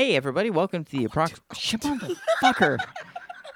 Hey, 0.00 0.16
everybody, 0.16 0.48
welcome 0.48 0.82
to 0.82 0.90
the 0.90 1.04
approximate. 1.04 1.44
Motherfucker. 2.42 2.78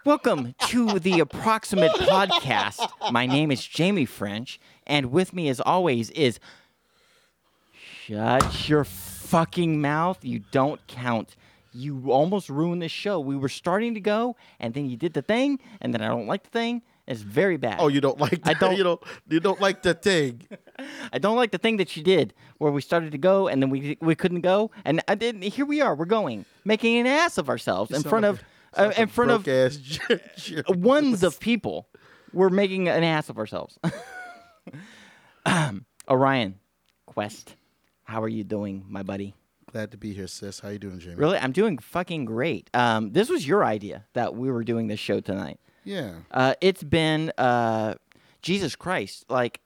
welcome 0.04 0.54
to 0.66 0.98
the 0.98 1.20
Approximate 1.20 1.92
Podcast. 1.92 2.86
My 3.10 3.24
name 3.24 3.50
is 3.50 3.66
Jamie 3.66 4.04
French, 4.04 4.60
and 4.86 5.10
with 5.10 5.32
me, 5.32 5.48
as 5.48 5.58
always, 5.58 6.10
is. 6.10 6.38
Shut 7.72 8.68
your 8.68 8.84
fucking 8.84 9.80
mouth. 9.80 10.22
You 10.22 10.42
don't 10.50 10.86
count. 10.86 11.34
You 11.72 12.12
almost 12.12 12.50
ruined 12.50 12.82
the 12.82 12.90
show. 12.90 13.18
We 13.20 13.36
were 13.36 13.48
starting 13.48 13.94
to 13.94 14.00
go, 14.00 14.36
and 14.60 14.74
then 14.74 14.90
you 14.90 14.98
did 14.98 15.14
the 15.14 15.22
thing, 15.22 15.58
and 15.80 15.94
then 15.94 16.02
I 16.02 16.08
don't 16.08 16.26
like 16.26 16.42
the 16.42 16.50
thing. 16.50 16.82
It's 17.06 17.20
very 17.20 17.56
bad. 17.58 17.76
Oh, 17.80 17.88
you 17.88 18.00
don't 18.00 18.18
like? 18.18 18.40
I 18.48 18.54
don't- 18.54 18.76
You 18.78 18.82
don't. 18.84 19.02
You 19.28 19.40
don't 19.40 19.60
like 19.60 19.82
the 19.82 19.92
thing. 19.94 20.46
I 21.12 21.18
don't 21.18 21.36
like 21.36 21.50
the 21.50 21.58
thing 21.58 21.76
that 21.76 21.96
you 21.96 22.02
did, 22.02 22.32
where 22.58 22.72
we 22.72 22.80
started 22.80 23.12
to 23.12 23.18
go 23.18 23.46
and 23.48 23.62
then 23.62 23.68
we 23.70 23.96
we 24.00 24.14
couldn't 24.14 24.40
go, 24.40 24.70
and 24.84 25.02
I 25.06 25.14
didn't. 25.14 25.42
Here 25.42 25.66
we 25.66 25.80
are. 25.82 25.94
We're 25.94 26.06
going, 26.06 26.44
making 26.64 26.96
an 26.96 27.06
ass 27.06 27.36
of 27.38 27.48
ourselves 27.48 27.90
in 27.92 28.02
front 28.02 28.24
of, 28.24 28.42
uh, 28.76 28.92
in 28.96 29.08
front 29.08 29.30
of 29.30 29.46
ones 30.68 31.22
of 31.22 31.38
people. 31.40 31.88
We're 32.32 32.48
making 32.48 32.88
an 32.88 33.04
ass 33.04 33.28
of 33.28 33.38
ourselves. 33.38 33.78
um, 35.46 35.84
Orion, 36.08 36.58
Quest, 37.06 37.54
how 38.04 38.22
are 38.22 38.28
you 38.28 38.44
doing, 38.44 38.84
my 38.88 39.02
buddy? 39.02 39.34
Glad 39.70 39.90
to 39.92 39.96
be 39.96 40.12
here, 40.12 40.26
sis. 40.26 40.60
How 40.60 40.68
you 40.70 40.78
doing, 40.78 40.98
Jamie? 41.00 41.16
Really, 41.16 41.38
I'm 41.38 41.52
doing 41.52 41.78
fucking 41.78 42.24
great. 42.24 42.70
Um, 42.74 43.12
this 43.12 43.28
was 43.28 43.46
your 43.46 43.64
idea 43.64 44.04
that 44.14 44.34
we 44.34 44.50
were 44.50 44.64
doing 44.64 44.86
this 44.88 45.00
show 45.00 45.20
tonight. 45.20 45.58
Yeah. 45.84 46.14
Uh, 46.30 46.54
it's 46.60 46.82
been 46.82 47.32
uh, 47.38 47.94
Jesus 48.42 48.74
Christ, 48.74 49.24
like 49.28 49.60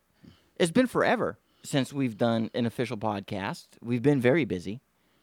it's 0.59 0.73
been 0.73 0.87
forever 0.87 1.39
since 1.63 1.93
we've 1.93 2.17
done 2.17 2.51
an 2.55 2.67
official 2.67 2.97
podcast. 2.97 3.67
We've 3.83 4.03
been 4.03 4.21
very 4.21 4.45
busy. 4.45 4.81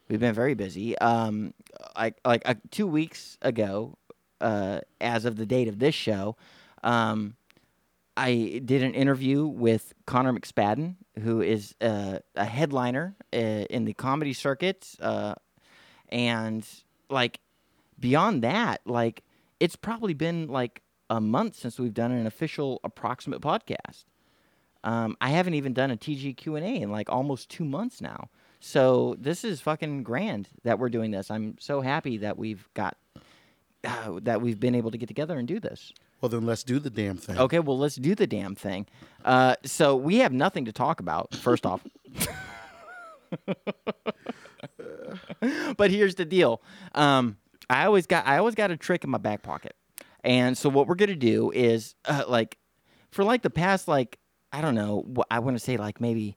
We've 0.08 0.20
been 0.20 0.34
very 0.34 0.54
busy. 0.54 0.96
Um, 0.98 1.52
like 1.96 2.18
like 2.24 2.42
uh, 2.44 2.54
two 2.70 2.86
weeks 2.86 3.38
ago, 3.42 3.98
uh, 4.40 4.80
as 5.00 5.24
of 5.24 5.36
the 5.36 5.46
date 5.46 5.68
of 5.68 5.78
this 5.78 5.94
show, 5.94 6.36
um, 6.82 7.36
I 8.16 8.62
did 8.64 8.82
an 8.82 8.94
interview 8.94 9.46
with 9.46 9.92
Connor 10.06 10.32
McSpadden, 10.32 10.96
who 11.22 11.42
is 11.42 11.74
uh, 11.80 12.20
a 12.34 12.44
headliner 12.44 13.16
uh, 13.32 13.36
in 13.36 13.84
the 13.84 13.92
comedy 13.92 14.32
circuit, 14.32 14.94
uh, 15.00 15.34
and 16.08 16.66
like 17.10 17.40
beyond 17.98 18.42
that, 18.42 18.80
like 18.86 19.22
it's 19.60 19.76
probably 19.76 20.14
been 20.14 20.46
like 20.48 20.82
a 21.10 21.20
month 21.20 21.56
since 21.56 21.78
we've 21.78 21.94
done 21.94 22.12
an 22.12 22.26
official 22.26 22.80
approximate 22.84 23.40
podcast. 23.40 24.04
Um, 24.84 25.16
I 25.20 25.30
haven't 25.30 25.54
even 25.54 25.72
done 25.72 25.90
a 25.90 25.96
TG 25.96 26.36
Q 26.36 26.56
and 26.56 26.64
A 26.64 26.82
in 26.82 26.90
like 26.90 27.10
almost 27.10 27.50
two 27.50 27.64
months 27.64 28.00
now. 28.00 28.28
So 28.60 29.16
this 29.18 29.44
is 29.44 29.60
fucking 29.60 30.02
grand 30.02 30.48
that 30.64 30.78
we're 30.78 30.88
doing 30.88 31.10
this. 31.10 31.30
I'm 31.30 31.56
so 31.58 31.80
happy 31.80 32.18
that 32.18 32.38
we've 32.38 32.68
got 32.74 32.96
uh, 33.84 34.18
that 34.22 34.40
we've 34.40 34.58
been 34.58 34.74
able 34.74 34.90
to 34.90 34.98
get 34.98 35.06
together 35.06 35.38
and 35.38 35.46
do 35.46 35.60
this. 35.60 35.92
Well, 36.20 36.28
then 36.28 36.46
let's 36.46 36.62
do 36.62 36.78
the 36.78 36.90
damn 36.90 37.18
thing. 37.18 37.38
Okay, 37.38 37.58
well 37.58 37.78
let's 37.78 37.96
do 37.96 38.14
the 38.14 38.26
damn 38.26 38.54
thing. 38.54 38.86
Uh, 39.24 39.56
so 39.64 39.96
we 39.96 40.18
have 40.18 40.32
nothing 40.32 40.64
to 40.64 40.72
talk 40.72 41.00
about. 41.00 41.34
First 41.34 41.66
off. 41.66 41.84
but 45.76 45.90
here's 45.90 46.14
the 46.14 46.24
deal. 46.24 46.62
Um, 46.94 47.36
I 47.68 47.86
always 47.86 48.06
got 48.06 48.26
I 48.26 48.38
always 48.38 48.54
got 48.54 48.70
a 48.70 48.76
trick 48.76 49.04
in 49.04 49.10
my 49.10 49.18
back 49.18 49.42
pocket, 49.42 49.74
and 50.26 50.58
so 50.58 50.68
what 50.68 50.88
we're 50.88 50.96
gonna 50.96 51.14
do 51.14 51.52
is 51.52 51.94
uh, 52.04 52.24
like 52.28 52.58
for 53.10 53.24
like 53.24 53.42
the 53.42 53.50
past 53.50 53.86
like 53.88 54.18
I 54.52 54.60
don't 54.60 54.74
know 54.74 55.24
I 55.30 55.38
want 55.38 55.56
to 55.56 55.64
say 55.64 55.76
like 55.76 56.00
maybe 56.00 56.36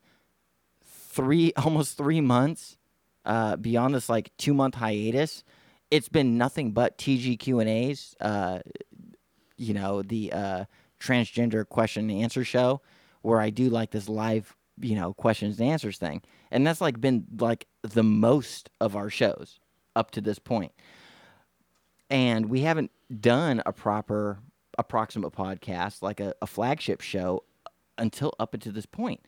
three 0.85 1.51
almost 1.57 1.97
three 1.97 2.21
months 2.21 2.77
uh, 3.25 3.55
beyond 3.57 3.95
this 3.95 4.07
like 4.07 4.31
two 4.37 4.53
month 4.53 4.75
hiatus. 4.75 5.43
It's 5.91 6.07
been 6.07 6.37
nothing 6.37 6.71
but 6.71 6.99
TGQ 6.99 7.61
and 7.61 7.69
A's. 7.69 8.15
Uh, 8.21 8.59
you 9.57 9.73
know 9.73 10.03
the 10.03 10.31
uh, 10.31 10.65
transgender 10.99 11.67
question 11.67 12.09
and 12.09 12.21
answer 12.21 12.43
show 12.45 12.81
where 13.23 13.41
I 13.41 13.49
do 13.49 13.69
like 13.69 13.91
this 13.91 14.07
live 14.07 14.55
you 14.79 14.95
know 14.95 15.13
questions 15.15 15.59
and 15.59 15.67
answers 15.67 15.97
thing, 15.97 16.21
and 16.51 16.65
that's 16.65 16.79
like 16.79 17.01
been 17.01 17.25
like 17.39 17.65
the 17.81 18.03
most 18.03 18.69
of 18.79 18.95
our 18.95 19.09
shows 19.09 19.59
up 19.95 20.11
to 20.11 20.21
this 20.21 20.37
point. 20.37 20.71
And 22.09 22.47
we 22.49 22.61
haven't 22.61 22.91
done 23.21 23.61
a 23.65 23.71
proper 23.73 24.39
approximate 24.77 25.33
podcast 25.33 26.01
like 26.01 26.19
a, 26.19 26.33
a 26.41 26.47
flagship 26.47 27.01
show 27.01 27.43
until 27.97 28.33
up 28.39 28.53
until 28.53 28.71
this 28.71 28.85
point, 28.85 29.19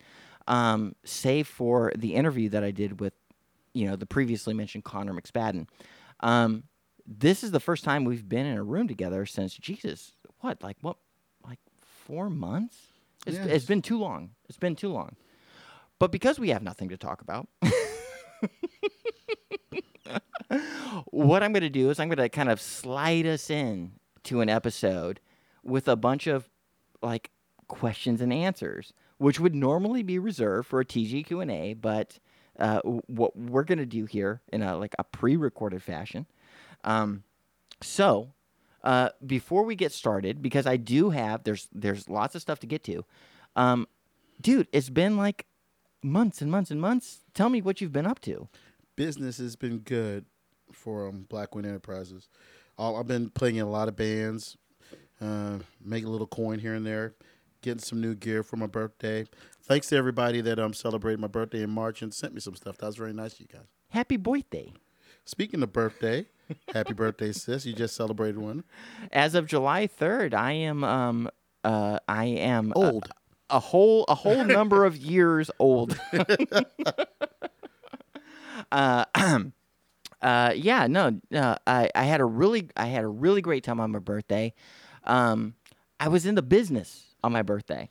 um, 0.47 0.95
save 1.03 1.47
for 1.47 1.91
the 1.95 2.15
interview 2.15 2.49
that 2.49 2.63
I 2.63 2.71
did 2.71 2.99
with 2.99 3.13
you 3.73 3.85
know 3.87 3.95
the 3.95 4.05
previously 4.05 4.53
mentioned 4.53 4.83
Connor 4.83 5.13
McSpadden. 5.13 5.67
Um, 6.21 6.63
this 7.05 7.43
is 7.43 7.51
the 7.51 7.59
first 7.59 7.83
time 7.83 8.03
we've 8.05 8.27
been 8.27 8.45
in 8.45 8.57
a 8.57 8.63
room 8.63 8.87
together 8.87 9.25
since 9.25 9.55
Jesus. 9.55 10.13
What 10.39 10.63
like 10.63 10.77
what 10.81 10.97
like 11.45 11.59
four 11.81 12.29
months? 12.29 12.77
It's, 13.27 13.37
it's 13.37 13.47
Yes. 13.47 13.65
been 13.65 13.81
too 13.81 13.99
long. 13.99 14.31
It's 14.49 14.57
been 14.57 14.75
too 14.75 14.89
long. 14.89 15.15
But 15.99 16.11
because 16.11 16.39
we 16.39 16.49
have 16.49 16.63
nothing 16.63 16.89
to 16.89 16.97
talk 16.97 17.21
about, 17.21 17.47
what 21.05 21.43
I'm 21.43 21.53
going 21.53 21.63
to 21.63 21.69
do 21.69 21.89
is 21.89 21.99
I'm 21.99 22.09
going 22.09 22.17
to 22.17 22.29
kind 22.29 22.49
of 22.49 22.59
slide 22.61 23.25
us 23.25 23.49
in 23.49 23.93
to 24.23 24.41
an 24.41 24.49
episode 24.49 25.19
with 25.63 25.87
a 25.87 25.95
bunch 25.95 26.27
of 26.27 26.49
like 27.01 27.31
questions 27.67 28.21
and 28.21 28.33
answers, 28.33 28.93
which 29.17 29.39
would 29.39 29.55
normally 29.55 30.03
be 30.03 30.19
reserved 30.19 30.67
for 30.67 30.79
a 30.79 30.85
TG 30.85 31.25
Q&A, 31.25 31.73
but 31.73 32.19
uh, 32.59 32.79
what 32.81 33.35
we're 33.35 33.63
going 33.63 33.77
to 33.77 33.85
do 33.85 34.05
here 34.05 34.41
in 34.51 34.61
a 34.61 34.77
like 34.77 34.93
a 34.99 35.03
pre-recorded 35.03 35.81
fashion. 35.81 36.25
Um, 36.83 37.23
so, 37.81 38.33
uh, 38.83 39.09
before 39.25 39.63
we 39.63 39.75
get 39.75 39.91
started, 39.91 40.41
because 40.41 40.67
I 40.67 40.77
do 40.77 41.11
have 41.11 41.43
there's 41.43 41.67
there's 41.71 42.09
lots 42.09 42.35
of 42.35 42.41
stuff 42.41 42.59
to 42.59 42.67
get 42.67 42.83
to, 42.85 43.05
um, 43.55 43.87
dude, 44.39 44.67
it's 44.71 44.89
been 44.89 45.17
like 45.17 45.45
months 46.03 46.41
and 46.41 46.51
months 46.51 46.71
and 46.71 46.81
months. 46.81 47.19
Tell 47.33 47.49
me 47.49 47.61
what 47.61 47.79
you've 47.81 47.93
been 47.93 48.05
up 48.05 48.19
to. 48.21 48.47
Business 48.95 49.37
has 49.37 49.55
been 49.55 49.79
good 49.79 50.25
for 50.73 51.07
um, 51.07 51.25
Black 51.29 51.55
Wind 51.55 51.67
Enterprises. 51.67 52.29
All, 52.77 52.97
I've 52.97 53.07
been 53.07 53.29
playing 53.29 53.57
in 53.57 53.65
a 53.65 53.69
lot 53.69 53.87
of 53.87 53.95
bands, 53.95 54.57
uh, 55.21 55.59
making 55.83 56.07
a 56.07 56.11
little 56.11 56.27
coin 56.27 56.59
here 56.59 56.73
and 56.73 56.85
there, 56.85 57.13
getting 57.61 57.79
some 57.79 58.01
new 58.01 58.15
gear 58.15 58.43
for 58.43 58.57
my 58.57 58.67
birthday. 58.67 59.25
Thanks 59.63 59.87
to 59.89 59.97
everybody 59.97 60.41
that 60.41 60.59
um 60.59 60.73
celebrated 60.73 61.19
my 61.19 61.27
birthday 61.27 61.61
in 61.63 61.69
March 61.69 62.01
and 62.01 62.13
sent 62.13 62.33
me 62.33 62.41
some 62.41 62.55
stuff. 62.55 62.77
That 62.77 62.87
was 62.87 62.95
very 62.95 63.13
nice 63.13 63.33
of 63.33 63.41
you 63.41 63.47
guys. 63.51 63.67
Happy 63.89 64.17
birthday! 64.17 64.73
Speaking 65.25 65.61
of 65.61 65.71
birthday, 65.71 66.25
happy 66.73 66.93
birthday, 66.93 67.31
sis. 67.33 67.65
You 67.65 67.73
just 67.73 67.95
celebrated 67.95 68.37
one. 68.39 68.63
As 69.11 69.35
of 69.35 69.45
July 69.45 69.87
third, 69.87 70.33
I 70.33 70.53
am 70.53 70.83
um 70.83 71.29
uh 71.63 71.99
I 72.07 72.25
am 72.25 72.71
a- 72.71 72.75
Old. 72.79 73.09
a 73.49 73.59
whole 73.59 74.05
a 74.07 74.15
whole 74.15 74.43
number 74.43 74.85
of 74.85 74.97
years 74.97 75.51
old. 75.59 75.99
uh, 78.71 79.05
uh, 80.21 80.53
yeah, 80.55 80.87
no, 80.87 81.19
uh, 81.33 81.55
I 81.65 81.89
I 81.95 82.03
had 82.03 82.21
a 82.21 82.25
really 82.25 82.69
I 82.77 82.87
had 82.87 83.03
a 83.03 83.07
really 83.07 83.41
great 83.41 83.63
time 83.63 83.79
on 83.79 83.91
my 83.91 83.99
birthday. 83.99 84.53
Um, 85.03 85.55
I 85.99 86.07
was 86.07 86.25
in 86.25 86.35
the 86.35 86.41
business 86.41 87.15
on 87.23 87.31
my 87.31 87.41
birthday. 87.41 87.89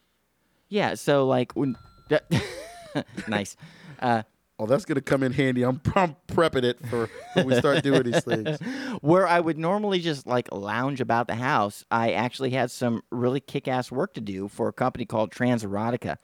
Yeah, 0.68 0.94
so 0.94 1.26
like 1.26 1.52
when 1.52 1.76
nice. 3.28 3.56
Uh, 4.00 4.22
Oh, 4.60 4.66
that's 4.66 4.84
gonna 4.84 5.00
come 5.00 5.22
in 5.22 5.32
handy. 5.32 5.62
I'm, 5.62 5.80
I'm 5.96 6.16
prepping 6.28 6.64
it 6.64 6.86
for 6.88 7.08
when 7.32 7.46
we 7.46 7.54
start 7.54 7.82
doing 7.82 8.02
these 8.02 8.22
things. 8.22 8.58
where 9.00 9.26
I 9.26 9.40
would 9.40 9.56
normally 9.56 10.00
just 10.00 10.26
like 10.26 10.52
lounge 10.52 11.00
about 11.00 11.28
the 11.28 11.34
house, 11.34 11.82
I 11.90 12.12
actually 12.12 12.50
had 12.50 12.70
some 12.70 13.02
really 13.10 13.40
kick 13.40 13.68
ass 13.68 13.90
work 13.90 14.12
to 14.14 14.20
do 14.20 14.48
for 14.48 14.68
a 14.68 14.72
company 14.74 15.06
called 15.06 15.30
Transerotica. 15.30 16.18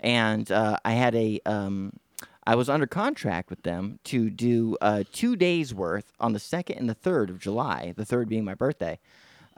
And 0.00 0.52
uh, 0.52 0.76
I 0.84 0.92
had 0.92 1.14
a, 1.14 1.40
um, 1.46 1.94
I 2.48 2.54
was 2.54 2.70
under 2.70 2.86
contract 2.86 3.50
with 3.50 3.62
them 3.62 3.98
to 4.04 4.30
do 4.30 4.78
uh, 4.80 5.04
two 5.12 5.36
days 5.36 5.74
worth 5.74 6.14
on 6.18 6.32
the 6.32 6.38
2nd 6.38 6.78
and 6.78 6.88
the 6.88 6.94
3rd 6.94 7.28
of 7.28 7.38
July, 7.38 7.92
the 7.94 8.06
3rd 8.06 8.28
being 8.28 8.44
my 8.44 8.54
birthday. 8.54 8.98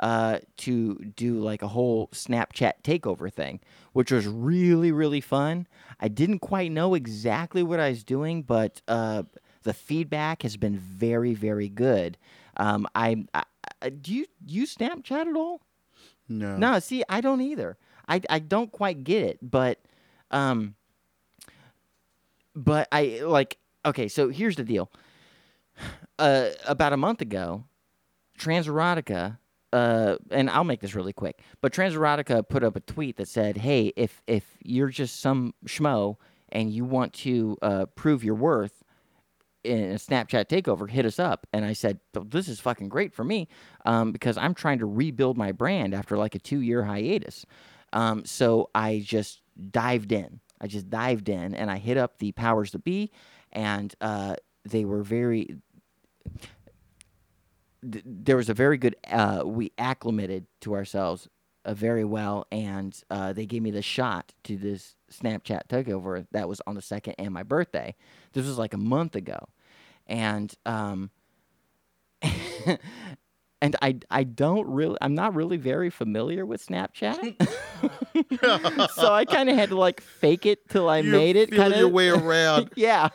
Uh, 0.00 0.38
to 0.56 0.94
do 1.14 1.38
like 1.38 1.60
a 1.62 1.68
whole 1.68 2.08
Snapchat 2.08 2.72
takeover 2.82 3.30
thing, 3.30 3.60
which 3.92 4.10
was 4.10 4.26
really, 4.26 4.90
really 4.90 5.20
fun. 5.20 5.68
I 6.00 6.08
didn't 6.08 6.38
quite 6.38 6.72
know 6.72 6.94
exactly 6.94 7.62
what 7.62 7.78
I 7.78 7.90
was 7.90 8.02
doing, 8.02 8.42
but 8.42 8.80
uh, 8.88 9.24
the 9.62 9.74
feedback 9.74 10.42
has 10.42 10.56
been 10.56 10.78
very, 10.78 11.34
very 11.34 11.68
good. 11.68 12.16
Um, 12.56 12.88
I, 12.94 13.24
I, 13.34 13.44
I 13.82 13.90
do 13.90 14.14
you 14.14 14.26
use 14.44 14.74
Snapchat 14.74 15.28
at 15.28 15.36
all? 15.36 15.60
No. 16.28 16.56
No, 16.56 16.78
see, 16.78 17.04
I 17.08 17.20
don't 17.20 17.42
either. 17.42 17.76
I, 18.08 18.22
I 18.30 18.38
don't 18.38 18.72
quite 18.72 19.04
get 19.04 19.22
it, 19.22 19.38
but 19.42 19.80
um, 20.30 20.76
but 22.54 22.88
I 22.92 23.20
like 23.24 23.58
okay. 23.84 24.08
So 24.08 24.28
here's 24.28 24.56
the 24.56 24.64
deal. 24.64 24.90
Uh, 26.18 26.50
about 26.66 26.92
a 26.92 26.98
month 26.98 27.22
ago, 27.22 27.64
Transerotica, 28.38 29.38
uh, 29.72 30.16
and 30.30 30.50
I'll 30.50 30.64
make 30.64 30.80
this 30.80 30.94
really 30.94 31.14
quick, 31.14 31.40
but 31.62 31.72
Transerotica 31.72 32.46
put 32.46 32.62
up 32.62 32.76
a 32.76 32.80
tweet 32.80 33.16
that 33.16 33.26
said, 33.26 33.56
"Hey, 33.56 33.94
if 33.96 34.20
if 34.26 34.44
you're 34.62 34.90
just 34.90 35.20
some 35.20 35.54
schmo 35.64 36.16
and 36.50 36.70
you 36.70 36.84
want 36.84 37.14
to 37.14 37.56
uh, 37.62 37.86
prove 37.94 38.22
your 38.22 38.34
worth, 38.34 38.84
in 39.64 39.92
a 39.92 39.94
Snapchat 39.94 40.46
takeover 40.46 40.88
hit 40.88 41.04
us 41.04 41.18
up, 41.18 41.46
and 41.52 41.64
I 41.64 41.72
said, 41.72 42.00
"This 42.12 42.48
is 42.48 42.60
fucking 42.60 42.88
great 42.88 43.12
for 43.14 43.24
me 43.24 43.48
um, 43.84 44.12
because 44.12 44.36
I'm 44.36 44.54
trying 44.54 44.78
to 44.78 44.86
rebuild 44.86 45.36
my 45.36 45.52
brand 45.52 45.94
after 45.94 46.16
like 46.16 46.34
a 46.34 46.38
two 46.38 46.60
year 46.60 46.84
hiatus." 46.84 47.44
Um, 47.92 48.24
so 48.24 48.70
I 48.74 49.02
just 49.04 49.42
dived 49.70 50.12
in. 50.12 50.40
I 50.60 50.66
just 50.68 50.90
dived 50.90 51.28
in, 51.28 51.54
and 51.54 51.70
I 51.70 51.78
hit 51.78 51.96
up 51.96 52.18
the 52.18 52.32
powers 52.32 52.72
that 52.72 52.84
be, 52.84 53.10
and 53.52 53.94
uh, 54.00 54.36
they 54.64 54.84
were 54.84 55.02
very. 55.02 55.56
th- 57.90 58.04
There 58.06 58.36
was 58.36 58.48
a 58.50 58.54
very 58.54 58.78
good. 58.78 58.96
Uh, 59.10 59.42
we 59.46 59.72
acclimated 59.78 60.46
to 60.62 60.74
ourselves 60.74 61.28
uh, 61.64 61.74
very 61.74 62.04
well, 62.04 62.46
and 62.52 62.98
uh, 63.10 63.32
they 63.32 63.46
gave 63.46 63.62
me 63.62 63.70
the 63.70 63.82
shot 63.82 64.32
to 64.44 64.56
this 64.56 64.96
Snapchat 65.12 65.68
takeover 65.68 66.26
that 66.32 66.48
was 66.48 66.60
on 66.66 66.74
the 66.76 66.82
second 66.82 67.16
and 67.18 67.32
my 67.34 67.42
birthday. 67.42 67.94
This 68.32 68.46
was 68.46 68.58
like 68.58 68.74
a 68.74 68.78
month 68.78 69.16
ago, 69.16 69.48
and 70.06 70.54
um, 70.66 71.10
and 73.62 73.76
I 73.82 73.98
I 74.10 74.24
don't 74.24 74.66
really 74.68 74.96
I'm 75.00 75.14
not 75.14 75.34
really 75.34 75.56
very 75.56 75.90
familiar 75.90 76.46
with 76.46 76.66
Snapchat, 76.66 77.36
so 78.94 79.12
I 79.12 79.24
kind 79.24 79.48
of 79.48 79.56
had 79.56 79.70
to 79.70 79.76
like 79.76 80.00
fake 80.00 80.46
it 80.46 80.68
till 80.68 80.88
I 80.88 80.98
You're 80.98 81.12
made 81.12 81.36
it. 81.36 81.52
Kind 81.52 81.76
your 81.76 81.88
way 81.88 82.08
around. 82.08 82.70
yeah. 82.76 83.08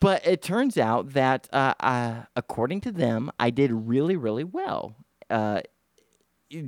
but 0.00 0.26
it 0.26 0.42
turns 0.42 0.78
out 0.78 1.12
that, 1.12 1.48
uh, 1.52 1.74
uh, 1.80 2.22
according 2.36 2.80
to 2.82 2.92
them, 2.92 3.30
I 3.38 3.50
did 3.50 3.70
really, 3.72 4.16
really 4.16 4.44
well 4.44 4.96
uh, 5.30 5.60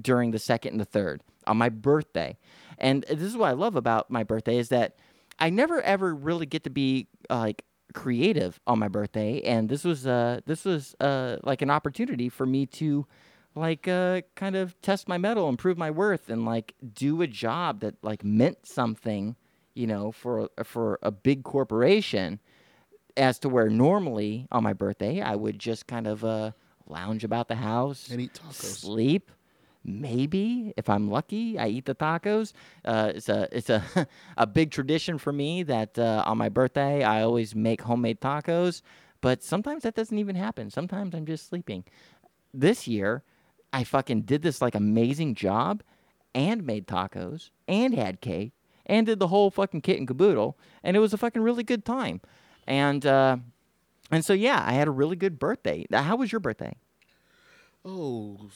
during 0.00 0.30
the 0.30 0.38
second 0.38 0.72
and 0.72 0.80
the 0.80 0.84
third 0.84 1.22
on 1.46 1.56
my 1.56 1.68
birthday. 1.68 2.38
And 2.78 3.04
this 3.08 3.22
is 3.22 3.36
what 3.36 3.48
I 3.48 3.52
love 3.52 3.76
about 3.76 4.10
my 4.10 4.24
birthday 4.24 4.58
is 4.58 4.68
that 4.70 4.96
I 5.38 5.50
never 5.50 5.80
ever 5.82 6.14
really 6.14 6.46
get 6.46 6.64
to 6.64 6.70
be 6.70 7.08
uh, 7.30 7.38
like 7.38 7.64
creative 7.94 8.60
on 8.66 8.78
my 8.78 8.88
birthday, 8.88 9.40
and 9.42 9.68
this 9.68 9.84
was 9.84 10.06
uh 10.06 10.40
this 10.46 10.64
was 10.64 10.94
uh 11.00 11.36
like 11.42 11.62
an 11.62 11.70
opportunity 11.70 12.28
for 12.28 12.46
me 12.46 12.66
to 12.66 13.06
like 13.54 13.88
uh 13.88 14.22
kind 14.36 14.56
of 14.56 14.80
test 14.82 15.08
my 15.08 15.18
mettle 15.18 15.48
and 15.48 15.58
prove 15.58 15.76
my 15.78 15.90
worth 15.90 16.28
and 16.30 16.44
like 16.44 16.74
do 16.94 17.20
a 17.22 17.26
job 17.26 17.80
that 17.80 17.94
like 18.02 18.22
meant 18.24 18.66
something 18.66 19.36
you 19.74 19.86
know 19.86 20.12
for 20.12 20.48
for 20.64 20.98
a 21.02 21.10
big 21.10 21.42
corporation 21.44 22.40
as 23.16 23.38
to 23.40 23.48
where 23.48 23.68
normally 23.68 24.46
on 24.52 24.62
my 24.62 24.72
birthday 24.72 25.20
I 25.20 25.34
would 25.36 25.58
just 25.58 25.86
kind 25.86 26.06
of 26.06 26.24
uh 26.24 26.52
lounge 26.86 27.24
about 27.24 27.48
the 27.48 27.56
house 27.56 28.08
And 28.10 28.20
eat 28.20 28.34
tacos. 28.34 28.54
sleep 28.80 29.30
maybe 29.84 30.72
if 30.76 30.88
i'm 30.88 31.10
lucky 31.10 31.58
i 31.58 31.66
eat 31.66 31.86
the 31.86 31.94
tacos. 31.94 32.52
Uh, 32.84 33.12
it's 33.14 33.28
a 33.28 33.48
it's 33.50 33.70
a 33.70 33.82
a 34.36 34.46
big 34.46 34.70
tradition 34.70 35.18
for 35.18 35.32
me 35.32 35.62
that 35.62 35.98
uh, 35.98 36.22
on 36.26 36.36
my 36.38 36.48
birthday 36.48 37.02
i 37.02 37.22
always 37.22 37.54
make 37.54 37.82
homemade 37.82 38.20
tacos 38.20 38.82
but 39.22 39.42
sometimes 39.42 39.82
that 39.82 39.94
doesn't 39.94 40.18
even 40.18 40.36
happen. 40.36 40.70
Sometimes 40.70 41.14
i'm 41.14 41.26
just 41.26 41.48
sleeping. 41.48 41.84
This 42.52 42.86
year 42.86 43.22
i 43.72 43.84
fucking 43.84 44.22
did 44.22 44.42
this 44.42 44.60
like 44.60 44.74
amazing 44.74 45.34
job 45.34 45.82
and 46.34 46.64
made 46.64 46.86
tacos 46.86 47.50
and 47.68 47.94
had 47.94 48.20
cake 48.20 48.52
and 48.86 49.06
did 49.06 49.18
the 49.18 49.28
whole 49.28 49.50
fucking 49.50 49.80
kit 49.80 49.98
and 49.98 50.06
caboodle 50.08 50.58
and 50.82 50.96
it 50.96 51.00
was 51.00 51.12
a 51.14 51.18
fucking 51.18 51.42
really 51.42 51.64
good 51.64 51.84
time. 51.84 52.20
And 52.66 53.06
uh 53.06 53.38
and 54.10 54.24
so 54.24 54.32
yeah 54.34 54.62
i 54.66 54.72
had 54.72 54.88
a 54.88 54.92
really 54.92 55.16
good 55.16 55.38
birthday. 55.38 55.86
How 55.90 56.16
was 56.16 56.32
your 56.32 56.40
birthday? 56.40 56.76
Oh, 57.82 58.50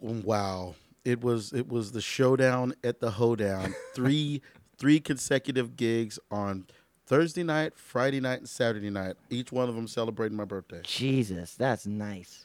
wow! 0.00 0.74
It 1.04 1.22
was 1.22 1.52
it 1.52 1.68
was 1.68 1.92
the 1.92 2.00
showdown 2.00 2.74
at 2.82 3.00
the 3.00 3.10
hoedown. 3.12 3.74
Three 3.94 4.42
three 4.76 4.98
consecutive 5.00 5.76
gigs 5.76 6.18
on 6.30 6.66
Thursday 7.06 7.42
night, 7.44 7.76
Friday 7.76 8.20
night, 8.20 8.38
and 8.40 8.48
Saturday 8.48 8.90
night. 8.90 9.14
Each 9.30 9.52
one 9.52 9.68
of 9.68 9.74
them 9.76 9.86
celebrating 9.86 10.36
my 10.36 10.44
birthday. 10.44 10.80
jesus 10.84 11.54
that's 11.54 11.86
nice 11.86 12.44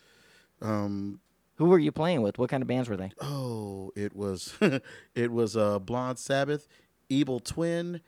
Um, 0.62 1.20
Who 1.56 1.66
were 1.66 1.80
you 1.80 1.92
playing 1.92 2.22
with? 2.22 2.38
What 2.38 2.50
kind 2.50 2.62
of 2.62 2.68
bands 2.68 2.90
were 2.90 2.98
they? 2.98 3.12
oh, 3.22 3.92
it 3.96 4.16
was 4.16 4.54
it 5.16 5.32
was 5.32 5.56
uh, 5.58 5.80
Blonde 5.80 6.20
Sabbath, 6.20 6.68
Evil 7.10 7.40
Twin, 7.40 8.02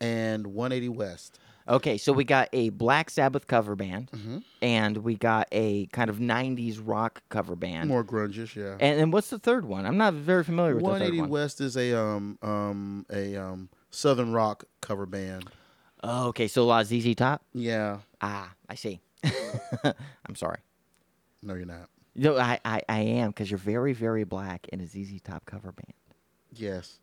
and 0.00 0.46
180 0.48 0.88
West. 0.90 1.38
Okay, 1.66 1.96
so 1.96 2.12
we 2.12 2.24
got 2.24 2.48
a 2.52 2.68
Black 2.70 3.08
Sabbath 3.08 3.46
cover 3.46 3.74
band, 3.74 4.10
Mm-hmm. 4.12 4.38
and 4.60 4.98
we 4.98 5.14
got 5.16 5.48
a 5.50 5.86
kind 5.86 6.10
of 6.10 6.18
'90s 6.18 6.78
rock 6.82 7.22
cover 7.30 7.56
band. 7.56 7.88
More 7.88 8.04
grungish, 8.04 8.54
yeah. 8.54 8.76
And, 8.80 9.00
and 9.00 9.12
what's 9.12 9.30
the 9.30 9.38
third 9.38 9.64
one? 9.64 9.86
I'm 9.86 9.96
not 9.96 10.12
very 10.12 10.44
familiar 10.44 10.74
with 10.74 10.84
the 10.84 10.90
third 10.90 11.00
180 11.00 11.20
one. 11.22 11.30
West 11.30 11.60
is 11.62 11.76
a 11.78 11.98
um 11.98 12.38
um 12.42 13.06
a 13.10 13.36
um 13.36 13.70
southern 13.90 14.32
rock 14.32 14.64
cover 14.82 15.06
band. 15.06 15.48
Oh, 16.02 16.28
okay, 16.28 16.48
so 16.48 16.62
a 16.62 16.64
lot 16.64 16.82
of 16.82 16.88
ZZ 16.88 17.14
Top. 17.14 17.42
Yeah. 17.54 17.98
Ah, 18.20 18.52
I 18.68 18.74
see. 18.74 19.00
I'm 19.84 20.34
sorry. 20.34 20.58
No, 21.42 21.54
you're 21.54 21.64
not. 21.64 21.88
No, 22.14 22.36
I, 22.36 22.60
I, 22.64 22.82
I 22.88 23.00
am 23.00 23.30
because 23.30 23.50
you're 23.50 23.58
very, 23.58 23.92
very 23.94 24.24
black 24.24 24.68
in 24.68 24.80
a 24.80 24.86
ZZ 24.86 25.20
Top 25.22 25.46
cover 25.46 25.72
band. 25.72 25.94
Yes, 26.52 26.98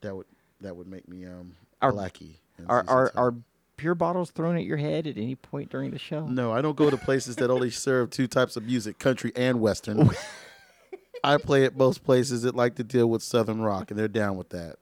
that 0.00 0.16
would 0.16 0.26
that 0.62 0.74
would 0.74 0.86
make 0.86 1.06
me 1.06 1.26
um 1.26 1.54
blacky. 1.82 2.36
and 2.56 2.66
Are 2.70 2.82
ZZ 3.08 3.34
are 3.78 3.80
Top. 3.80 3.82
are 3.82 3.82
pure 3.82 3.94
bottles 3.94 4.30
thrown 4.30 4.56
at 4.56 4.64
your 4.64 4.76
head 4.76 5.06
at 5.06 5.16
any 5.16 5.34
point 5.34 5.70
during 5.70 5.90
the 5.90 5.98
show? 5.98 6.26
No, 6.26 6.52
I 6.52 6.60
don't 6.62 6.76
go 6.76 6.90
to 6.90 6.96
places 6.96 7.36
that 7.36 7.50
only 7.50 7.70
serve 7.70 8.10
two 8.10 8.26
types 8.26 8.56
of 8.56 8.64
music, 8.64 8.98
country 8.98 9.32
and 9.36 9.60
western. 9.60 10.10
I 11.24 11.38
play 11.38 11.64
at 11.64 11.76
most 11.76 12.04
places 12.04 12.42
that 12.42 12.54
like 12.54 12.74
to 12.76 12.84
deal 12.84 13.08
with 13.08 13.22
southern 13.22 13.60
rock, 13.60 13.90
and 13.90 13.98
they're 13.98 14.08
down 14.08 14.36
with 14.36 14.50
that. 14.50 14.76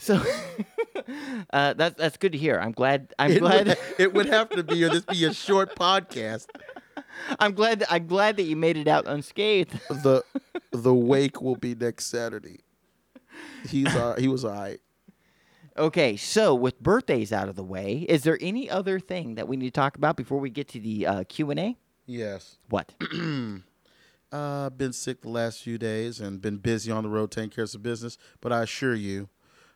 So 0.00 0.22
uh, 1.52 1.74
that's 1.74 1.96
that's 1.96 2.16
good 2.16 2.32
to 2.32 2.38
hear. 2.38 2.58
I'm 2.60 2.70
glad. 2.72 3.12
I'm 3.18 3.32
It 3.32 3.40
glad. 3.40 3.66
would, 3.68 3.78
it 3.98 4.14
would 4.14 4.26
have 4.26 4.48
to 4.50 4.62
be, 4.62 4.84
or 4.84 4.90
this 4.90 5.04
be 5.04 5.24
a 5.24 5.34
short 5.34 5.74
podcast. 5.74 6.46
I'm 7.40 7.52
glad. 7.52 7.84
I'm 7.90 8.06
glad 8.06 8.36
that 8.36 8.44
you 8.44 8.54
made 8.54 8.76
it 8.76 8.86
out 8.86 9.08
unscathed. 9.08 9.72
The 9.90 10.22
the 10.70 10.94
wake 10.94 11.42
will 11.42 11.56
be 11.56 11.74
next 11.74 12.06
Saturday. 12.06 12.60
He's 13.68 13.88
uh, 13.88 14.14
he 14.18 14.28
was 14.28 14.44
all 14.44 14.52
right. 14.52 14.80
Okay, 15.78 16.16
so 16.16 16.56
with 16.56 16.80
birthdays 16.80 17.32
out 17.32 17.48
of 17.48 17.54
the 17.54 17.62
way, 17.62 18.04
is 18.08 18.24
there 18.24 18.36
any 18.40 18.68
other 18.68 18.98
thing 18.98 19.36
that 19.36 19.46
we 19.46 19.56
need 19.56 19.66
to 19.66 19.80
talk 19.80 19.96
about 19.96 20.16
before 20.16 20.40
we 20.40 20.50
get 20.50 20.66
to 20.68 20.80
the 20.80 21.06
uh, 21.06 21.24
Q 21.28 21.50
and 21.52 21.60
A? 21.60 21.76
Yes. 22.06 22.58
What? 22.68 22.94
Uh, 24.30 24.68
been 24.68 24.92
sick 24.92 25.22
the 25.22 25.28
last 25.30 25.62
few 25.62 25.78
days 25.78 26.20
and 26.20 26.42
been 26.42 26.58
busy 26.58 26.92
on 26.92 27.02
the 27.02 27.08
road 27.08 27.30
taking 27.30 27.48
care 27.48 27.64
of 27.64 27.70
some 27.70 27.80
business. 27.80 28.18
But 28.42 28.52
I 28.52 28.62
assure 28.62 28.94
you, 28.94 29.30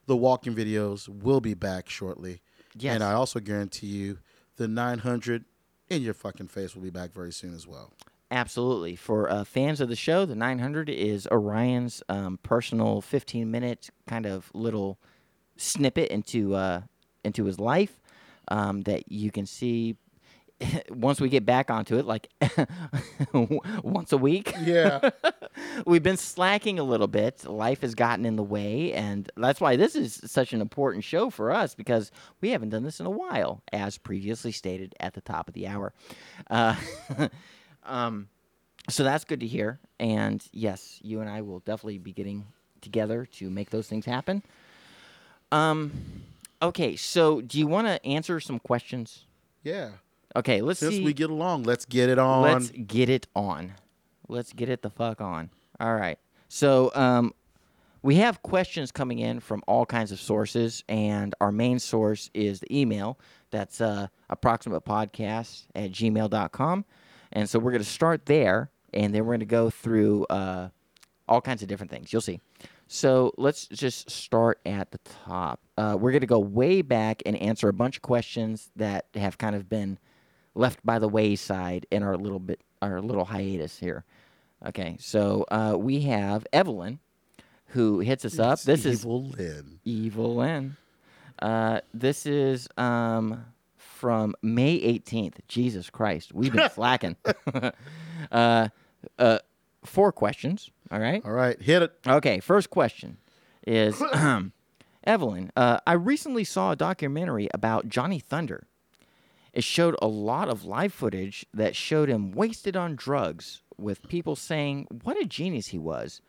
the 0.04 0.14
walking 0.14 0.54
videos 0.54 1.08
will 1.08 1.40
be 1.40 1.54
back 1.54 1.88
shortly. 1.88 2.42
Yes. 2.76 2.94
And 2.94 3.02
I 3.02 3.14
also 3.14 3.40
guarantee 3.40 3.87
you, 3.87 4.18
the 4.56 4.68
900 4.68 5.47
in 5.88 6.02
your 6.02 6.12
fucking 6.12 6.49
face 6.49 6.75
will 6.75 6.82
be 6.82 6.90
back 6.90 7.14
very 7.14 7.32
soon 7.32 7.54
as 7.54 7.66
well. 7.66 7.94
Absolutely. 8.30 8.94
For 8.94 9.30
uh, 9.30 9.44
fans 9.44 9.80
of 9.80 9.88
the 9.88 9.97
show, 9.97 10.26
the 10.26 10.35
900 10.35 10.90
is 10.90 11.26
Orion's 11.30 12.02
um, 12.11 12.38
personal 12.42 13.00
15 13.00 13.50
minute 13.50 13.88
kind 14.06 14.26
of 14.26 14.50
little 14.52 14.99
snippet 15.56 16.11
into 16.11 16.54
uh, 16.54 16.82
into 17.25 17.44
his 17.44 17.59
life 17.59 18.00
um, 18.49 18.82
that 18.82 19.11
you 19.11 19.30
can 19.30 19.47
see 19.47 19.97
once 20.90 21.21
we 21.21 21.28
get 21.28 21.44
back 21.44 21.71
onto 21.71 21.99
it, 21.99 22.06
like 22.06 22.28
once 23.32 24.12
a 24.12 24.16
week. 24.16 24.54
Yeah. 24.62 25.11
We've 25.87 26.02
been 26.02 26.16
slacking 26.16 26.78
a 26.78 26.82
little 26.82 27.06
bit. 27.06 27.44
Life 27.44 27.82
has 27.82 27.94
gotten 27.94 28.25
in 28.25 28.37
the 28.37 28.42
way, 28.42 28.92
and 28.92 29.30
that's 29.37 29.61
why 29.61 29.76
this 29.76 29.94
is 29.94 30.21
such 30.26 30.52
an 30.52 30.61
important 30.61 31.04
show 31.04 31.30
for 31.30 31.52
us 31.52 31.75
because 31.75 32.11
we 32.40 32.50
haven't 32.50 32.71
done 32.71 32.82
this 32.82 33.00
in 33.00 33.06
a 33.06 33.11
while, 33.11 33.62
as 33.73 33.99
previously 33.99 34.52
stated 34.52 34.94
at 35.00 35.14
the 35.14 35.21
top 35.21 35.49
of 35.49 35.54
the 35.54 35.66
hour. 35.66 35.92
Uh, 36.50 36.76
um, 37.85 38.28
so 38.88 39.04
that's 39.04 39.25
good 39.25 39.40
to 39.40 39.47
hear. 39.47 39.78
And 40.00 40.44
yes, 40.52 40.99
you 41.02 41.21
and 41.21 41.30
I 41.30 41.42
will 41.42 41.61
definitely 41.61 41.99
be 41.99 42.12
getting 42.12 42.47
together 42.80 43.26
to 43.26 43.49
make 43.49 43.71
those 43.71 43.87
things 43.87 44.04
happen. 44.04 44.42
Um, 45.52 45.92
okay, 46.61 46.97
so 46.97 47.40
do 47.40 47.59
you 47.59 47.66
want 47.66 47.87
to 47.87 48.04
answer 48.04 48.40
some 48.40 48.59
questions? 48.59 49.25
yeah. 49.62 49.90
Okay, 50.35 50.62
let's 50.62 50.80
Since 50.80 50.94
see. 50.94 51.04
we 51.04 51.12
get 51.12 51.28
along, 51.28 51.64
let's 51.64 51.85
get 51.85 52.09
it 52.09 52.18
on. 52.18 52.40
Let's 52.40 52.71
get 52.71 53.11
it 53.11 53.26
on. 53.37 53.75
Let's 54.28 54.54
get 54.54 54.71
it 54.71 54.80
the 54.80 54.88
fuck 54.88 55.21
on. 55.21 55.50
All 55.78 55.94
right. 55.94 56.18
So, 56.49 56.90
um, 56.94 57.35
we 58.00 58.16
have 58.16 58.42
questions 58.42 58.90
coming 58.90 59.18
in 59.18 59.40
from 59.40 59.62
all 59.68 59.85
kinds 59.87 60.11
of 60.11 60.18
sources, 60.18 60.85
and 60.88 61.35
our 61.40 61.52
main 61.52 61.78
source 61.78 62.30
is 62.35 62.61
the 62.61 62.80
email. 62.80 63.18
That's 63.50 63.80
uh, 63.82 64.09
approximatepodcast 64.30 65.64
at 65.75 65.92
gmail.com. 65.92 66.85
And 67.32 67.49
so 67.49 67.59
we're 67.59 67.71
going 67.71 67.82
to 67.85 67.88
start 67.88 68.26
there, 68.26 68.71
and 68.92 69.14
then 69.14 69.25
we're 69.25 69.32
going 69.32 69.40
to 69.40 69.47
go 69.47 69.71
through 69.71 70.25
uh, 70.30 70.68
all 71.28 71.40
kinds 71.40 71.62
of 71.62 71.68
different 71.68 71.90
things. 71.90 72.12
You'll 72.12 72.23
see. 72.23 72.40
So 72.92 73.32
let's 73.38 73.68
just 73.68 74.11
start 74.11 74.61
at 74.66 74.90
the 74.90 74.99
top. 75.25 75.61
Uh, 75.78 75.96
we're 75.99 76.11
going 76.11 76.20
to 76.20 76.26
go 76.26 76.38
way 76.38 76.82
back 76.82 77.22
and 77.25 77.34
answer 77.37 77.70
a 77.70 77.72
bunch 77.72 77.96
of 77.96 78.02
questions 78.02 78.70
that 78.76 79.06
have 79.14 79.38
kind 79.38 79.56
of 79.56 79.66
been 79.66 79.99
left 80.54 80.84
by 80.84 80.99
the 80.99 81.08
wayside 81.08 81.87
in 81.90 82.02
our 82.02 82.18
little 82.18 82.38
bit 82.38 82.61
our 82.82 83.00
little 83.00 83.25
hiatus 83.25 83.78
here. 83.78 84.04
Okay, 84.66 84.99
so 85.00 85.46
uh, 85.50 85.75
we 85.78 86.02
have 86.02 86.46
Evelyn, 86.52 86.99
who 87.68 88.00
hits 88.00 88.26
us 88.26 88.38
up. 88.38 88.61
This 88.61 88.84
is 88.84 89.00
Evil 89.00 89.25
Lynn. 89.25 89.80
Evil 89.84 90.37
Lynn. 90.37 90.76
Uh, 91.40 91.80
this 91.94 92.26
is 92.26 92.68
um, 92.76 93.42
from 93.78 94.34
May 94.42 94.78
18th. 94.78 95.37
Jesus 95.49 95.88
Christ, 95.88 96.34
we've 96.34 96.52
been 96.52 96.68
slacking. 96.75 97.16
uh, 98.30 98.68
uh, 99.18 99.38
four 99.82 100.12
questions. 100.12 100.70
All 100.92 101.00
right. 101.00 101.25
All 101.25 101.32
right, 101.32 101.61
hit 101.61 101.80
it. 101.80 101.92
Okay, 102.06 102.38
first 102.40 102.68
question 102.68 103.16
is 103.66 104.02
Evelyn. 105.04 105.50
Uh, 105.56 105.78
I 105.87 105.94
recently 105.94 106.44
saw 106.44 106.72
a 106.72 106.76
documentary 106.76 107.49
about 107.54 107.88
Johnny 107.88 108.18
Thunder. 108.18 108.66
It 109.54 109.64
showed 109.64 109.96
a 110.02 110.06
lot 110.06 110.50
of 110.50 110.66
live 110.66 110.92
footage 110.92 111.46
that 111.54 111.75
showed 111.75 112.11
him 112.11 112.32
wasted 112.32 112.76
on 112.76 112.94
drugs, 112.94 113.62
with 113.78 114.06
people 114.08 114.37
saying 114.37 114.87
what 115.02 115.20
a 115.20 115.25
genius 115.25 115.68
he 115.68 115.78
was. 115.78 116.20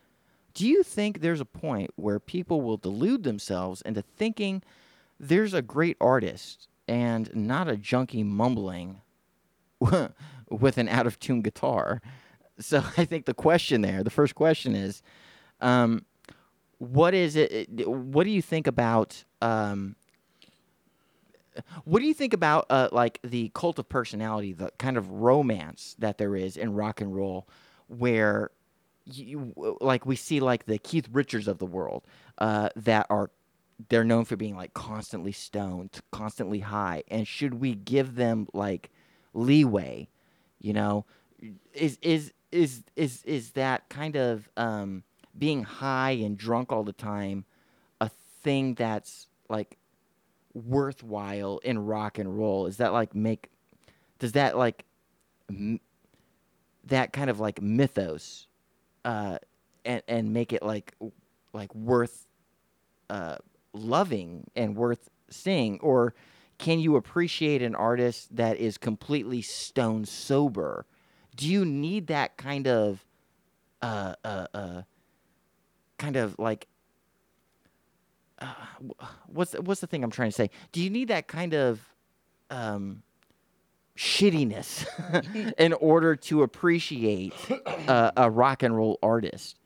Do 0.53 0.67
you 0.67 0.81
think 0.81 1.19
there's 1.19 1.41
a 1.41 1.45
point 1.45 1.91
where 1.95 2.19
people 2.19 2.61
will 2.61 2.77
delude 2.77 3.23
themselves 3.23 3.81
into 3.81 4.01
thinking 4.01 4.63
there's 5.19 5.53
a 5.53 5.61
great 5.61 5.97
artist 5.99 6.67
and 6.87 7.29
not 7.35 7.67
a 7.67 7.75
junkie 7.75 8.23
mumbling 8.23 9.01
with 10.49 10.77
an 10.77 10.87
out 10.87 11.07
of 11.07 11.19
tune 11.19 11.41
guitar? 11.41 12.01
So 12.65 12.83
I 12.97 13.05
think 13.05 13.25
the 13.25 13.33
question 13.33 13.81
there, 13.81 14.03
the 14.03 14.09
first 14.09 14.35
question 14.35 14.75
is, 14.75 15.01
um, 15.61 16.05
what 16.77 17.13
is 17.13 17.35
it? 17.35 17.87
What 17.87 18.25
do 18.25 18.29
you 18.29 18.41
think 18.41 18.67
about? 18.67 19.23
Um, 19.41 19.95
what 21.85 21.99
do 21.99 22.05
you 22.05 22.13
think 22.13 22.33
about 22.33 22.65
uh, 22.69 22.89
like 22.91 23.19
the 23.23 23.51
cult 23.53 23.79
of 23.79 23.87
personality, 23.87 24.53
the 24.53 24.71
kind 24.79 24.97
of 24.97 25.09
romance 25.09 25.95
that 25.99 26.17
there 26.17 26.35
is 26.35 26.57
in 26.57 26.73
rock 26.73 26.99
and 26.99 27.15
roll, 27.15 27.47
where 27.87 28.49
you 29.05 29.53
like 29.81 30.05
we 30.05 30.15
see 30.15 30.39
like 30.39 30.65
the 30.65 30.77
Keith 30.77 31.07
Richards 31.11 31.47
of 31.47 31.59
the 31.59 31.65
world 31.65 32.03
uh, 32.37 32.69
that 32.75 33.05
are 33.09 33.29
they're 33.89 34.03
known 34.03 34.25
for 34.25 34.35
being 34.35 34.55
like 34.55 34.73
constantly 34.73 35.31
stoned, 35.31 35.99
constantly 36.11 36.59
high, 36.59 37.03
and 37.09 37.27
should 37.27 37.55
we 37.55 37.75
give 37.75 38.15
them 38.15 38.47
like 38.53 38.89
leeway? 39.33 40.07
You 40.59 40.73
know, 40.73 41.05
is 41.73 41.97
is 42.01 42.33
is 42.53 42.83
is 42.95 43.23
is 43.23 43.51
that 43.51 43.89
kind 43.89 44.15
of 44.15 44.47
um, 44.55 45.03
being 45.37 45.63
high 45.63 46.11
and 46.11 46.37
drunk 46.37 46.71
all 46.71 46.83
the 46.83 46.93
time 46.93 47.45
a 47.99 48.09
thing 48.43 48.75
that's 48.75 49.27
like 49.49 49.77
worthwhile 50.53 51.59
in 51.59 51.79
rock 51.85 52.19
and 52.19 52.37
roll? 52.37 52.67
Is 52.67 52.77
that 52.77 52.93
like 52.93 53.15
make 53.15 53.49
does 54.19 54.33
that 54.33 54.57
like 54.57 54.85
m- 55.49 55.79
that 56.85 57.13
kind 57.13 57.29
of 57.29 57.39
like 57.39 57.61
mythos 57.61 58.47
uh, 59.05 59.37
and 59.85 60.01
and 60.07 60.33
make 60.33 60.53
it 60.53 60.63
like 60.63 60.95
like 61.53 61.73
worth 61.73 62.27
uh, 63.09 63.37
loving 63.73 64.49
and 64.55 64.75
worth 64.75 65.09
seeing, 65.29 65.79
or 65.79 66.13
can 66.57 66.79
you 66.79 66.95
appreciate 66.95 67.61
an 67.61 67.75
artist 67.75 68.35
that 68.35 68.57
is 68.57 68.77
completely 68.77 69.41
stone 69.41 70.05
sober? 70.05 70.85
Do 71.35 71.47
you 71.47 71.65
need 71.65 72.07
that 72.07 72.37
kind 72.37 72.67
of 72.67 73.05
uh, 73.81 74.15
uh, 74.23 74.47
uh, 74.53 74.81
kind 75.97 76.15
of 76.15 76.37
like 76.39 76.67
uh, 78.39 78.53
what's 79.27 79.53
what's 79.53 79.81
the 79.81 79.87
thing 79.87 80.03
I'm 80.03 80.11
trying 80.11 80.29
to 80.29 80.35
say? 80.35 80.49
Do 80.71 80.81
you 80.81 80.89
need 80.89 81.07
that 81.07 81.27
kind 81.27 81.53
of 81.53 81.81
um, 82.49 83.03
shittiness 83.97 84.85
in 85.57 85.73
order 85.73 86.15
to 86.15 86.43
appreciate 86.43 87.33
uh, 87.87 88.11
a 88.15 88.29
rock 88.29 88.63
and 88.63 88.75
roll 88.75 88.99
artist? 89.01 89.57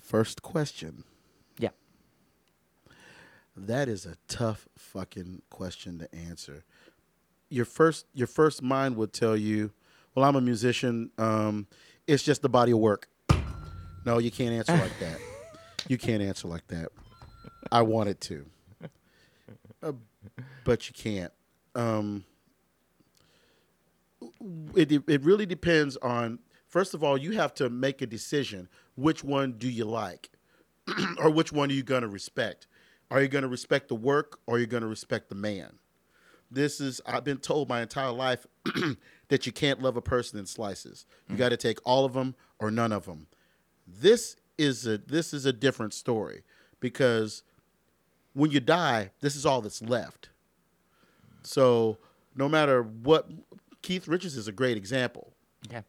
First 0.00 0.42
question. 0.42 1.04
Yeah. 1.58 1.70
That 3.56 3.88
is 3.88 4.04
a 4.04 4.16
tough 4.28 4.68
fucking 4.76 5.42
question 5.48 5.98
to 6.00 6.14
answer. 6.14 6.64
Your 7.52 7.66
first 7.66 8.06
your 8.14 8.26
first 8.26 8.62
mind 8.62 8.96
would 8.96 9.12
tell 9.12 9.36
you, 9.36 9.72
"Well, 10.14 10.24
I'm 10.24 10.36
a 10.36 10.40
musician. 10.40 11.10
Um, 11.18 11.66
it's 12.06 12.22
just 12.22 12.40
the 12.40 12.48
body 12.48 12.72
of 12.72 12.78
work." 12.78 13.08
No, 14.06 14.18
you 14.18 14.30
can't 14.30 14.54
answer 14.54 14.72
like 14.72 14.98
that. 15.00 15.18
You 15.88 15.98
can't 15.98 16.22
answer 16.22 16.46
like 16.46 16.64
that. 16.68 16.92
I 17.72 17.82
wanted 17.82 18.20
to, 18.20 18.46
uh, 19.82 19.92
but 20.64 20.88
you 20.88 20.94
can't. 20.94 21.32
Um, 21.74 22.24
it 24.76 24.92
it 24.92 25.22
really 25.24 25.44
depends 25.44 25.96
on. 25.96 26.38
First 26.68 26.94
of 26.94 27.02
all, 27.02 27.18
you 27.18 27.32
have 27.32 27.52
to 27.54 27.68
make 27.68 28.00
a 28.00 28.06
decision. 28.06 28.68
Which 28.94 29.24
one 29.24 29.54
do 29.58 29.68
you 29.68 29.84
like, 29.84 30.30
or 31.18 31.30
which 31.30 31.50
one 31.52 31.68
are 31.68 31.74
you 31.74 31.82
going 31.82 32.02
to 32.02 32.08
respect? 32.08 32.68
Are 33.10 33.20
you 33.20 33.26
going 33.26 33.42
to 33.42 33.48
respect 33.48 33.88
the 33.88 33.96
work, 33.96 34.38
or 34.46 34.54
are 34.56 34.58
you 34.60 34.66
going 34.66 34.84
to 34.84 34.88
respect 34.88 35.28
the 35.30 35.34
man? 35.34 35.80
This 36.52 36.80
is 36.80 37.00
I've 37.06 37.24
been 37.24 37.38
told 37.38 37.68
my 37.68 37.80
entire 37.82 38.10
life 38.10 38.46
that 39.28 39.46
you 39.46 39.52
can't 39.52 39.80
love 39.80 39.96
a 39.96 40.02
person 40.02 40.38
in 40.38 40.46
slices. 40.46 41.06
You 41.28 41.34
mm. 41.34 41.38
got 41.38 41.48
to 41.48 41.56
take 41.56 41.78
all 41.84 42.04
of 42.04 42.12
them 42.12 42.34
or 42.58 42.70
none 42.70 42.92
of 42.92 43.06
them. 43.06 43.26
This 43.86 44.36
is 44.58 44.86
a 44.86 44.98
this 44.98 45.32
is 45.32 45.46
a 45.46 45.52
different 45.52 45.94
story 45.94 46.42
because 46.80 47.42
when 48.34 48.50
you 48.50 48.60
die, 48.60 49.10
this 49.20 49.36
is 49.36 49.46
all 49.46 49.60
that's 49.60 49.82
left. 49.82 50.28
So 51.42 51.98
no 52.36 52.48
matter 52.48 52.82
what, 52.82 53.30
Keith 53.82 54.08
Richards 54.08 54.36
is 54.36 54.48
a 54.48 54.52
great 54.52 54.76
example. 54.76 55.32
Okay. 55.66 55.82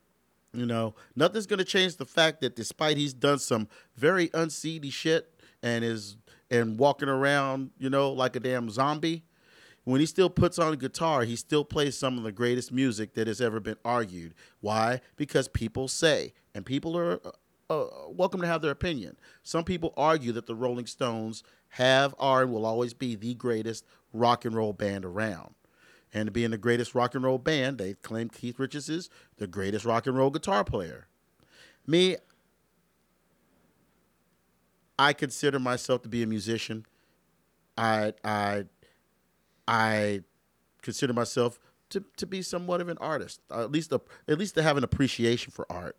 You 0.53 0.65
know, 0.65 0.93
nothing's 1.15 1.47
going 1.47 1.59
to 1.59 1.65
change 1.65 1.97
the 1.97 2.05
fact 2.05 2.41
that 2.41 2.55
despite 2.55 2.97
he's 2.97 3.13
done 3.13 3.39
some 3.39 3.67
very 3.95 4.29
unseedy 4.33 4.91
shit 4.91 5.33
and 5.63 5.83
is 5.83 6.17
and 6.51 6.77
walking 6.77 7.09
around, 7.09 7.71
you 7.79 7.89
know, 7.89 8.11
like 8.11 8.35
a 8.35 8.39
damn 8.39 8.69
zombie, 8.69 9.23
when 9.83 9.99
he 9.99 10.05
still 10.05 10.29
puts 10.29 10.57
on 10.57 10.73
a 10.73 10.77
guitar, 10.77 11.23
he 11.23 11.35
still 11.35 11.65
plays 11.65 11.97
some 11.97 12.17
of 12.17 12.23
the 12.23 12.31
greatest 12.31 12.71
music 12.71 13.13
that 13.15 13.27
has 13.27 13.41
ever 13.41 13.59
been 13.59 13.77
argued. 13.83 14.33
Why? 14.61 15.01
Because 15.17 15.47
people 15.47 15.87
say, 15.87 16.33
and 16.55 16.65
people 16.65 16.97
are 16.97 17.19
uh, 17.69 17.85
welcome 18.07 18.41
to 18.41 18.47
have 18.47 18.61
their 18.61 18.71
opinion. 18.71 19.17
Some 19.43 19.63
people 19.63 19.93
argue 19.97 20.31
that 20.33 20.45
the 20.45 20.55
Rolling 20.55 20.85
Stones 20.85 21.43
have, 21.69 22.15
are, 22.19 22.43
and 22.43 22.51
will 22.51 22.65
always 22.65 22.93
be 22.93 23.15
the 23.15 23.33
greatest 23.33 23.85
rock 24.13 24.45
and 24.45 24.55
roll 24.55 24.73
band 24.73 25.03
around. 25.03 25.55
And 26.13 26.31
being 26.31 26.51
the 26.51 26.57
greatest 26.57 26.93
rock 26.93 27.15
and 27.15 27.23
roll 27.23 27.39
band, 27.39 27.79
they 27.79 27.95
claim 27.95 28.29
Keith 28.29 28.59
Richards 28.59 28.87
is 28.87 29.09
the 29.37 29.47
greatest 29.47 29.83
rock 29.83 30.05
and 30.05 30.15
roll 30.15 30.29
guitar 30.29 30.63
player. 30.63 31.07
Me, 31.87 32.17
I 34.97 35.11
consider 35.11 35.59
myself 35.59 36.03
to 36.03 36.09
be 36.09 36.21
a 36.21 36.27
musician. 36.27 36.85
I 37.75 38.13
I 38.23 38.65
I 39.67 40.21
consider 40.81 41.13
myself 41.13 41.59
to, 41.89 42.03
to 42.17 42.25
be 42.25 42.41
somewhat 42.41 42.81
of 42.81 42.89
an 42.89 42.97
artist, 42.99 43.41
at 43.51 43.71
least 43.71 43.91
a, 43.91 44.01
at 44.27 44.37
least 44.37 44.55
to 44.55 44.63
have 44.63 44.77
an 44.77 44.83
appreciation 44.83 45.51
for 45.51 45.65
art, 45.71 45.97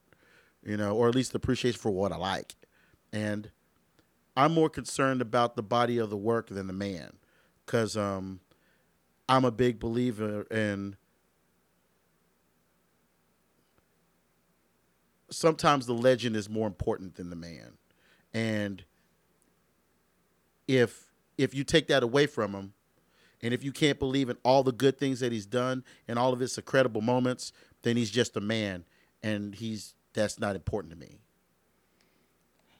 you 0.64 0.76
know, 0.76 0.96
or 0.96 1.08
at 1.08 1.14
least 1.14 1.34
appreciation 1.34 1.78
for 1.78 1.90
what 1.90 2.12
I 2.12 2.16
like. 2.16 2.54
And 3.12 3.50
I'm 4.36 4.52
more 4.52 4.68
concerned 4.68 5.22
about 5.22 5.54
the 5.54 5.62
body 5.62 5.98
of 5.98 6.10
the 6.10 6.16
work 6.16 6.48
than 6.48 6.66
the 6.66 6.72
man, 6.72 7.12
because 7.64 7.96
um, 7.96 8.40
I'm 9.28 9.44
a 9.44 9.52
big 9.52 9.78
believer 9.78 10.42
in. 10.50 10.96
Sometimes 15.30 15.86
the 15.86 15.94
legend 15.94 16.36
is 16.36 16.48
more 16.48 16.66
important 16.66 17.14
than 17.14 17.30
the 17.30 17.36
man, 17.36 17.78
and 18.32 18.84
if 20.68 21.12
if 21.38 21.54
you 21.54 21.64
take 21.64 21.88
that 21.88 22.02
away 22.02 22.26
from 22.26 22.52
him, 22.52 22.72
and 23.44 23.52
if 23.52 23.62
you 23.62 23.70
can't 23.70 23.98
believe 23.98 24.30
in 24.30 24.38
all 24.42 24.62
the 24.62 24.72
good 24.72 24.98
things 24.98 25.20
that 25.20 25.30
he's 25.30 25.44
done 25.44 25.84
and 26.08 26.18
all 26.18 26.32
of 26.32 26.40
his 26.40 26.56
incredible 26.56 27.02
moments, 27.02 27.52
then 27.82 27.96
he's 27.96 28.10
just 28.10 28.36
a 28.36 28.40
man, 28.40 28.84
and 29.22 29.54
he's 29.54 29.94
that's 30.14 30.40
not 30.40 30.56
important 30.56 30.92
to 30.92 30.98
me. 30.98 31.18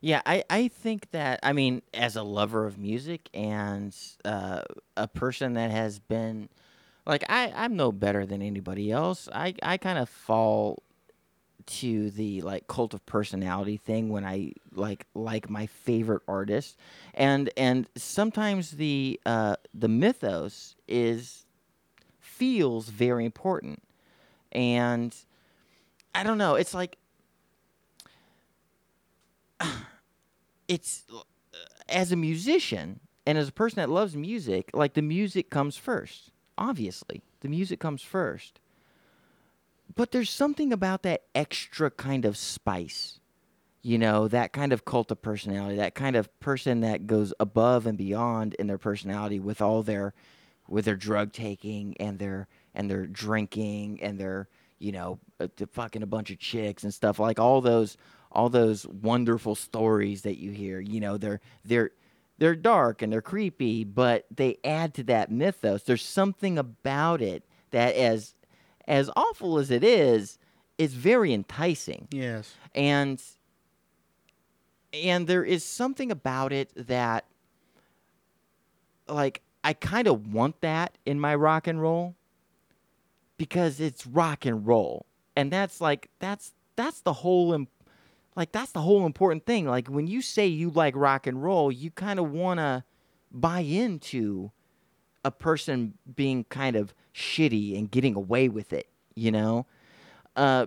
Yeah, 0.00 0.23
I, 0.26 0.44
I 0.49 0.68
think 0.68 1.11
that 1.11 1.40
I 1.42 1.52
mean, 1.52 1.83
as 1.92 2.16
a 2.16 2.23
lover 2.23 2.66
of 2.66 2.78
music 2.78 3.28
and 3.35 3.94
uh, 4.25 4.62
a 4.97 5.06
person 5.06 5.52
that 5.54 5.71
has 5.71 5.99
been 5.99 6.49
like 7.06 7.25
I, 7.28 7.52
I'm 7.54 7.76
no 7.76 7.92
better 7.92 8.25
than 8.25 8.40
anybody 8.40 8.90
else. 8.90 9.28
I, 9.33 9.54
I 9.62 9.76
kind 9.76 9.99
of 9.99 10.09
fall 10.09 10.83
to 11.66 12.11
the 12.11 12.40
like 12.42 12.66
cult 12.66 12.94
of 12.94 13.04
personality 13.06 13.76
thing 13.76 14.09
when 14.09 14.25
I 14.25 14.52
like 14.73 15.06
like 15.14 15.49
my 15.49 15.66
favorite 15.66 16.23
artist, 16.28 16.76
and 17.14 17.50
and 17.56 17.87
sometimes 17.97 18.73
the 18.73 19.21
uh, 19.26 19.56
the 19.73 19.88
mythos 19.88 20.76
is 20.88 21.44
feels 22.21 22.88
very 22.88 23.25
important, 23.25 23.83
and 24.52 25.14
I 26.14 26.23
don't 26.23 26.38
know. 26.38 26.54
It's 26.54 26.75
like 26.75 26.97
it's 30.68 31.04
as 31.88 32.12
a 32.12 32.16
musician 32.16 33.00
and 33.26 33.38
as 33.38 33.49
a 33.49 33.52
person 33.52 33.76
that 33.76 33.90
loves 33.90 34.16
music, 34.16 34.71
like 34.75 34.94
the 34.94 35.02
music 35.02 35.50
comes 35.50 35.76
first. 35.76 36.30
Obviously, 36.56 37.23
the 37.40 37.49
music 37.49 37.80
comes 37.80 38.02
first. 38.02 38.61
But 39.94 40.10
there's 40.12 40.30
something 40.30 40.72
about 40.72 41.02
that 41.02 41.22
extra 41.34 41.90
kind 41.90 42.24
of 42.24 42.36
spice. 42.36 43.20
you 43.82 43.98
know, 43.98 44.28
that 44.28 44.52
kind 44.52 44.72
of 44.72 44.84
cult 44.84 45.10
of 45.10 45.20
personality, 45.22 45.76
that 45.76 45.94
kind 45.94 46.16
of 46.16 46.28
person 46.40 46.80
that 46.80 47.06
goes 47.06 47.34
above 47.40 47.86
and 47.86 47.98
beyond 47.98 48.54
in 48.54 48.66
their 48.66 48.78
personality 48.78 49.38
with 49.40 49.60
all 49.62 49.82
their 49.82 50.14
with 50.68 50.86
their 50.86 50.96
drug 50.96 51.32
taking 51.32 51.96
and 52.00 52.18
their 52.18 52.48
and 52.74 52.90
their 52.90 53.06
drinking 53.06 54.00
and 54.02 54.18
their 54.18 54.48
you 54.78 54.92
know 54.92 55.18
uh, 55.40 55.48
fucking 55.72 56.02
a 56.02 56.06
bunch 56.06 56.30
of 56.30 56.38
chicks 56.38 56.82
and 56.84 56.94
stuff 56.94 57.18
like 57.18 57.38
all 57.38 57.60
those 57.60 57.96
all 58.32 58.48
those 58.48 58.86
wonderful 58.86 59.54
stories 59.54 60.22
that 60.22 60.38
you 60.38 60.50
hear 60.50 60.80
you 60.80 61.00
know 61.00 61.18
they're 61.18 61.40
they're 61.64 61.90
they're 62.38 62.56
dark 62.56 63.02
and 63.02 63.12
they're 63.12 63.22
creepy 63.22 63.84
but 63.84 64.26
they 64.34 64.58
add 64.64 64.94
to 64.94 65.04
that 65.04 65.30
mythos 65.30 65.82
there's 65.84 66.04
something 66.04 66.58
about 66.58 67.20
it 67.22 67.44
that 67.70 67.94
as 67.96 68.34
as 68.86 69.10
awful 69.16 69.58
as 69.58 69.70
it 69.70 69.82
is 69.84 70.38
is 70.78 70.94
very 70.94 71.32
enticing. 71.32 72.08
Yes. 72.10 72.54
and 72.74 73.22
and 74.92 75.26
there 75.26 75.42
is 75.44 75.64
something 75.64 76.10
about 76.12 76.52
it 76.52 76.70
that 76.76 77.24
like 79.08 79.42
I 79.62 79.72
kind 79.72 80.06
of 80.06 80.32
want 80.32 80.60
that 80.60 80.96
in 81.04 81.18
my 81.18 81.34
rock 81.34 81.66
and 81.66 81.80
roll 81.80 82.14
because 83.36 83.80
it's 83.80 84.06
rock 84.06 84.44
and 84.46 84.66
roll. 84.66 85.06
And 85.36 85.50
that's 85.50 85.80
like 85.80 86.10
that's 86.20 86.52
that's 86.76 87.00
the 87.00 87.12
whole 87.12 87.52
im- 87.52 87.68
like 88.36 88.52
that's 88.52 88.72
the 88.72 88.80
whole 88.82 89.06
important 89.06 89.46
thing. 89.46 89.66
Like 89.66 89.88
when 89.88 90.06
you 90.06 90.22
say 90.22 90.46
you 90.46 90.70
like 90.70 90.94
rock 90.96 91.26
and 91.26 91.42
roll 91.42 91.72
you 91.72 91.90
kind 91.90 92.18
of 92.18 92.30
want 92.30 92.58
to 92.60 92.84
buy 93.32 93.60
into 93.60 94.52
a 95.24 95.30
person 95.30 95.94
being 96.14 96.44
kind 96.44 96.76
of 96.76 96.94
shitty 97.14 97.78
and 97.78 97.90
getting 97.90 98.14
away 98.14 98.49
with 98.49 98.73
it 98.73 98.88
you 99.14 99.30
know? 99.30 99.66
Uh 100.37 100.66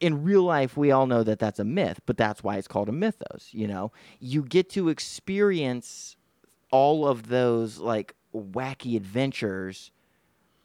in 0.00 0.22
real 0.22 0.42
life 0.42 0.76
we 0.76 0.90
all 0.92 1.06
know 1.06 1.22
that 1.24 1.38
that's 1.38 1.58
a 1.58 1.64
myth 1.64 2.00
but 2.06 2.16
that's 2.16 2.42
why 2.44 2.56
it's 2.56 2.68
called 2.68 2.88
a 2.88 2.92
mythos 2.92 3.48
you 3.52 3.66
know? 3.66 3.90
You 4.20 4.42
get 4.42 4.68
to 4.70 4.88
experience 4.88 6.16
all 6.70 7.06
of 7.06 7.28
those 7.28 7.78
like 7.78 8.14
wacky 8.34 8.96
adventures 8.96 9.90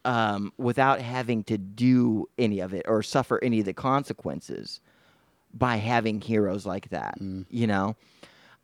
um, 0.06 0.52
without 0.58 1.00
having 1.00 1.46
to 1.46 1.58
do 1.58 2.28
any 2.38 2.60
of 2.60 2.74
it 2.74 2.86
or 2.88 3.02
suffer 3.02 3.42
any 3.42 3.62
of 3.62 3.66
the 3.66 3.74
consequences 3.74 4.82
by 5.54 5.78
having 5.78 6.20
heroes 6.20 6.66
like 6.66 6.90
that 6.90 7.18
you 7.50 7.68
know? 7.68 7.96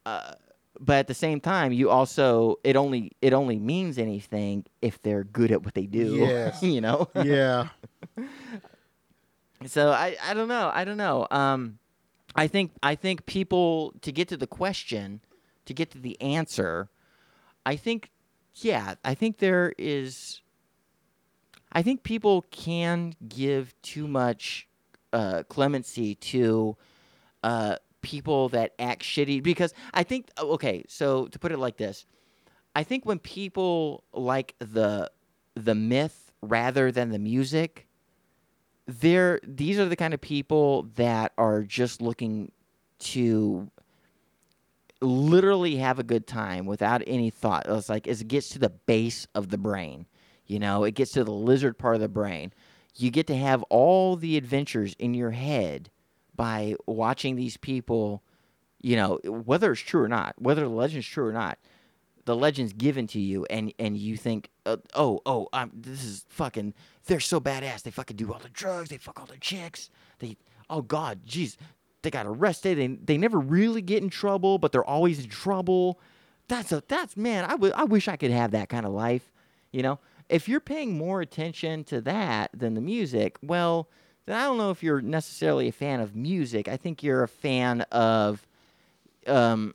Uh, 0.05 0.33
but 0.79 0.97
at 0.97 1.07
the 1.07 1.13
same 1.13 1.39
time 1.39 1.71
you 1.71 1.89
also 1.89 2.57
it 2.63 2.75
only 2.75 3.11
it 3.21 3.33
only 3.33 3.59
means 3.59 3.97
anything 3.97 4.65
if 4.81 5.01
they're 5.01 5.23
good 5.23 5.51
at 5.51 5.63
what 5.63 5.73
they 5.73 5.85
do 5.85 6.15
Yes. 6.15 6.63
you 6.75 6.81
know 6.81 7.09
Yeah. 7.15 7.67
so 9.65 9.91
I, 9.91 10.15
I 10.23 10.33
don't 10.33 10.47
know. 10.47 10.71
I 10.73 10.85
don't 10.85 10.97
know. 10.97 11.27
Um, 11.31 11.79
I 12.35 12.47
think 12.47 12.71
I 12.81 12.95
think 12.95 13.25
people 13.25 13.93
to 14.01 14.11
get 14.11 14.27
to 14.29 14.37
the 14.37 14.47
question, 14.47 15.21
to 15.65 15.73
get 15.73 15.91
to 15.91 15.99
the 15.99 16.19
answer, 16.21 16.89
I 17.65 17.75
think 17.75 18.11
yeah, 18.55 18.95
I 19.03 19.13
think 19.13 19.39
there 19.39 19.73
is 19.77 20.41
I 21.71 21.81
think 21.81 22.03
people 22.03 22.43
can 22.51 23.13
give 23.27 23.79
too 23.81 24.07
much 24.07 24.67
uh, 25.13 25.43
clemency 25.49 26.15
to 26.15 26.77
uh, 27.43 27.75
people 28.01 28.49
that 28.49 28.73
act 28.79 29.03
shitty 29.03 29.41
because 29.43 29.73
I 29.93 30.03
think 30.03 30.29
oh, 30.37 30.51
okay, 30.53 30.83
so 30.87 31.27
to 31.27 31.39
put 31.39 31.51
it 31.51 31.59
like 31.59 31.77
this, 31.77 32.05
I 32.75 32.83
think 32.83 33.05
when 33.05 33.19
people 33.19 34.03
like 34.13 34.55
the 34.59 35.11
the 35.55 35.75
myth 35.75 36.31
rather 36.41 36.91
than 36.91 37.09
the 37.09 37.19
music, 37.19 37.87
they're 38.87 39.39
these 39.43 39.79
are 39.79 39.85
the 39.85 39.95
kind 39.95 40.13
of 40.13 40.21
people 40.21 40.83
that 40.95 41.33
are 41.37 41.63
just 41.63 42.01
looking 42.01 42.51
to 42.99 43.69
literally 45.01 45.77
have 45.77 45.99
a 45.99 46.03
good 46.03 46.27
time 46.27 46.65
without 46.65 47.01
any 47.07 47.29
thought. 47.29 47.65
It's 47.67 47.89
like 47.89 48.07
it 48.07 48.27
gets 48.27 48.49
to 48.49 48.59
the 48.59 48.69
base 48.69 49.27
of 49.35 49.49
the 49.49 49.57
brain. 49.57 50.05
You 50.45 50.59
know, 50.59 50.83
it 50.83 50.95
gets 50.95 51.11
to 51.11 51.23
the 51.23 51.31
lizard 51.31 51.77
part 51.77 51.95
of 51.95 52.01
the 52.01 52.09
brain. 52.09 52.51
You 52.95 53.11
get 53.11 53.27
to 53.27 53.37
have 53.37 53.63
all 53.63 54.15
the 54.15 54.35
adventures 54.35 54.95
in 54.99 55.13
your 55.13 55.31
head 55.31 55.89
by 56.39 56.73
watching 56.85 57.35
these 57.35 57.57
people, 57.57 58.23
you 58.79 58.95
know, 58.95 59.19
whether 59.25 59.73
it's 59.73 59.81
true 59.81 60.01
or 60.01 60.07
not, 60.07 60.35
whether 60.37 60.61
the 60.61 60.69
legend's 60.69 61.05
true 61.05 61.27
or 61.27 61.33
not, 61.33 61.59
the 62.23 62.33
legend's 62.33 62.71
given 62.71 63.07
to 63.07 63.19
you, 63.19 63.45
and 63.49 63.73
and 63.77 63.97
you 63.97 64.15
think, 64.15 64.49
uh, 64.65 64.77
oh, 64.93 65.19
oh, 65.25 65.49
um, 65.51 65.69
this 65.75 66.01
is 66.01 66.25
fucking. 66.29 66.73
They're 67.07 67.19
so 67.19 67.41
badass. 67.41 67.81
They 67.83 67.91
fucking 67.91 68.15
do 68.15 68.31
all 68.31 68.39
the 68.39 68.47
drugs. 68.47 68.87
They 68.87 68.95
fuck 68.95 69.19
all 69.19 69.25
the 69.25 69.37
chicks. 69.37 69.89
They, 70.19 70.37
oh 70.69 70.81
god, 70.81 71.25
jeez, 71.25 71.57
they 72.03 72.09
got 72.09 72.25
arrested. 72.25 72.77
They 72.77 72.87
they 72.87 73.17
never 73.17 73.37
really 73.37 73.81
get 73.81 74.01
in 74.01 74.09
trouble, 74.09 74.59
but 74.59 74.71
they're 74.71 74.85
always 74.85 75.21
in 75.21 75.29
trouble. 75.29 75.99
That's 76.47 76.71
a 76.71 76.81
that's 76.87 77.17
man. 77.17 77.43
I 77.49 77.55
would 77.55 77.73
I 77.73 77.83
wish 77.83 78.07
I 78.07 78.15
could 78.15 78.31
have 78.31 78.51
that 78.51 78.69
kind 78.69 78.85
of 78.85 78.93
life. 78.93 79.29
You 79.73 79.83
know, 79.83 79.99
if 80.29 80.47
you're 80.47 80.61
paying 80.61 80.97
more 80.97 81.19
attention 81.19 81.83
to 81.85 81.99
that 81.99 82.51
than 82.53 82.75
the 82.75 82.81
music, 82.81 83.37
well, 83.41 83.89
I 84.29 84.43
don't 84.43 84.57
know 84.57 84.71
if 84.71 84.83
you're 84.83 85.01
necessarily 85.01 85.67
a 85.67 85.71
fan 85.71 85.99
of 85.99 86.15
music. 86.15 86.67
I 86.67 86.77
think 86.77 87.03
you're 87.03 87.23
a 87.23 87.27
fan 87.27 87.81
of 87.91 88.45
um, 89.27 89.73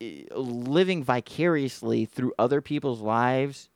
living 0.00 1.04
vicariously 1.04 2.04
through 2.06 2.32
other 2.38 2.60
people's 2.60 3.00
lives 3.00 3.68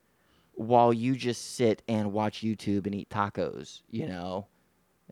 while 0.53 0.93
you 0.93 1.15
just 1.15 1.55
sit 1.55 1.81
and 1.87 2.13
watch 2.13 2.41
YouTube 2.41 2.85
and 2.85 2.95
eat 2.95 3.09
tacos, 3.09 3.81
you 3.89 4.07
know, 4.07 4.47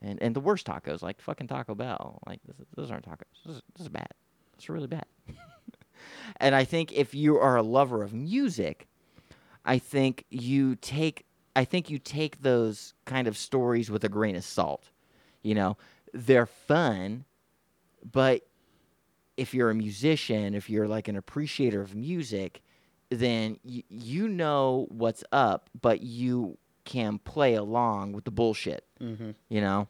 and 0.01 0.21
and 0.21 0.35
the 0.35 0.39
worst 0.39 0.65
tacos 0.65 1.01
like 1.01 1.21
fucking 1.21 1.47
Taco 1.47 1.75
Bell. 1.75 2.19
Like 2.25 2.39
this, 2.45 2.55
those 2.75 2.91
aren't 2.91 3.05
tacos. 3.05 3.43
This 3.45 3.55
is, 3.57 3.61
this 3.75 3.81
is 3.81 3.89
bad. 3.89 4.09
It's 4.55 4.69
really 4.69 4.87
bad. 4.87 5.05
and 6.37 6.55
I 6.55 6.63
think 6.63 6.93
if 6.93 7.13
you 7.13 7.37
are 7.37 7.57
a 7.57 7.63
lover 7.63 8.03
of 8.03 8.13
music, 8.13 8.87
I 9.65 9.79
think 9.79 10.25
you 10.29 10.75
take 10.75 11.25
I 11.55 11.65
think 11.65 11.89
you 11.89 11.99
take 11.99 12.41
those 12.41 12.93
kind 13.05 13.27
of 13.27 13.37
stories 13.37 13.91
with 13.91 14.03
a 14.03 14.09
grain 14.09 14.35
of 14.35 14.43
salt. 14.43 14.89
You 15.43 15.55
know, 15.55 15.77
they're 16.13 16.45
fun, 16.45 17.25
but 18.09 18.47
if 19.37 19.53
you're 19.53 19.69
a 19.69 19.75
musician, 19.75 20.53
if 20.53 20.69
you're 20.69 20.87
like 20.87 21.07
an 21.07 21.15
appreciator 21.15 21.81
of 21.81 21.95
music, 21.95 22.61
then 23.09 23.57
y- 23.63 23.83
you 23.89 24.27
know 24.27 24.87
what's 24.89 25.23
up, 25.31 25.69
but 25.79 26.01
you 26.01 26.57
can 26.85 27.17
play 27.19 27.55
along 27.55 28.13
with 28.13 28.25
the 28.25 28.31
bullshit. 28.31 28.85
Mm-hmm. 29.01 29.31
You 29.49 29.61
know, 29.61 29.87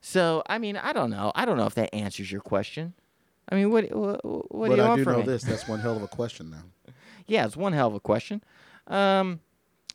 so 0.00 0.42
I 0.46 0.58
mean, 0.58 0.76
I 0.76 0.92
don't 0.92 1.10
know. 1.10 1.32
I 1.34 1.44
don't 1.44 1.56
know 1.56 1.66
if 1.66 1.74
that 1.74 1.94
answers 1.94 2.30
your 2.30 2.40
question. 2.40 2.94
I 3.48 3.54
mean, 3.56 3.70
what 3.70 3.84
what, 3.94 4.24
what 4.24 4.68
but 4.68 4.70
do 4.70 4.76
you 4.76 4.82
I 4.82 4.88
want 4.88 5.04
do 5.04 5.10
know 5.10 5.18
me? 5.18 5.22
this. 5.24 5.42
That's 5.42 5.68
one 5.68 5.80
hell 5.80 5.96
of 5.96 6.02
a 6.02 6.08
question 6.08 6.50
though. 6.50 6.92
Yeah, 7.26 7.46
it's 7.46 7.56
one 7.56 7.72
hell 7.72 7.86
of 7.88 7.94
a 7.94 8.00
question. 8.00 8.42
Um, 8.86 9.40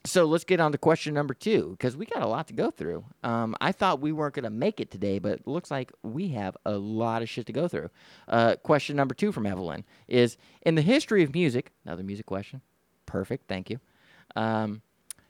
so 0.06 0.26
let's 0.26 0.46
get 0.46 0.60
on 0.60 0.72
to 0.72 0.78
question 0.78 1.14
number 1.14 1.34
two 1.34 1.72
because 1.72 1.98
we 1.98 2.06
got 2.06 2.24
a 2.24 2.28
lot 2.28 2.48
to 2.48 2.54
go 2.54 2.72
through. 2.72 3.04
Um, 3.24 3.56
I 3.60 3.72
thought 3.72 4.00
we 4.00 4.12
weren't 4.12 4.34
going 4.34 4.44
to 4.44 4.50
make 4.50 4.80
it 4.80 4.92
today, 4.92 5.20
but 5.20 5.34
it 5.34 5.48
looks 5.48 5.70
like 5.70 5.92
we 6.04 6.30
have 6.30 6.56
a 6.66 6.78
lot 6.78 7.22
of 7.22 7.30
shit 7.30 7.46
to 7.48 7.54
go 7.54 7.68
through. 7.68 7.90
Uh, 8.28 8.56
question 8.64 8.96
number 8.96 9.14
two 9.14 9.32
from 9.32 9.46
Evelyn 9.46 9.84
is 10.08 10.38
In 10.62 10.76
the 10.76 10.82
history 10.82 11.24
of 11.24 11.34
music, 11.34 11.72
another 11.86 12.04
music 12.04 12.26
question. 12.26 12.62
Perfect, 13.06 13.48
thank 13.48 13.70
you. 13.70 13.80
Um, 14.36 14.82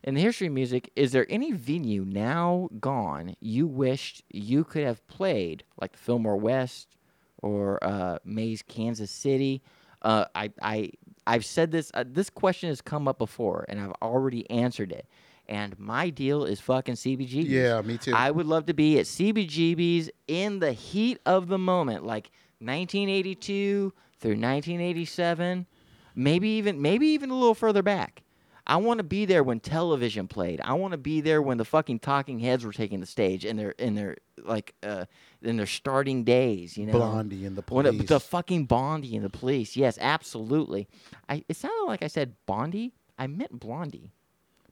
in 0.03 0.15
the 0.15 0.21
history 0.21 0.47
of 0.47 0.53
music, 0.53 0.91
is 0.95 1.11
there 1.11 1.25
any 1.29 1.51
venue 1.51 2.05
now 2.05 2.69
gone 2.79 3.35
you 3.41 3.67
wished 3.67 4.23
you 4.29 4.63
could 4.63 4.83
have 4.83 5.05
played, 5.07 5.63
like 5.81 5.93
the 5.93 5.97
Fillmore 5.97 6.37
West 6.37 6.95
or 7.39 7.83
uh, 7.83 8.19
Max's, 8.23 8.61
Kansas 8.61 9.11
City? 9.11 9.61
Uh, 10.01 10.25
I, 10.33 10.51
I, 10.61 10.91
I've 11.29 11.45
said 11.45 11.71
this. 11.71 11.91
Uh, 11.93 12.03
this 12.07 12.29
question 12.29 12.69
has 12.69 12.81
come 12.81 13.07
up 13.07 13.19
before, 13.19 13.65
and 13.69 13.79
I've 13.79 13.93
already 14.01 14.49
answered 14.49 14.91
it. 14.91 15.05
And 15.47 15.77
my 15.77 16.09
deal 16.09 16.43
is 16.43 16.59
fucking 16.59 16.95
CBGBs. 16.95 17.47
Yeah, 17.47 17.81
me 17.81 17.99
too. 17.99 18.13
I 18.15 18.31
would 18.31 18.47
love 18.47 18.65
to 18.65 18.73
be 18.73 18.97
at 18.97 19.05
CBGB's 19.05 20.09
in 20.27 20.57
the 20.57 20.73
heat 20.73 21.19
of 21.27 21.47
the 21.47 21.59
moment, 21.59 22.03
like 22.03 22.31
1982 22.59 23.93
through 24.19 24.31
1987, 24.31 25.67
maybe 26.15 26.49
even 26.49 26.81
maybe 26.81 27.07
even 27.07 27.29
a 27.29 27.35
little 27.35 27.55
further 27.55 27.83
back. 27.83 28.23
I 28.65 28.77
want 28.77 28.99
to 28.99 29.03
be 29.03 29.25
there 29.25 29.43
when 29.43 29.59
television 29.59 30.27
played. 30.27 30.61
I 30.61 30.73
want 30.73 30.91
to 30.93 30.97
be 30.97 31.21
there 31.21 31.41
when 31.41 31.57
the 31.57 31.65
fucking 31.65 31.99
Talking 31.99 32.39
Heads 32.39 32.65
were 32.65 32.73
taking 32.73 32.99
the 32.99 33.07
stage 33.07 33.45
in 33.45 33.55
their 33.55 33.71
in 33.71 33.93
their 33.93 34.17
like 34.43 34.73
uh 34.81 35.05
in 35.41 35.57
their 35.57 35.65
starting 35.65 36.23
days. 36.23 36.77
You 36.77 36.85
know, 36.87 36.93
Blondie 36.93 37.45
and 37.45 37.55
the 37.57 37.63
when 37.69 37.85
it- 37.85 37.91
police. 37.91 38.09
the 38.09 38.19
fucking 38.19 38.65
Bondi 38.65 39.15
and 39.15 39.23
the 39.25 39.29
police. 39.29 39.75
Yes, 39.77 39.97
absolutely. 40.01 40.87
I 41.27 41.43
it 41.47 41.55
sounded 41.57 41.85
like 41.87 42.03
I 42.03 42.07
said 42.07 42.35
Bondi. 42.45 42.93
I 43.17 43.27
meant 43.27 43.59
Blondie, 43.59 44.11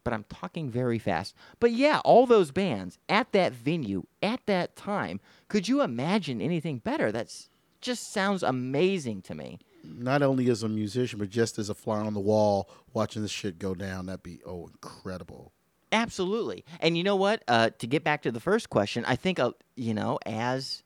but 0.03 0.13
I'm 0.13 0.23
talking 0.29 0.69
very 0.69 0.99
fast. 0.99 1.35
But 1.59 1.71
yeah, 1.71 1.99
all 2.05 2.25
those 2.25 2.51
bands 2.51 2.97
at 3.09 3.31
that 3.33 3.53
venue 3.53 4.03
at 4.21 4.45
that 4.45 4.75
time. 4.75 5.19
Could 5.49 5.67
you 5.67 5.81
imagine 5.81 6.41
anything 6.41 6.79
better? 6.79 7.11
That's 7.11 7.49
just 7.81 8.11
sounds 8.13 8.41
amazing 8.43 9.21
to 9.23 9.35
me. 9.35 9.59
Not 9.83 10.21
only 10.21 10.49
as 10.49 10.63
a 10.63 10.69
musician, 10.69 11.19
but 11.19 11.29
just 11.29 11.57
as 11.59 11.69
a 11.69 11.73
fly 11.75 11.99
on 11.99 12.13
the 12.13 12.19
wall, 12.19 12.69
watching 12.93 13.21
this 13.21 13.31
shit 13.31 13.57
go 13.59 13.73
down. 13.73 14.07
That'd 14.07 14.23
be 14.23 14.39
oh 14.45 14.67
incredible. 14.67 15.53
Absolutely. 15.91 16.65
And 16.79 16.97
you 16.97 17.03
know 17.03 17.15
what? 17.15 17.43
Uh, 17.47 17.69
to 17.79 17.87
get 17.87 18.03
back 18.03 18.21
to 18.23 18.31
the 18.31 18.39
first 18.39 18.69
question, 18.69 19.05
I 19.05 19.15
think 19.15 19.39
uh, 19.39 19.51
you 19.75 19.93
know 19.93 20.19
as 20.25 20.83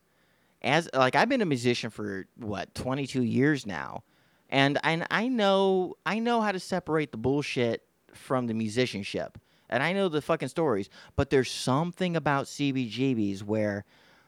as 0.62 0.90
like 0.94 1.16
I've 1.16 1.30
been 1.30 1.42
a 1.42 1.46
musician 1.46 1.90
for 1.90 2.28
what 2.38 2.74
22 2.76 3.24
years 3.24 3.66
now, 3.66 4.04
and 4.50 4.78
I 4.84 5.04
I 5.10 5.28
know 5.28 5.96
I 6.06 6.20
know 6.20 6.42
how 6.42 6.52
to 6.52 6.60
separate 6.60 7.12
the 7.12 7.18
bullshit 7.18 7.84
from 8.14 8.46
the 8.48 8.54
musicianship, 8.54 9.40
and 9.70 9.82
I 9.82 9.94
know 9.94 10.08
the 10.08 10.22
fucking 10.22 10.50
stories. 10.50 10.90
But 11.16 11.32
there's 11.32 11.50
something 11.50 12.16
about 12.16 12.46
CBGBs 12.46 13.42
where 13.42 13.86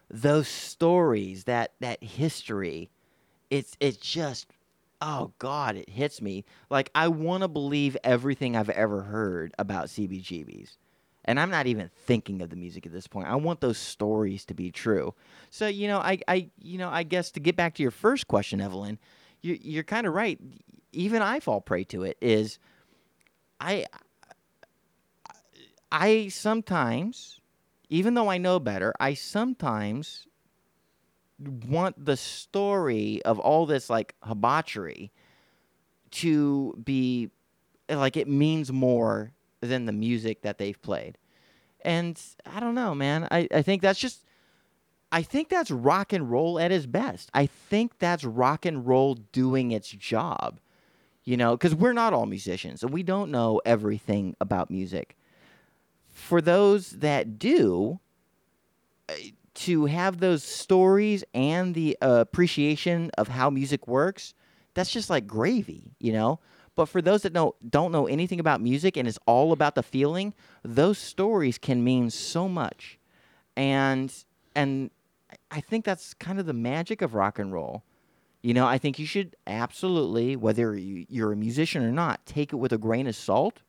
those 0.09 0.47
stories, 0.47 1.43
that 1.43 1.73
that 1.81 2.03
history, 2.03 2.89
it's 3.51 3.77
it's 3.79 3.97
just 3.97 4.47
oh 5.03 5.33
god, 5.37 5.75
it 5.75 5.89
hits 5.89 6.21
me. 6.21 6.45
Like 6.69 6.89
I 6.95 7.09
want 7.09 7.43
to 7.43 7.47
believe 7.47 7.97
everything 8.03 8.55
I've 8.55 8.69
ever 8.69 9.01
heard 9.03 9.53
about 9.59 9.87
CBGBs. 9.87 10.77
And 11.25 11.39
I'm 11.39 11.49
not 11.49 11.67
even 11.67 11.89
thinking 12.05 12.41
of 12.41 12.49
the 12.49 12.55
music 12.55 12.85
at 12.85 12.91
this 12.91 13.07
point. 13.07 13.27
I 13.27 13.35
want 13.35 13.61
those 13.61 13.77
stories 13.77 14.45
to 14.45 14.53
be 14.53 14.71
true. 14.71 15.13
So, 15.49 15.67
you 15.67 15.87
know, 15.87 15.99
I, 15.99 16.19
I 16.27 16.49
you 16.61 16.77
know, 16.77 16.89
I 16.89 17.03
guess 17.03 17.31
to 17.31 17.39
get 17.39 17.55
back 17.55 17.75
to 17.75 17.81
your 17.81 17.91
first 17.91 18.27
question, 18.27 18.59
Evelyn, 18.59 18.97
you, 19.41 19.57
you're 19.61 19.83
kind 19.83 20.07
of 20.07 20.13
right. 20.13 20.39
Even 20.91 21.21
I 21.21 21.39
fall 21.39 21.61
prey 21.61 21.83
to 21.85 22.03
it. 22.03 22.17
Is 22.21 22.59
I, 23.59 23.85
I 25.91 26.27
sometimes, 26.29 27.39
even 27.89 28.13
though 28.13 28.29
I 28.29 28.37
know 28.37 28.59
better, 28.59 28.93
I 28.99 29.13
sometimes 29.13 30.27
want 31.47 32.05
the 32.05 32.17
story 32.17 33.21
of 33.23 33.39
all 33.39 33.65
this 33.65 33.89
like 33.89 34.15
debauchery 34.27 35.11
to 36.11 36.77
be 36.83 37.29
like 37.89 38.17
it 38.17 38.27
means 38.27 38.71
more 38.71 39.31
than 39.61 39.85
the 39.85 39.91
music 39.91 40.41
that 40.41 40.57
they've 40.57 40.81
played. 40.81 41.17
And 41.81 42.19
I 42.45 42.59
don't 42.59 42.75
know, 42.75 42.95
man. 42.95 43.27
I, 43.31 43.47
I 43.51 43.61
think 43.61 43.81
that's 43.81 43.99
just 43.99 44.23
I 45.11 45.21
think 45.21 45.49
that's 45.49 45.69
rock 45.69 46.11
and 46.11 46.29
roll 46.31 46.59
at 46.59 46.71
its 46.71 46.85
best. 46.85 47.29
I 47.33 47.45
think 47.45 47.99
that's 47.99 48.23
rock 48.23 48.65
and 48.65 48.85
roll 48.85 49.15
doing 49.15 49.71
its 49.71 49.89
job. 49.89 50.59
You 51.23 51.37
know, 51.37 51.55
because 51.55 51.73
we're 51.73 51.93
not 51.93 52.11
all 52.13 52.25
musicians 52.25 52.83
and 52.83 52.91
we 52.91 53.01
don't 53.01 53.31
know 53.31 53.61
everything 53.65 54.35
about 54.41 54.69
music. 54.69 55.15
For 56.11 56.41
those 56.41 56.91
that 56.91 57.39
do, 57.39 57.99
to 59.55 59.85
have 59.85 60.19
those 60.19 60.43
stories 60.43 61.23
and 61.33 61.75
the 61.75 61.97
uh, 62.01 62.19
appreciation 62.21 63.11
of 63.17 63.27
how 63.27 63.49
music 63.49 63.87
works, 63.87 64.33
that's 64.73 64.91
just 64.91 65.09
like 65.09 65.27
gravy, 65.27 65.95
you 65.99 66.11
know? 66.13 66.39
But 66.75 66.87
for 66.87 67.01
those 67.01 67.21
that 67.21 67.33
know 67.33 67.55
don't 67.67 67.91
know 67.91 68.07
anything 68.07 68.39
about 68.39 68.61
music 68.61 68.97
and 68.97 69.07
it's 69.07 69.19
all 69.27 69.51
about 69.51 69.75
the 69.75 69.83
feeling, 69.83 70.33
those 70.63 70.97
stories 70.97 71.57
can 71.57 71.83
mean 71.83 72.09
so 72.09 72.49
much. 72.49 72.97
And 73.55 74.13
and 74.55 74.89
I 75.51 75.61
think 75.61 75.85
that's 75.85 76.13
kind 76.13 76.39
of 76.39 76.45
the 76.45 76.53
magic 76.53 77.01
of 77.01 77.13
rock 77.13 77.37
and 77.39 77.53
roll. 77.53 77.83
You 78.41 78.53
know, 78.53 78.65
I 78.65 78.77
think 78.77 78.99
you 78.99 79.05
should 79.05 79.35
absolutely, 79.47 80.35
whether 80.35 80.75
you're 80.75 81.31
a 81.31 81.35
musician 81.35 81.83
or 81.83 81.91
not, 81.91 82.25
take 82.25 82.51
it 82.51 82.57
with 82.57 82.73
a 82.73 82.77
grain 82.77 83.07
of 83.07 83.15
salt. 83.15 83.61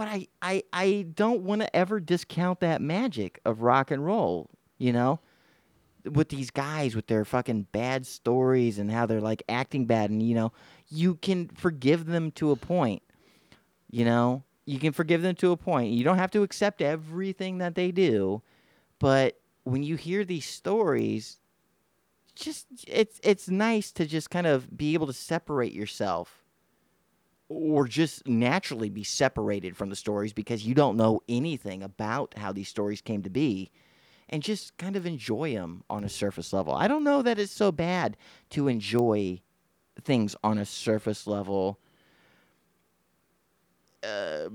But 0.00 0.08
I, 0.08 0.28
I, 0.40 0.62
I 0.72 1.06
don't 1.14 1.42
want 1.42 1.60
to 1.60 1.76
ever 1.76 2.00
discount 2.00 2.60
that 2.60 2.80
magic 2.80 3.38
of 3.44 3.60
rock 3.60 3.90
and 3.90 4.02
roll, 4.02 4.48
you 4.78 4.94
know? 4.94 5.20
With 6.10 6.30
these 6.30 6.50
guys 6.50 6.96
with 6.96 7.06
their 7.06 7.26
fucking 7.26 7.66
bad 7.70 8.06
stories 8.06 8.78
and 8.78 8.90
how 8.90 9.04
they're 9.04 9.20
like 9.20 9.42
acting 9.46 9.84
bad. 9.84 10.08
And, 10.08 10.22
you 10.22 10.34
know, 10.34 10.54
you 10.88 11.16
can 11.16 11.48
forgive 11.48 12.06
them 12.06 12.30
to 12.30 12.50
a 12.50 12.56
point. 12.56 13.02
You 13.90 14.06
know, 14.06 14.42
you 14.64 14.78
can 14.78 14.94
forgive 14.94 15.20
them 15.20 15.34
to 15.34 15.52
a 15.52 15.58
point. 15.58 15.92
You 15.92 16.02
don't 16.02 16.16
have 16.16 16.30
to 16.30 16.44
accept 16.44 16.80
everything 16.80 17.58
that 17.58 17.74
they 17.74 17.90
do, 17.90 18.40
but 19.00 19.38
when 19.64 19.82
you 19.82 19.96
hear 19.96 20.24
these 20.24 20.46
stories, 20.46 21.40
just 22.34 22.68
it's 22.88 23.20
it's 23.22 23.50
nice 23.50 23.92
to 23.92 24.06
just 24.06 24.30
kind 24.30 24.46
of 24.46 24.74
be 24.78 24.94
able 24.94 25.08
to 25.08 25.12
separate 25.12 25.74
yourself 25.74 26.39
or 27.50 27.88
just 27.88 28.26
naturally 28.28 28.88
be 28.88 29.02
separated 29.02 29.76
from 29.76 29.90
the 29.90 29.96
stories 29.96 30.32
because 30.32 30.64
you 30.64 30.72
don't 30.72 30.96
know 30.96 31.20
anything 31.28 31.82
about 31.82 32.32
how 32.36 32.52
these 32.52 32.68
stories 32.68 33.00
came 33.00 33.22
to 33.24 33.28
be 33.28 33.72
and 34.28 34.40
just 34.40 34.76
kind 34.76 34.94
of 34.94 35.04
enjoy 35.04 35.52
them 35.52 35.82
on 35.90 36.04
a 36.04 36.08
surface 36.08 36.52
level. 36.52 36.72
I 36.72 36.86
don't 36.86 37.02
know 37.02 37.22
that 37.22 37.40
it's 37.40 37.52
so 37.52 37.72
bad 37.72 38.16
to 38.50 38.68
enjoy 38.68 39.40
things 40.00 40.36
on 40.44 40.58
a 40.58 40.64
surface 40.64 41.26
level. 41.26 41.80
Uh, 44.04 44.50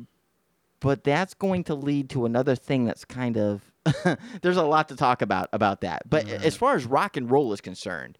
but 0.79 1.03
that's 1.03 1.33
going 1.33 1.65
to 1.65 1.75
lead 1.75 2.09
to 2.11 2.25
another 2.25 2.55
thing 2.55 2.85
that's 2.85 3.03
kind 3.03 3.37
of 3.37 3.73
there's 4.41 4.57
a 4.57 4.63
lot 4.63 4.87
to 4.87 4.95
talk 4.95 5.21
about 5.21 5.49
about 5.51 5.81
that. 5.81 6.09
But 6.09 6.29
as 6.29 6.55
far 6.55 6.75
as 6.75 6.85
rock 6.85 7.17
and 7.17 7.29
roll 7.29 7.51
is 7.51 7.59
concerned, 7.59 8.17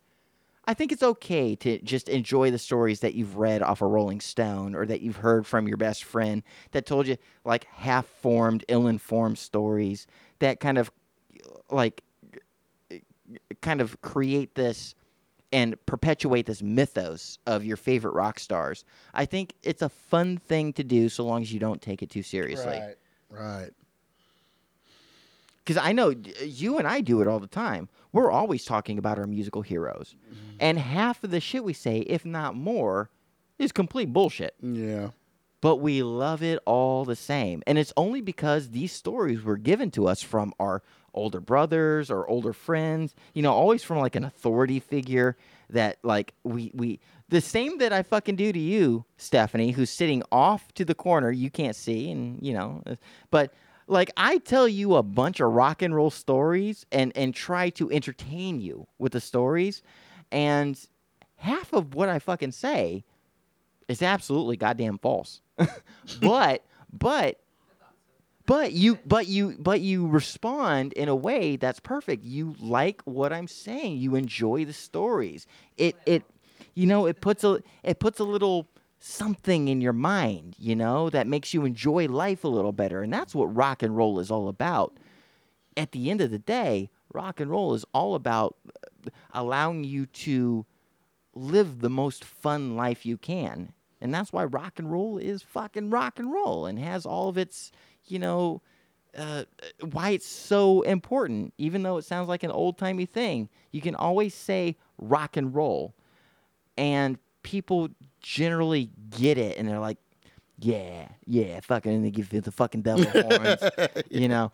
I 0.67 0.73
think 0.73 0.91
it's 0.91 1.03
okay 1.03 1.55
to 1.57 1.79
just 1.81 2.09
enjoy 2.09 2.51
the 2.51 2.57
stories 2.57 3.01
that 3.01 3.13
you've 3.13 3.37
read 3.37 3.61
off 3.61 3.81
a 3.81 3.85
of 3.85 3.91
Rolling 3.91 4.19
Stone 4.19 4.75
or 4.75 4.85
that 4.85 5.01
you've 5.01 5.17
heard 5.17 5.45
from 5.45 5.67
your 5.67 5.77
best 5.77 6.03
friend 6.03 6.43
that 6.71 6.85
told 6.85 7.07
you 7.07 7.17
like 7.43 7.65
half-formed, 7.65 8.65
ill-informed 8.67 9.37
stories 9.37 10.07
that 10.39 10.59
kind 10.59 10.77
of 10.77 10.91
like 11.69 12.03
kind 13.61 13.81
of 13.81 14.01
create 14.01 14.55
this 14.55 14.95
and 15.51 15.75
perpetuate 15.85 16.45
this 16.45 16.61
mythos 16.61 17.39
of 17.45 17.63
your 17.63 17.77
favorite 17.77 18.13
rock 18.13 18.39
stars. 18.39 18.83
I 19.13 19.25
think 19.25 19.53
it's 19.63 19.81
a 19.81 19.89
fun 19.89 20.37
thing 20.37 20.73
to 20.73 20.83
do 20.83 21.09
so 21.09 21.23
long 21.23 21.41
as 21.41 21.53
you 21.53 21.59
don't 21.59 21.81
take 21.81 22.01
it 22.01 22.09
too 22.09 22.23
seriously. 22.23 22.79
Right. 22.79 22.95
Right. 23.29 23.71
Because 25.65 25.81
I 25.83 25.93
know 25.93 26.13
you 26.43 26.77
and 26.77 26.87
I 26.87 27.01
do 27.01 27.21
it 27.21 27.27
all 27.27 27.39
the 27.39 27.47
time. 27.47 27.89
We're 28.11 28.31
always 28.31 28.63
talking 28.63 28.99
about 28.99 29.17
our 29.17 29.25
musical 29.25 29.63
heroes. 29.63 30.15
Mm-hmm. 30.23 30.57
And 30.59 30.77
half 30.77 31.23
of 31.23 31.31
the 31.31 31.39
shit 31.39 31.63
we 31.63 31.73
say, 31.73 31.99
if 31.99 32.23
not 32.23 32.55
more, 32.55 33.09
is 33.57 33.71
complete 33.71 34.13
bullshit. 34.13 34.55
Yeah. 34.61 35.09
But 35.61 35.77
we 35.77 36.03
love 36.03 36.43
it 36.43 36.59
all 36.65 37.03
the 37.03 37.15
same. 37.15 37.63
And 37.65 37.79
it's 37.79 37.93
only 37.97 38.21
because 38.21 38.69
these 38.69 38.91
stories 38.91 39.41
were 39.41 39.57
given 39.57 39.89
to 39.91 40.07
us 40.07 40.21
from 40.21 40.53
our 40.59 40.83
older 41.15 41.39
brothers 41.39 42.11
or 42.11 42.29
older 42.29 42.53
friends, 42.53 43.15
you 43.33 43.41
know, 43.41 43.53
always 43.53 43.83
from 43.83 43.97
like 43.97 44.15
an 44.15 44.23
authority 44.23 44.79
figure 44.79 45.35
that 45.69 45.97
like 46.03 46.33
we 46.43 46.71
we 46.75 46.99
the 47.29 47.41
same 47.41 47.79
that 47.79 47.91
I 47.91 48.03
fucking 48.03 48.35
do 48.35 48.51
to 48.51 48.59
you, 48.59 49.05
Stephanie, 49.17 49.71
who's 49.71 49.89
sitting 49.89 50.21
off 50.31 50.71
to 50.75 50.85
the 50.85 50.93
corner, 50.93 51.31
you 51.31 51.49
can't 51.49 51.75
see 51.75 52.11
and 52.11 52.37
you 52.45 52.53
know, 52.53 52.83
but 53.31 53.53
like 53.87 54.11
I 54.17 54.37
tell 54.39 54.67
you 54.67 54.95
a 54.95 55.03
bunch 55.03 55.39
of 55.39 55.51
rock 55.51 55.81
and 55.81 55.95
roll 55.95 56.09
stories 56.09 56.85
and 56.91 57.11
and 57.15 57.33
try 57.33 57.69
to 57.71 57.91
entertain 57.91 58.61
you 58.61 58.87
with 58.97 59.11
the 59.13 59.21
stories 59.21 59.81
and 60.31 60.79
half 61.37 61.73
of 61.73 61.93
what 61.93 62.09
I 62.09 62.19
fucking 62.19 62.51
say 62.51 63.03
is 63.87 64.01
absolutely 64.01 64.57
goddamn 64.57 64.97
false. 64.97 65.41
but 66.21 66.63
but 66.91 67.39
but 68.45 68.73
you 68.73 68.99
but 69.05 69.27
you 69.27 69.55
but 69.59 69.81
you 69.81 70.07
respond 70.07 70.93
in 70.93 71.09
a 71.09 71.15
way 71.15 71.55
that's 71.55 71.79
perfect. 71.79 72.23
You 72.23 72.55
like 72.59 73.01
what 73.03 73.33
i'm 73.33 73.47
saying. 73.47 73.97
You 73.97 74.15
enjoy 74.15 74.65
the 74.65 74.73
stories. 74.73 75.47
It 75.77 75.95
it 76.05 76.23
you 76.73 76.85
know 76.85 77.05
it 77.05 77.21
puts 77.21 77.43
a 77.43 77.61
it 77.83 77.99
puts 77.99 78.19
a 78.19 78.23
little 78.23 78.67
something 79.05 79.67
in 79.67 79.81
your 79.81 79.93
mind 79.93 80.55
you 80.57 80.75
know 80.75 81.09
that 81.09 81.27
makes 81.27 81.53
you 81.53 81.63
enjoy 81.65 82.07
life 82.07 82.43
a 82.43 82.47
little 82.47 82.71
better 82.71 83.03
and 83.03 83.13
that's 83.13 83.35
what 83.35 83.55
rock 83.55 83.83
and 83.83 83.95
roll 83.95 84.19
is 84.19 84.31
all 84.31 84.47
about 84.47 84.97
at 85.77 85.91
the 85.91 86.09
end 86.09 86.21
of 86.21 86.31
the 86.31 86.39
day 86.39 86.89
rock 87.13 87.39
and 87.39 87.51
roll 87.51 87.73
is 87.73 87.85
all 87.93 88.15
about 88.15 88.55
uh, 88.67 89.09
allowing 89.33 89.83
you 89.83 90.05
to 90.07 90.65
live 91.35 91.81
the 91.81 91.89
most 91.89 92.23
fun 92.23 92.75
life 92.75 93.05
you 93.05 93.17
can 93.17 93.71
and 94.01 94.13
that's 94.13 94.33
why 94.33 94.43
rock 94.43 94.79
and 94.79 94.91
roll 94.91 95.17
is 95.17 95.43
fucking 95.43 95.89
rock 95.89 96.17
and 96.17 96.31
roll 96.31 96.65
and 96.65 96.79
has 96.79 97.05
all 97.05 97.29
of 97.29 97.37
its 97.37 97.71
you 98.07 98.19
know, 98.19 98.61
uh, 99.17 99.43
why 99.91 100.11
it's 100.11 100.27
so 100.27 100.81
important, 100.81 101.53
even 101.57 101.83
though 101.83 101.97
it 101.97 102.05
sounds 102.05 102.27
like 102.27 102.43
an 102.43 102.51
old 102.51 102.77
timey 102.77 103.05
thing. 103.05 103.49
You 103.71 103.81
can 103.81 103.95
always 103.95 104.33
say 104.33 104.77
rock 104.97 105.37
and 105.37 105.53
roll, 105.53 105.95
and 106.77 107.17
people 107.43 107.89
generally 108.25 108.89
get 109.11 109.37
it, 109.37 109.57
and 109.57 109.67
they're 109.67 109.79
like, 109.79 109.97
"Yeah, 110.59 111.09
yeah, 111.25 111.59
fucking," 111.61 111.93
and 111.93 112.03
they 112.05 112.11
give 112.11 112.33
you 112.33 112.41
the 112.41 112.51
fucking 112.51 112.81
devil 112.81 113.05
horns, 113.11 113.63
yeah. 113.77 113.87
you 114.09 114.27
know. 114.27 114.51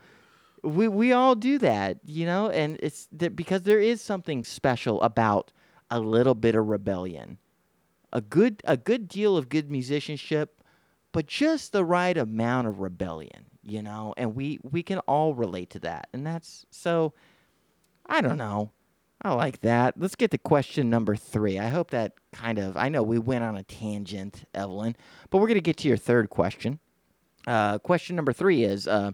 We 0.63 0.87
we 0.87 1.11
all 1.11 1.35
do 1.35 1.57
that, 1.59 1.99
you 2.05 2.25
know, 2.25 2.49
and 2.49 2.77
it's 2.83 3.07
that 3.13 3.35
because 3.35 3.63
there 3.63 3.79
is 3.79 4.01
something 4.01 4.43
special 4.43 5.01
about 5.01 5.51
a 5.89 5.99
little 5.99 6.35
bit 6.35 6.53
of 6.53 6.67
rebellion, 6.67 7.39
a 8.13 8.21
good 8.21 8.61
a 8.65 8.77
good 8.77 9.07
deal 9.07 9.37
of 9.37 9.49
good 9.49 9.71
musicianship 9.71 10.61
but 11.11 11.27
just 11.27 11.71
the 11.71 11.83
right 11.83 12.17
amount 12.17 12.67
of 12.67 12.79
rebellion, 12.79 13.45
you 13.63 13.81
know, 13.81 14.13
and 14.17 14.35
we 14.35 14.59
we 14.63 14.83
can 14.83 14.99
all 14.99 15.33
relate 15.33 15.69
to 15.71 15.79
that. 15.79 16.07
And 16.13 16.25
that's 16.25 16.65
so 16.69 17.13
I 18.05 18.21
don't 18.21 18.37
know. 18.37 18.71
I 19.23 19.33
like 19.33 19.61
that. 19.61 19.95
Let's 19.99 20.15
get 20.15 20.31
to 20.31 20.37
question 20.39 20.89
number 20.89 21.15
3. 21.15 21.59
I 21.59 21.67
hope 21.69 21.91
that 21.91 22.13
kind 22.33 22.57
of 22.57 22.75
I 22.77 22.89
know 22.89 23.03
we 23.03 23.19
went 23.19 23.43
on 23.43 23.55
a 23.57 23.63
tangent, 23.63 24.45
Evelyn, 24.53 24.95
but 25.29 25.37
we're 25.37 25.47
going 25.47 25.55
to 25.55 25.61
get 25.61 25.77
to 25.77 25.87
your 25.87 25.97
third 25.97 26.29
question. 26.29 26.79
Uh, 27.47 27.77
question 27.79 28.15
number 28.15 28.33
3 28.33 28.63
is 28.63 28.87
uh, 28.87 29.11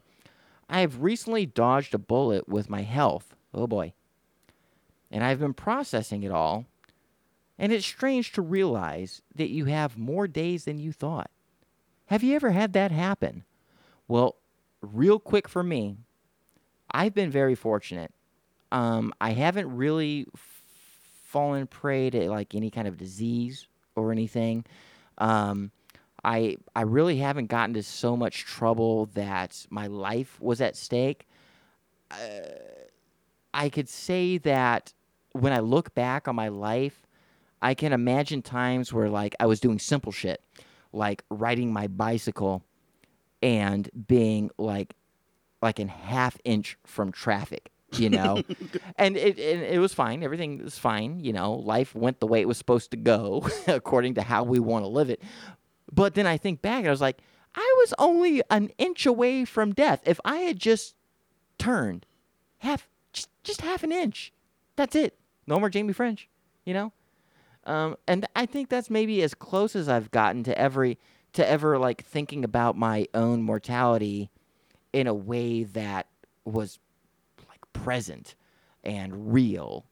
I 0.69 0.79
have 0.81 1.01
recently 1.01 1.45
dodged 1.45 1.93
a 1.93 1.97
bullet 1.97 2.47
with 2.47 2.69
my 2.69 2.83
health. 2.83 3.35
Oh 3.53 3.67
boy. 3.67 3.93
and 5.11 5.23
I've 5.23 5.39
been 5.39 5.53
processing 5.53 6.23
it 6.23 6.31
all. 6.31 6.65
And 7.59 7.71
it's 7.73 7.85
strange 7.85 8.33
to 8.33 8.41
realize 8.41 9.21
that 9.35 9.49
you 9.49 9.65
have 9.65 9.97
more 9.97 10.27
days 10.27 10.65
than 10.65 10.77
you 10.79 10.91
thought. 10.91 11.31
Have 12.07 12.23
you 12.23 12.35
ever 12.35 12.51
had 12.51 12.73
that 12.73 12.91
happen? 12.91 13.43
Well, 14.07 14.35
real 14.81 15.19
quick 15.19 15.47
for 15.49 15.63
me, 15.63 15.97
I've 16.91 17.13
been 17.15 17.31
very 17.31 17.55
fortunate. 17.55 18.13
Um, 18.71 19.13
I 19.21 19.31
haven't 19.31 19.75
really 19.75 20.27
fallen 21.23 21.67
prey 21.67 22.09
to 22.09 22.29
like 22.29 22.55
any 22.55 22.69
kind 22.69 22.87
of 22.87 22.97
disease 22.97 23.67
or 23.95 24.11
anything. 24.11 24.65
Um, 25.17 25.71
I 26.23 26.57
I 26.75 26.81
really 26.81 27.17
haven't 27.17 27.47
gotten 27.47 27.73
to 27.75 27.83
so 27.83 28.17
much 28.17 28.45
trouble 28.45 29.07
that 29.07 29.65
my 29.69 29.87
life 29.87 30.39
was 30.41 30.61
at 30.61 30.75
stake. 30.75 31.27
Uh, 32.11 32.15
I 33.53 33.69
could 33.69 33.89
say 33.89 34.37
that 34.39 34.93
when 35.33 35.53
I 35.53 35.59
look 35.59 35.93
back 35.95 36.27
on 36.27 36.35
my 36.35 36.47
life, 36.47 37.05
I 37.61 37.73
can 37.73 37.93
imagine 37.93 38.41
times 38.41 38.93
where 38.93 39.09
like 39.09 39.35
I 39.39 39.45
was 39.45 39.59
doing 39.59 39.79
simple 39.79 40.11
shit, 40.11 40.43
like 40.93 41.23
riding 41.29 41.71
my 41.71 41.87
bicycle 41.87 42.63
and 43.41 43.89
being 44.07 44.49
like 44.57 44.95
like 45.61 45.79
in 45.79 45.87
half 45.87 46.37
inch 46.43 46.77
from 46.85 47.11
traffic, 47.11 47.71
you 47.93 48.09
know? 48.09 48.41
and 48.97 49.17
it, 49.17 49.39
it 49.39 49.73
it 49.73 49.79
was 49.79 49.93
fine. 49.93 50.23
Everything 50.23 50.63
was 50.63 50.77
fine, 50.77 51.19
you 51.19 51.33
know. 51.33 51.53
Life 51.53 51.95
went 51.95 52.19
the 52.19 52.27
way 52.27 52.41
it 52.41 52.47
was 52.47 52.57
supposed 52.57 52.91
to 52.91 52.97
go 52.97 53.47
according 53.67 54.15
to 54.15 54.21
how 54.21 54.43
we 54.43 54.59
want 54.59 54.83
to 54.83 54.89
live 54.89 55.09
it. 55.09 55.21
But 55.91 56.15
then 56.15 56.27
I 56.27 56.37
think 56.37 56.61
back 56.61 56.79
and 56.79 56.87
I 56.87 56.91
was 56.91 57.01
like, 57.01 57.19
I 57.55 57.75
was 57.79 57.93
only 57.97 58.41
an 58.49 58.71
inch 58.77 59.05
away 59.05 59.45
from 59.45 59.73
death. 59.73 60.01
If 60.05 60.19
I 60.25 60.37
had 60.37 60.59
just 60.59 60.95
turned 61.57 62.05
half 62.59 62.87
just, 63.13 63.29
just 63.43 63.61
half 63.61 63.83
an 63.83 63.91
inch. 63.91 64.31
That's 64.75 64.95
it. 64.95 65.17
No 65.47 65.59
more 65.59 65.69
Jamie 65.69 65.93
French, 65.93 66.29
you 66.65 66.73
know? 66.73 66.91
Um, 67.65 67.97
and 68.07 68.25
I 68.35 68.45
think 68.45 68.69
that's 68.69 68.89
maybe 68.89 69.21
as 69.23 69.33
close 69.33 69.75
as 69.75 69.89
I've 69.89 70.11
gotten 70.11 70.43
to 70.43 70.57
every 70.57 70.97
to 71.33 71.47
ever 71.47 71.77
like 71.77 72.03
thinking 72.03 72.43
about 72.43 72.77
my 72.77 73.07
own 73.13 73.43
mortality 73.43 74.29
in 74.93 75.05
a 75.05 75.13
way 75.13 75.63
that 75.63 76.07
was 76.45 76.79
present 77.83 78.35
and 78.83 79.33
real. 79.33 79.85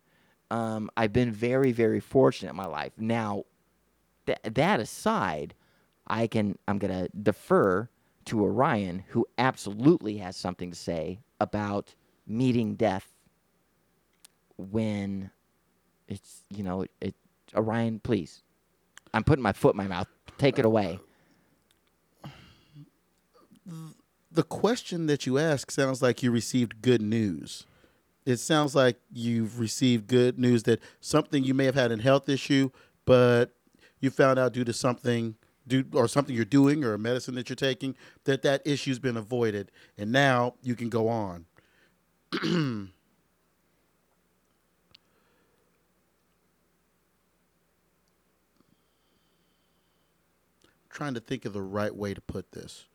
Um, 0.51 0.89
I've 0.95 1.13
been 1.13 1.31
very, 1.31 1.71
very 1.71 1.99
fortunate 1.99 2.51
in 2.51 2.55
my 2.55 2.67
life. 2.67 2.93
Now, 2.97 3.45
th- 4.25 4.39
that 4.43 4.79
aside, 4.79 5.53
I 6.07 6.27
can 6.27 6.57
I'm 6.67 6.77
gonna 6.77 7.07
defer 7.09 7.89
to 8.25 8.43
Orion, 8.43 9.03
who 9.09 9.25
absolutely 9.37 10.17
has 10.17 10.35
something 10.35 10.71
to 10.71 10.77
say 10.77 11.19
about 11.39 11.95
meeting 12.27 12.75
death 12.75 13.11
when 14.57 15.31
it's 16.07 16.43
you 16.49 16.63
know 16.63 16.83
it, 16.83 16.91
it 17.01 17.15
Orion, 17.55 17.99
please. 17.99 18.41
I'm 19.13 19.23
putting 19.23 19.43
my 19.43 19.53
foot 19.53 19.75
in 19.75 19.77
my 19.77 19.87
mouth. 19.87 20.07
Take 20.37 20.59
it 20.59 20.65
away. 20.65 20.99
The 24.31 24.43
question 24.43 25.05
that 25.07 25.25
you 25.25 25.37
ask 25.37 25.71
sounds 25.71 26.01
like 26.01 26.21
you 26.21 26.29
received 26.29 26.81
good 26.81 27.01
news. 27.01 27.65
It 28.25 28.37
sounds 28.37 28.75
like 28.75 28.99
you've 29.13 29.59
received 29.59 30.07
good 30.07 30.39
news 30.39 30.63
that 30.63 30.79
something 30.99 31.43
you 31.43 31.53
may 31.53 31.65
have 31.65 31.75
had 31.75 31.91
a 31.91 32.01
health 32.01 32.27
issue, 32.27 32.71
but 33.05 33.53
you 33.99 34.09
found 34.09 34.39
out 34.39 34.53
due 34.53 34.63
to 34.63 34.73
something 34.73 35.35
do 35.67 35.83
or 35.93 36.07
something 36.07 36.35
you're 36.35 36.45
doing 36.45 36.83
or 36.83 36.93
a 36.93 36.99
medicine 36.99 37.35
that 37.35 37.49
you're 37.49 37.55
taking 37.55 37.95
that 38.25 38.43
that 38.43 38.61
issue's 38.65 38.99
been 38.99 39.17
avoided 39.17 39.71
and 39.97 40.11
now 40.11 40.53
you 40.61 40.75
can 40.75 40.89
go 40.89 41.07
on. 41.07 41.45
trying 50.95 51.13
to 51.13 51.19
think 51.19 51.43
of 51.45 51.51
the 51.53 51.61
right 51.61 51.93
way 51.93 52.13
to 52.13 52.21
put 52.21 52.51
this. 52.53 52.85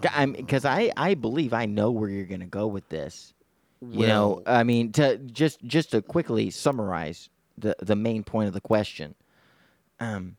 Because 0.00 0.64
I, 0.64 0.90
I 0.96 1.14
believe 1.14 1.52
I 1.52 1.66
know 1.66 1.90
where 1.90 2.08
you're 2.08 2.24
going 2.24 2.40
to 2.40 2.46
go 2.46 2.66
with 2.66 2.88
this. 2.88 3.33
You 3.90 4.06
know, 4.06 4.42
I 4.46 4.64
mean, 4.64 4.92
to 4.92 5.18
just 5.18 5.62
just 5.64 5.90
to 5.92 6.02
quickly 6.02 6.50
summarize 6.50 7.28
the 7.58 7.76
the 7.80 7.96
main 7.96 8.24
point 8.24 8.48
of 8.48 8.54
the 8.54 8.60
question. 8.60 9.14
Um, 10.00 10.36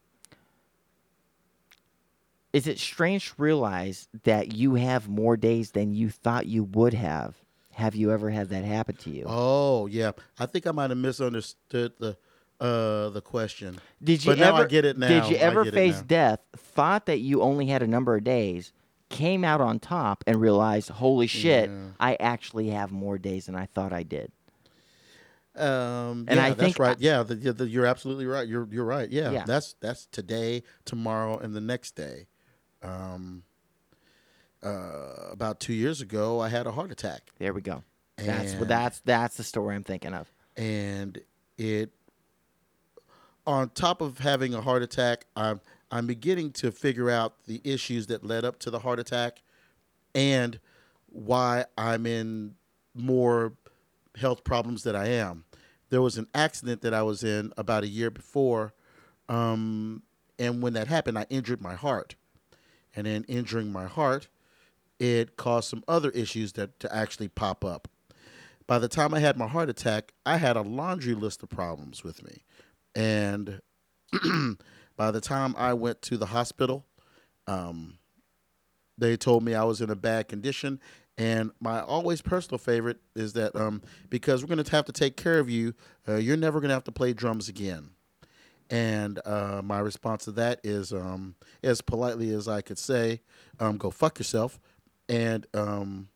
is 2.54 2.68
it 2.68 2.80
strange 2.80 3.30
to 3.30 3.34
realize 3.38 4.08
that 4.24 4.54
you 4.54 4.76
have 4.76 5.10
more 5.10 5.36
days 5.38 5.72
than 5.72 5.94
you 5.94 6.10
thought 6.10 6.46
you 6.46 6.64
would 6.64 6.94
have? 6.94 7.36
Have 7.74 7.96
you 7.96 8.12
ever 8.12 8.30
had 8.30 8.50
that 8.50 8.64
happen 8.64 8.96
to 8.98 9.10
you? 9.10 9.26
Oh 9.28 9.88
yeah, 9.88 10.12
I 10.40 10.46
think 10.46 10.66
I 10.66 10.72
might 10.72 10.90
have 10.92 10.98
misunderstood 10.98 11.94
the 12.00 12.18
uh 12.60 13.10
the 13.10 13.22
question. 13.22 13.80
Did 14.02 14.24
you 14.24 14.32
but 14.32 14.40
now 14.40 14.56
ever 14.56 14.64
I 14.64 14.68
get 14.68 14.86
it 14.86 14.98
now. 14.98 15.08
Did 15.08 15.30
you 15.30 15.36
ever 15.38 15.66
face 15.66 16.02
death, 16.02 16.40
thought 16.56 17.06
that 17.08 17.20
you 17.20 17.42
only 17.42 17.66
had 17.66 17.84
a 17.84 17.88
number 17.88 18.16
of 18.16 18.24
days, 18.24 18.72
came 19.16 19.44
out 19.44 19.62
on 19.62 19.80
top 19.80 20.24
and 20.28 20.40
realized, 20.42 20.90
"Holy 20.90 21.28
shit, 21.28 21.70
Yeah. 21.70 21.88
I 22.00 22.16
actually 22.20 22.70
have 22.70 22.92
more 22.92 23.18
days 23.18 23.46
than 23.48 23.56
I 23.56 23.66
thought 23.66 23.92
I 23.94 24.04
did." 24.04 24.32
Um, 25.56 26.26
And 26.28 26.32
yeah, 26.36 26.44
I 26.46 26.50
that's 26.50 26.60
think 26.60 26.80
right. 26.80 27.00
Yeah, 27.00 27.24
the, 27.24 27.36
the, 27.36 27.68
you're 27.68 27.86
absolutely 27.86 28.26
right. 28.26 28.48
You're 28.48 28.68
you're 28.72 28.84
right. 28.86 29.10
Yeah, 29.10 29.32
Yeah. 29.32 29.44
that's 29.46 29.76
that's 29.80 30.06
today, 30.08 30.64
tomorrow, 30.84 31.38
and 31.38 31.56
the 31.56 31.62
next 31.62 31.96
day. 31.96 32.28
Um, 32.84 33.44
uh, 34.62 35.30
about 35.32 35.60
two 35.60 35.74
years 35.74 36.02
ago, 36.02 36.40
I 36.40 36.50
had 36.50 36.66
a 36.68 36.72
heart 36.72 36.92
attack, 36.92 37.32
There 37.40 37.54
we 37.54 37.62
go. 37.62 37.84
That's 38.18 38.54
And- 38.54 38.68
that's 38.70 39.00
that's 39.02 39.38
the 39.38 39.44
story 39.44 39.76
I'm 39.76 39.84
thinking 39.84 40.14
of. 40.14 40.32
and 40.58 41.20
it. 41.58 41.92
On 43.48 43.70
top 43.70 44.02
of 44.02 44.18
having 44.20 44.56
a 44.56 44.62
heart 44.62 44.82
attack, 44.82 45.28
I'm 45.36 45.62
I'm 45.92 46.08
beginning 46.08 46.52
to 46.54 46.72
figure 46.72 47.10
out 47.10 47.46
the 47.46 47.62
issues 47.64 48.08
that 48.08 48.26
led 48.26 48.44
up 48.44 48.60
to 48.60 48.72
the 48.72 48.80
heart 48.80 49.00
attack, 49.00 49.42
and 50.14 50.60
why 51.08 51.66
I'm 51.78 52.06
in 52.06 52.56
more 52.94 53.54
health 54.18 54.44
problems 54.44 54.84
that 54.84 54.96
I 54.96 55.08
am. 55.08 55.46
There 55.90 56.02
was 56.02 56.18
an 56.18 56.28
accident 56.34 56.82
that 56.82 56.94
I 56.94 57.04
was 57.04 57.24
in 57.24 57.54
about 57.58 57.84
a 57.84 57.88
year 57.88 58.10
before, 58.10 58.74
um, 59.30 60.04
and 60.40 60.62
when 60.62 60.74
that 60.74 60.88
happened, 60.88 61.18
I 61.18 61.26
injured 61.30 61.62
my 61.62 61.76
heart, 61.76 62.16
and 62.96 63.06
in 63.08 63.24
injuring 63.26 63.72
my 63.72 63.86
heart, 63.86 64.28
it 65.00 65.38
caused 65.38 65.70
some 65.70 65.84
other 65.88 66.10
issues 66.12 66.54
that 66.54 66.80
to 66.80 66.94
actually 66.94 67.28
pop 67.28 67.64
up. 67.64 67.88
By 68.68 68.80
the 68.80 68.88
time 68.88 69.14
I 69.14 69.20
had 69.20 69.38
my 69.38 69.48
heart 69.48 69.70
attack, 69.70 70.14
I 70.26 70.38
had 70.38 70.58
a 70.58 70.62
laundry 70.62 71.14
list 71.14 71.44
of 71.44 71.50
problems 71.50 72.04
with 72.04 72.24
me, 72.24 72.44
and 72.96 73.62
by 74.98 75.12
the 75.12 75.22
time 75.22 75.56
I 75.58 75.74
went 75.74 76.02
to 76.04 76.18
the 76.18 76.28
hospital, 76.28 76.86
um, 77.48 77.98
they 78.98 79.18
told 79.18 79.44
me 79.44 79.54
I 79.54 79.64
was 79.64 79.82
in 79.82 79.90
a 79.90 79.96
bad 79.96 80.28
condition. 80.28 80.80
And 81.18 81.52
my 81.62 81.82
always 81.82 82.22
personal 82.22 82.58
favorite 82.58 82.98
is 83.16 83.34
that 83.34 83.56
um, 83.56 83.82
because 84.10 84.42
we're 84.42 84.54
going 84.54 84.64
to 84.64 84.72
have 84.72 84.86
to 84.86 84.92
take 84.92 85.16
care 85.16 85.40
of 85.40 85.50
you, 85.50 85.74
uh, 86.08 86.16
you're 86.16 86.38
never 86.38 86.60
going 86.60 86.70
to 86.70 86.74
have 86.74 86.84
to 86.86 86.92
play 86.92 87.14
drums 87.14 87.48
again. 87.48 87.92
And 88.70 89.20
uh, 89.26 89.62
my 89.64 89.80
response 89.80 90.26
to 90.26 90.32
that 90.34 90.60
is, 90.64 90.92
um, 90.92 91.36
as 91.64 91.82
politely 91.82 92.32
as 92.32 92.48
I 92.48 92.62
could 92.62 92.80
say, 92.80 93.22
um, 93.60 93.78
go 93.78 93.92
fuck 93.92 94.20
yourself. 94.20 94.60
And 95.08 95.46
um, 95.54 96.10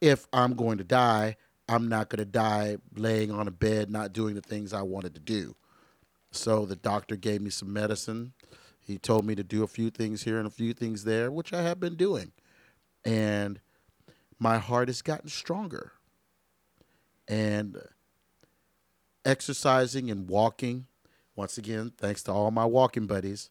if 0.00 0.26
I'm 0.32 0.54
going 0.54 0.78
to 0.78 0.84
die, 0.84 1.36
I'm 1.68 1.88
not 1.88 2.08
going 2.08 2.18
to 2.18 2.24
die 2.24 2.78
laying 2.96 3.30
on 3.30 3.48
a 3.48 3.50
bed, 3.50 3.90
not 3.90 4.12
doing 4.12 4.34
the 4.34 4.40
things 4.40 4.72
I 4.72 4.82
wanted 4.82 5.14
to 5.14 5.20
do. 5.20 5.56
So 6.30 6.64
the 6.64 6.76
doctor 6.76 7.16
gave 7.16 7.40
me 7.40 7.50
some 7.50 7.72
medicine. 7.72 8.32
He 8.80 8.98
told 8.98 9.24
me 9.24 9.34
to 9.34 9.42
do 9.42 9.62
a 9.62 9.68
few 9.68 9.90
things 9.90 10.22
here 10.22 10.38
and 10.38 10.46
a 10.46 10.50
few 10.50 10.72
things 10.72 11.04
there, 11.04 11.30
which 11.30 11.52
I 11.52 11.62
have 11.62 11.80
been 11.80 11.96
doing. 11.96 12.32
And 13.04 13.60
my 14.38 14.58
heart 14.58 14.88
has 14.88 15.02
gotten 15.02 15.28
stronger. 15.28 15.92
And 17.28 17.80
exercising 19.24 20.10
and 20.10 20.28
walking, 20.28 20.86
once 21.36 21.58
again, 21.58 21.92
thanks 21.96 22.22
to 22.24 22.32
all 22.32 22.50
my 22.50 22.64
walking 22.64 23.06
buddies, 23.06 23.50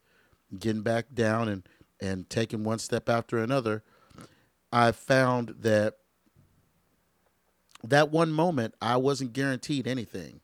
getting 0.57 0.81
back 0.81 1.13
down 1.13 1.47
and, 1.47 1.63
and 2.01 2.29
taking 2.29 2.63
one 2.63 2.79
step 2.79 3.07
after 3.07 3.37
another, 3.37 3.83
I 4.71 4.91
found 4.91 5.55
that 5.61 5.95
that 7.83 8.11
one 8.11 8.31
moment 8.31 8.75
I 8.81 8.97
wasn't 8.97 9.31
guaranteed 9.31 9.87
anything. 9.87 10.41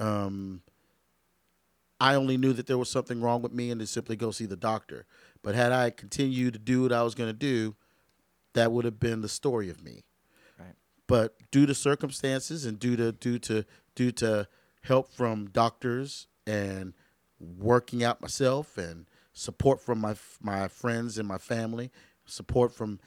Um, 0.00 0.62
I 2.00 2.14
only 2.14 2.38
knew 2.38 2.54
that 2.54 2.66
there 2.66 2.78
was 2.78 2.88
something 2.88 3.20
wrong 3.20 3.42
with 3.42 3.52
me 3.52 3.70
and 3.70 3.78
to 3.80 3.86
simply 3.86 4.16
go 4.16 4.30
see 4.30 4.46
the 4.46 4.56
doctor. 4.56 5.04
But 5.42 5.54
had 5.54 5.70
I 5.70 5.90
continued 5.90 6.54
to 6.54 6.58
do 6.58 6.82
what 6.82 6.92
I 6.92 7.02
was 7.02 7.14
going 7.14 7.28
to 7.28 7.34
do, 7.34 7.76
that 8.54 8.72
would 8.72 8.86
have 8.86 8.98
been 8.98 9.20
the 9.20 9.28
story 9.28 9.68
of 9.68 9.84
me. 9.84 10.04
Right. 10.58 10.74
But 11.06 11.36
due 11.50 11.66
to 11.66 11.74
circumstances 11.74 12.64
and 12.64 12.78
due 12.78 12.96
to 12.96 13.12
due 13.12 13.38
to 13.40 13.64
due 13.94 14.12
to 14.12 14.48
help 14.82 15.12
from 15.12 15.50
doctors 15.50 16.26
and 16.46 16.94
working 17.38 18.02
out 18.02 18.20
myself 18.22 18.78
and 18.78 19.06
support 19.34 19.80
from 19.80 20.00
my 20.00 20.14
my 20.40 20.68
friends 20.68 21.18
and 21.18 21.28
my 21.28 21.38
family, 21.38 21.90
support 22.24 22.72
from 22.72 22.98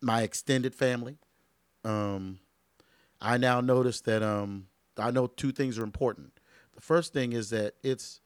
my 0.00 0.22
extended 0.22 0.74
family, 0.74 1.16
um, 1.84 2.40
I 3.20 3.36
now 3.36 3.60
notice 3.60 4.00
that 4.00 4.22
um, 4.22 4.66
I 4.98 5.12
know 5.12 5.28
two 5.28 5.52
things 5.52 5.78
are 5.78 5.84
important. 5.84 6.32
The 6.74 6.80
first 6.80 7.12
thing 7.12 7.32
is 7.32 7.50
that 7.50 7.74
it's 7.82 8.20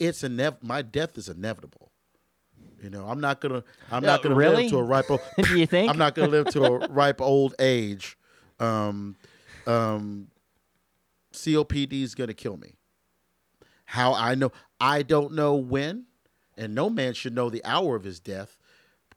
it's 0.00 0.22
inev- 0.22 0.62
my 0.62 0.82
death 0.82 1.16
is 1.16 1.28
inevitable. 1.28 1.92
You 2.82 2.90
know, 2.90 3.06
I'm 3.06 3.20
not 3.20 3.40
gonna 3.40 3.62
I'm 3.90 4.02
not 4.02 4.20
Uh, 4.20 4.22
gonna 4.24 4.34
really? 4.34 4.62
live 4.64 4.70
to 4.72 4.78
a 4.78 4.82
ripe 4.82 5.10
old 5.10 5.20
Do 5.42 5.58
you 5.58 5.66
think? 5.66 5.90
I'm 5.92 5.98
not 5.98 6.14
gonna 6.14 6.28
live 6.30 6.46
to 6.48 6.64
a 6.64 6.88
ripe 6.90 7.20
old 7.20 7.54
age. 7.58 8.16
Um, 8.58 9.16
um, 9.66 10.28
COPD 11.32 12.02
is 12.02 12.14
gonna 12.14 12.34
kill 12.34 12.56
me. 12.56 12.74
How 13.84 14.14
I 14.14 14.34
know 14.34 14.50
I 14.80 15.02
don't 15.02 15.34
know 15.34 15.54
when, 15.56 16.06
and 16.56 16.74
no 16.74 16.88
man 16.88 17.12
should 17.14 17.34
know 17.34 17.50
the 17.50 17.64
hour 17.64 17.96
of 17.96 18.04
his 18.04 18.18
death. 18.18 18.56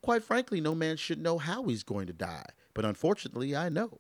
Quite 0.02 0.24
frankly, 0.24 0.60
no 0.60 0.76
man 0.76 0.98
should 0.98 1.22
know 1.22 1.38
how 1.38 1.64
he's 1.64 1.84
going 1.84 2.08
to 2.08 2.14
die. 2.14 2.46
But 2.74 2.84
unfortunately, 2.84 3.56
I 3.56 3.70
know. 3.70 4.00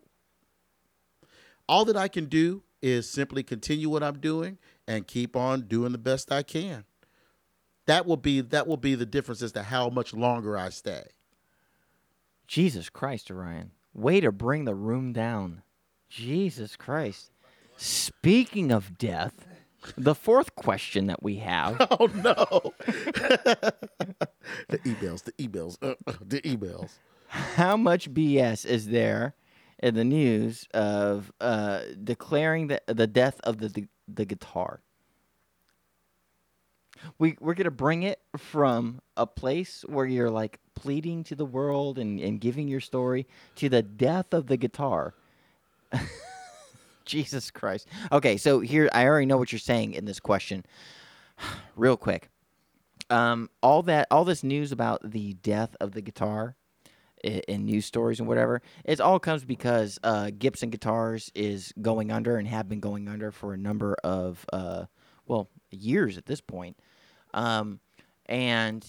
All 1.69 1.85
that 1.85 1.95
I 1.95 2.09
can 2.09 2.25
do 2.25 2.63
is 2.81 3.09
simply 3.09 3.43
continue 3.43 3.87
what 3.89 4.03
I'm 4.03 4.19
doing 4.19 4.57
and 4.87 5.07
keep 5.07 5.35
on 5.35 5.61
doing 5.61 5.91
the 5.91 5.97
best 5.97 6.31
I 6.31 6.43
can. 6.43 6.85
That 7.85 8.05
will 8.05 8.17
be 8.17 8.41
that 8.41 8.67
will 8.67 8.77
be 8.77 8.95
the 8.95 9.05
difference 9.05 9.41
as 9.41 9.51
to 9.53 9.63
how 9.63 9.89
much 9.89 10.13
longer 10.13 10.57
I 10.57 10.69
stay. 10.69 11.03
Jesus 12.47 12.89
Christ, 12.89 13.29
Orion. 13.29 13.71
Way 13.93 14.21
to 14.21 14.31
bring 14.31 14.65
the 14.65 14.75
room 14.75 15.13
down. 15.13 15.63
Jesus 16.09 16.75
Christ. 16.75 17.31
Speaking 17.77 18.71
of 18.71 18.97
death, 18.97 19.45
the 19.97 20.15
fourth 20.15 20.55
question 20.55 21.07
that 21.07 21.21
we 21.21 21.37
have 21.37 21.77
Oh 21.91 22.09
no! 22.13 22.73
the 24.69 24.79
emails, 24.85 25.23
the 25.23 25.33
emails, 25.33 25.77
uh, 25.81 25.95
uh, 26.07 26.13
the 26.21 26.41
emails. 26.41 26.91
how 27.27 27.75
much 27.75 28.11
BS 28.11 28.65
is 28.65 28.87
there 28.87 29.35
in 29.79 29.95
the 29.95 30.05
news 30.05 30.67
of 30.73 31.31
uh, 31.41 31.81
declaring 32.01 32.67
the, 32.67 32.81
the 32.87 33.07
death 33.07 33.39
of 33.43 33.57
the, 33.57 33.87
the, 34.07 34.25
guitar? 34.25 34.81
We, 37.17 37.37
we're 37.39 37.55
to 37.55 37.71
bring 37.71 38.03
it 38.03 38.19
from 38.37 39.01
a 39.17 39.25
place 39.25 39.83
where 39.87 40.05
you're 40.05 40.29
like 40.29 40.59
pleading 40.75 41.23
to 41.25 41.35
the 41.35 41.45
world 41.45 41.99
and, 41.99 42.19
and 42.19 42.39
giving 42.39 42.67
your 42.67 42.79
story 42.79 43.27
to 43.55 43.69
the 43.69 43.81
death 43.81 44.33
of 44.33 44.47
the 44.47 44.57
guitar. 44.57 45.13
Jesus 47.05 47.51
Christ. 47.51 47.87
Okay, 48.11 48.37
so 48.37 48.59
here, 48.59 48.89
I 48.93 49.05
already 49.05 49.25
know 49.25 49.37
what 49.37 49.51
you're 49.51 49.59
saying 49.59 49.93
in 49.93 50.05
this 50.05 50.19
question. 50.19 50.65
Real 51.75 51.97
quick. 51.97 52.29
Um, 53.09 53.49
all 53.61 53.83
that, 53.83 54.07
all 54.09 54.23
this 54.23 54.43
news 54.43 54.71
about 54.71 55.11
the 55.11 55.33
death 55.33 55.75
of 55.79 55.91
the 55.91 56.01
guitar 56.01 56.55
in 57.23 57.65
news 57.65 57.85
stories 57.85 58.19
and 58.19 58.27
whatever, 58.27 58.61
it 58.85 58.99
all 59.01 59.19
comes 59.19 59.45
because 59.45 59.99
uh, 60.03 60.31
Gibson 60.37 60.69
Guitars 60.69 61.31
is 61.35 61.73
going 61.81 62.11
under 62.11 62.37
and 62.37 62.47
have 62.47 62.67
been 62.69 62.79
going 62.79 63.07
under 63.07 63.31
for 63.31 63.53
a 63.53 63.57
number 63.57 63.95
of, 64.03 64.45
uh, 64.53 64.85
well, 65.25 65.49
years 65.71 66.17
at 66.17 66.25
this 66.25 66.41
point. 66.41 66.77
Um, 67.33 67.79
and 68.27 68.85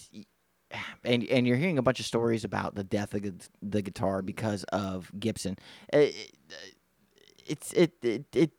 and 1.03 1.23
and 1.23 1.47
you're 1.47 1.57
hearing 1.57 1.77
a 1.77 1.81
bunch 1.81 1.99
of 1.99 2.05
stories 2.05 2.43
about 2.43 2.75
the 2.75 2.83
death 2.83 3.13
of 3.13 3.23
the 3.61 3.81
guitar 3.81 4.21
because 4.21 4.63
of 4.65 5.11
Gibson. 5.19 5.57
It- 5.93 6.31
it's 7.47 7.73
it 7.73 7.93
it, 8.01 8.25
it 8.35 8.51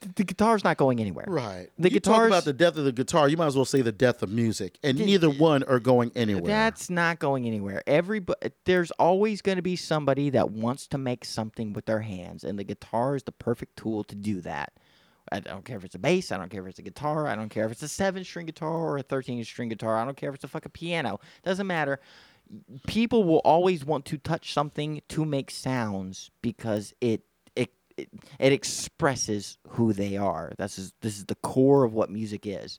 the 0.00 0.24
guitar's 0.24 0.62
not 0.62 0.76
going 0.76 1.00
anywhere. 1.00 1.26
Right. 1.26 1.68
The 1.78 1.92
you 1.92 2.00
talk 2.00 2.26
about 2.26 2.44
the 2.44 2.52
death 2.52 2.76
of 2.76 2.84
the 2.84 2.92
guitar. 2.92 3.28
You 3.28 3.36
might 3.36 3.46
as 3.46 3.56
well 3.56 3.64
say 3.64 3.82
the 3.82 3.92
death 3.92 4.22
of 4.22 4.30
music, 4.30 4.78
and 4.82 4.98
neither 4.98 5.28
one 5.28 5.64
are 5.64 5.80
going 5.80 6.12
anywhere. 6.14 6.46
That's 6.46 6.88
not 6.88 7.18
going 7.18 7.46
anywhere. 7.46 7.82
Everybody, 7.86 8.52
there's 8.64 8.90
always 8.92 9.42
going 9.42 9.56
to 9.56 9.62
be 9.62 9.76
somebody 9.76 10.30
that 10.30 10.50
wants 10.50 10.86
to 10.88 10.98
make 10.98 11.24
something 11.24 11.72
with 11.72 11.86
their 11.86 12.00
hands, 12.00 12.44
and 12.44 12.58
the 12.58 12.64
guitar 12.64 13.16
is 13.16 13.24
the 13.24 13.32
perfect 13.32 13.76
tool 13.76 14.04
to 14.04 14.14
do 14.14 14.40
that. 14.42 14.72
I 15.30 15.40
don't 15.40 15.64
care 15.64 15.76
if 15.76 15.84
it's 15.84 15.94
a 15.94 15.98
bass. 15.98 16.32
I 16.32 16.38
don't 16.38 16.48
care 16.48 16.62
if 16.62 16.68
it's 16.68 16.78
a 16.78 16.82
guitar. 16.82 17.26
I 17.26 17.34
don't 17.34 17.50
care 17.50 17.66
if 17.66 17.72
it's 17.72 17.82
a 17.82 17.88
seven-string 17.88 18.46
guitar 18.46 18.70
or 18.70 18.98
a 18.98 19.02
thirteen-string 19.02 19.68
guitar. 19.68 19.96
I 19.98 20.04
don't 20.04 20.16
care 20.16 20.30
if 20.30 20.36
it's 20.36 20.44
a 20.44 20.48
fucking 20.48 20.72
piano. 20.72 21.20
Doesn't 21.44 21.66
matter. 21.66 22.00
People 22.86 23.24
will 23.24 23.40
always 23.44 23.84
want 23.84 24.06
to 24.06 24.16
touch 24.16 24.54
something 24.54 25.02
to 25.08 25.26
make 25.26 25.50
sounds 25.50 26.30
because 26.40 26.94
it 27.02 27.22
it 27.98 28.08
it, 28.38 28.52
expresses 28.52 29.58
who 29.68 29.92
they 29.92 30.16
are. 30.16 30.52
This 30.58 30.78
is 30.78 30.92
this 31.00 31.18
is 31.18 31.26
the 31.26 31.34
core 31.36 31.84
of 31.84 31.92
what 31.92 32.10
music 32.10 32.46
is 32.46 32.78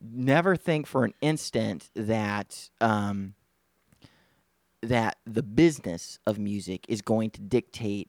never 0.00 0.56
think 0.56 0.86
for 0.86 1.04
an 1.04 1.14
instant 1.20 1.90
that 1.94 2.70
um, 2.80 3.34
that 4.82 5.18
the 5.26 5.42
business 5.42 6.18
of 6.26 6.38
music 6.38 6.86
is 6.88 7.02
going 7.02 7.30
to 7.30 7.40
dictate 7.40 8.08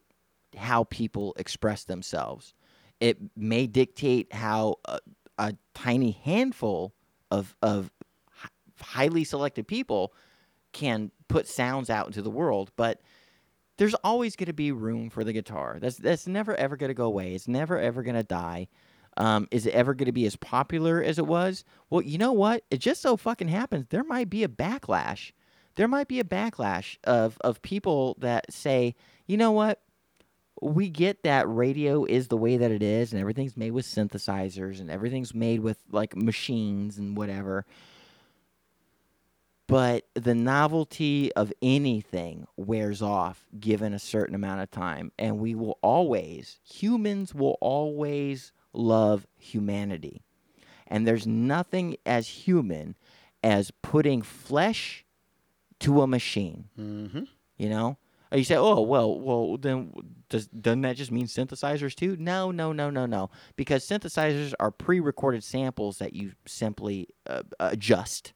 how 0.56 0.84
people 0.84 1.34
express 1.36 1.84
themselves. 1.84 2.54
It 3.00 3.18
may 3.36 3.66
dictate 3.66 4.32
how 4.32 4.76
a, 4.86 5.00
a 5.38 5.54
tiny 5.74 6.12
handful 6.12 6.94
of 7.30 7.56
of 7.62 7.90
highly 8.80 9.24
selected 9.24 9.68
people 9.68 10.12
can 10.72 11.10
put 11.28 11.46
sounds 11.46 11.90
out 11.90 12.06
into 12.06 12.22
the 12.22 12.30
world, 12.30 12.72
but 12.76 13.00
there's 13.78 13.94
always 13.94 14.36
going 14.36 14.46
to 14.46 14.52
be 14.52 14.72
room 14.72 15.10
for 15.10 15.24
the 15.24 15.32
guitar. 15.32 15.78
That's 15.80 15.96
that's 15.96 16.26
never 16.26 16.54
ever 16.56 16.76
going 16.76 16.88
to 16.90 16.94
go 16.94 17.06
away. 17.06 17.34
It's 17.34 17.48
never 17.48 17.78
ever 17.78 18.02
going 18.02 18.16
to 18.16 18.22
die. 18.22 18.68
Um, 19.16 19.46
is 19.50 19.66
it 19.66 19.74
ever 19.74 19.94
going 19.94 20.06
to 20.06 20.12
be 20.12 20.24
as 20.24 20.36
popular 20.36 21.02
as 21.02 21.18
it 21.18 21.26
was? 21.26 21.64
Well, 21.90 22.00
you 22.00 22.16
know 22.16 22.32
what? 22.32 22.64
It 22.70 22.78
just 22.78 23.02
so 23.02 23.16
fucking 23.16 23.48
happens 23.48 23.86
there 23.88 24.04
might 24.04 24.30
be 24.30 24.44
a 24.44 24.48
backlash. 24.48 25.32
There 25.74 25.88
might 25.88 26.08
be 26.08 26.20
a 26.20 26.24
backlash 26.24 26.96
of 27.04 27.38
of 27.40 27.62
people 27.62 28.16
that 28.20 28.52
say, 28.52 28.94
you 29.26 29.36
know 29.36 29.52
what? 29.52 29.80
We 30.60 30.90
get 30.90 31.24
that 31.24 31.48
radio 31.48 32.04
is 32.04 32.28
the 32.28 32.36
way 32.36 32.56
that 32.56 32.70
it 32.70 32.82
is, 32.82 33.12
and 33.12 33.20
everything's 33.20 33.56
made 33.56 33.72
with 33.72 33.86
synthesizers, 33.86 34.80
and 34.80 34.90
everything's 34.90 35.34
made 35.34 35.60
with 35.60 35.78
like 35.90 36.14
machines 36.14 36.98
and 36.98 37.16
whatever 37.16 37.64
but 39.72 40.04
the 40.14 40.34
novelty 40.34 41.32
of 41.32 41.50
anything 41.62 42.46
wears 42.56 43.00
off 43.00 43.46
given 43.58 43.94
a 43.94 43.98
certain 43.98 44.34
amount 44.34 44.60
of 44.60 44.70
time 44.70 45.10
and 45.18 45.38
we 45.38 45.54
will 45.54 45.78
always 45.82 46.60
humans 46.62 47.34
will 47.34 47.56
always 47.60 48.52
love 48.74 49.26
humanity. 49.38 50.22
And 50.86 51.06
there's 51.06 51.26
nothing 51.26 51.96
as 52.04 52.28
human 52.28 52.96
as 53.42 53.70
putting 53.82 54.20
flesh 54.20 55.06
to 55.80 56.02
a 56.02 56.06
machine. 56.06 56.68
Mm-hmm. 56.78 57.24
you 57.56 57.68
know? 57.70 57.96
You 58.30 58.44
say 58.44 58.56
oh 58.56 58.80
well 58.80 59.18
well 59.18 59.56
then 59.58 59.92
does 60.30 60.48
doesn't 60.48 60.82
that 60.82 60.96
just 60.96 61.10
mean 61.10 61.26
synthesizers 61.26 61.94
too? 61.94 62.16
No 62.18 62.50
no 62.50 62.72
no 62.72 62.90
no 62.90 63.06
no. 63.06 63.30
Because 63.56 63.86
synthesizers 63.86 64.52
are 64.60 64.70
pre-recorded 64.70 65.44
samples 65.44 65.98
that 65.98 66.12
you 66.14 66.32
simply 66.46 67.08
uh, 67.26 67.42
adjust 67.60 68.32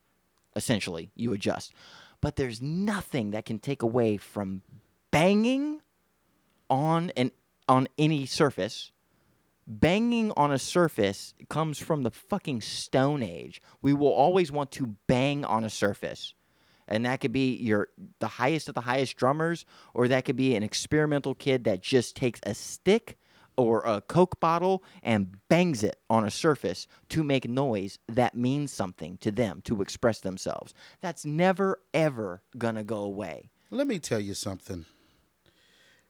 essentially 0.56 1.10
you 1.14 1.32
adjust. 1.32 1.72
But 2.20 2.36
there's 2.36 2.60
nothing 2.60 3.30
that 3.30 3.44
can 3.44 3.58
take 3.58 3.82
away 3.82 4.16
from 4.16 4.62
banging 5.12 5.82
on 6.68 7.10
an 7.16 7.30
on 7.68 7.88
any 7.98 8.26
surface. 8.26 8.90
Banging 9.68 10.32
on 10.36 10.52
a 10.52 10.58
surface 10.58 11.34
comes 11.48 11.78
from 11.78 12.02
the 12.04 12.10
fucking 12.10 12.60
stone 12.60 13.22
age. 13.22 13.60
We 13.82 13.92
will 13.92 14.12
always 14.12 14.52
want 14.52 14.70
to 14.72 14.94
bang 15.08 15.44
on 15.44 15.64
a 15.64 15.70
surface. 15.70 16.34
And 16.88 17.04
that 17.04 17.20
could 17.20 17.32
be 17.32 17.56
your 17.56 17.88
the 18.20 18.28
highest 18.28 18.68
of 18.68 18.74
the 18.74 18.82
highest 18.82 19.16
drummers 19.16 19.66
or 19.92 20.08
that 20.08 20.24
could 20.24 20.36
be 20.36 20.54
an 20.54 20.62
experimental 20.62 21.34
kid 21.34 21.64
that 21.64 21.82
just 21.82 22.16
takes 22.16 22.40
a 22.44 22.54
stick 22.54 23.18
or 23.56 23.82
a 23.82 24.00
coke 24.00 24.38
bottle 24.40 24.82
and 25.02 25.36
bangs 25.48 25.82
it 25.82 25.98
on 26.10 26.24
a 26.24 26.30
surface 26.30 26.86
to 27.08 27.22
make 27.22 27.48
noise 27.48 27.98
that 28.08 28.34
means 28.34 28.72
something 28.72 29.16
to 29.18 29.30
them 29.30 29.60
to 29.62 29.82
express 29.82 30.20
themselves 30.20 30.74
that's 31.00 31.24
never 31.24 31.80
ever 31.94 32.42
gonna 32.58 32.84
go 32.84 32.98
away 32.98 33.50
Let 33.70 33.86
me 33.86 33.98
tell 33.98 34.20
you 34.20 34.34
something. 34.34 34.86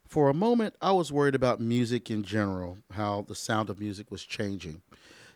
For 0.07 0.29
a 0.29 0.35
moment, 0.35 0.77
I 0.81 0.93
was 0.93 1.11
worried 1.11 1.35
about 1.35 1.61
music 1.61 2.11
in 2.11 2.23
general, 2.23 2.79
how 2.93 3.23
the 3.27 3.35
sound 3.35 3.69
of 3.69 3.81
music 3.81 4.11
was 4.11 4.23
changing. 4.25 4.83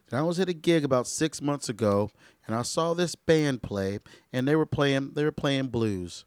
And 0.09 0.18
I 0.18 0.22
was 0.22 0.39
at 0.39 0.49
a 0.49 0.53
gig 0.53 0.84
about 0.84 1.07
six 1.07 1.43
months 1.43 1.68
ago, 1.68 2.11
and 2.47 2.55
I 2.55 2.62
saw 2.62 2.95
this 2.95 3.14
band 3.14 3.62
play, 3.62 3.99
and 4.32 4.47
they 4.47 4.57
were 4.57 4.66
playing 4.66 5.12
they 5.14 5.24
were 5.24 5.32
playing 5.32 5.68
blues. 5.68 6.24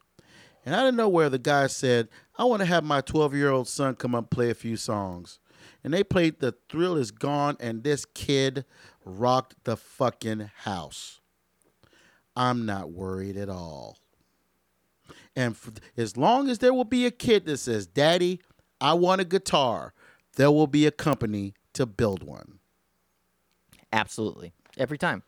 And 0.64 0.74
out 0.74 0.86
of 0.86 0.94
nowhere, 0.94 1.28
the 1.28 1.38
guy 1.38 1.66
said, 1.66 2.08
"I 2.36 2.44
want 2.44 2.60
to 2.60 2.66
have 2.66 2.84
my 2.84 3.00
12 3.00 3.34
year 3.34 3.50
old 3.50 3.68
son 3.68 3.94
come 3.94 4.14
up 4.14 4.24
and 4.24 4.30
play 4.30 4.50
a 4.50 4.54
few 4.54 4.76
songs." 4.76 5.38
And 5.84 5.92
they 5.92 6.02
played 6.02 6.40
"The 6.40 6.54
Thrill 6.68 6.96
Is 6.96 7.10
Gone," 7.10 7.56
and 7.60 7.84
this 7.84 8.06
kid 8.06 8.64
rocked 9.04 9.64
the 9.64 9.76
fucking 9.76 10.50
house. 10.62 11.20
I'm 12.34 12.66
not 12.66 12.90
worried 12.90 13.36
at 13.36 13.48
all. 13.48 13.98
And 15.36 15.54
f 15.54 15.70
as 15.96 16.16
long 16.16 16.48
as 16.48 16.58
there 16.58 16.72
will 16.72 16.84
be 16.84 17.06
a 17.06 17.10
kid 17.10 17.44
that 17.46 17.58
says, 17.58 17.86
Daddy, 17.86 18.40
I 18.80 18.94
want 18.94 19.20
a 19.20 19.24
guitar, 19.24 19.92
there 20.36 20.50
will 20.50 20.66
be 20.66 20.86
a 20.86 20.90
company 20.90 21.54
to 21.74 21.86
build 21.86 22.22
one. 22.22 22.58
absolutely 23.92 24.52
every 24.76 24.98
time 24.98 25.22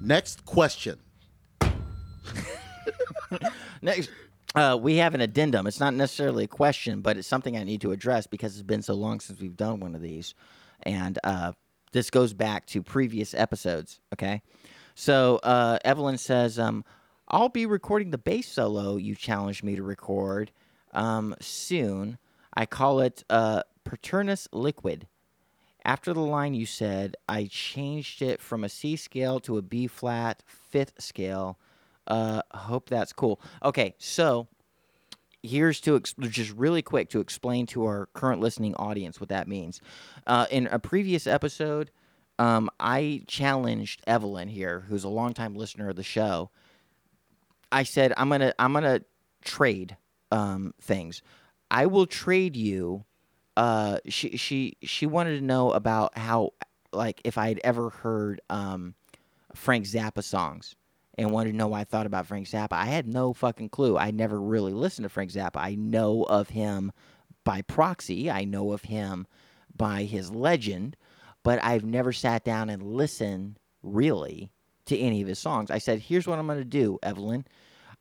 Next 0.00 0.44
question. 0.46 0.98
next 3.82 4.10
uh, 4.54 4.78
we 4.80 4.96
have 4.96 5.14
an 5.14 5.20
addendum. 5.20 5.66
It's 5.66 5.80
not 5.80 5.94
necessarily 5.94 6.44
a 6.44 6.48
question, 6.48 7.00
but 7.00 7.16
it's 7.16 7.28
something 7.28 7.56
I 7.56 7.64
need 7.64 7.80
to 7.82 7.92
address 7.92 8.26
because 8.26 8.54
it's 8.54 8.62
been 8.62 8.82
so 8.82 8.94
long 8.94 9.20
since 9.20 9.40
we've 9.40 9.56
done 9.56 9.80
one 9.80 9.94
of 9.94 10.02
these, 10.02 10.34
and 10.82 11.18
uh, 11.22 11.52
this 11.92 12.10
goes 12.10 12.32
back 12.32 12.66
to 12.66 12.82
previous 12.82 13.34
episodes. 13.34 14.00
Okay, 14.12 14.42
so 14.94 15.40
uh, 15.42 15.78
Evelyn 15.84 16.18
says, 16.18 16.58
um, 16.58 16.84
"I'll 17.28 17.48
be 17.48 17.66
recording 17.66 18.10
the 18.10 18.18
bass 18.18 18.48
solo 18.48 18.96
you 18.96 19.14
challenged 19.14 19.62
me 19.62 19.76
to 19.76 19.82
record 19.82 20.50
um, 20.92 21.34
soon. 21.40 22.18
I 22.54 22.66
call 22.66 23.00
it 23.00 23.24
uh, 23.30 23.62
Paternus 23.84 24.48
Liquid." 24.52 25.06
After 25.84 26.12
the 26.12 26.20
line 26.20 26.52
you 26.52 26.66
said, 26.66 27.16
I 27.26 27.48
changed 27.50 28.20
it 28.20 28.42
from 28.42 28.64
a 28.64 28.68
C 28.68 28.96
scale 28.96 29.40
to 29.40 29.56
a 29.56 29.62
B 29.62 29.86
flat 29.86 30.42
fifth 30.46 31.00
scale. 31.00 31.58
Uh, 32.06 32.42
hope 32.52 32.88
that's 32.88 33.12
cool. 33.12 33.40
Okay, 33.62 33.94
so 33.98 34.48
here's 35.42 35.80
to 35.80 35.96
ex- 35.96 36.14
just 36.28 36.52
really 36.52 36.82
quick 36.82 37.08
to 37.10 37.20
explain 37.20 37.66
to 37.66 37.84
our 37.84 38.06
current 38.14 38.40
listening 38.40 38.74
audience 38.74 39.20
what 39.20 39.28
that 39.28 39.48
means. 39.48 39.80
Uh, 40.26 40.46
in 40.50 40.66
a 40.68 40.78
previous 40.78 41.26
episode, 41.26 41.90
um, 42.38 42.70
I 42.78 43.22
challenged 43.26 44.02
Evelyn 44.06 44.48
here, 44.48 44.80
who's 44.88 45.04
a 45.04 45.08
longtime 45.08 45.54
listener 45.54 45.90
of 45.90 45.96
the 45.96 46.02
show. 46.02 46.50
I 47.72 47.84
said 47.84 48.12
I'm 48.16 48.28
gonna 48.28 48.54
I'm 48.58 48.72
gonna 48.72 49.02
trade 49.44 49.96
um, 50.32 50.74
things. 50.80 51.22
I 51.70 51.86
will 51.86 52.06
trade 52.06 52.56
you. 52.56 53.04
Uh, 53.56 53.98
she 54.08 54.36
she 54.36 54.76
she 54.82 55.06
wanted 55.06 55.38
to 55.38 55.44
know 55.44 55.70
about 55.70 56.16
how 56.16 56.52
like 56.92 57.20
if 57.24 57.38
I 57.38 57.48
had 57.48 57.60
ever 57.62 57.90
heard 57.90 58.40
um, 58.50 58.94
Frank 59.54 59.84
Zappa 59.84 60.24
songs 60.24 60.74
and 61.20 61.30
wanted 61.32 61.50
to 61.50 61.56
know 61.56 61.68
what 61.68 61.80
I 61.80 61.84
thought 61.84 62.06
about 62.06 62.26
Frank 62.26 62.48
Zappa. 62.48 62.72
I 62.72 62.86
had 62.86 63.06
no 63.06 63.34
fucking 63.34 63.68
clue. 63.68 63.98
I 63.98 64.10
never 64.10 64.40
really 64.40 64.72
listened 64.72 65.04
to 65.04 65.10
Frank 65.10 65.30
Zappa. 65.30 65.56
I 65.56 65.74
know 65.74 66.22
of 66.22 66.48
him 66.48 66.92
by 67.44 67.60
proxy. 67.60 68.30
I 68.30 68.44
know 68.44 68.72
of 68.72 68.82
him 68.82 69.26
by 69.76 70.04
his 70.04 70.30
legend, 70.30 70.96
but 71.42 71.62
I've 71.62 71.84
never 71.84 72.12
sat 72.12 72.42
down 72.42 72.70
and 72.70 72.82
listened 72.82 73.58
really 73.82 74.50
to 74.86 74.96
any 74.96 75.20
of 75.20 75.28
his 75.28 75.38
songs. 75.38 75.70
I 75.70 75.76
said, 75.76 76.00
"Here's 76.00 76.26
what 76.26 76.38
I'm 76.38 76.46
going 76.46 76.58
to 76.58 76.64
do, 76.64 76.98
Evelyn. 77.02 77.46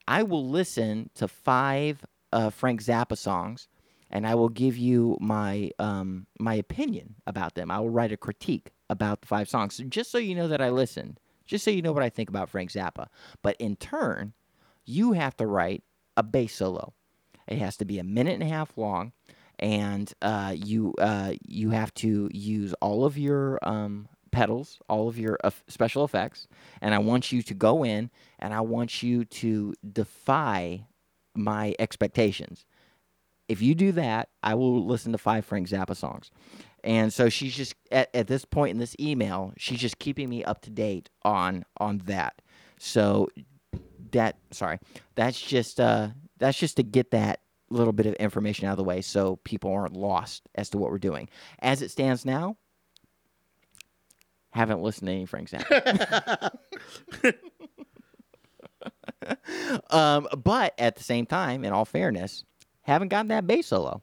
I 0.07 0.23
will 0.23 0.47
listen 0.47 1.09
to 1.15 1.27
five 1.27 2.05
uh, 2.31 2.49
Frank 2.49 2.81
Zappa 2.81 3.17
songs." 3.17 3.67
And 4.11 4.25
I 4.25 4.33
will 4.33 4.49
give 4.49 4.75
you 4.75 5.17
my 5.19 5.69
um, 5.77 6.25
my 6.39 6.55
opinion 6.55 7.15
about 7.27 7.53
them. 7.53 7.69
I 7.69 7.79
will 7.79 7.91
write 7.91 8.11
a 8.11 8.17
critique 8.17 8.71
about 8.89 9.21
the 9.21 9.27
five 9.27 9.47
songs, 9.47 9.75
so 9.75 9.83
just 9.83 10.09
so 10.09 10.17
you 10.17 10.33
know 10.33 10.47
that 10.47 10.61
I 10.61 10.69
listened 10.69 11.19
just 11.49 11.65
so 11.65 11.71
you 11.71 11.81
know 11.81 11.91
what 11.91 12.03
I 12.03 12.09
think 12.09 12.29
about 12.29 12.49
Frank 12.49 12.71
Zappa. 12.71 13.07
But 13.41 13.57
in 13.59 13.75
turn, 13.75 14.33
you 14.85 15.13
have 15.13 15.35
to 15.37 15.47
write 15.47 15.83
a 16.15 16.23
bass 16.23 16.53
solo. 16.55 16.93
It 17.47 17.57
has 17.57 17.75
to 17.77 17.85
be 17.85 17.97
a 17.97 18.03
minute 18.03 18.35
and 18.35 18.43
a 18.43 18.47
half 18.47 18.77
long, 18.77 19.11
and 19.57 20.13
uh, 20.21 20.53
you 20.55 20.93
uh, 20.99 21.33
you 21.43 21.71
have 21.71 21.91
to 21.95 22.29
use 22.31 22.73
all 22.81 23.03
of 23.03 23.17
your 23.17 23.57
um, 23.63 24.07
pedals, 24.31 24.79
all 24.87 25.07
of 25.07 25.17
your 25.17 25.39
uh, 25.43 25.49
special 25.67 26.05
effects, 26.05 26.47
and 26.81 26.93
I 26.93 26.99
want 26.99 27.31
you 27.31 27.41
to 27.41 27.53
go 27.55 27.83
in 27.83 28.11
and 28.37 28.53
I 28.53 28.61
want 28.61 29.01
you 29.01 29.25
to 29.25 29.73
defy 29.91 30.85
my 31.35 31.73
expectations. 31.79 32.65
If 33.47 33.63
you 33.63 33.73
do 33.73 33.91
that, 33.93 34.29
I 34.43 34.53
will 34.53 34.85
listen 34.85 35.11
to 35.13 35.17
five 35.17 35.43
Frank 35.43 35.67
Zappa 35.69 35.95
songs. 35.95 36.29
And 36.83 37.11
so 37.11 37.29
she's 37.29 37.55
just 37.55 37.75
at, 37.91 38.09
at 38.13 38.27
this 38.27 38.45
point 38.45 38.71
in 38.71 38.77
this 38.77 38.95
email, 38.99 39.53
she's 39.57 39.79
just 39.79 39.99
keeping 39.99 40.29
me 40.29 40.43
up 40.43 40.61
to 40.63 40.69
date 40.69 41.09
on 41.23 41.65
on 41.77 41.99
that. 42.05 42.41
So 42.79 43.27
that 44.11 44.37
sorry, 44.51 44.79
that's 45.15 45.39
just 45.39 45.79
uh 45.79 46.09
that's 46.37 46.57
just 46.57 46.77
to 46.77 46.83
get 46.83 47.11
that 47.11 47.41
little 47.69 47.93
bit 47.93 48.05
of 48.05 48.13
information 48.15 48.67
out 48.67 48.71
of 48.71 48.77
the 48.77 48.83
way 48.83 49.01
so 49.01 49.35
people 49.37 49.71
aren't 49.71 49.95
lost 49.95 50.43
as 50.55 50.69
to 50.71 50.77
what 50.77 50.91
we're 50.91 50.97
doing. 50.97 51.29
As 51.59 51.81
it 51.81 51.91
stands 51.91 52.25
now, 52.25 52.57
haven't 54.51 54.81
listened 54.81 55.07
to 55.07 55.13
any 55.13 55.25
Frank 55.25 55.49
Zappa. 55.49 56.51
um, 59.89 60.27
but 60.43 60.73
at 60.77 60.95
the 60.95 61.03
same 61.03 61.25
time, 61.25 61.63
in 61.63 61.73
all 61.73 61.85
fairness, 61.85 62.43
haven't 62.81 63.09
gotten 63.09 63.27
that 63.29 63.47
bass 63.47 63.67
solo. 63.67 64.01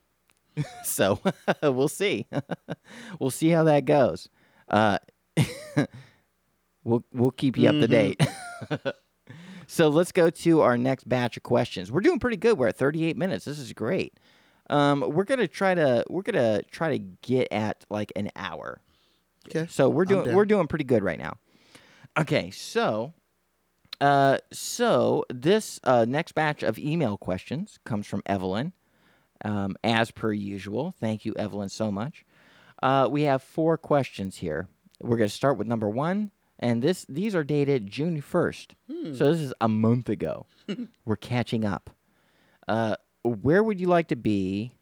so 0.84 1.20
we'll 1.62 1.88
see. 1.88 2.26
we'll 3.20 3.30
see 3.30 3.50
how 3.50 3.64
that 3.64 3.84
goes. 3.84 4.28
Uh, 4.68 4.98
we'll 6.84 7.04
we'll 7.12 7.30
keep 7.30 7.56
you 7.58 7.68
up 7.68 7.74
to 7.74 7.88
date. 7.88 8.20
so 9.66 9.88
let's 9.88 10.12
go 10.12 10.30
to 10.30 10.60
our 10.60 10.76
next 10.76 11.08
batch 11.08 11.36
of 11.36 11.42
questions. 11.42 11.92
We're 11.92 12.00
doing 12.00 12.18
pretty 12.18 12.36
good. 12.36 12.58
We're 12.58 12.68
at 12.68 12.76
38 12.76 13.16
minutes. 13.16 13.44
This 13.44 13.58
is 13.58 13.72
great. 13.72 14.18
Um, 14.68 15.04
we're 15.06 15.24
gonna 15.24 15.46
try 15.46 15.74
to 15.74 16.04
we're 16.08 16.22
gonna 16.22 16.62
try 16.70 16.96
to 16.96 16.98
get 16.98 17.48
at 17.52 17.84
like 17.88 18.12
an 18.16 18.30
hour. 18.34 18.80
Okay. 19.48 19.66
So 19.70 19.88
we're 19.88 20.04
doing 20.04 20.34
we're 20.34 20.44
doing 20.44 20.66
pretty 20.66 20.84
good 20.84 21.04
right 21.04 21.18
now. 21.18 21.34
Okay, 22.18 22.50
so 22.50 23.12
uh 24.00 24.38
so 24.52 25.24
this 25.30 25.78
uh 25.84 26.04
next 26.08 26.32
batch 26.32 26.62
of 26.62 26.78
email 26.78 27.16
questions 27.16 27.78
comes 27.84 28.06
from 28.06 28.22
Evelyn. 28.26 28.72
Um, 29.46 29.76
as 29.84 30.10
per 30.10 30.32
usual. 30.32 30.94
Thank 30.98 31.24
you, 31.24 31.32
Evelyn, 31.36 31.68
so 31.68 31.92
much. 31.92 32.24
Uh, 32.82 33.08
we 33.10 33.22
have 33.22 33.42
four 33.42 33.78
questions 33.78 34.36
here. 34.36 34.68
We're 35.00 35.16
gonna 35.16 35.28
start 35.28 35.56
with 35.56 35.66
number 35.66 35.88
one, 35.88 36.30
and 36.58 36.82
this 36.82 37.06
these 37.08 37.34
are 37.34 37.44
dated 37.44 37.86
June 37.86 38.20
first. 38.20 38.74
So 38.88 39.32
this 39.32 39.40
is 39.40 39.54
a 39.60 39.68
month 39.68 40.08
ago. 40.08 40.46
we're 41.04 41.16
catching 41.16 41.64
up. 41.64 41.90
Uh, 42.66 42.96
where 43.22 43.62
would 43.62 43.80
you 43.80 43.86
like 43.86 44.08
to 44.08 44.16
be 44.16 44.72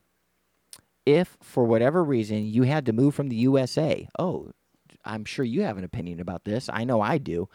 if, 1.04 1.36
for 1.42 1.64
whatever 1.64 2.02
reason, 2.02 2.46
you 2.46 2.62
had 2.62 2.86
to 2.86 2.92
move 2.92 3.14
from 3.14 3.28
the 3.28 3.36
USA? 3.36 4.08
Oh, 4.18 4.50
I'm 5.04 5.24
sure 5.24 5.44
you 5.44 5.62
have 5.62 5.76
an 5.76 5.84
opinion 5.84 6.20
about 6.20 6.44
this. 6.44 6.70
I 6.72 6.84
know 6.84 7.00
I 7.00 7.18
do. 7.18 7.48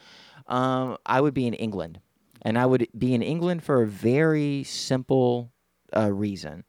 Um, 0.48 0.98
I 1.06 1.22
would 1.22 1.34
be 1.34 1.48
in 1.48 1.54
England, 1.56 2.00
and 2.44 2.58
I 2.58 2.66
would 2.66 2.88
be 2.98 3.14
in 3.14 3.22
England 3.22 3.64
for 3.64 3.82
a 3.82 3.88
very 3.88 4.64
simple 4.64 5.52
uh, 5.96 6.12
reason. 6.12 6.64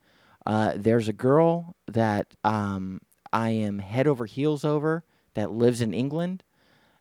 Uh, 0.46 0.72
there's 0.76 1.08
a 1.08 1.12
girl 1.12 1.76
that 1.86 2.34
um, 2.44 3.00
I 3.32 3.50
am 3.50 3.78
head 3.78 4.06
over 4.06 4.26
heels 4.26 4.64
over 4.64 5.04
that 5.34 5.52
lives 5.52 5.80
in 5.80 5.94
England, 5.94 6.42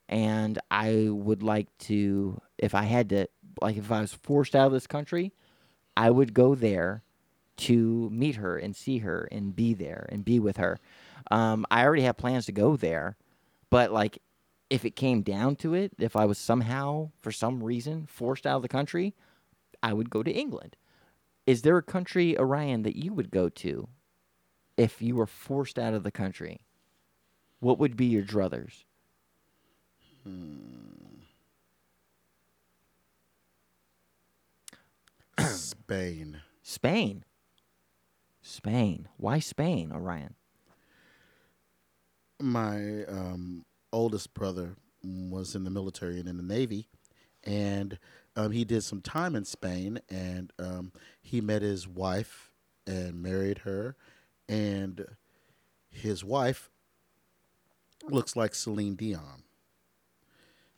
and 0.07 0.59
I 0.69 1.07
would 1.09 1.41
like 1.41 1.67
to, 1.79 2.41
if 2.57 2.75
I 2.75 2.83
had 2.83 3.09
to, 3.09 3.27
like, 3.61 3.77
if 3.77 3.91
I 3.91 4.01
was 4.01 4.13
forced 4.13 4.55
out 4.55 4.67
of 4.67 4.73
this 4.73 4.87
country, 4.87 5.33
I 5.95 6.09
would 6.09 6.33
go 6.33 6.55
there 6.55 7.03
to 7.57 8.09
meet 8.11 8.35
her 8.35 8.57
and 8.57 8.75
see 8.75 8.99
her 8.99 9.27
and 9.31 9.55
be 9.55 9.73
there 9.73 10.07
and 10.09 10.23
be 10.23 10.39
with 10.39 10.57
her. 10.57 10.79
Um, 11.29 11.65
I 11.69 11.83
already 11.83 12.03
have 12.03 12.17
plans 12.17 12.45
to 12.45 12.51
go 12.51 12.75
there, 12.75 13.17
but 13.69 13.91
like, 13.91 14.19
if 14.69 14.85
it 14.85 14.95
came 14.95 15.23
down 15.23 15.55
to 15.57 15.73
it, 15.73 15.93
if 15.99 16.15
I 16.15 16.25
was 16.25 16.37
somehow, 16.37 17.09
for 17.17 17.31
some 17.31 17.63
reason, 17.63 18.05
forced 18.05 18.45
out 18.45 18.57
of 18.57 18.61
the 18.61 18.67
country, 18.67 19.15
I 19.81 19.93
would 19.93 20.09
go 20.09 20.23
to 20.23 20.31
England. 20.31 20.75
Is 21.50 21.64
there 21.64 21.78
a 21.78 21.82
country, 21.82 22.38
Orion, 22.38 22.84
that 22.84 22.95
you 22.95 23.12
would 23.12 23.32
go 23.32 23.50
to 23.50 23.89
if 24.78 25.02
you 25.02 25.16
were 25.16 25.26
forced 25.26 25.80
out 25.80 25.95
of 25.95 26.04
the 26.04 26.12
country? 26.12 26.62
What 27.60 27.80
would 27.80 27.97
be 27.97 28.06
your 28.06 28.22
druthers? 28.22 28.84
Spain. 35.39 36.41
Spain. 36.62 37.24
Spain. 38.43 39.08
Why 39.18 39.39
Spain, 39.39 39.91
Orion? 39.91 40.36
My 42.39 43.06
um, 43.06 43.66
oldest 43.91 44.36
brother 44.36 44.76
was 45.04 45.56
in 45.56 45.64
the 45.64 45.72
military 45.72 46.20
and 46.20 46.30
in 46.30 46.38
the 46.38 46.43
Navy, 46.43 46.89
and 47.43 47.97
um, 48.39 48.51
he 48.51 48.63
did 48.63 48.83
some 48.83 49.01
time 49.01 49.35
in 49.35 49.43
Spain, 49.45 49.99
and 50.09 50.51
um, 50.59 50.91
he 51.21 51.41
met 51.41 51.61
his 51.61 51.87
wife 51.87 52.51
and 52.87 53.21
married 53.21 53.59
her, 53.59 53.95
and 54.47 55.05
his 55.89 56.23
wife 56.23 56.69
looks 58.09 58.35
like 58.35 58.55
Celine 58.55 58.95
Dion. 58.95 59.43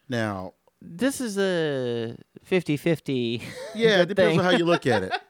Now, 0.09 0.53
This 0.81 1.21
is 1.21 1.37
a 1.37 2.17
50 2.43 2.77
50. 2.77 3.41
yeah, 3.75 4.01
it 4.01 4.07
depends 4.09 4.37
on 4.37 4.43
how 4.43 4.51
you 4.51 4.65
look 4.65 4.85
at 4.87 5.03
it. 5.03 5.13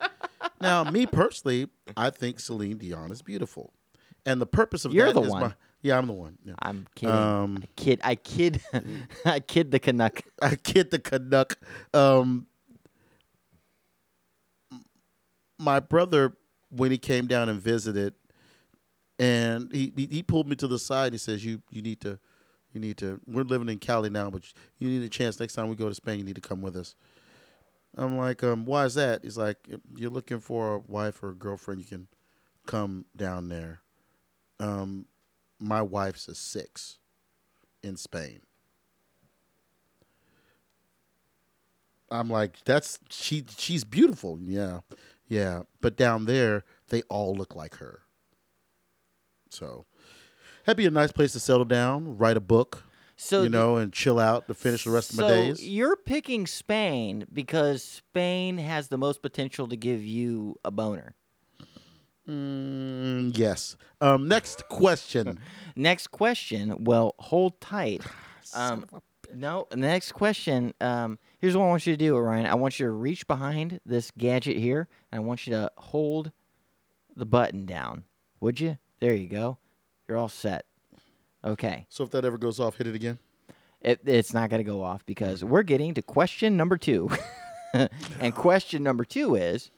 Now, 0.60 0.84
me 0.84 1.08
personally, 1.08 1.70
I 1.98 2.12
think 2.12 2.40
Celine 2.40 2.78
Dion 2.78 3.10
is 3.12 3.24
beautiful, 3.24 3.74
and 4.28 4.40
the 4.40 4.46
purpose 4.46 4.86
of 4.86 4.94
You're 4.94 5.08
that 5.08 5.14
the 5.16 5.24
is 5.24 5.30
one. 5.32 5.42
my- 5.42 5.54
yeah, 5.82 5.98
I'm 5.98 6.08
the 6.08 6.14
one. 6.14 6.38
Yeah. 6.44 6.54
I'm 6.60 6.88
kidding. 6.96 7.16
Um, 7.16 7.58
I 7.62 7.68
kid. 7.76 8.02
I 8.04 8.16
kid. 8.16 8.62
I 9.26 9.40
kid 9.40 9.72
the 9.72 9.80
Canuck. 9.80 10.22
I 10.42 10.56
kid 10.56 10.92
the 10.92 11.00
Canuck. 11.00 11.58
Um, 11.94 12.48
my 15.58 15.80
brother, 15.80 16.34
when 16.70 16.92
he 16.92 16.98
came 16.98 17.28
down 17.28 17.50
and 17.50 17.60
visited, 17.60 18.14
and 19.20 19.72
he, 19.72 19.92
he 19.96 20.06
he 20.08 20.24
pulled 20.24 20.48
me 20.48 20.56
to 20.58 20.68
the 20.68 20.80
side. 20.80 21.14
He 21.14 21.20
says, 21.20 21.44
"You 21.44 21.62
you 21.70 21.82
need 21.82 22.02
to, 22.02 22.20
you 22.74 22.80
need 22.80 22.98
to. 22.98 23.20
We're 23.28 23.44
living 23.44 23.70
in 23.70 23.80
Cali 23.80 24.10
now, 24.10 24.30
but 24.30 24.44
you 24.80 24.88
need 24.88 25.04
a 25.04 25.10
chance. 25.10 25.40
Next 25.40 25.54
time 25.54 25.68
we 25.70 25.76
go 25.76 25.90
to 25.90 25.96
Spain, 25.96 26.20
you 26.20 26.26
need 26.26 26.36
to 26.36 26.42
come 26.42 26.62
with 26.62 26.76
us." 26.76 26.96
I'm 27.98 28.18
like, 28.18 28.42
um, 28.44 28.66
why 28.66 28.86
is 28.86 28.94
that? 28.94 29.24
He's 29.24 29.38
like, 29.38 29.58
you're 29.98 30.10
looking 30.10 30.40
for 30.40 30.76
a 30.76 30.80
wife 30.80 31.22
or 31.22 31.32
a 31.32 31.36
girlfriend. 31.36 31.82
You 31.82 31.88
can 31.88 32.08
come 32.66 33.06
down 33.18 33.50
there. 33.50 33.82
Um, 34.60 35.08
my 35.62 35.82
wife's 35.82 36.28
a 36.28 36.36
six 36.36 36.98
in 37.84 37.96
Spain. 37.96 38.42
I'm 42.10 42.30
like, 42.30 42.58
that's 42.66 43.00
she. 43.10 43.46
She's 43.58 43.84
beautiful. 43.84 44.38
Yeah, 44.42 44.80
yeah. 45.28 45.62
But 45.80 45.96
down 45.96 46.26
there, 46.26 46.64
they 46.90 47.04
all 47.04 47.34
look 47.34 47.56
like 47.56 47.76
her. 47.78 48.02
So, 49.50 49.86
that'd 50.66 50.78
be 50.78 50.86
a 50.86 50.92
nice 50.92 51.12
place 51.12 51.32
to 51.34 51.40
settle 51.40 51.66
down, 51.66 52.18
write 52.18 52.38
a 52.38 52.42
book, 52.42 52.84
So 53.16 53.44
you 53.44 53.50
know, 53.50 53.78
and 53.78 53.94
chill 53.94 54.20
out 54.20 54.48
to 54.48 54.54
finish 54.54 54.84
the 54.84 54.92
rest 54.92 55.12
of 55.12 55.20
my 55.20 55.28
days. 55.28 55.66
you're 55.66 55.96
picking 55.96 56.48
Spain 56.48 57.26
because 57.32 57.84
Spain 57.84 58.58
has 58.58 58.90
the 58.90 58.98
most 58.98 59.22
potential 59.22 59.68
to 59.68 59.78
give 59.78 60.02
you 60.04 60.56
a 60.66 60.72
boner. 60.72 61.16
Mm, 62.32 63.38
yes. 63.38 63.76
Um, 64.00 64.28
next 64.28 64.68
question. 64.70 65.40
Next 65.76 66.08
question. 66.08 66.84
Well, 66.84 67.16
hold 67.20 67.60
tight. 67.60 68.04
Um, 68.54 68.86
no, 69.34 69.66
the 69.70 69.78
next 69.78 70.12
question. 70.12 70.74
Um, 70.82 71.18
here's 71.40 71.56
what 71.56 71.64
I 71.64 71.70
want 71.70 71.88
you 71.88 71.94
to 71.94 71.98
do, 71.98 72.18
Orion. 72.18 72.46
I 72.46 72.56
want 72.56 72.82
you 72.82 72.88
to 72.88 72.92
reach 72.92 73.26
behind 73.28 73.80
this 73.86 74.12
gadget 74.18 74.58
here, 74.58 74.90
and 75.10 75.22
I 75.22 75.24
want 75.24 75.48
you 75.48 75.54
to 75.54 75.72
hold 75.78 76.34
the 77.16 77.26
button 77.26 77.66
down. 77.66 78.04
Would 78.42 78.60
you? 78.60 78.78
There 79.00 79.14
you 79.14 79.30
go. 79.30 79.58
You're 80.06 80.18
all 80.18 80.28
set. 80.28 80.66
Okay. 81.46 81.86
so 81.88 82.04
if 82.04 82.10
that 82.10 82.26
ever 82.26 82.38
goes 82.38 82.60
off, 82.60 82.76
hit 82.76 82.88
it 82.88 82.96
again. 82.96 83.20
It, 83.80 84.02
it's 84.06 84.34
not 84.34 84.50
going 84.50 84.60
to 84.60 84.70
go 84.70 84.84
off 84.84 85.06
because 85.06 85.46
we're 85.46 85.64
getting 85.64 85.94
to 85.94 86.02
question 86.02 86.58
number 86.58 86.78
two. 86.78 87.10
and 88.20 88.36
question 88.36 88.84
number 88.84 89.06
two 89.06 89.36
is 89.36 89.72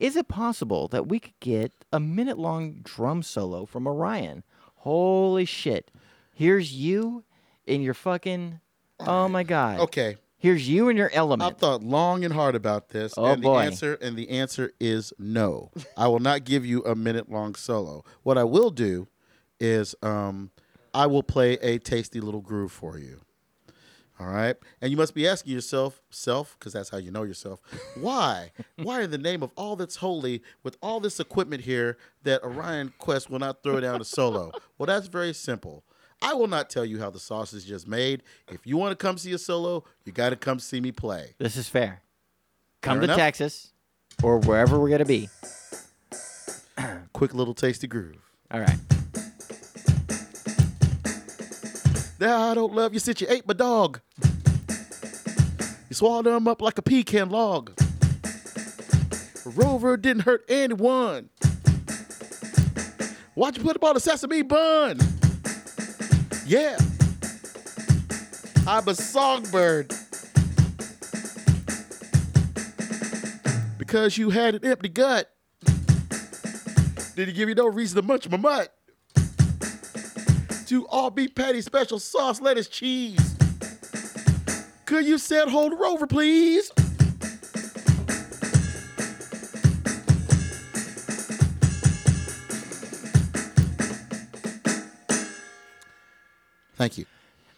Is 0.00 0.16
it 0.16 0.28
possible 0.28 0.88
that 0.88 1.06
we 1.08 1.20
could 1.20 1.38
get 1.40 1.72
a 1.92 2.00
minute 2.00 2.38
long 2.38 2.80
drum 2.82 3.22
solo 3.22 3.64
from 3.66 3.86
Orion? 3.86 4.42
Holy 4.76 5.44
shit. 5.44 5.90
Here's 6.32 6.72
you 6.72 7.24
in 7.66 7.80
your 7.80 7.94
fucking. 7.94 8.60
Oh 9.00 9.28
my 9.28 9.42
God. 9.44 9.80
Okay. 9.80 10.16
Here's 10.36 10.68
you 10.68 10.88
in 10.90 10.96
your 10.98 11.10
element. 11.14 11.50
I've 11.52 11.58
thought 11.58 11.82
long 11.82 12.22
and 12.22 12.34
hard 12.34 12.54
about 12.54 12.90
this, 12.90 13.14
Oh, 13.16 13.24
and 13.24 13.40
boy. 13.40 13.60
the 13.60 13.64
answer 13.66 13.94
and 14.02 14.14
the 14.14 14.28
answer 14.28 14.72
is 14.78 15.12
no. 15.18 15.70
I 15.96 16.06
will 16.08 16.18
not 16.18 16.44
give 16.44 16.66
you 16.66 16.82
a 16.84 16.94
minute 16.94 17.30
long 17.30 17.54
solo. 17.54 18.04
What 18.24 18.36
I 18.36 18.44
will 18.44 18.68
do 18.70 19.08
is 19.58 19.94
um, 20.02 20.50
I 20.92 21.06
will 21.06 21.22
play 21.22 21.54
a 21.62 21.78
tasty 21.78 22.20
little 22.20 22.42
groove 22.42 22.72
for 22.72 22.98
you. 22.98 23.22
All 24.20 24.28
right, 24.28 24.54
and 24.80 24.92
you 24.92 24.96
must 24.96 25.12
be 25.12 25.26
asking 25.26 25.52
yourself, 25.52 26.00
self, 26.10 26.56
because 26.56 26.72
that's 26.72 26.88
how 26.88 26.98
you 26.98 27.10
know 27.10 27.24
yourself. 27.24 27.60
Why? 28.00 28.52
Why, 28.76 29.02
in 29.02 29.10
the 29.10 29.18
name 29.18 29.42
of 29.42 29.50
all 29.56 29.74
that's 29.74 29.96
holy, 29.96 30.40
with 30.62 30.76
all 30.80 31.00
this 31.00 31.18
equipment 31.18 31.62
here, 31.64 31.98
that 32.22 32.44
Orion 32.44 32.92
Quest 32.98 33.28
will 33.28 33.40
not 33.40 33.64
throw 33.64 33.80
down 33.80 34.00
a 34.00 34.04
solo? 34.04 34.52
Well, 34.78 34.86
that's 34.86 35.08
very 35.08 35.32
simple. 35.32 35.82
I 36.22 36.32
will 36.34 36.46
not 36.46 36.70
tell 36.70 36.84
you 36.84 37.00
how 37.00 37.10
the 37.10 37.18
sausage 37.18 37.58
is 37.58 37.64
just 37.64 37.88
made. 37.88 38.22
If 38.52 38.64
you 38.64 38.76
want 38.76 38.96
to 38.96 39.04
come 39.04 39.18
see 39.18 39.32
a 39.32 39.38
solo, 39.38 39.82
you 40.04 40.12
got 40.12 40.30
to 40.30 40.36
come 40.36 40.60
see 40.60 40.80
me 40.80 40.92
play. 40.92 41.34
This 41.38 41.56
is 41.56 41.68
fair. 41.68 42.02
Come 42.82 42.94
Fair 42.94 43.00
to 43.00 43.04
enough. 43.04 43.18
Texas 43.18 43.72
or 44.22 44.38
wherever 44.38 44.78
we're 44.78 44.90
going 44.90 45.00
to 45.00 45.04
be. 45.04 45.28
Quick 47.12 47.34
little 47.34 47.54
tasty 47.54 47.88
groove. 47.88 48.30
All 48.50 48.60
right. 48.60 48.78
Now 52.20 52.50
I 52.50 52.54
don't 52.54 52.72
love 52.72 52.94
you 52.94 53.00
since 53.00 53.20
you 53.20 53.26
ate 53.28 53.46
my 53.46 53.54
dog. 53.54 54.00
You 55.88 55.94
swallowed 55.94 56.26
him 56.26 56.46
up 56.46 56.62
like 56.62 56.78
a 56.78 56.82
pecan 56.82 57.30
log. 57.30 57.72
Rover 59.44 59.96
didn't 59.96 60.22
hurt 60.22 60.44
anyone. 60.48 61.28
Why'd 63.34 63.56
you 63.56 63.64
put 63.64 63.76
him 63.76 63.82
on 63.82 63.96
a 63.96 64.00
sesame 64.00 64.42
bun? 64.42 64.98
Yeah. 66.46 66.78
I'm 68.66 68.88
a 68.88 68.94
songbird. 68.94 69.92
Because 73.76 74.16
you 74.16 74.30
had 74.30 74.54
an 74.54 74.64
empty 74.64 74.88
gut. 74.88 75.30
Did 77.16 77.28
he 77.28 77.34
give 77.34 77.48
you 77.48 77.54
no 77.54 77.66
reason 77.66 78.00
to 78.00 78.06
munch 78.06 78.28
my 78.28 78.36
mutt? 78.36 78.74
To 80.74 80.84
all 80.88 81.08
beef 81.08 81.32
patty 81.36 81.60
special 81.60 82.00
sauce, 82.00 82.40
lettuce, 82.40 82.66
cheese. 82.66 83.36
Could 84.86 85.06
you 85.06 85.18
set 85.18 85.48
hold 85.48 85.72
rover, 85.78 86.04
please? 86.08 86.72
Thank 96.76 96.98
you. 96.98 97.06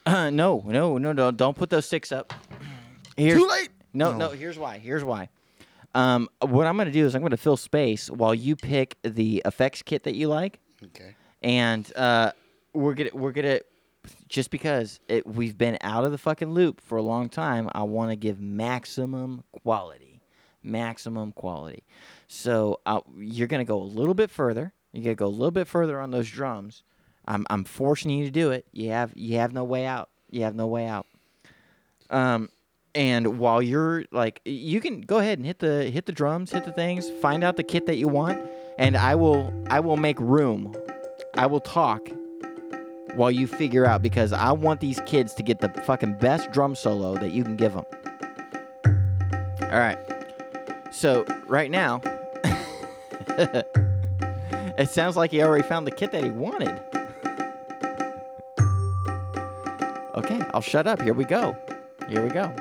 Uh, 0.04 0.30
no, 0.30 0.62
no, 0.66 0.98
no, 0.98 1.12
no. 1.12 1.30
Don't 1.30 1.56
put 1.56 1.70
those 1.70 1.86
sticks 1.86 2.12
up. 2.12 2.32
Here's, 3.16 3.38
Too 3.40 3.48
late. 3.48 3.70
No, 3.92 4.10
Oh. 4.10 4.16
no. 4.16 4.28
Here's 4.30 4.58
why. 4.58 4.78
Here's 4.78 5.02
why. 5.02 5.28
Um, 5.94 6.28
what 6.40 6.66
I'm 6.66 6.76
going 6.76 6.86
to 6.86 6.92
do 6.92 7.06
is 7.06 7.14
I'm 7.14 7.22
going 7.22 7.30
to 7.30 7.38
fill 7.38 7.56
space 7.56 8.10
while 8.10 8.34
you 8.34 8.54
pick 8.54 8.96
the 9.02 9.40
effects 9.46 9.80
kit 9.82 10.02
that 10.04 10.14
you 10.14 10.28
like, 10.28 10.60
Okay. 10.84 11.16
and 11.42 11.90
uh, 11.96 12.32
we're 12.76 12.94
gonna 12.94 13.10
we're 13.12 13.32
gonna 13.32 13.60
just 14.28 14.50
because 14.50 15.00
it, 15.08 15.26
we've 15.26 15.58
been 15.58 15.78
out 15.80 16.04
of 16.04 16.12
the 16.12 16.18
fucking 16.18 16.50
loop 16.50 16.80
for 16.80 16.98
a 16.98 17.02
long 17.02 17.28
time. 17.28 17.68
I 17.74 17.82
want 17.82 18.10
to 18.10 18.16
give 18.16 18.40
maximum 18.40 19.42
quality, 19.50 20.20
maximum 20.62 21.32
quality. 21.32 21.84
So 22.28 22.80
uh, 22.86 23.00
you're 23.16 23.48
to 23.48 23.64
go 23.64 23.80
a 23.80 23.84
little 23.84 24.14
bit 24.14 24.30
further. 24.30 24.72
You 24.92 25.02
got 25.02 25.10
to 25.10 25.14
go 25.16 25.26
a 25.26 25.28
little 25.28 25.50
bit 25.50 25.66
further 25.66 26.00
on 26.00 26.10
those 26.10 26.30
drums. 26.30 26.82
I'm 27.26 27.46
I'm 27.50 27.64
forcing 27.64 28.10
you 28.10 28.24
to 28.24 28.30
do 28.30 28.50
it. 28.50 28.66
You 28.72 28.90
have 28.90 29.12
you 29.14 29.38
have 29.38 29.52
no 29.52 29.64
way 29.64 29.84
out. 29.86 30.10
You 30.30 30.42
have 30.42 30.54
no 30.54 30.66
way 30.66 30.86
out. 30.86 31.06
Um, 32.10 32.50
and 32.94 33.38
while 33.38 33.60
you're 33.60 34.04
like, 34.12 34.40
you 34.44 34.80
can 34.80 35.00
go 35.00 35.18
ahead 35.18 35.38
and 35.38 35.46
hit 35.46 35.58
the 35.58 35.90
hit 35.90 36.06
the 36.06 36.12
drums, 36.12 36.52
hit 36.52 36.64
the 36.64 36.72
things, 36.72 37.10
find 37.10 37.42
out 37.42 37.56
the 37.56 37.64
kit 37.64 37.86
that 37.86 37.96
you 37.96 38.08
want, 38.08 38.40
and 38.78 38.96
I 38.96 39.16
will 39.16 39.52
I 39.68 39.80
will 39.80 39.96
make 39.96 40.20
room. 40.20 40.74
I 41.34 41.46
will 41.46 41.60
talk 41.60 42.08
while 43.16 43.30
you 43.30 43.46
figure 43.46 43.86
out 43.86 44.02
because 44.02 44.32
I 44.32 44.52
want 44.52 44.80
these 44.80 45.00
kids 45.06 45.34
to 45.34 45.42
get 45.42 45.60
the 45.60 45.68
fucking 45.68 46.14
best 46.14 46.52
drum 46.52 46.74
solo 46.74 47.14
that 47.16 47.32
you 47.32 47.42
can 47.42 47.56
give 47.56 47.72
them. 47.72 47.86
All 49.62 49.78
right. 49.78 49.98
So 50.92 51.24
right 51.46 51.70
now, 51.70 52.00
it 54.78 54.88
sounds 54.90 55.16
like 55.16 55.30
he 55.30 55.42
already 55.42 55.66
found 55.66 55.86
the 55.86 55.90
kit 55.90 56.12
that 56.12 56.22
he 56.22 56.30
wanted. 56.30 56.80
Okay, 60.14 60.40
I'll 60.54 60.62
shut 60.62 60.86
up. 60.86 61.02
Here 61.02 61.12
we 61.12 61.24
go. 61.24 61.56
Here 62.08 62.22
we 62.22 62.30
go. 62.30 62.54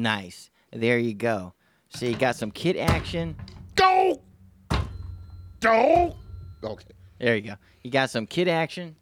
Nice. 0.00 0.50
There 0.72 0.98
you 0.98 1.12
go. 1.14 1.52
So 1.90 2.06
you 2.06 2.16
got 2.16 2.34
some 2.36 2.50
kid 2.50 2.76
action. 2.78 3.36
Go. 3.74 4.22
Go. 5.60 6.16
Okay. 6.64 6.86
There 7.18 7.36
you 7.36 7.42
go. 7.42 7.54
You 7.82 7.90
got 7.90 8.08
some 8.08 8.26
kid 8.26 8.48
action. 8.48 8.96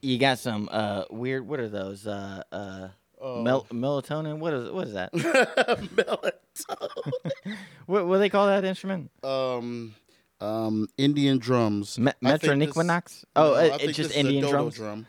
You 0.00 0.16
got 0.18 0.38
some 0.38 0.70
uh 0.72 1.04
weird. 1.10 1.46
What 1.46 1.60
are 1.60 1.68
those? 1.68 2.06
Uh 2.06 2.42
uh. 2.50 2.88
Oh. 3.20 3.42
Mel- 3.42 3.66
melatonin. 3.70 4.38
What 4.38 4.54
is 4.54 4.70
what 4.70 4.86
is 4.86 4.94
that? 4.94 5.12
Melatonin. 5.12 6.32
what 7.86 8.06
what 8.06 8.14
do 8.14 8.18
they 8.20 8.30
call 8.30 8.46
that 8.46 8.64
instrument? 8.64 9.10
um, 9.22 9.94
um, 10.40 10.88
Indian 10.96 11.36
drums. 11.38 11.98
Me- 11.98 12.12
I 12.24 12.38
think 12.38 12.64
this- 12.64 12.74
Metroniquanax? 12.74 13.24
Oh, 13.36 13.42
No, 13.50 13.54
uh, 13.54 13.78
it's 13.82 13.94
just 13.98 14.10
is 14.12 14.16
a 14.16 14.20
Indian 14.20 14.48
drums. 14.48 14.74
Drum. 14.76 15.06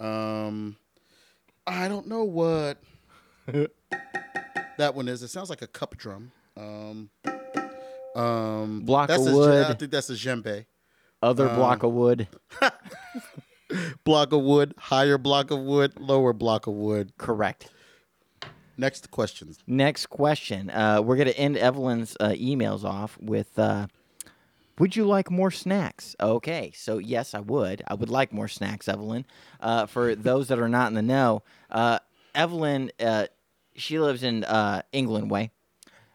Um, 0.00 0.76
I 1.66 1.88
don't 1.88 2.06
know 2.08 2.24
what 2.24 2.78
that 4.78 4.94
one 4.94 5.08
is. 5.08 5.22
It 5.22 5.28
sounds 5.28 5.50
like 5.50 5.62
a 5.62 5.66
cup 5.66 5.96
drum. 5.96 6.32
Um, 6.56 7.10
um, 8.14 8.80
Block 8.80 9.08
that's 9.08 9.26
of 9.26 9.32
a, 9.32 9.36
wood. 9.36 9.66
I 9.66 9.74
think 9.74 9.90
that's 9.90 10.10
a 10.10 10.14
djembe. 10.14 10.66
Other 11.22 11.48
Uh, 11.48 11.54
block 11.56 11.82
of 11.82 11.92
wood. 11.92 12.28
Block 14.04 14.32
of 14.32 14.42
wood, 14.42 14.74
higher 14.78 15.16
block 15.16 15.52
of 15.52 15.60
wood, 15.60 15.92
lower 16.00 16.32
block 16.32 16.66
of 16.66 16.74
wood. 16.74 17.12
Correct. 17.18 17.70
Next 18.76 19.10
questions. 19.12 19.58
Next 19.66 20.06
question. 20.06 20.70
Uh, 20.70 21.02
we're 21.02 21.16
gonna 21.16 21.30
end 21.30 21.56
Evelyn's 21.56 22.16
uh, 22.18 22.30
emails 22.30 22.82
off 22.82 23.16
with. 23.20 23.56
Uh, 23.58 23.86
would 24.80 24.96
you 24.96 25.04
like 25.04 25.30
more 25.30 25.50
snacks? 25.52 26.16
Okay, 26.18 26.72
so 26.74 26.98
yes, 26.98 27.32
I 27.34 27.40
would. 27.40 27.82
I 27.86 27.94
would 27.94 28.08
like 28.08 28.32
more 28.32 28.48
snacks, 28.48 28.88
Evelyn. 28.88 29.24
Uh, 29.60 29.86
for 29.86 30.16
those 30.16 30.48
that 30.48 30.58
are 30.58 30.68
not 30.68 30.88
in 30.88 30.94
the 30.94 31.02
know, 31.02 31.42
uh, 31.70 31.98
Evelyn, 32.34 32.90
uh, 32.98 33.26
she 33.80 33.98
lives 33.98 34.22
in 34.22 34.44
uh, 34.44 34.82
England 34.92 35.30
way, 35.30 35.50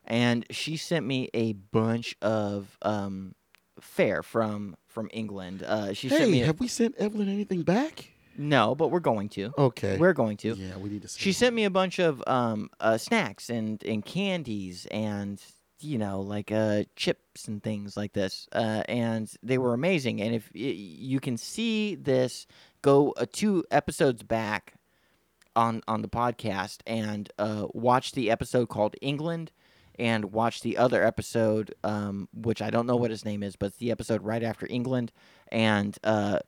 and 0.05 0.45
she 0.49 0.77
sent 0.77 1.05
me 1.05 1.29
a 1.33 1.53
bunch 1.53 2.15
of 2.21 2.77
um, 2.81 3.35
fare 3.79 4.23
from 4.23 4.75
from 4.87 5.09
England. 5.13 5.63
Uh, 5.63 5.93
she 5.93 6.09
sent 6.09 6.23
Hey, 6.25 6.31
me 6.31 6.41
a- 6.41 6.45
have 6.45 6.59
we 6.59 6.67
sent 6.67 6.95
Evelyn 6.97 7.29
anything 7.29 7.63
back? 7.63 8.11
no, 8.37 8.75
but 8.75 8.89
we're 8.89 8.99
going 8.99 9.29
to. 9.29 9.53
Okay. 9.57 9.97
We're 9.97 10.11
going 10.13 10.35
to. 10.37 10.55
yeah, 10.55 10.75
we 10.77 10.89
need 10.89 11.01
to. 11.03 11.07
She 11.07 11.31
sent 11.31 11.55
me 11.55 11.63
a 11.63 11.69
bunch 11.69 11.99
of 11.99 12.21
um, 12.27 12.69
uh, 12.81 12.97
snacks 12.97 13.49
and, 13.49 13.81
and 13.85 14.03
candies 14.03 14.85
and 14.91 15.41
you 15.79 15.97
know 15.97 16.21
like 16.21 16.51
uh, 16.51 16.83
chips 16.95 17.47
and 17.47 17.61
things 17.63 17.95
like 17.97 18.13
this, 18.13 18.47
uh, 18.53 18.83
and 18.89 19.31
they 19.43 19.57
were 19.57 19.73
amazing. 19.73 20.21
And 20.21 20.35
if 20.35 20.49
y- 20.53 20.61
you 20.61 21.19
can 21.21 21.37
see 21.37 21.95
this, 21.95 22.45
go 22.81 23.11
uh, 23.11 23.25
two 23.31 23.63
episodes 23.71 24.23
back 24.23 24.73
on 25.55 25.81
on 25.87 26.01
the 26.01 26.07
podcast 26.07 26.79
and 26.85 27.31
uh, 27.37 27.67
watch 27.73 28.11
the 28.13 28.29
episode 28.31 28.69
called 28.69 28.95
England. 29.01 29.51
And 29.97 30.33
watch 30.33 30.59
the 30.59 30.75
other 30.75 31.05
episode, 31.05 31.73
um, 31.85 32.27
which 32.33 32.61
I 32.61 32.69
don't 32.69 32.85
know 32.85 32.97
what 32.97 33.11
his 33.11 33.23
name 33.23 33.41
is, 33.41 33.55
but 33.55 33.67
it's 33.67 33.77
the 33.77 33.91
episode 33.91 34.21
right 34.23 34.43
after 34.43 34.67
England. 34.69 35.13
And 35.49 35.97
uh, 36.03 36.39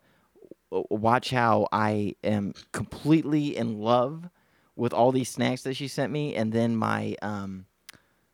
watch 0.69 1.29
how 1.29 1.67
I 1.71 2.15
am 2.25 2.53
completely 2.73 3.55
in 3.55 3.79
love 3.79 4.29
with 4.75 4.93
all 4.93 5.11
these 5.11 5.29
snacks 5.29 5.63
that 5.63 5.75
she 5.75 5.87
sent 5.87 6.11
me, 6.11 6.35
and 6.35 6.51
then 6.51 6.75
my 6.75 7.15
um, 7.21 7.65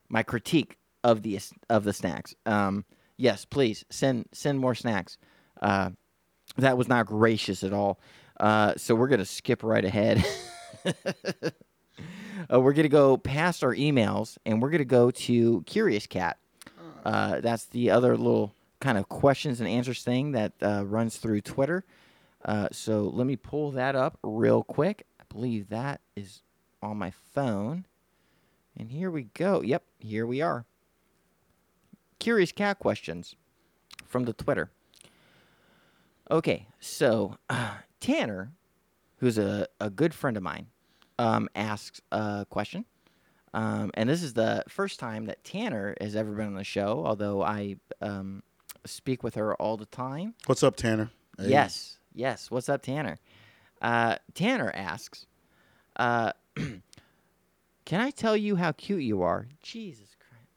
my 0.09 0.23
critique 0.23 0.77
of 1.03 1.21
the 1.21 1.39
of 1.69 1.83
the 1.83 1.93
snacks. 1.93 2.33
Um, 2.45 2.85
yes, 3.17 3.45
please 3.45 3.85
send 3.89 4.27
send 4.33 4.59
more 4.59 4.75
snacks. 4.75 5.17
Uh, 5.61 5.91
that 6.57 6.77
was 6.77 6.87
not 6.87 7.05
gracious 7.05 7.63
at 7.63 7.73
all. 7.73 7.99
Uh, 8.39 8.73
so 8.77 8.95
we're 8.95 9.07
gonna 9.07 9.25
skip 9.25 9.63
right 9.63 9.85
ahead. 9.85 10.23
uh, 10.85 12.59
we're 12.59 12.73
gonna 12.73 12.89
go 12.89 13.17
past 13.17 13.63
our 13.63 13.75
emails, 13.75 14.37
and 14.45 14.61
we're 14.61 14.69
gonna 14.69 14.85
go 14.85 15.11
to 15.11 15.63
Curious 15.65 16.07
Cat. 16.07 16.37
Uh, 17.05 17.41
that's 17.41 17.65
the 17.65 17.91
other 17.91 18.15
little 18.15 18.53
kind 18.79 18.97
of 18.97 19.07
questions 19.09 19.59
and 19.59 19.69
answers 19.69 20.03
thing 20.03 20.31
that 20.33 20.53
uh, 20.61 20.83
runs 20.85 21.17
through 21.17 21.41
Twitter. 21.41 21.83
Uh, 22.45 22.67
so 22.71 23.03
let 23.13 23.25
me 23.25 23.35
pull 23.35 23.71
that 23.71 23.95
up 23.95 24.17
real 24.23 24.63
quick. 24.63 25.05
I 25.19 25.23
believe 25.29 25.69
that 25.69 26.01
is 26.15 26.41
on 26.81 26.97
my 26.97 27.11
phone. 27.11 27.85
And 28.77 28.91
here 28.91 29.11
we 29.11 29.23
go. 29.23 29.61
Yep, 29.61 29.83
here 29.99 30.25
we 30.25 30.41
are. 30.41 30.65
Curious 32.19 32.51
cat 32.51 32.79
questions 32.79 33.35
from 34.05 34.25
the 34.25 34.33
Twitter. 34.33 34.71
Okay, 36.31 36.67
so 36.79 37.37
uh, 37.49 37.75
Tanner, 37.99 38.51
who's 39.17 39.37
a, 39.37 39.67
a 39.79 39.89
good 39.89 40.13
friend 40.13 40.35
of 40.35 40.43
mine, 40.43 40.67
um, 41.19 41.49
asks 41.55 42.01
a 42.11 42.45
question. 42.49 42.85
Um, 43.53 43.91
and 43.93 44.09
this 44.09 44.23
is 44.23 44.33
the 44.33 44.63
first 44.67 44.99
time 44.99 45.25
that 45.25 45.43
Tanner 45.43 45.95
has 46.01 46.15
ever 46.15 46.31
been 46.31 46.47
on 46.47 46.55
the 46.55 46.63
show, 46.63 47.03
although 47.05 47.43
I 47.43 47.75
um, 48.01 48.41
speak 48.85 49.21
with 49.23 49.35
her 49.35 49.53
all 49.55 49.77
the 49.77 49.85
time. 49.85 50.33
What's 50.47 50.63
up, 50.63 50.75
Tanner? 50.75 51.11
Hey. 51.37 51.49
Yes, 51.49 51.97
yes. 52.15 52.49
What's 52.49 52.67
up, 52.67 52.81
Tanner? 52.81 53.19
Uh, 53.81 54.15
Tanner 54.33 54.71
asks, 54.73 55.27
uh, 55.97 56.31
"Can 56.55 58.01
I 58.01 58.09
tell 58.11 58.35
you 58.35 58.55
how 58.55 58.71
cute 58.71 59.03
you 59.03 59.21
are?" 59.21 59.45
Jesus 59.61 60.15
Christ! 60.19 60.47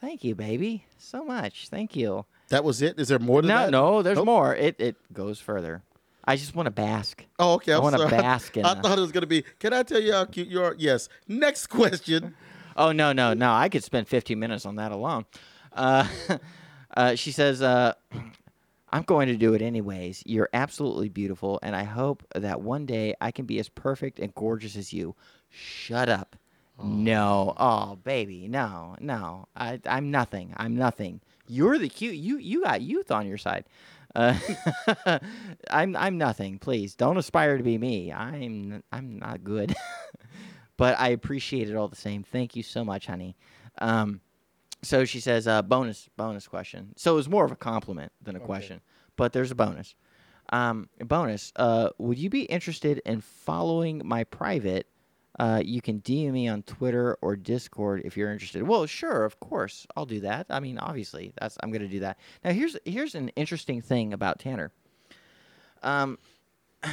Thank 0.00 0.24
you, 0.24 0.34
baby, 0.34 0.86
so 0.98 1.24
much. 1.24 1.68
Thank 1.68 1.94
you. 1.94 2.24
That 2.48 2.64
was 2.64 2.82
it. 2.82 2.98
Is 2.98 3.08
there 3.08 3.18
more 3.20 3.40
to 3.42 3.46
No, 3.48 3.56
that? 3.64 3.70
no, 3.70 4.02
there's 4.02 4.16
Nope. 4.16 4.26
more. 4.26 4.54
It 4.54 4.76
it 4.80 4.96
goes 5.12 5.38
further. 5.38 5.82
I 6.24 6.36
just 6.36 6.54
want 6.54 6.66
to 6.66 6.70
bask. 6.70 7.24
Oh, 7.38 7.54
okay. 7.54 7.72
I 7.72 7.76
I'm 7.76 7.82
wanna 7.82 7.98
sorry. 7.98 8.10
bask 8.10 8.56
in 8.56 8.64
I 8.64 8.80
thought 8.80 8.98
it 8.98 9.00
was 9.00 9.12
gonna 9.12 9.26
be. 9.26 9.42
Can 9.58 9.72
I 9.72 9.82
tell 9.82 10.00
you 10.00 10.12
how 10.12 10.24
cute 10.24 10.48
you 10.48 10.62
are? 10.62 10.74
Yes. 10.78 11.08
Next 11.26 11.66
question. 11.66 12.34
Oh 12.76 12.92
no, 12.92 13.12
no, 13.12 13.34
no! 13.34 13.52
I 13.52 13.68
could 13.68 13.84
spend 13.84 14.08
15 14.08 14.38
minutes 14.38 14.64
on 14.64 14.76
that 14.76 14.92
alone. 14.92 15.26
Uh, 15.72 16.06
uh, 16.96 17.14
she 17.16 17.30
says, 17.32 17.60
uh, 17.60 17.94
"I'm 18.90 19.02
going 19.02 19.28
to 19.28 19.36
do 19.36 19.54
it 19.54 19.62
anyways. 19.62 20.22
You're 20.24 20.48
absolutely 20.52 21.08
beautiful, 21.08 21.58
and 21.62 21.76
I 21.76 21.84
hope 21.84 22.24
that 22.34 22.60
one 22.60 22.86
day 22.86 23.14
I 23.20 23.30
can 23.30 23.44
be 23.44 23.58
as 23.58 23.68
perfect 23.68 24.18
and 24.18 24.34
gorgeous 24.34 24.76
as 24.76 24.92
you." 24.92 25.14
Shut 25.50 26.08
up. 26.08 26.36
No, 26.82 27.54
oh 27.58 27.96
baby, 27.96 28.48
no, 28.48 28.96
no. 28.98 29.46
I, 29.54 29.78
I'm 29.86 30.10
nothing. 30.10 30.52
I'm 30.56 30.74
nothing. 30.74 31.20
You're 31.46 31.78
the 31.78 31.88
cute. 31.88 32.14
You 32.16 32.38
you 32.38 32.62
got 32.62 32.80
youth 32.80 33.10
on 33.12 33.26
your 33.26 33.38
side. 33.38 33.66
Uh, 34.14 34.38
I'm 35.70 35.96
I'm 35.96 36.18
nothing. 36.18 36.58
Please 36.58 36.94
don't 36.94 37.16
aspire 37.16 37.56
to 37.56 37.64
be 37.64 37.78
me. 37.78 38.12
I'm 38.12 38.82
I'm 38.92 39.18
not 39.18 39.44
good. 39.44 39.74
but 40.76 40.98
I 40.98 41.08
appreciate 41.08 41.68
it 41.70 41.76
all 41.76 41.88
the 41.88 41.96
same. 41.96 42.22
Thank 42.22 42.56
you 42.56 42.62
so 42.62 42.84
much, 42.84 43.06
honey. 43.06 43.36
Um, 43.78 44.20
so 44.82 45.04
she 45.04 45.20
says, 45.20 45.46
uh, 45.46 45.62
bonus 45.62 46.08
bonus 46.16 46.48
question. 46.48 46.92
So 46.96 47.12
it 47.12 47.16
was 47.16 47.28
more 47.28 47.44
of 47.44 47.52
a 47.52 47.56
compliment 47.56 48.12
than 48.20 48.36
a 48.36 48.40
question, 48.40 48.80
but 49.16 49.32
there's 49.32 49.50
a 49.50 49.54
bonus. 49.54 49.94
Um, 50.52 50.88
bonus. 50.98 51.52
Uh, 51.56 51.90
would 51.98 52.18
you 52.18 52.28
be 52.28 52.42
interested 52.42 53.00
in 53.06 53.20
following 53.20 54.02
my 54.04 54.24
private? 54.24 54.86
Uh, 55.38 55.62
you 55.64 55.80
can 55.80 56.00
DM 56.00 56.32
me 56.32 56.48
on 56.48 56.62
Twitter 56.62 57.16
or 57.22 57.36
Discord 57.36 58.02
if 58.04 58.16
you're 58.16 58.30
interested. 58.30 58.62
Well, 58.62 58.84
sure, 58.86 59.24
of 59.24 59.40
course, 59.40 59.86
I'll 59.96 60.06
do 60.06 60.20
that. 60.20 60.46
I 60.50 60.60
mean, 60.60 60.78
obviously, 60.78 61.32
that's 61.40 61.56
I'm 61.62 61.70
going 61.70 61.82
to 61.82 61.88
do 61.88 62.00
that. 62.00 62.18
Now, 62.44 62.52
here's 62.52 62.76
here's 62.84 63.14
an 63.14 63.30
interesting 63.30 63.80
thing 63.80 64.12
about 64.12 64.38
Tanner. 64.38 64.70
Um, 65.82 66.18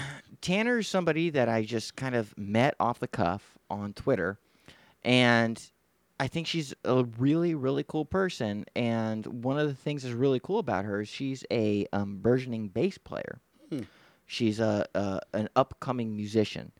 is 0.48 0.88
somebody 0.88 1.30
that 1.32 1.50
I 1.50 1.64
just 1.64 1.96
kind 1.96 2.16
of 2.16 2.36
met 2.38 2.76
off 2.80 3.00
the 3.00 3.08
cuff 3.08 3.58
on 3.70 3.94
Twitter, 3.94 4.40
and 5.04 5.60
I 6.20 6.28
think 6.28 6.48
she's 6.48 6.74
a 6.84 7.06
really, 7.18 7.56
really 7.56 7.84
cool 7.84 8.06
person. 8.06 8.66
And 8.76 9.26
one 9.44 9.58
of 9.58 9.68
the 9.68 9.74
things 9.74 10.04
that's 10.04 10.16
really 10.16 10.40
cool 10.40 10.60
about 10.60 10.86
her 10.86 11.02
is 11.02 11.08
she's 11.08 11.46
a 11.52 11.88
um, 11.94 12.18
burgeoning 12.18 12.70
bass 12.70 12.98
player. 12.98 13.40
Hmm. 13.70 13.82
She's 14.26 14.60
a, 14.60 14.86
a 14.94 15.22
an 15.34 15.50
upcoming 15.56 16.16
musician, 16.16 16.72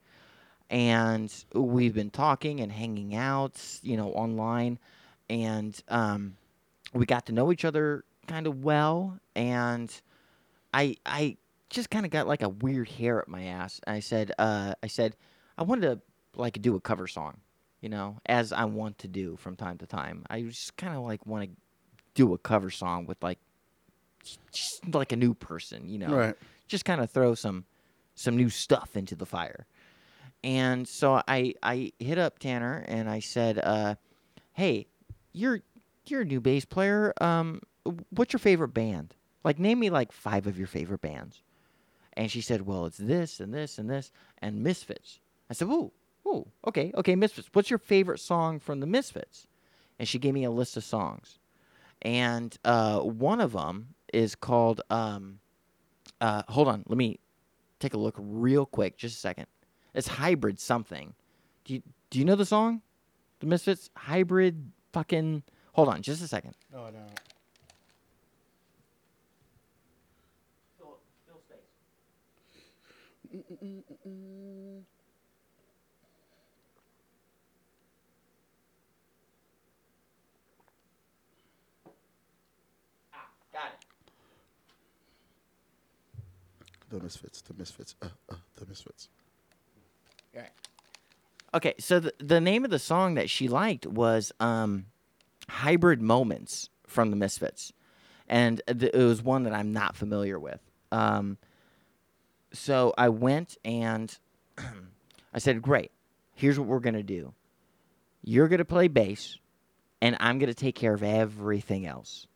and 0.70 1.32
we've 1.52 1.94
been 1.94 2.10
talking 2.10 2.60
and 2.60 2.70
hanging 2.72 3.14
out, 3.14 3.60
you 3.82 3.96
know, 3.96 4.10
online, 4.12 4.78
and 5.28 5.78
um, 5.88 6.36
we 6.94 7.04
got 7.06 7.26
to 7.26 7.32
know 7.32 7.52
each 7.52 7.64
other 7.64 8.04
kind 8.26 8.46
of 8.46 8.64
well. 8.64 9.18
And 9.34 9.92
I 10.72 10.96
I 11.04 11.36
just 11.68 11.90
kind 11.90 12.06
of 12.06 12.10
got 12.12 12.26
like 12.26 12.42
a 12.42 12.48
weird 12.48 12.88
hair 12.88 13.20
up 13.20 13.28
my 13.28 13.44
ass. 13.44 13.80
And 13.86 13.94
I 13.96 14.00
said, 14.00 14.32
uh, 14.38 14.74
I 14.82 14.86
said, 14.86 15.16
I 15.58 15.62
wanted 15.64 15.82
to 15.82 16.00
like 16.40 16.60
do 16.62 16.76
a 16.76 16.80
cover 16.80 17.06
song, 17.06 17.38
you 17.80 17.88
know, 17.88 18.18
as 18.26 18.52
I 18.52 18.64
want 18.64 18.98
to 18.98 19.08
do 19.08 19.36
from 19.36 19.56
time 19.56 19.78
to 19.78 19.86
time. 19.86 20.24
I 20.30 20.42
just 20.42 20.76
kind 20.76 20.96
of 20.96 21.02
like 21.02 21.26
want 21.26 21.44
to 21.50 21.56
do 22.14 22.32
a 22.34 22.38
cover 22.38 22.70
song 22.70 23.06
with 23.06 23.22
like 23.22 23.38
just 24.52 24.94
like 24.94 25.12
a 25.12 25.16
new 25.16 25.34
person, 25.34 25.88
you 25.88 25.98
know, 25.98 26.10
Right. 26.10 26.36
just 26.68 26.84
kind 26.84 27.00
of 27.00 27.10
throw 27.10 27.34
some 27.34 27.64
some 28.14 28.36
new 28.36 28.50
stuff 28.50 28.96
into 28.96 29.14
the 29.14 29.26
fire. 29.26 29.66
And 30.42 30.88
so 30.88 31.22
I 31.28 31.54
I 31.62 31.92
hit 31.98 32.18
up 32.18 32.38
Tanner 32.38 32.84
and 32.88 33.08
I 33.10 33.20
said, 33.20 33.58
uh, 33.58 33.96
"Hey, 34.52 34.86
you're 35.32 35.60
you're 36.06 36.22
a 36.22 36.24
new 36.24 36.40
bass 36.40 36.64
player. 36.64 37.12
Um, 37.20 37.60
what's 38.10 38.32
your 38.32 38.40
favorite 38.40 38.74
band? 38.74 39.14
Like, 39.44 39.58
name 39.58 39.78
me 39.78 39.90
like 39.90 40.12
five 40.12 40.46
of 40.46 40.58
your 40.58 40.66
favorite 40.66 41.02
bands." 41.02 41.42
And 42.14 42.30
she 42.30 42.40
said, 42.40 42.62
"Well, 42.62 42.86
it's 42.86 42.98
this 42.98 43.40
and 43.40 43.52
this 43.52 43.78
and 43.78 43.88
this 43.90 44.12
and 44.38 44.62
Misfits." 44.62 45.20
I 45.50 45.54
said, 45.54 45.68
"Ooh, 45.68 45.92
ooh, 46.26 46.46
okay, 46.66 46.90
okay, 46.96 47.16
Misfits. 47.16 47.50
What's 47.52 47.70
your 47.70 47.78
favorite 47.78 48.18
song 48.18 48.58
from 48.58 48.80
the 48.80 48.86
Misfits?" 48.86 49.46
And 49.98 50.08
she 50.08 50.18
gave 50.18 50.32
me 50.32 50.44
a 50.44 50.50
list 50.50 50.76
of 50.78 50.84
songs, 50.84 51.38
and 52.00 52.56
uh, 52.64 53.00
one 53.00 53.40
of 53.40 53.52
them 53.52 53.94
is 54.12 54.34
called. 54.34 54.80
Um, 54.88 55.40
uh, 56.20 56.42
hold 56.48 56.68
on, 56.68 56.84
let 56.86 56.96
me 56.98 57.18
take 57.78 57.94
a 57.94 57.98
look 57.98 58.14
real 58.18 58.66
quick, 58.66 58.96
just 58.96 59.16
a 59.16 59.20
second. 59.20 59.46
It's 59.94 60.08
hybrid 60.08 60.58
something. 60.60 61.14
Do 61.64 61.74
you 61.74 61.82
do 62.10 62.18
you 62.18 62.24
know 62.24 62.36
the 62.36 62.46
song? 62.46 62.82
The 63.40 63.46
Misfits 63.46 63.90
hybrid 63.96 64.70
fucking. 64.92 65.42
Hold 65.72 65.88
on, 65.88 66.02
just 66.02 66.22
a 66.22 66.28
second. 66.28 66.54
No, 66.72 66.90
no. 66.90 67.06
Got 83.52 83.72
it. 83.72 83.86
The 86.90 87.00
Misfits. 87.00 87.40
The 87.42 87.54
Misfits. 87.54 87.94
Uh, 88.02 88.08
uh, 88.30 88.34
the 88.56 88.66
Misfits. 88.66 89.08
Okay, 91.52 91.74
so 91.78 91.98
the, 91.98 92.14
the 92.18 92.40
name 92.40 92.64
of 92.64 92.70
the 92.70 92.78
song 92.78 93.14
that 93.14 93.28
she 93.28 93.48
liked 93.48 93.84
was 93.84 94.30
um, 94.38 94.86
Hybrid 95.48 96.00
Moments 96.00 96.70
from 96.86 97.10
the 97.10 97.16
Misfits. 97.16 97.72
And 98.28 98.62
th- 98.68 98.92
it 98.94 99.04
was 99.04 99.22
one 99.22 99.42
that 99.42 99.52
I'm 99.52 99.72
not 99.72 99.96
familiar 99.96 100.38
with. 100.38 100.60
Um, 100.92 101.38
so 102.52 102.94
I 102.96 103.08
went 103.08 103.56
and 103.64 104.16
I 105.34 105.38
said, 105.38 105.60
Great, 105.60 105.90
here's 106.34 106.58
what 106.58 106.68
we're 106.68 106.78
going 106.78 106.94
to 106.94 107.02
do. 107.02 107.34
You're 108.22 108.48
going 108.48 108.58
to 108.58 108.64
play 108.64 108.86
bass, 108.86 109.38
and 110.00 110.16
I'm 110.20 110.38
going 110.38 110.50
to 110.50 110.54
take 110.54 110.76
care 110.76 110.94
of 110.94 111.02
everything 111.02 111.86
else. 111.86 112.28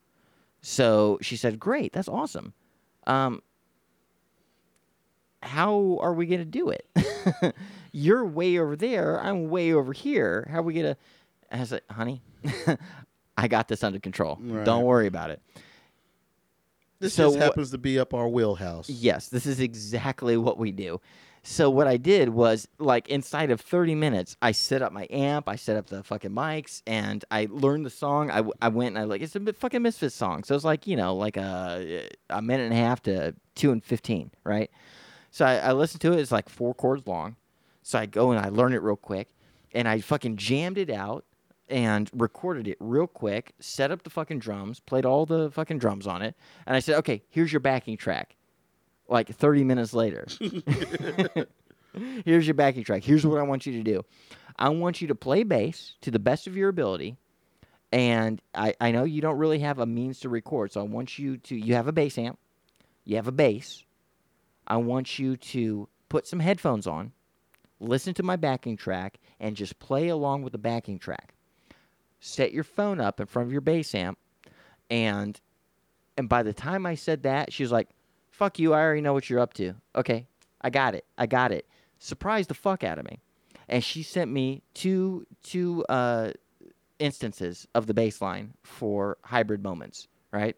So 0.61 1.19
she 1.21 1.37
said, 1.37 1.61
Great, 1.61 1.93
that's 1.93 2.09
awesome. 2.09 2.53
Um, 3.07 3.43
how 5.41 5.99
are 6.01 6.15
we 6.15 6.27
going 6.27 6.41
to 6.41 6.45
do 6.45 6.71
it? 6.71 6.89
You're 7.97 8.25
way 8.25 8.59
over 8.59 8.75
there. 8.75 9.21
I'm 9.23 9.49
way 9.51 9.73
over 9.73 9.93
here. 9.93 10.49
How 10.51 10.59
are 10.59 10.63
we 10.63 10.75
going 10.75 10.87
to? 10.87 10.97
I 11.53 11.63
said, 11.63 11.83
honey, 11.89 12.23
I 13.37 13.47
got 13.47 13.69
this 13.69 13.85
under 13.85 14.01
control. 14.01 14.37
Right. 14.41 14.65
Don't 14.65 14.83
worry 14.83 15.07
about 15.07 15.31
it. 15.31 15.41
This 16.99 17.15
So 17.15 17.29
just 17.29 17.39
happens 17.39 17.71
to 17.71 17.79
be 17.79 17.99
up 17.99 18.13
our 18.13 18.29
wheelhouse. 18.29 18.91
Yes, 18.91 19.29
this 19.29 19.47
is 19.47 19.61
exactly 19.61 20.37
what 20.37 20.59
we 20.59 20.73
do. 20.73 21.01
So 21.45 21.71
what 21.71 21.87
I 21.87 21.97
did 21.99 22.31
was 22.31 22.67
like 22.79 23.09
inside 23.09 23.51
of 23.53 23.61
30 23.61 23.95
minutes, 23.95 24.37
I 24.43 24.51
set 24.53 24.83
up 24.83 24.93
my 24.93 25.07
amp, 25.11 25.49
I 25.49 25.55
set 25.57 25.77
up 25.77 25.87
the 25.87 26.03
fucking 26.03 26.31
mics, 26.31 26.83
and 26.87 27.25
I 27.31 27.47
learned 27.51 27.87
the 27.87 27.91
song. 27.91 28.31
I, 28.31 28.37
w- 28.37 28.55
I 28.61 28.69
went 28.69 28.97
and 28.97 28.99
I 28.99 29.05
like 29.05 29.21
it's 29.21 29.37
a 29.37 29.53
fucking 29.53 29.83
Misfits 29.83 30.17
song, 30.17 30.43
so 30.43 30.55
it's 30.57 30.65
like 30.65 30.87
you 30.87 30.97
know 30.97 31.15
like 31.15 31.37
a 31.37 32.09
a 32.31 32.41
minute 32.43 32.65
and 32.65 32.73
a 32.73 32.77
half 32.77 33.03
to 33.03 33.35
two 33.55 33.71
and 33.71 33.85
15, 33.85 34.31
right? 34.43 34.71
So 35.31 35.45
I, 35.45 35.57
I 35.59 35.73
listened 35.73 36.01
to 36.01 36.13
it. 36.13 36.19
It's 36.19 36.33
like 36.33 36.49
four 36.49 36.75
chords 36.75 37.07
long. 37.07 37.37
So 37.85 37.99
I 37.99 38.07
go 38.07 38.33
and 38.33 38.45
I 38.45 38.49
learn 38.49 38.73
it 38.73 38.83
real 38.83 38.97
quick, 38.97 39.29
and 39.73 39.87
I 39.87 40.01
fucking 40.01 40.39
jammed 40.39 40.79
it 40.79 40.89
out 40.89 41.27
and 41.69 42.11
recorded 42.15 42.67
it 42.67 42.79
real 42.81 43.07
quick. 43.07 43.53
Set 43.61 43.91
up 43.91 44.03
the 44.03 44.11
fucking 44.11 44.39
drums, 44.39 44.81
played 44.81 45.05
all 45.05 45.27
the 45.27 45.51
fucking 45.51 45.79
drums 45.79 46.07
on 46.07 46.23
it, 46.23 46.35
and 46.67 46.75
I 46.75 46.81
said, 46.81 46.97
okay, 46.97 47.23
here's 47.29 47.53
your 47.53 47.61
backing 47.61 47.99
track. 47.99 48.37
Like 49.07 49.29
30 49.29 49.65
minutes 49.65 49.93
later, 49.93 50.27
here's 52.25 52.47
your 52.47 52.55
backing 52.55 52.85
track. 52.85 53.05
Here's 53.05 53.27
what 53.27 53.39
I 53.39 53.43
want 53.43 53.67
you 53.67 53.75
to 53.75 53.83
do. 53.83 54.03
I 54.59 54.71
want 54.71 55.03
you 55.03 55.09
to 55.09 55.15
play 55.15 55.43
bass 55.43 55.97
to 56.01 56.11
the 56.11 56.19
best 56.19 56.47
of 56.47 56.57
your 56.57 56.71
ability. 56.71 57.19
And 57.93 58.41
I, 58.55 58.75
I 58.81 58.93
know 58.93 59.05
you 59.05 59.21
don't 59.21 59.37
really 59.37 59.59
have 59.59 59.79
a 59.79 59.85
means 59.85 60.21
to 60.21 60.31
record, 60.31 60.73
so 60.73 60.81
I 60.81 60.85
want 60.85 61.19
you 61.19 61.37
to 61.37 61.55
you 61.55 61.75
have 61.75 61.87
a 61.87 61.93
bass 61.93 62.17
amp, 62.17 62.39
you 63.05 63.17
have 63.17 63.29
a 63.29 63.33
bass. 63.33 63.85
I 64.67 64.79
want 64.79 65.19
you 65.19 65.37
to 65.37 65.87
put 66.09 66.27
some 66.27 66.41
headphones 66.41 66.87
on, 66.87 67.13
listen 67.85 68.15
to 68.15 68.23
my 68.23 68.37
backing 68.37 68.77
track, 68.77 69.19
and 69.39 69.57
just 69.57 69.79
play 69.79 70.09
along 70.09 70.43
with 70.43 70.53
the 70.53 70.59
backing 70.59 70.99
track. 70.99 71.35
Set 72.21 72.53
your 72.53 72.65
phone 72.65 73.01
up 73.01 73.21
in 73.21 73.27
front 73.27 73.47
of 73.47 73.53
your 73.53 73.61
bass 73.61 73.95
amp, 73.95 74.19
and 74.91 75.41
and 76.17 76.29
by 76.29 76.43
the 76.43 76.53
time 76.53 76.87
I 76.87 76.95
said 76.95 77.23
that, 77.25 77.53
she 77.53 77.63
was 77.63 77.73
like, 77.73 77.89
"Fuck 78.31 78.59
you! 78.59 78.73
I 78.73 78.81
already 78.81 79.01
know 79.01 79.13
what 79.13 79.29
you're 79.29 79.41
up 79.41 79.55
to." 79.55 79.75
Okay, 79.95 80.27
I 80.61 80.71
got 80.71 80.95
it. 80.95 81.05
I 81.19 81.27
got 81.27 81.53
it. 81.53 81.67
Surprised 81.99 82.51
the 82.51 82.55
fuck 82.55 82.83
out 82.83 82.99
of 82.99 83.05
me, 83.05 83.21
and 83.69 83.85
she 83.85 84.03
sent 84.03 84.31
me 84.31 84.63
two 84.73 85.27
two 85.43 85.85
uh, 85.89 86.33
instances 86.99 87.67
of 87.75 87.87
the 87.87 87.95
bass 87.95 88.21
line 88.23 88.55
for 88.63 89.19
hybrid 89.25 89.63
moments. 89.63 90.09
Right, 90.33 90.57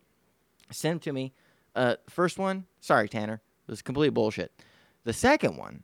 sent 0.70 0.94
them 0.94 1.00
to 1.00 1.12
me. 1.12 1.32
Uh, 1.74 1.96
first 2.08 2.38
one, 2.38 2.64
sorry 2.80 3.08
Tanner, 3.08 3.42
it 3.66 3.70
was 3.70 3.82
complete 3.82 4.10
bullshit. 4.10 4.52
The 5.04 5.12
second 5.12 5.56
one, 5.56 5.82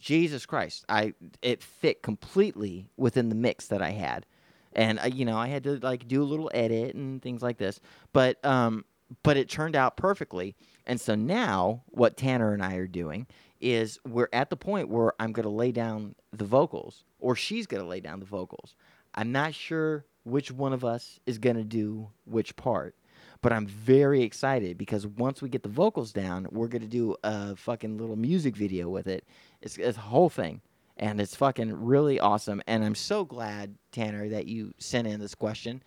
Jesus 0.00 0.46
Christ, 0.46 0.84
I 0.88 1.14
it 1.42 1.62
fit 1.62 2.02
completely 2.02 2.88
within 2.96 3.28
the 3.28 3.34
mix 3.34 3.68
that 3.68 3.82
I 3.82 3.90
had, 3.90 4.26
and 4.72 4.98
uh, 4.98 5.06
you 5.06 5.24
know 5.24 5.36
I 5.36 5.48
had 5.48 5.62
to 5.64 5.78
like 5.78 6.08
do 6.08 6.22
a 6.22 6.24
little 6.24 6.50
edit 6.52 6.94
and 6.94 7.22
things 7.22 7.42
like 7.42 7.58
this, 7.58 7.80
but 8.12 8.44
um, 8.44 8.84
but 9.22 9.36
it 9.36 9.48
turned 9.48 9.76
out 9.76 9.96
perfectly. 9.96 10.56
And 10.86 11.00
so 11.00 11.14
now 11.14 11.82
what 11.88 12.16
Tanner 12.16 12.52
and 12.52 12.62
I 12.62 12.74
are 12.76 12.86
doing 12.86 13.26
is 13.60 13.98
we're 14.06 14.28
at 14.32 14.50
the 14.50 14.56
point 14.56 14.88
where 14.88 15.12
I'm 15.20 15.32
going 15.32 15.44
to 15.44 15.50
lay 15.50 15.70
down 15.70 16.14
the 16.32 16.46
vocals, 16.46 17.04
or 17.18 17.36
she's 17.36 17.66
going 17.66 17.82
to 17.82 17.88
lay 17.88 18.00
down 18.00 18.20
the 18.20 18.26
vocals. 18.26 18.74
I'm 19.14 19.32
not 19.32 19.54
sure 19.54 20.06
which 20.24 20.50
one 20.50 20.72
of 20.72 20.84
us 20.84 21.20
is 21.26 21.38
going 21.38 21.56
to 21.56 21.64
do 21.64 22.08
which 22.24 22.56
part. 22.56 22.94
But 23.42 23.52
I'm 23.54 23.66
very 23.66 24.22
excited 24.22 24.76
because 24.76 25.06
once 25.06 25.40
we 25.40 25.48
get 25.48 25.62
the 25.62 25.68
vocals 25.70 26.12
down, 26.12 26.46
we're 26.50 26.68
gonna 26.68 26.86
do 26.86 27.16
a 27.24 27.56
fucking 27.56 27.96
little 27.98 28.16
music 28.16 28.54
video 28.54 28.88
with 28.90 29.06
it. 29.06 29.24
It's, 29.62 29.78
it's 29.78 29.96
a 29.96 30.00
whole 30.02 30.28
thing, 30.28 30.60
and 30.98 31.20
it's 31.20 31.34
fucking 31.36 31.72
really 31.84 32.20
awesome. 32.20 32.60
And 32.66 32.84
I'm 32.84 32.94
so 32.94 33.24
glad, 33.24 33.74
Tanner, 33.92 34.28
that 34.28 34.46
you 34.46 34.74
sent 34.78 35.08
in 35.08 35.20
this 35.20 35.34
question. 35.34 35.82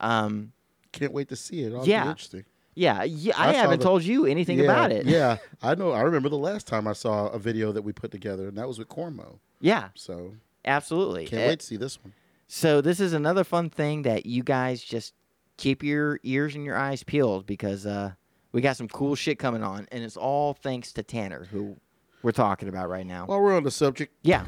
Um, 0.00 0.52
Can't 0.92 1.12
wait 1.12 1.28
to 1.28 1.36
see 1.36 1.62
it. 1.62 1.68
It'll 1.72 1.86
Yeah. 1.86 2.08
interesting. 2.08 2.44
yeah, 2.74 3.02
yeah, 3.02 3.34
I 3.36 3.50
I, 3.50 3.52
haven't 3.52 3.80
the- 3.80 3.84
told 3.84 4.02
you 4.02 4.24
anything 4.26 4.58
yeah, 4.58 4.64
about 4.64 4.90
it. 4.90 5.04
yeah, 5.06 5.36
I 5.62 5.74
know. 5.74 5.92
I 5.92 6.00
remember 6.00 6.30
the 6.30 6.38
last 6.38 6.66
time 6.66 6.88
I 6.88 6.94
saw 6.94 7.26
a 7.28 7.38
video 7.38 7.70
that 7.72 7.82
we 7.82 7.92
put 7.92 8.12
together, 8.12 8.48
and 8.48 8.56
that 8.56 8.66
was 8.66 8.78
with 8.78 8.88
Cormo. 8.88 9.38
yeah, 9.60 9.88
So 9.94 10.36
absolutely. 10.64 11.26
can't 11.26 11.42
Eh, 11.42 11.48
wait 11.48 11.60
to 11.60 11.66
see 11.66 11.76
this 11.76 12.02
one. 12.02 12.14
So 12.48 12.80
this 12.80 12.98
is 12.98 13.12
another 13.12 13.44
fun 13.44 13.68
thing 13.68 14.02
that 14.02 14.24
you 14.26 14.42
guys 14.42 14.82
just 14.82 15.12
keep 15.56 15.82
your 15.82 16.18
ears 16.22 16.54
and 16.54 16.64
your 16.64 16.76
eyes 16.76 17.02
peeled 17.02 17.46
because 17.46 17.86
uh, 17.86 18.12
we 18.52 18.60
got 18.60 18.76
some 18.76 18.88
cool 18.88 19.14
shit 19.14 19.38
coming 19.38 19.62
on, 19.62 19.86
and 19.92 20.02
it's 20.04 20.16
all 20.16 20.54
thanks 20.54 20.92
to 20.94 21.02
Tanner, 21.02 21.44
who 21.50 21.76
we're 22.22 22.32
talking 22.32 22.68
about 22.68 22.88
right 22.88 23.06
now. 23.06 23.26
While 23.26 23.40
we're 23.40 23.56
on 23.56 23.64
the 23.64 23.70
subject, 23.70 24.14
Yeah. 24.22 24.44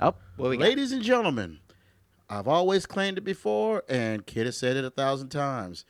Oh, 0.00 0.14
what 0.36 0.50
we 0.50 0.56
got? 0.56 0.64
ladies 0.64 0.90
and 0.92 1.02
gentlemen, 1.02 1.58
I've 2.28 2.48
always 2.48 2.86
claimed 2.86 3.18
it 3.18 3.24
before, 3.24 3.84
and 3.88 4.26
Kid 4.26 4.46
has 4.46 4.56
said 4.56 4.76
it 4.76 4.84
a 4.84 4.90
thousand 4.90 5.28
times. 5.28 5.84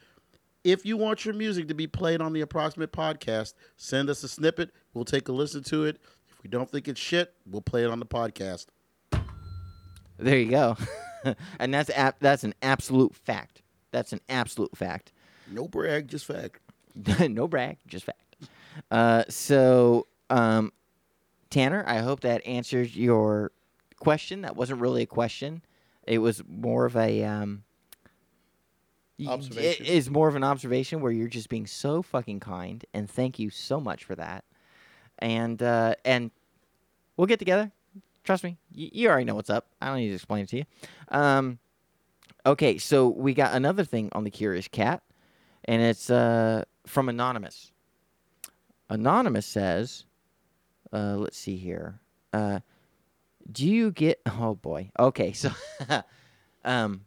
If 0.64 0.84
you 0.84 0.96
want 0.96 1.24
your 1.24 1.34
music 1.34 1.66
to 1.68 1.74
be 1.74 1.86
played 1.86 2.20
on 2.20 2.32
the 2.32 2.40
Approximate 2.42 2.92
Podcast, 2.92 3.54
send 3.76 4.08
us 4.10 4.22
a 4.22 4.28
snippet. 4.28 4.70
We'll 4.94 5.04
take 5.04 5.28
a 5.28 5.32
listen 5.32 5.62
to 5.64 5.84
it. 5.84 5.98
If 6.30 6.42
we 6.42 6.50
don't 6.50 6.70
think 6.70 6.86
it's 6.88 7.00
shit, 7.00 7.32
we'll 7.50 7.62
play 7.62 7.84
it 7.84 7.90
on 7.90 7.98
the 8.00 8.06
podcast. 8.06 8.66
There 10.18 10.38
you 10.38 10.50
go. 10.50 10.76
and 11.58 11.72
that's 11.72 11.90
ap- 11.90 12.20
that's 12.20 12.44
an 12.44 12.54
absolute 12.62 13.14
fact. 13.14 13.61
That's 13.93 14.12
an 14.12 14.20
absolute 14.28 14.76
fact. 14.76 15.12
No 15.49 15.68
brag, 15.68 16.09
just 16.09 16.24
fact. 16.26 16.59
no 17.28 17.47
brag, 17.47 17.78
just 17.86 18.05
fact. 18.07 18.36
Uh, 18.90 19.22
so, 19.28 20.07
um, 20.30 20.72
Tanner, 21.51 21.84
I 21.86 21.99
hope 21.99 22.20
that 22.20 22.45
answers 22.47 22.97
your 22.97 23.53
question. 24.01 24.43
That 24.43 24.57
wasn't 24.57 24.80
really 24.80 25.03
a 25.03 25.07
question. 25.07 25.62
It 26.07 26.18
was 26.18 26.43
more 26.49 26.86
of 26.86 26.97
a 26.97 27.22
um, 27.24 27.62
Observation. 29.28 29.86
It 29.86 29.93
is 29.93 30.11
more 30.11 30.26
of 30.28 30.34
an 30.36 30.43
observation 30.43 31.01
where 31.01 31.12
you're 31.12 31.28
just 31.28 31.49
being 31.49 31.66
so 31.66 32.03
fucking 32.03 32.40
kind, 32.40 32.84
and 32.93 33.09
thank 33.09 33.38
you 33.38 33.51
so 33.51 33.80
much 33.80 34.05
for 34.05 34.14
that. 34.16 34.45
And 35.18 35.62
uh, 35.62 35.95
and 36.05 36.30
we'll 37.16 37.26
get 37.28 37.38
together. 37.38 37.70
Trust 38.24 38.43
me, 38.43 38.57
y- 38.76 38.90
you 38.93 39.09
already 39.09 39.24
know 39.24 39.34
what's 39.36 39.51
up. 39.51 39.66
I 39.80 39.86
don't 39.88 39.99
need 39.99 40.09
to 40.09 40.14
explain 40.14 40.43
it 40.45 40.49
to 40.51 40.57
you. 40.59 40.64
Um, 41.09 41.59
okay, 42.47 42.78
so 42.78 43.09
we 43.09 43.34
got 43.34 43.55
another 43.55 43.84
thing 43.84 44.09
on 44.12 44.24
the 44.24 44.30
Curious 44.30 44.68
Cat, 44.68 45.03
and 45.64 45.82
it's 45.82 46.11
uh, 46.11 46.64
from 46.86 47.09
Anonymous. 47.09 47.72
Anonymous 48.90 49.47
says, 49.47 50.05
uh, 50.93 51.16
let's 51.16 51.38
see 51.38 51.57
here. 51.57 52.01
Uh, 52.32 52.61
do 53.51 53.66
you 53.66 53.90
get? 53.90 54.20
Oh 54.26 54.55
boy. 54.55 54.90
Okay, 54.99 55.32
so, 55.32 55.51
um, 56.64 57.03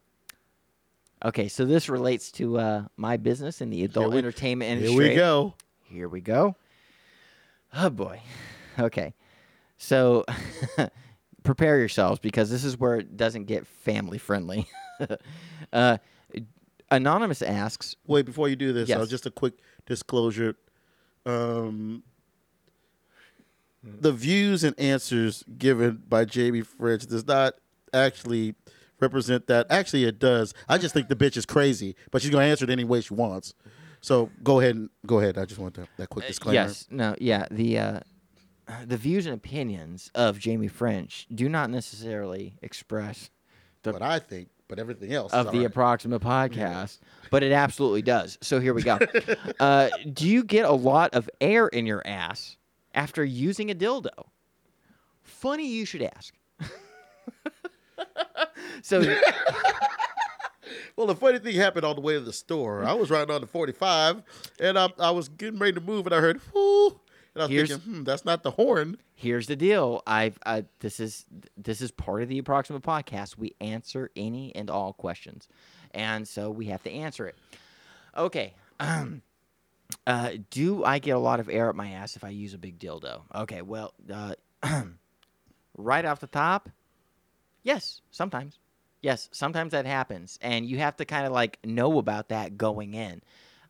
okay, 1.24 1.48
so 1.48 1.66
this 1.66 1.88
relates 1.90 2.32
to 2.34 2.58
uh, 2.60 2.84
my 2.98 3.18
business 3.18 3.62
in 3.62 3.70
the 3.70 3.84
adult 3.84 4.12
we- 4.14 4.18
entertainment 4.18 4.72
industry. 4.72 5.06
Here 5.06 5.12
we 5.12 5.16
go. 5.16 5.54
Here 5.84 6.10
we 6.10 6.22
go. 6.22 6.56
Oh 7.74 7.90
boy. 7.90 8.22
Okay. 8.78 9.14
So 9.78 10.26
prepare 11.44 11.80
yourselves 11.80 12.20
because 12.20 12.50
this 12.50 12.66
is 12.66 12.78
where 12.78 12.98
it 12.98 13.16
doesn't 13.16 13.46
get 13.46 13.66
family 13.66 14.18
friendly. 14.18 14.68
uh, 15.74 15.98
Anonymous 16.92 17.42
asks, 17.42 17.96
Wait, 18.06 18.26
before 18.26 18.48
you 18.48 18.56
do 18.56 18.72
this, 18.74 18.90
uh, 18.90 19.00
Yes. 19.00 19.10
just 19.10 19.26
a 19.26 19.32
quick 19.32 19.54
disclosure. 19.86 20.56
Um, 21.26 22.04
the 23.84 24.12
views 24.12 24.64
and 24.64 24.78
answers 24.80 25.44
given 25.58 26.02
by 26.08 26.26
Jamie 26.26 26.62
French 26.62 27.06
does 27.06 27.26
not 27.26 27.56
actually 27.94 28.56
represent 29.00 29.48
that. 29.48 29.68
Actually, 29.70 30.06
it 30.06 30.20
does. 30.20 30.54
I 30.68 30.78
just 30.78 30.94
think 30.94 31.08
the 31.08 31.16
bitch 31.16 31.38
is 31.38 31.46
crazy, 31.46 31.96
but 32.12 32.22
she's 32.22 32.32
gonna 32.32 32.46
answer 32.46 32.66
it 32.66 32.72
any 32.72 32.84
way 32.84 33.02
she 33.02 33.14
wants. 33.14 33.54
So 34.02 34.30
go 34.44 34.60
ahead 34.60 34.76
and 34.76 34.90
go 35.06 35.20
ahead. 35.20 35.38
I 35.38 35.46
just 35.46 35.60
want 35.60 35.76
that, 35.76 35.88
that 35.98 36.10
quick 36.10 36.28
disclaimer. 36.28 36.54
Yes, 36.56 36.88
no, 36.90 37.16
yeah. 37.20 37.46
The 37.52 37.78
uh, 37.80 38.00
the 38.86 38.98
views 38.98 39.26
and 39.26 39.36
opinions 39.36 40.10
of 40.16 40.40
Jamie 40.40 40.68
French 40.68 41.28
do 41.34 41.50
not 41.50 41.70
necessarily 41.70 42.58
express 42.62 43.30
what 43.84 44.02
I 44.02 44.18
think, 44.20 44.50
but 44.68 44.80
everything 44.80 45.14
else 45.14 45.34
of 45.34 45.52
the 45.52 45.60
right. 45.60 45.68
approximate 45.68 46.22
podcast, 46.22 47.00
but 47.32 47.44
it 47.44 47.52
absolutely 47.52 48.02
does. 48.02 48.38
So 48.42 48.60
here 48.60 48.74
we 48.74 48.84
go. 48.84 49.00
uh, 49.60 49.90
do 50.12 50.28
you 50.28 50.44
get 50.44 50.66
a 50.66 50.74
lot 50.74 51.14
of 51.14 51.30
air 51.40 51.68
in 51.68 51.86
your 51.86 52.06
ass 52.06 52.58
after 52.94 53.24
using 53.24 53.72
a 53.72 53.76
dildo? 53.76 54.28
Funny 55.22 55.68
you 55.68 55.86
should 55.86 56.02
ask. 56.02 56.34
so 58.82 59.04
Well, 60.96 61.08
the 61.08 61.16
funny 61.16 61.40
thing 61.40 61.56
happened 61.56 61.86
on 61.86 61.96
the 61.96 62.02
way 62.02 62.14
to 62.14 62.22
the 62.22 62.32
store. 62.32 62.86
I 62.86 62.94
was 62.94 63.10
riding 63.10 63.34
on 63.34 63.42
the 63.42 63.48
45, 63.48 64.24
and 64.62 64.80
I, 64.80 64.90
I 64.98 65.12
was 65.12 65.28
getting 65.28 65.60
ready 65.60 65.74
to 65.74 65.82
move, 65.82 66.06
and 66.06 66.16
I 66.16 66.22
heard, 66.22 66.40
whoo. 66.54 67.00
And 67.36 67.42
I 67.44 67.46
was 67.46 67.52
Here's- 67.52 67.70
thinking, 67.70 67.94
hmm, 67.94 68.04
that's 68.04 68.24
not 68.26 68.44
the 68.44 68.52
horn. 68.52 68.98
here's 69.14 69.48
the 69.48 69.56
deal. 69.58 70.02
I've 70.08 70.40
I, 70.46 70.66
this 70.80 71.00
is 71.00 71.26
this 71.58 71.82
is 71.82 71.92
part 71.92 72.24
of 72.24 72.30
the 72.30 72.38
approximate 72.38 72.82
podcast. 72.82 73.38
We 73.38 73.54
answer 73.62 74.10
any 74.16 74.56
and 74.56 74.70
all 74.70 74.94
questions, 74.94 75.48
and 75.92 76.26
so 76.28 76.50
we 76.50 76.68
have 76.68 76.82
to 76.84 76.92
answer 76.92 77.28
it. 77.28 77.36
Okay. 78.16 78.54
Um, 78.80 79.22
uh, 80.08 80.32
do 80.50 80.84
I 80.86 81.00
get 81.00 81.12
a 81.12 81.20
lot 81.20 81.40
of 81.42 81.50
air 81.50 81.70
up 81.70 81.76
my 81.76 81.90
ass 81.92 82.16
if 82.16 82.24
I 82.24 82.30
use 82.30 82.54
a 82.54 82.58
big 82.58 82.80
dildo? 82.80 83.22
Okay. 83.36 83.62
Well, 83.62 83.94
uh, 84.12 84.36
right 85.78 86.06
off 86.06 86.20
the 86.22 86.28
top, 86.28 86.70
yes. 87.64 88.02
Sometimes, 88.12 88.60
yes. 89.02 89.28
Sometimes 89.34 89.72
that 89.74 89.86
happens, 89.86 90.40
and 90.42 90.66
you 90.66 90.78
have 90.78 90.96
to 90.98 91.06
kind 91.06 91.26
of 91.26 91.34
like 91.34 91.60
know 91.66 91.98
about 92.00 92.30
that 92.30 92.58
going 92.58 92.94
in. 92.94 93.22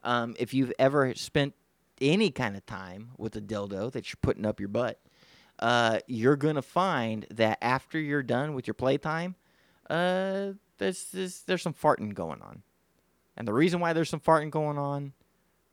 Um, 0.03 0.35
if 0.37 0.53
you've 0.53 0.71
ever 0.77 1.15
spent 1.15 1.55
any 2.01 2.31
kind 2.31 2.55
of 2.55 2.65
time 2.65 3.11
with 3.17 3.35
a 3.35 3.41
dildo 3.41 3.91
that 3.91 4.09
you're 4.09 4.19
putting 4.21 4.45
up 4.45 4.59
your 4.59 4.69
butt, 4.69 4.99
uh, 5.59 5.99
you're 6.07 6.35
gonna 6.35 6.61
find 6.61 7.25
that 7.31 7.57
after 7.61 7.99
you're 7.99 8.23
done 8.23 8.53
with 8.53 8.67
your 8.67 8.73
playtime, 8.73 9.35
uh, 9.89 10.51
there's, 10.77 11.05
there's 11.11 11.41
there's 11.43 11.61
some 11.61 11.73
farting 11.73 12.13
going 12.13 12.41
on, 12.41 12.63
and 13.37 13.47
the 13.47 13.53
reason 13.53 13.79
why 13.79 13.93
there's 13.93 14.09
some 14.09 14.19
farting 14.19 14.49
going 14.49 14.77
on 14.77 15.13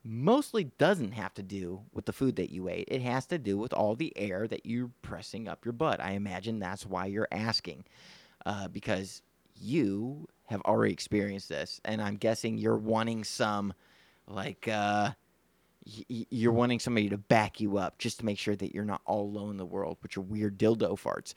mostly 0.05 0.65
doesn't 0.77 1.13
have 1.13 1.33
to 1.33 1.43
do 1.43 1.81
with 1.93 2.05
the 2.05 2.13
food 2.13 2.35
that 2.35 2.51
you 2.51 2.67
ate. 2.67 2.87
It 2.89 3.01
has 3.01 3.25
to 3.27 3.37
do 3.37 3.57
with 3.57 3.73
all 3.73 3.95
the 3.95 4.11
air 4.17 4.47
that 4.47 4.65
you're 4.65 4.91
pressing 5.01 5.47
up 5.47 5.63
your 5.63 5.71
butt. 5.71 6.01
I 6.01 6.11
imagine 6.11 6.59
that's 6.59 6.85
why 6.85 7.05
you're 7.05 7.27
asking, 7.31 7.85
uh, 8.45 8.67
because 8.67 9.21
you 9.55 10.27
have 10.47 10.61
already 10.61 10.91
experienced 10.91 11.47
this, 11.49 11.79
and 11.85 12.01
I'm 12.01 12.17
guessing 12.17 12.57
you're 12.57 12.77
wanting 12.77 13.23
some, 13.23 13.73
like, 14.27 14.67
uh, 14.67 15.11
you're 15.85 16.51
wanting 16.53 16.79
somebody 16.79 17.09
to 17.09 17.17
back 17.17 17.59
you 17.59 17.77
up 17.77 17.97
just 17.97 18.19
to 18.19 18.25
make 18.25 18.37
sure 18.39 18.55
that 18.55 18.73
you're 18.73 18.85
not 18.85 19.01
all 19.05 19.23
alone 19.23 19.51
in 19.51 19.57
the 19.57 19.65
world 19.65 19.97
with 20.01 20.15
your 20.15 20.23
weird 20.23 20.57
dildo 20.57 20.99
farts. 20.99 21.33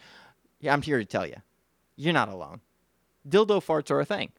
Yeah, 0.61 0.73
I'm 0.73 0.83
here 0.83 0.99
to 0.99 1.05
tell 1.05 1.27
you, 1.27 1.37
you're 1.97 2.13
not 2.15 2.29
alone. 2.29 2.61
Dildo 3.29 3.65
farts 3.65 3.91
are 3.91 4.01
a 4.01 4.05
thing. 4.05 4.33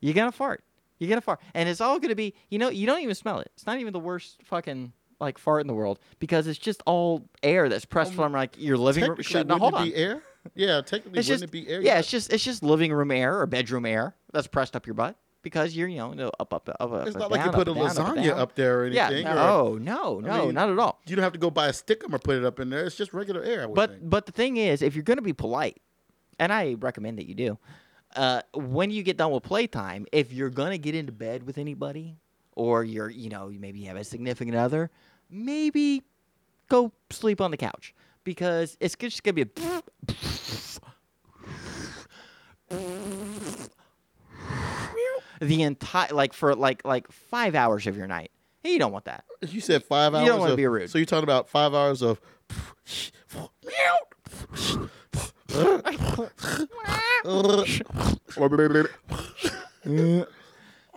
You 0.00 0.12
gotta 0.12 0.32
fart. 0.32 0.64
You 0.98 1.08
gotta 1.08 1.20
fart, 1.20 1.40
and 1.54 1.68
it's 1.68 1.80
all 1.80 1.98
gonna 1.98 2.14
be. 2.14 2.34
You 2.50 2.58
know, 2.58 2.70
you 2.70 2.86
don't 2.86 3.00
even 3.00 3.14
smell 3.14 3.40
it. 3.40 3.50
It's 3.54 3.66
not 3.66 3.78
even 3.78 3.92
the 3.92 3.98
worst 4.00 4.40
fucking 4.44 4.92
like 5.20 5.38
fart 5.38 5.60
in 5.60 5.66
the 5.66 5.74
world 5.74 5.98
because 6.18 6.46
it's 6.46 6.58
just 6.58 6.82
all 6.86 7.28
air 7.42 7.68
that's 7.68 7.84
pressed 7.84 8.12
oh, 8.12 8.16
from 8.16 8.32
like 8.32 8.56
your 8.58 8.76
living 8.76 9.04
room. 9.04 9.20
Shut, 9.22 9.46
now, 9.46 9.58
hold 9.58 9.74
it 9.74 9.76
on. 9.76 9.84
be 9.84 9.94
air? 9.94 10.22
Yeah, 10.54 10.82
technically, 10.82 11.18
It's 11.18 11.28
wouldn't 11.28 11.42
just 11.42 11.44
it 11.44 11.50
be 11.50 11.68
air? 11.68 11.80
yeah, 11.80 11.98
it's 11.98 12.10
just 12.10 12.32
it's 12.32 12.44
just 12.44 12.62
living 12.62 12.92
room 12.92 13.10
air 13.10 13.40
or 13.40 13.46
bedroom 13.46 13.86
air 13.86 14.14
that's 14.32 14.46
pressed 14.46 14.76
up 14.76 14.86
your 14.86 14.94
butt 14.94 15.16
because 15.44 15.76
you're 15.76 15.86
you 15.86 15.98
know 15.98 16.30
up 16.40 16.52
up 16.52 16.68
up 16.68 16.76
up. 16.80 17.06
It's 17.06 17.14
up, 17.14 17.20
not 17.22 17.30
like 17.30 17.40
down, 17.44 17.46
you 17.50 17.52
put 17.52 17.68
a 17.68 17.70
up, 17.70 17.76
down, 17.76 18.16
lasagna 18.16 18.24
down. 18.26 18.38
up 18.40 18.54
there 18.56 18.80
or 18.80 18.86
Yeah, 18.88 19.06
anything. 19.06 19.28
or- 19.28 19.34
no, 19.34 19.78
no, 19.78 20.18
no, 20.18 20.46
mean, 20.46 20.54
not 20.54 20.70
at 20.70 20.78
all. 20.80 21.00
you 21.06 21.14
don't 21.14 21.22
have 21.22 21.32
to 21.34 21.38
go 21.38 21.50
buy 21.50 21.68
a 21.68 21.72
stickum 21.72 22.12
or 22.12 22.18
put 22.18 22.36
it 22.36 22.44
up 22.44 22.58
in 22.58 22.70
there. 22.70 22.84
It's 22.84 22.96
just 22.96 23.12
regular 23.12 23.44
air. 23.44 23.62
I 23.62 23.66
would 23.66 23.76
But 23.76 23.90
think. 23.90 24.10
but 24.10 24.26
the 24.26 24.32
thing 24.32 24.56
is, 24.56 24.82
if 24.82 24.96
you're 24.96 25.04
going 25.04 25.18
to 25.18 25.22
be 25.22 25.32
polite, 25.32 25.80
and 26.40 26.52
I 26.52 26.74
recommend 26.80 27.18
that 27.18 27.26
you 27.28 27.34
do, 27.36 27.58
uh, 28.16 28.42
when 28.54 28.90
you 28.90 29.02
get 29.04 29.16
done 29.16 29.30
with 29.30 29.44
playtime, 29.44 30.06
if 30.10 30.32
you're 30.32 30.50
going 30.50 30.72
to 30.72 30.78
get 30.78 30.94
into 30.96 31.12
bed 31.12 31.44
with 31.44 31.58
anybody, 31.58 32.16
or 32.56 32.82
you're 32.84 33.10
you 33.10 33.28
know 33.28 33.48
maybe 33.56 33.78
you 33.80 33.86
have 33.88 33.96
a 33.96 34.04
significant 34.04 34.56
other, 34.56 34.90
maybe 35.30 36.02
go 36.68 36.90
sleep 37.10 37.40
on 37.40 37.50
the 37.50 37.56
couch 37.56 37.94
because 38.24 38.76
it's 38.80 38.96
just 38.96 39.22
going 39.22 39.34
to 39.36 39.44
be 39.44 39.62
a. 39.62 39.82
The 45.40 45.62
entire 45.62 46.12
like 46.12 46.32
for 46.32 46.54
like 46.54 46.84
like 46.84 47.10
five 47.10 47.54
hours 47.54 47.86
of 47.86 47.96
your 47.96 48.06
night. 48.06 48.30
Hey, 48.62 48.72
you 48.72 48.78
don't 48.78 48.92
want 48.92 49.04
that. 49.06 49.24
you 49.48 49.60
said 49.60 49.84
five 49.84 50.12
You 50.12 50.18
hours. 50.18 50.28
don't 50.28 50.40
wanna 50.40 50.52
of- 50.52 50.56
be 50.56 50.66
rude. 50.66 50.90
So 50.90 50.98
you're 50.98 51.04
talking 51.06 51.24
about 51.24 51.48
five 51.48 51.74
hours 51.74 52.02
of. 52.02 52.20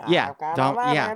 Yeah, 0.08 0.34
don't. 0.56 0.76
Yeah, 0.94 1.16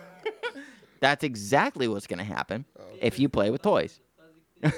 that's 1.00 1.24
exactly 1.24 1.88
what's 1.88 2.06
going 2.06 2.18
to 2.18 2.24
happen 2.24 2.64
if 3.00 3.18
you 3.18 3.28
play 3.28 3.50
with 3.50 3.62
toys. 3.62 4.00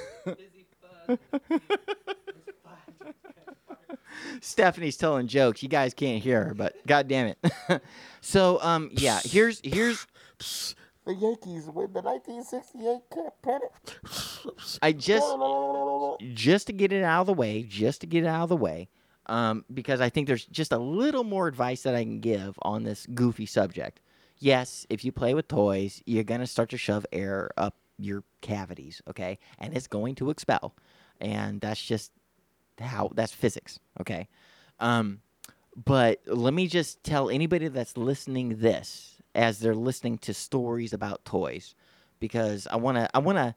Stephanie's 4.40 4.96
telling 4.96 5.26
jokes. 5.26 5.62
You 5.62 5.68
guys 5.68 5.94
can't 5.94 6.22
hear 6.22 6.44
her, 6.44 6.54
but 6.54 6.74
god 6.86 7.08
damn 7.08 7.28
it. 7.28 7.82
so 8.20 8.58
um 8.62 8.90
yeah, 8.92 9.20
here's 9.24 9.60
here's 9.64 10.06
The 11.04 11.14
Yankees 11.14 11.66
win 11.66 11.92
the 11.92 12.00
1968 12.00 13.00
Cup 13.12 13.42
pennant. 13.42 14.78
I 14.82 14.92
just 14.92 15.26
just 16.34 16.66
to 16.68 16.72
get 16.72 16.92
it 16.92 17.02
out 17.02 17.22
of 17.22 17.26
the 17.26 17.34
way, 17.34 17.62
just 17.64 18.00
to 18.02 18.06
get 18.06 18.24
it 18.24 18.28
out 18.28 18.44
of 18.44 18.48
the 18.50 18.56
way, 18.56 18.88
um, 19.26 19.64
because 19.72 20.00
I 20.00 20.08
think 20.10 20.26
there's 20.28 20.46
just 20.46 20.72
a 20.72 20.78
little 20.78 21.24
more 21.24 21.48
advice 21.48 21.82
that 21.82 21.94
I 21.94 22.04
can 22.04 22.20
give 22.20 22.56
on 22.62 22.84
this 22.84 23.06
goofy 23.06 23.46
subject. 23.46 24.00
Yes, 24.38 24.86
if 24.90 25.04
you 25.04 25.12
play 25.12 25.34
with 25.34 25.48
toys, 25.48 26.02
you're 26.06 26.24
gonna 26.24 26.46
start 26.46 26.70
to 26.70 26.76
shove 26.78 27.06
air 27.12 27.50
up 27.56 27.76
your 27.98 28.24
cavities, 28.40 29.02
okay, 29.08 29.38
and 29.58 29.76
it's 29.76 29.86
going 29.86 30.14
to 30.16 30.30
expel, 30.30 30.74
and 31.20 31.60
that's 31.60 31.82
just 31.82 32.12
how 32.82 33.10
that's 33.14 33.32
physics, 33.32 33.78
okay. 34.00 34.28
Um, 34.80 35.20
but 35.84 36.20
let 36.26 36.52
me 36.54 36.66
just 36.66 37.02
tell 37.04 37.30
anybody 37.30 37.68
that's 37.68 37.96
listening 37.96 38.58
this 38.58 39.16
as 39.34 39.58
they're 39.60 39.74
listening 39.74 40.18
to 40.18 40.34
stories 40.34 40.92
about 40.92 41.24
toys, 41.24 41.74
because 42.20 42.66
I 42.66 42.76
wanna 42.76 43.08
I 43.14 43.18
wanna 43.20 43.56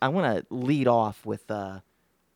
I 0.00 0.08
wanna 0.08 0.42
lead 0.50 0.88
off 0.88 1.24
with 1.24 1.50
uh 1.50 1.80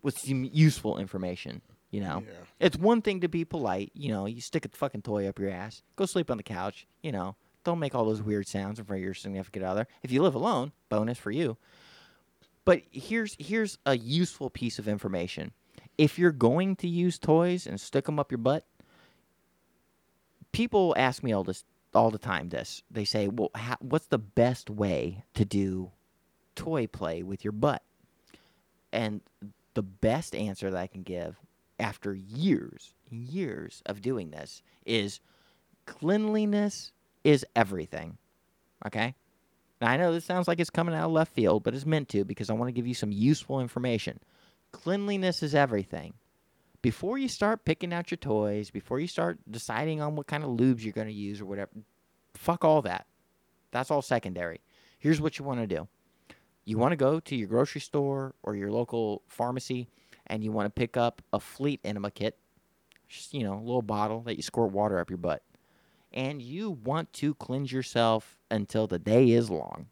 with 0.02 0.18
some 0.18 0.44
useful 0.52 0.98
information. 0.98 1.62
You 1.90 2.00
know, 2.00 2.22
Yeah. 2.26 2.34
it's 2.60 2.76
one 2.76 3.00
thing 3.02 3.20
to 3.20 3.28
be 3.28 3.44
polite. 3.44 3.90
You 3.94 4.10
know, 4.10 4.26
you 4.26 4.40
stick 4.40 4.64
a 4.64 4.68
fucking 4.68 5.02
toy 5.02 5.26
up 5.28 5.38
your 5.38 5.50
ass, 5.50 5.82
go 5.96 6.04
sleep 6.06 6.30
on 6.30 6.36
the 6.36 6.42
couch. 6.42 6.86
You 7.02 7.12
know, 7.12 7.36
don't 7.64 7.78
make 7.78 7.94
all 7.94 8.04
those 8.04 8.22
weird 8.22 8.46
sounds 8.46 8.78
in 8.78 8.84
front 8.84 8.98
of 9.00 9.04
your 9.04 9.14
significant 9.14 9.64
other. 9.64 9.86
If 10.02 10.12
you 10.12 10.22
live 10.22 10.34
alone, 10.34 10.72
bonus 10.88 11.18
for 11.18 11.30
you. 11.30 11.56
But 12.64 12.82
here's 12.90 13.36
here's 13.38 13.78
a 13.86 13.96
useful 13.96 14.50
piece 14.50 14.78
of 14.78 14.88
information. 14.88 15.52
If 15.98 16.18
you're 16.18 16.32
going 16.32 16.76
to 16.76 16.88
use 16.88 17.18
toys 17.18 17.66
and 17.66 17.80
stick 17.80 18.04
them 18.04 18.18
up 18.18 18.30
your 18.30 18.38
butt, 18.38 18.64
people 20.52 20.94
ask 20.96 21.22
me 21.22 21.32
all 21.32 21.44
this 21.44 21.64
all 21.94 22.10
the 22.10 22.18
time. 22.18 22.50
This 22.50 22.82
they 22.90 23.04
say, 23.04 23.28
"Well, 23.28 23.50
what's 23.80 24.06
the 24.06 24.18
best 24.18 24.68
way 24.68 25.24
to 25.34 25.44
do 25.44 25.92
toy 26.54 26.86
play 26.86 27.22
with 27.22 27.44
your 27.44 27.52
butt?" 27.52 27.82
And 28.92 29.20
the 29.74 29.82
best 29.82 30.34
answer 30.34 30.70
that 30.70 30.80
I 30.80 30.86
can 30.86 31.02
give 31.02 31.38
after 31.78 32.14
years, 32.14 32.94
years 33.10 33.82
of 33.86 34.00
doing 34.00 34.30
this 34.30 34.62
is 34.84 35.20
cleanliness 35.84 36.92
is 37.24 37.44
everything. 37.54 38.18
Okay? 38.86 39.14
Now, 39.80 39.88
I 39.88 39.96
know 39.96 40.12
this 40.12 40.24
sounds 40.24 40.48
like 40.48 40.60
it's 40.60 40.70
coming 40.70 40.94
out 40.94 41.06
of 41.06 41.12
left 41.12 41.34
field, 41.34 41.62
but 41.62 41.74
it's 41.74 41.84
meant 41.84 42.08
to 42.10 42.24
because 42.24 42.48
I 42.48 42.54
want 42.54 42.68
to 42.68 42.72
give 42.72 42.86
you 42.86 42.94
some 42.94 43.12
useful 43.12 43.60
information. 43.60 44.20
Cleanliness 44.76 45.42
is 45.42 45.54
everything. 45.54 46.12
Before 46.82 47.16
you 47.16 47.28
start 47.28 47.64
picking 47.64 47.94
out 47.94 48.10
your 48.10 48.18
toys, 48.18 48.70
before 48.70 49.00
you 49.00 49.06
start 49.06 49.38
deciding 49.50 50.02
on 50.02 50.16
what 50.16 50.26
kind 50.26 50.44
of 50.44 50.50
lubes 50.50 50.84
you're 50.84 50.92
going 50.92 51.06
to 51.06 51.12
use 51.12 51.40
or 51.40 51.46
whatever, 51.46 51.70
fuck 52.34 52.62
all 52.62 52.82
that. 52.82 53.06
That's 53.70 53.90
all 53.90 54.02
secondary. 54.02 54.60
Here's 54.98 55.20
what 55.20 55.38
you 55.38 55.44
want 55.46 55.60
to 55.60 55.66
do 55.66 55.88
you 56.66 56.76
want 56.76 56.92
to 56.92 56.96
go 56.96 57.20
to 57.20 57.34
your 57.34 57.48
grocery 57.48 57.80
store 57.80 58.34
or 58.42 58.54
your 58.54 58.70
local 58.70 59.22
pharmacy 59.28 59.88
and 60.26 60.44
you 60.44 60.52
want 60.52 60.66
to 60.66 60.78
pick 60.78 60.96
up 60.96 61.22
a 61.32 61.40
Fleet 61.40 61.80
Enema 61.82 62.10
kit, 62.10 62.36
just, 63.08 63.32
you 63.32 63.44
know, 63.44 63.54
a 63.54 63.64
little 63.64 63.82
bottle 63.82 64.20
that 64.22 64.36
you 64.36 64.42
squirt 64.42 64.72
water 64.72 64.98
up 64.98 65.08
your 65.08 65.16
butt, 65.16 65.42
and 66.12 66.42
you 66.42 66.70
want 66.70 67.12
to 67.14 67.34
cleanse 67.34 67.72
yourself 67.72 68.38
until 68.50 68.86
the 68.86 68.98
day 68.98 69.30
is 69.30 69.48
long. 69.48 69.86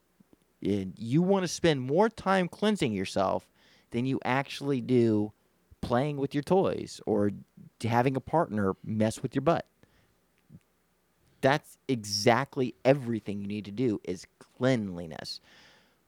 And 0.62 0.92
you 0.98 1.22
want 1.22 1.44
to 1.44 1.48
spend 1.48 1.80
more 1.80 2.08
time 2.10 2.48
cleansing 2.48 2.92
yourself 2.92 3.48
than 3.94 4.06
you 4.06 4.18
actually 4.24 4.80
do 4.80 5.32
playing 5.80 6.16
with 6.16 6.34
your 6.34 6.42
toys 6.42 7.00
or 7.06 7.30
having 7.80 8.16
a 8.16 8.20
partner 8.20 8.74
mess 8.82 9.22
with 9.22 9.36
your 9.36 9.42
butt. 9.42 9.66
That's 11.40 11.78
exactly 11.86 12.74
everything 12.84 13.40
you 13.40 13.46
need 13.46 13.66
to 13.66 13.70
do 13.70 14.00
is 14.02 14.26
cleanliness. 14.58 15.38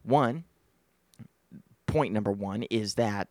One, 0.03 0.43
point 1.85 2.13
number 2.13 2.31
1 2.31 2.63
is 2.63 2.95
that 2.95 3.29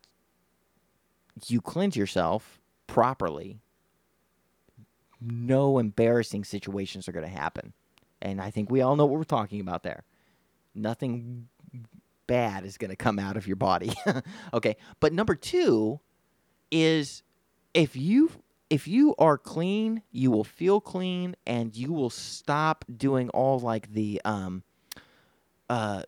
you 1.47 1.61
cleanse 1.61 1.95
yourself 1.95 2.59
properly. 2.87 3.59
No 5.21 5.79
embarrassing 5.79 6.45
situations 6.45 7.09
are 7.09 7.13
going 7.13 7.31
to 7.31 7.31
happen. 7.31 7.75
And 8.23 8.41
I 8.41 8.51
think 8.51 8.71
we 8.71 8.81
all 8.81 8.97
know 8.97 9.05
what 9.05 9.19
we're 9.19 9.25
talking 9.25 9.61
about 9.61 9.83
there. 9.83 10.05
Nothing 10.75 11.49
bad 12.27 12.65
is 12.65 12.79
going 12.79 12.91
to 12.91 12.97
come 12.97 13.19
out 13.19 13.37
of 13.37 13.47
your 13.47 13.57
body. 13.57 13.93
okay. 14.55 14.77
But 15.01 15.13
number 15.13 15.35
2 15.35 16.01
is 16.71 17.23
if 17.75 17.97
you 17.97 18.31
if 18.69 18.89
you 18.89 19.15
are 19.19 19.39
clean, 19.39 20.03
you 20.11 20.31
will 20.31 20.45
feel 20.45 20.81
clean 20.81 21.37
and 21.47 21.77
you 21.77 21.93
will 21.93 22.11
stop 22.11 22.85
doing 22.97 23.29
all 23.31 23.61
like 23.61 23.93
the 23.93 24.21
um 24.25 24.63
uh 25.71 26.03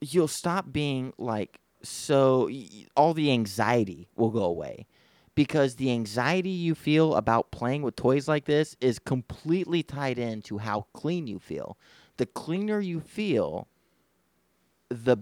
you'll 0.00 0.28
stop 0.28 0.72
being 0.72 1.12
like 1.18 1.60
so 1.82 2.50
all 2.96 3.14
the 3.14 3.30
anxiety 3.30 4.08
will 4.16 4.30
go 4.30 4.44
away 4.44 4.86
because 5.36 5.76
the 5.76 5.92
anxiety 5.92 6.50
you 6.50 6.74
feel 6.74 7.14
about 7.14 7.52
playing 7.52 7.82
with 7.82 7.94
toys 7.94 8.26
like 8.26 8.46
this 8.46 8.74
is 8.80 8.98
completely 8.98 9.82
tied 9.82 10.18
into 10.18 10.58
how 10.58 10.86
clean 10.94 11.26
you 11.26 11.38
feel. 11.38 11.78
The 12.16 12.26
cleaner 12.26 12.80
you 12.80 13.00
feel, 13.00 13.68
the 14.88 15.16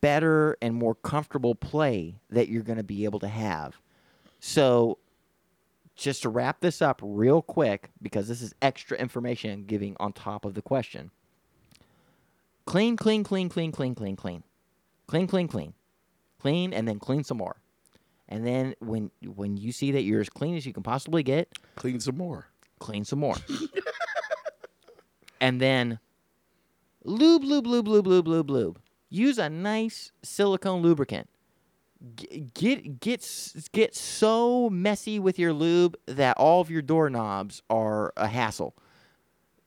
better 0.00 0.56
and 0.62 0.74
more 0.74 0.94
comfortable 0.94 1.54
play 1.54 2.16
that 2.30 2.48
you're 2.48 2.62
going 2.62 2.78
to 2.78 2.84
be 2.84 3.04
able 3.04 3.18
to 3.20 3.28
have. 3.28 3.80
So, 4.40 4.98
just 5.96 6.22
to 6.22 6.28
wrap 6.28 6.60
this 6.60 6.80
up 6.80 7.00
real 7.02 7.42
quick, 7.42 7.90
because 8.00 8.28
this 8.28 8.40
is 8.40 8.54
extra 8.62 8.96
information 8.96 9.50
I'm 9.50 9.64
giving 9.64 9.96
on 9.98 10.12
top 10.12 10.44
of 10.44 10.54
the 10.54 10.62
question 10.62 11.10
clean, 12.66 12.96
clean, 12.96 13.24
clean, 13.24 13.48
clean, 13.48 13.72
clean, 13.72 13.94
clean, 13.94 14.14
clean. 14.14 14.42
Clean, 15.08 15.26
clean, 15.26 15.48
clean. 15.48 15.72
Clean, 16.40 16.72
and 16.72 16.86
then 16.86 16.98
clean 17.00 17.24
some 17.24 17.38
more. 17.38 17.56
And 18.28 18.46
then 18.46 18.74
when 18.78 19.10
when 19.24 19.56
you 19.56 19.72
see 19.72 19.90
that 19.92 20.02
you're 20.02 20.20
as 20.20 20.28
clean 20.28 20.54
as 20.54 20.66
you 20.66 20.72
can 20.72 20.82
possibly 20.82 21.22
get, 21.22 21.48
Clean 21.76 21.98
some 21.98 22.16
more. 22.16 22.48
clean 22.78 23.04
some 23.04 23.18
more. 23.18 23.36
and 25.40 25.60
then 25.60 25.98
lube, 27.04 27.42
lube, 27.42 27.66
lube, 27.66 27.88
lube, 27.88 28.06
lube, 28.06 28.28
lube, 28.28 28.50
lube. 28.50 28.78
Use 29.10 29.38
a 29.38 29.48
nice 29.48 30.12
silicone 30.22 30.82
lubricant. 30.82 31.28
G- 32.14 32.46
Get 32.54 33.00
get 33.00 33.26
get 33.72 33.94
so 33.96 34.70
messy 34.70 35.18
with 35.18 35.38
your 35.38 35.52
lube 35.52 35.96
that 36.06 36.36
all 36.36 36.60
of 36.60 36.70
your 36.70 36.82
doorknobs 36.82 37.62
are 37.70 38.12
a 38.16 38.26
hassle. 38.28 38.74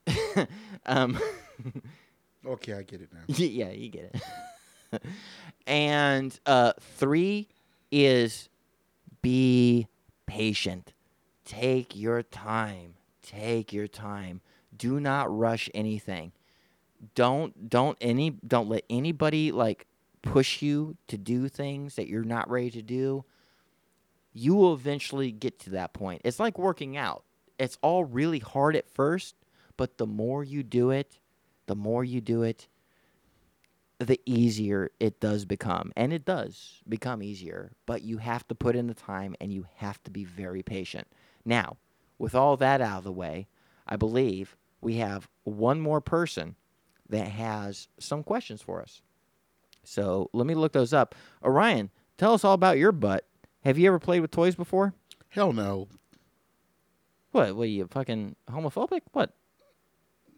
um, 0.86 1.20
Okay, 2.46 2.74
I 2.74 2.82
get 2.82 3.02
it 3.02 3.10
now. 3.14 3.20
yeah, 3.28 3.70
you 3.70 3.90
get 3.90 4.16
it. 4.92 5.04
and 5.68 6.40
uh, 6.48 6.74
three 6.80 7.48
is 7.92 8.50
be 9.22 9.88
patient. 10.26 10.94
Take 11.46 11.96
your 11.96 12.24
time. 12.24 12.96
Take 13.22 13.72
your 13.74 13.88
time. 13.88 14.42
Do 14.76 15.00
not 15.00 15.36
rush 15.38 15.70
anything. 15.76 16.32
Don't 17.16 17.70
don't 17.70 17.98
any 18.02 18.32
don't 18.46 18.70
let 18.70 18.84
anybody 18.90 19.52
like 19.52 19.88
push 20.22 20.62
you 20.62 20.98
to 21.08 21.18
do 21.18 21.48
things 21.48 21.96
that 21.96 22.08
you're 22.08 22.24
not 22.24 22.50
ready 22.50 22.70
to 22.72 22.82
do. 22.82 23.26
You 24.34 24.56
will 24.56 24.74
eventually 24.74 25.32
get 25.32 25.60
to 25.62 25.72
that 25.72 25.94
point. 25.94 26.22
It's 26.24 26.40
like 26.40 26.58
working 26.58 26.96
out. 26.96 27.24
It's 27.60 27.78
all 27.82 28.06
really 28.06 28.40
hard 28.40 28.76
at 28.76 28.90
first, 28.90 29.36
but 29.78 29.98
the 29.98 30.08
more 30.08 30.44
you 30.44 30.64
do 30.64 30.92
it, 30.92 31.20
the 31.68 31.76
more 31.76 32.04
you 32.04 32.22
do 32.22 32.44
it, 32.44 32.68
the 34.00 34.20
easier 34.26 34.92
it 35.00 35.20
does 35.20 35.46
become. 35.46 35.92
And 35.96 36.12
it 36.14 36.26
does 36.26 36.82
become 36.88 37.22
easier, 37.22 37.72
but 37.86 38.02
you 38.02 38.18
have 38.18 38.48
to 38.48 38.56
put 38.56 38.76
in 38.76 38.88
the 38.88 38.94
time 38.94 39.36
and 39.40 39.54
you 39.54 39.66
have 39.76 40.02
to 40.04 40.12
be 40.12 40.24
very 40.24 40.64
patient. 40.64 41.08
Now, 41.46 41.78
with 42.18 42.34
all 42.34 42.58
that 42.58 42.82
out 42.82 43.00
of 43.00 43.04
the 43.04 43.12
way, 43.12 43.48
I 43.88 43.96
believe 43.98 44.56
we 44.80 44.96
have 44.96 45.30
one 45.44 45.80
more 45.80 46.02
person 46.02 46.56
that 47.12 47.28
has 47.28 47.88
some 48.00 48.24
questions 48.24 48.62
for 48.62 48.82
us. 48.82 49.02
So 49.84 50.30
let 50.34 50.46
me 50.48 50.56
look 50.56 50.74
those 50.74 50.94
up. 50.94 51.16
Orion, 51.44 51.90
tell 52.18 52.34
us 52.34 52.44
all 52.44 52.54
about 52.54 52.78
your 52.78 52.92
butt. 52.92 53.26
Have 53.64 53.78
you 53.78 53.88
ever 53.88 54.00
played 54.00 54.20
with 54.22 54.32
toys 54.32 54.56
before? 54.56 54.94
Hell 55.30 55.54
no. 55.54 55.88
What? 57.32 57.56
Were 57.56 57.66
You 57.66 57.88
fucking 57.90 58.36
homophobic? 58.50 59.02
What? 59.14 59.34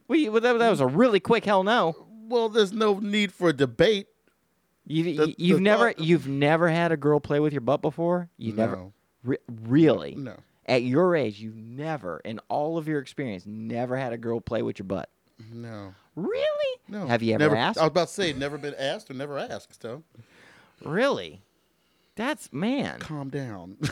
You, 0.09 0.39
that, 0.39 0.59
that 0.59 0.69
was 0.69 0.79
a 0.81 0.85
really 0.87 1.19
quick 1.19 1.43
hell 1.45 1.63
no. 1.63 1.95
Well, 2.27 2.49
there's 2.49 2.71
no 2.73 2.99
need 2.99 3.31
for 3.31 3.49
a 3.49 3.53
debate. 3.53 4.07
You, 4.85 5.03
The- 5.03 5.11
you, 5.11 5.35
you've 5.37 5.57
the 5.57 5.63
never 5.63 5.91
thought- 5.93 6.03
you've 6.03 6.27
never 6.27 6.69
had 6.69 6.91
a 6.91 6.97
girl 6.97 7.19
play 7.19 7.39
with 7.39 7.53
your 7.53 7.61
butt 7.61 7.81
before. 7.81 8.29
You 8.37 8.53
never 8.53 8.91
re- 9.23 9.37
really 9.49 10.15
No. 10.15 10.35
at 10.65 10.83
your 10.83 11.15
age 11.15 11.39
you 11.39 11.53
never 11.55 12.19
in 12.25 12.39
all 12.49 12.77
of 12.77 12.87
your 12.87 12.99
experience 12.99 13.45
never 13.45 13.95
had 13.97 14.13
a 14.13 14.17
girl 14.17 14.39
play 14.41 14.61
with 14.61 14.77
your 14.77 14.85
butt. 14.85 15.09
No. 15.51 15.93
Really? 16.15 16.79
No. 16.87 17.07
Have 17.07 17.23
you 17.23 17.33
ever 17.33 17.43
never, 17.43 17.55
asked? 17.55 17.79
I 17.79 17.83
was 17.83 17.89
about 17.89 18.07
to 18.07 18.13
say, 18.13 18.33
never 18.33 18.57
been 18.57 18.75
asked 18.77 19.09
or 19.09 19.13
never 19.13 19.37
asked, 19.37 19.81
so 19.81 20.03
Really? 20.83 21.41
That's 22.15 22.53
man. 22.53 22.99
calm 22.99 23.29
down. 23.29 23.77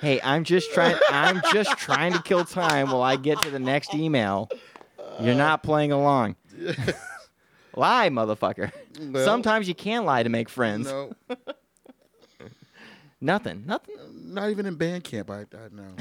Hey, 0.00 0.20
I'm 0.22 0.44
just 0.44 0.72
trying. 0.72 0.96
I'm 1.10 1.42
just 1.52 1.76
trying 1.76 2.12
to 2.12 2.22
kill 2.22 2.44
time 2.44 2.90
while 2.90 3.02
I 3.02 3.16
get 3.16 3.42
to 3.42 3.50
the 3.50 3.58
next 3.58 3.94
email. 3.94 4.48
You're 5.20 5.34
uh. 5.34 5.38
not 5.38 5.62
playing 5.62 5.90
along. 5.92 6.36
Lie, 7.74 8.08
motherfucker. 8.10 8.72
Well, 9.00 9.24
Sometimes 9.24 9.68
you 9.68 9.74
can 9.74 10.04
lie 10.04 10.22
to 10.22 10.28
make 10.28 10.48
friends. 10.48 10.86
no, 10.86 11.12
Nothing. 13.20 13.64
Nothing. 13.66 13.96
not 14.32 14.50
even 14.50 14.66
in 14.66 14.76
band 14.76 15.04
camp. 15.04 15.30
I, 15.30 15.40
I 15.40 15.68
know. 15.72 15.96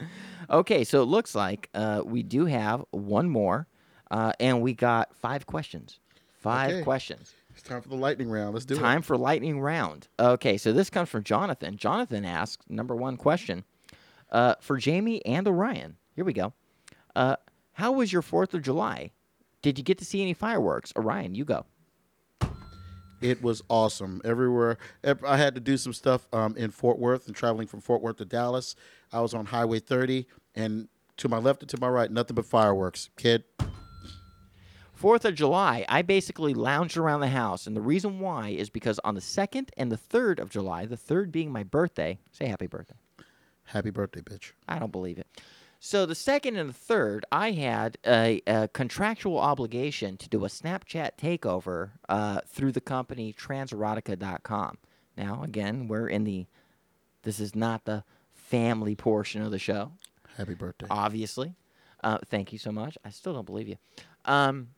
Okay, 0.50 0.84
so 0.84 1.02
it 1.02 1.06
looks 1.06 1.34
like 1.34 1.68
uh, 1.74 2.02
we 2.04 2.22
do 2.22 2.46
have 2.46 2.84
one 2.90 3.28
more, 3.28 3.66
uh, 4.10 4.32
and 4.40 4.62
we 4.62 4.74
got 4.74 5.14
five 5.16 5.46
questions. 5.46 5.98
Five 6.38 6.70
Okay. 6.70 6.82
questions. 6.82 7.32
It's 7.50 7.62
time 7.62 7.80
for 7.82 7.88
the 7.88 7.96
lightning 7.96 8.30
round. 8.30 8.54
Let's 8.54 8.66
do 8.66 8.74
it. 8.74 8.78
Time 8.78 9.02
for 9.02 9.16
lightning 9.16 9.60
round. 9.60 10.08
Okay, 10.20 10.56
so 10.58 10.72
this 10.72 10.90
comes 10.90 11.08
from 11.08 11.24
Jonathan. 11.24 11.76
Jonathan 11.76 12.24
asks 12.24 12.64
number 12.68 12.94
one 12.94 13.16
question 13.16 13.64
uh, 14.30 14.54
for 14.60 14.76
Jamie 14.76 15.24
and 15.24 15.48
Orion. 15.48 15.96
Here 16.14 16.24
we 16.24 16.32
go. 16.34 16.52
Uh, 17.16 17.36
how 17.72 17.92
was 17.92 18.12
your 18.12 18.22
Fourth 18.22 18.52
of 18.54 18.62
July? 18.62 19.10
Did 19.62 19.78
you 19.78 19.84
get 19.84 19.98
to 19.98 20.04
see 20.04 20.20
any 20.22 20.34
fireworks? 20.34 20.92
Orion, 20.96 21.34
you 21.34 21.44
go. 21.44 21.64
It. 23.20 23.42
Was 23.42 23.62
awesome. 23.68 24.20
Everywhere. 24.24 24.78
I 25.24 25.36
had 25.36 25.54
to 25.54 25.60
do 25.60 25.76
some 25.76 25.92
stuff 25.92 26.26
um, 26.32 26.56
in 26.56 26.70
Fort 26.70 26.98
Worth 26.98 27.26
and 27.26 27.36
traveling 27.36 27.66
from 27.66 27.80
Fort 27.80 28.02
Worth 28.02 28.16
to 28.16 28.24
Dallas. 28.24 28.76
I 29.12 29.20
was 29.20 29.34
on 29.34 29.46
Highway 29.46 29.78
30, 29.78 30.26
and 30.54 30.88
to 31.18 31.28
my 31.28 31.38
left 31.38 31.62
and 31.62 31.68
to 31.70 31.80
my 31.80 31.88
right, 31.88 32.10
nothing 32.10 32.34
but 32.34 32.46
fireworks. 32.46 33.10
Kid, 33.16 33.44
Fourth 34.96 35.26
of 35.26 35.34
July, 35.34 35.84
I 35.90 36.00
basically 36.00 36.54
lounged 36.54 36.96
around 36.96 37.20
the 37.20 37.28
house, 37.28 37.66
and 37.66 37.76
the 37.76 37.82
reason 37.82 38.18
why 38.18 38.48
is 38.48 38.70
because 38.70 38.98
on 39.04 39.14
the 39.14 39.20
second 39.20 39.70
and 39.76 39.92
the 39.92 39.96
third 39.98 40.40
of 40.40 40.48
July, 40.48 40.86
the 40.86 40.96
third 40.96 41.30
being 41.30 41.52
my 41.52 41.62
birthday, 41.62 42.18
say 42.32 42.46
happy 42.46 42.66
birthday. 42.66 42.94
happy 43.64 43.90
birthday, 43.90 44.22
bitch. 44.22 44.52
I 44.66 44.78
don't 44.78 44.90
believe 44.92 45.18
it. 45.18 45.26
So 45.86 46.04
the 46.04 46.16
second 46.16 46.56
and 46.56 46.70
the 46.70 46.74
third, 46.74 47.24
I 47.30 47.52
had 47.52 47.96
a, 48.04 48.42
a 48.44 48.66
contractual 48.66 49.38
obligation 49.38 50.16
to 50.16 50.28
do 50.28 50.44
a 50.44 50.48
Snapchat 50.48 51.10
takeover 51.16 51.90
uh, 52.08 52.40
through 52.48 52.72
the 52.72 52.80
company 52.80 53.32
Transerotica.com. 53.32 54.78
Now, 55.16 55.44
again, 55.44 55.86
we're 55.86 56.08
in 56.08 56.24
the. 56.24 56.46
This 57.22 57.38
is 57.38 57.54
not 57.54 57.84
the 57.84 58.02
family 58.34 58.96
portion 58.96 59.42
of 59.42 59.52
the 59.52 59.60
show, 59.60 59.92
Happy 60.36 60.54
birthday. 60.54 60.88
obviously. 60.90 61.54
Uh, 62.02 62.18
thank 62.26 62.52
you 62.52 62.58
so 62.58 62.72
much. 62.72 62.98
I 63.04 63.10
still 63.10 63.34
don't 63.34 63.46
believe 63.46 63.68
you. 63.68 63.76
Um, 64.24 64.70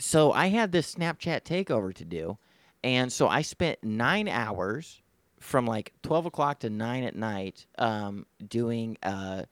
so 0.00 0.32
I 0.32 0.48
had 0.48 0.72
this 0.72 0.96
Snapchat 0.96 1.42
takeover 1.42 1.94
to 1.94 2.04
do, 2.04 2.38
and 2.82 3.12
so 3.12 3.28
I 3.28 3.42
spent 3.42 3.84
nine 3.84 4.26
hours 4.26 5.00
from 5.38 5.64
like 5.64 5.92
twelve 6.02 6.26
o'clock 6.26 6.58
to 6.60 6.70
nine 6.70 7.04
at 7.04 7.14
night 7.14 7.66
um, 7.78 8.26
doing 8.48 8.98
uh, 9.04 9.44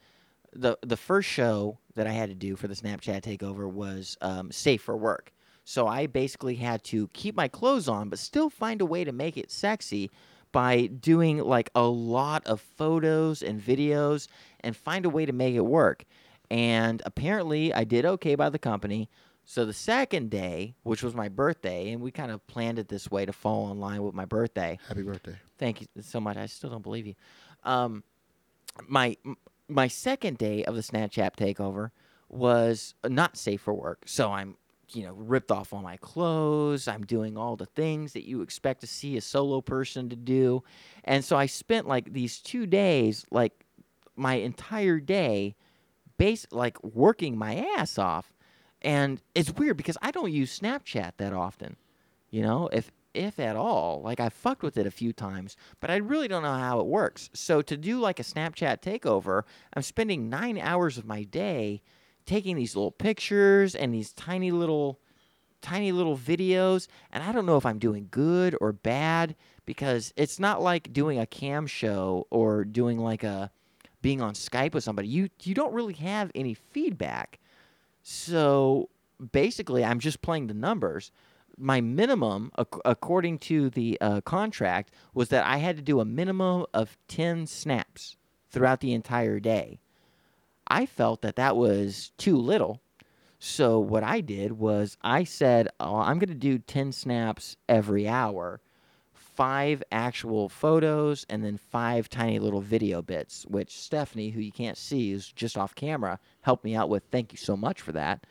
the 0.53 0.79
the 0.83 0.97
first 0.97 1.29
show 1.29 1.79
that 1.95 2.07
I 2.07 2.13
had 2.13 2.29
to 2.29 2.35
do 2.35 2.57
for 2.57 2.69
the 2.69 2.75
Snapchat 2.75 3.23
takeover 3.23 3.71
was 3.71 4.17
um, 4.21 4.51
safe 4.51 4.83
for 4.83 4.97
work. 4.97 5.33
So 5.65 5.87
I 5.87 6.07
basically 6.07 6.57
had 6.57 6.83
to 6.85 7.09
keep 7.09 7.37
my 7.37 7.49
clothes 7.49 7.89
on, 7.89 8.09
but 8.09 8.19
still 8.19 8.51
find 8.51 8.81
a 8.81 8.87
way 8.87 9.05
to 9.05 9.13
make 9.13 9.37
it 9.37 9.51
sexy 9.51 10.11
by 10.51 10.87
doing 10.87 11.39
like 11.39 11.71
a 11.75 11.85
lot 11.85 12.47
of 12.47 12.61
photos 12.61 13.43
and 13.43 13.61
videos 13.61 14.29
and 14.61 14.77
find 14.77 15.07
a 15.07 15.11
way 15.11 15.25
to 15.25 15.33
make 15.33 15.55
it 15.55 15.65
work. 15.65 16.05
And 16.51 17.01
apparently, 17.07 17.73
I 17.73 17.85
did 17.85 18.05
okay 18.05 18.35
by 18.35 18.51
the 18.51 18.59
company. 18.59 19.09
So 19.45 19.65
the 19.65 19.73
second 19.73 20.31
day, 20.31 20.75
which 20.83 21.03
was 21.03 21.15
my 21.15 21.29
birthday, 21.29 21.91
and 21.91 22.01
we 22.01 22.11
kind 22.11 22.31
of 22.31 22.47
planned 22.47 22.79
it 22.79 22.89
this 22.89 23.11
way 23.11 23.25
to 23.25 23.33
fall 23.33 23.71
in 23.73 23.81
line 23.81 24.03
with 24.03 24.15
my 24.15 24.25
birthday. 24.25 24.79
Happy 24.87 25.03
birthday. 25.03 25.37
Thank 25.59 25.81
you 25.81 25.87
so 26.01 26.21
much. 26.21 26.37
I 26.37 26.47
still 26.47 26.71
don't 26.71 26.83
believe 26.83 27.07
you. 27.07 27.15
Um, 27.65 28.05
my 28.87 29.17
my 29.75 29.89
second 29.89 30.39
day 30.39 30.65
of 30.65 30.75
the 30.75 30.83
Snapchat 30.83 31.37
takeover 31.37 31.91
was 32.29 32.95
not 33.07 33.37
safe 33.37 33.61
for 33.61 33.75
work. 33.75 34.03
So 34.07 34.33
I'm 34.33 34.57
you 34.93 35.05
know 35.05 35.13
ripped 35.13 35.51
off 35.51 35.73
all 35.73 35.83
my 35.83 35.97
clothes. 35.99 36.89
I'm 36.89 37.05
doing 37.05 37.37
all 37.37 37.57
the 37.57 37.67
things 37.67 38.13
that 38.13 38.27
you 38.27 38.43
expect 38.43 38.81
to 38.83 38.87
see 38.87 39.17
a 39.17 39.21
solo 39.21 39.61
person 39.61 40.09
to 40.11 40.17
do, 40.17 40.63
and 41.05 41.25
so 41.25 41.37
I 41.37 41.47
spent 41.47 41.89
like 41.89 42.13
these 42.13 42.39
two 42.39 42.67
days, 42.67 43.27
like 43.31 43.65
my 44.17 44.35
entire 44.35 45.01
day, 45.01 45.57
base 46.19 46.47
like 46.51 46.83
working 46.85 47.37
my 47.39 47.67
ass 47.77 47.99
off. 47.99 48.33
And 48.85 49.23
it's 49.35 49.53
weird 49.53 49.77
because 49.77 49.97
I 50.03 50.11
don't 50.11 50.33
use 50.33 50.59
Snapchat 50.59 51.13
that 51.19 51.33
often 51.33 51.77
you 52.33 52.43
know, 52.43 52.69
if 52.73 52.91
if 53.15 53.39
at 53.39 53.57
all. 53.57 54.01
Like 54.03 54.21
I 54.21 54.29
fucked 54.29 54.63
with 54.63 54.77
it 54.77 54.87
a 54.87 54.91
few 54.91 55.13
times, 55.13 55.57
but 55.81 55.91
I 55.91 55.97
really 55.97 56.29
don't 56.29 56.43
know 56.43 56.53
how 56.53 56.81
it 56.81 56.87
works. 56.87 57.31
So 57.33 57.63
to 57.63 57.77
do 57.77 57.99
like 57.99 58.21
a 58.21 58.25
Snapchat 58.25 58.81
takeover, 58.81 59.43
I'm 59.75 59.83
spending 59.83 60.29
9 60.29 60.59
hours 60.59 60.99
of 60.99 61.07
my 61.07 61.25
day 61.25 61.83
taking 62.27 62.57
these 62.57 62.77
little 62.77 62.93
pictures 62.93 63.75
and 63.75 63.93
these 63.93 64.13
tiny 64.13 64.51
little 64.51 65.01
tiny 65.61 65.93
little 65.93 66.19
videos, 66.19 66.89
and 67.13 67.23
I 67.23 67.31
don't 67.33 67.47
know 67.47 67.57
if 67.57 67.65
I'm 67.65 67.79
doing 67.79 68.09
good 68.11 68.57
or 68.61 68.73
bad 68.73 69.37
because 69.65 70.13
it's 70.17 70.41
not 70.41 70.61
like 70.61 70.93
doing 70.93 71.21
a 71.21 71.27
cam 71.27 71.67
show 71.67 72.27
or 72.31 72.65
doing 72.65 72.99
like 72.99 73.23
a 73.23 73.51
being 74.03 74.21
on 74.21 74.35
Skype 74.35 74.75
with 74.75 74.85
somebody. 74.85 75.09
You 75.09 75.29
you 75.45 75.55
don't 75.55 75.73
really 75.73 75.95
have 75.95 76.33
any 76.35 76.55
feedback. 76.55 77.39
So 78.03 78.91
basically, 79.31 79.85
I'm 79.85 80.01
just 80.01 80.21
playing 80.21 80.49
the 80.49 80.55
numbers. 80.55 81.13
My 81.59 81.81
minimum, 81.81 82.51
ac- 82.59 82.81
according 82.85 83.39
to 83.41 83.71
the 83.71 83.99
uh, 84.01 84.21
contract, 84.23 84.93
was 85.15 85.29
that 85.29 85.45
I 85.45 85.59
had 85.59 85.77
to 85.77 85.83
do 85.83 86.01
a 86.01 86.05
minimum 86.05 86.67
of 86.73 86.97
10 87.09 87.47
snaps 87.47 88.17
throughout 88.51 88.81
the 88.81 88.93
entire 88.93 89.41
day. 89.41 89.81
I 90.67 90.87
felt 90.87 91.23
that 91.23 91.37
that 91.37 91.57
was 91.57 92.13
too 92.17 92.37
little. 92.37 92.81
So 93.39 93.79
what 93.81 94.05
I 94.05 94.21
did 94.21 94.53
was 94.53 94.97
I 95.03 95.25
said, 95.25 95.69
oh, 95.81 95.97
I'm 95.97 96.19
going 96.19 96.29
to 96.29 96.35
do 96.35 96.59
10 96.59 96.93
snaps 96.93 97.57
every 97.69 98.07
hour, 98.07 98.61
five 99.13 99.83
actual 99.91 100.49
photos, 100.49 101.27
and 101.29 101.45
then 101.45 101.57
five 101.57 102.09
tiny 102.09 102.39
little 102.39 102.61
video 102.61 103.03
bits, 103.03 103.45
which 103.49 103.81
Stephanie, 103.81 104.31
who 104.31 104.41
you 104.41 104.53
can't 104.53 104.79
see, 104.79 105.11
is 105.11 105.27
just 105.27 105.59
off 105.59 105.75
camera, 105.75 106.21
helped 106.43 106.65
me 106.65 106.77
out 106.77 106.89
with. 106.89 107.03
Thank 107.11 107.33
you 107.33 107.39
so 107.39 107.57
much 107.57 107.81
for 107.81 107.93
that. 107.93 108.25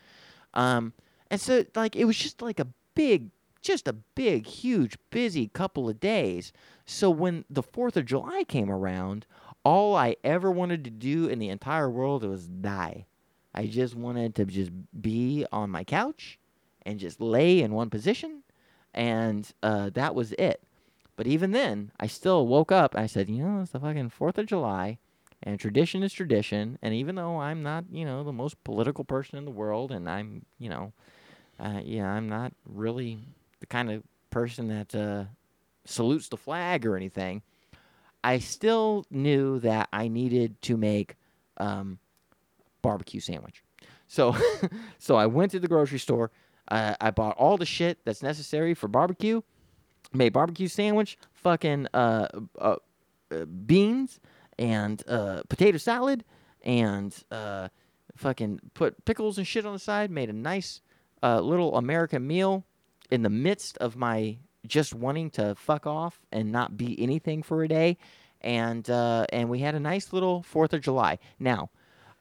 Um, 0.54 0.94
and 1.30 1.40
so, 1.40 1.64
like, 1.74 1.94
it 1.94 2.04
was 2.04 2.16
just 2.16 2.40
like 2.40 2.58
a 2.58 2.66
big, 2.94 3.30
just 3.60 3.88
a 3.88 3.92
big, 3.92 4.46
huge, 4.46 4.96
busy 5.10 5.48
couple 5.48 5.88
of 5.88 6.00
days. 6.00 6.52
So 6.84 7.10
when 7.10 7.44
the 7.48 7.62
4th 7.62 7.96
of 7.96 8.06
July 8.06 8.44
came 8.44 8.70
around, 8.70 9.26
all 9.64 9.94
I 9.94 10.16
ever 10.24 10.50
wanted 10.50 10.84
to 10.84 10.90
do 10.90 11.26
in 11.26 11.38
the 11.38 11.48
entire 11.48 11.88
world 11.88 12.24
was 12.24 12.48
die. 12.48 13.06
I 13.54 13.66
just 13.66 13.94
wanted 13.94 14.34
to 14.36 14.44
just 14.44 14.70
be 15.00 15.46
on 15.52 15.70
my 15.70 15.84
couch 15.84 16.38
and 16.84 16.98
just 16.98 17.20
lay 17.20 17.60
in 17.60 17.74
one 17.74 17.90
position, 17.90 18.42
and 18.92 19.48
uh, 19.62 19.90
that 19.90 20.14
was 20.14 20.32
it. 20.32 20.62
But 21.16 21.26
even 21.26 21.52
then, 21.52 21.92
I 22.00 22.06
still 22.06 22.46
woke 22.46 22.72
up 22.72 22.94
and 22.94 23.04
I 23.04 23.06
said, 23.06 23.28
you 23.28 23.44
know, 23.44 23.60
it's 23.60 23.72
the 23.72 23.80
fucking 23.80 24.10
4th 24.10 24.38
of 24.38 24.46
July, 24.46 24.98
and 25.42 25.60
tradition 25.60 26.02
is 26.02 26.12
tradition. 26.12 26.78
And 26.82 26.94
even 26.94 27.14
though 27.14 27.38
I'm 27.38 27.62
not, 27.62 27.84
you 27.92 28.04
know, 28.04 28.24
the 28.24 28.32
most 28.32 28.62
political 28.64 29.04
person 29.04 29.38
in 29.38 29.44
the 29.44 29.50
world, 29.50 29.92
and 29.92 30.08
I'm, 30.08 30.46
you 30.58 30.70
know, 30.70 30.92
uh, 31.58 31.80
yeah, 31.84 32.10
I'm 32.10 32.28
not 32.28 32.52
really 32.66 33.18
the 33.60 33.66
kind 33.66 33.90
of 33.90 34.02
person 34.30 34.68
that 34.68 34.94
uh, 34.94 35.24
salutes 35.84 36.28
the 36.28 36.36
flag 36.36 36.86
or 36.86 36.96
anything. 36.96 37.42
I 38.24 38.38
still 38.38 39.04
knew 39.10 39.58
that 39.60 39.88
I 39.92 40.08
needed 40.08 40.60
to 40.62 40.76
make 40.76 41.16
um, 41.56 41.98
barbecue 42.80 43.20
sandwich. 43.20 43.62
So, 44.06 44.36
so 44.98 45.16
I 45.16 45.26
went 45.26 45.52
to 45.52 45.60
the 45.60 45.68
grocery 45.68 45.98
store. 45.98 46.30
Uh, 46.68 46.94
I 47.00 47.10
bought 47.10 47.36
all 47.36 47.56
the 47.56 47.66
shit 47.66 47.98
that's 48.04 48.22
necessary 48.22 48.74
for 48.74 48.88
barbecue. 48.88 49.42
Made 50.12 50.32
barbecue 50.32 50.68
sandwich, 50.68 51.16
fucking 51.32 51.88
uh, 51.94 52.28
uh, 52.58 52.76
uh, 53.30 53.44
beans 53.44 54.20
and 54.58 55.02
uh, 55.08 55.42
potato 55.48 55.78
salad, 55.78 56.24
and 56.62 57.16
uh, 57.30 57.68
fucking 58.16 58.60
put 58.74 59.04
pickles 59.06 59.38
and 59.38 59.46
shit 59.46 59.64
on 59.64 59.72
the 59.72 59.78
side. 59.78 60.10
Made 60.10 60.28
a 60.28 60.34
nice 60.34 60.82
uh, 61.22 61.40
little 61.40 61.76
American 61.76 62.26
meal 62.26 62.64
in 63.10 63.22
the 63.22 63.30
midst 63.30 63.78
of 63.78 63.96
my 63.96 64.38
just 64.66 64.94
wanting 64.94 65.30
to 65.30 65.54
fuck 65.54 65.86
off 65.86 66.20
and 66.30 66.52
not 66.52 66.76
be 66.76 67.00
anything 67.02 67.42
for 67.42 67.62
a 67.62 67.68
day, 67.68 67.98
and 68.40 68.88
uh, 68.88 69.26
and 69.32 69.48
we 69.48 69.60
had 69.60 69.74
a 69.74 69.80
nice 69.80 70.12
little 70.12 70.42
Fourth 70.42 70.72
of 70.72 70.80
July. 70.80 71.18
Now, 71.38 71.70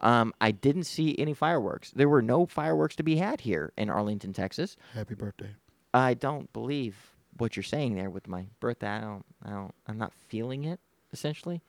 um, 0.02 0.34
I 0.42 0.52
didn't 0.52 0.86
see 0.86 1.18
any 1.20 1.34
fireworks. 1.34 1.92
There 1.92 2.10
were 2.10 2.22
no 2.22 2.46
fireworks 2.46 2.96
to 2.98 3.04
be 3.04 3.18
had 3.18 3.42
here 3.42 3.72
in 3.78 3.90
Arlington, 3.90 4.34
Texas. 4.34 4.76
Happy 4.94 5.16
birthday. 5.16 5.56
I 5.94 6.14
don't 6.14 6.52
believe 6.54 7.12
what 7.38 7.56
you're 7.56 7.64
saying 7.64 7.96
there 7.96 8.10
with 8.10 8.28
my 8.28 8.48
birthday. 8.60 8.88
I 8.88 9.02
don't. 9.02 9.26
I 9.44 9.50
don't. 9.52 9.74
I'm 9.88 9.98
not 9.98 10.14
feeling 10.28 10.64
it 10.64 10.80
essentially, 11.14 11.62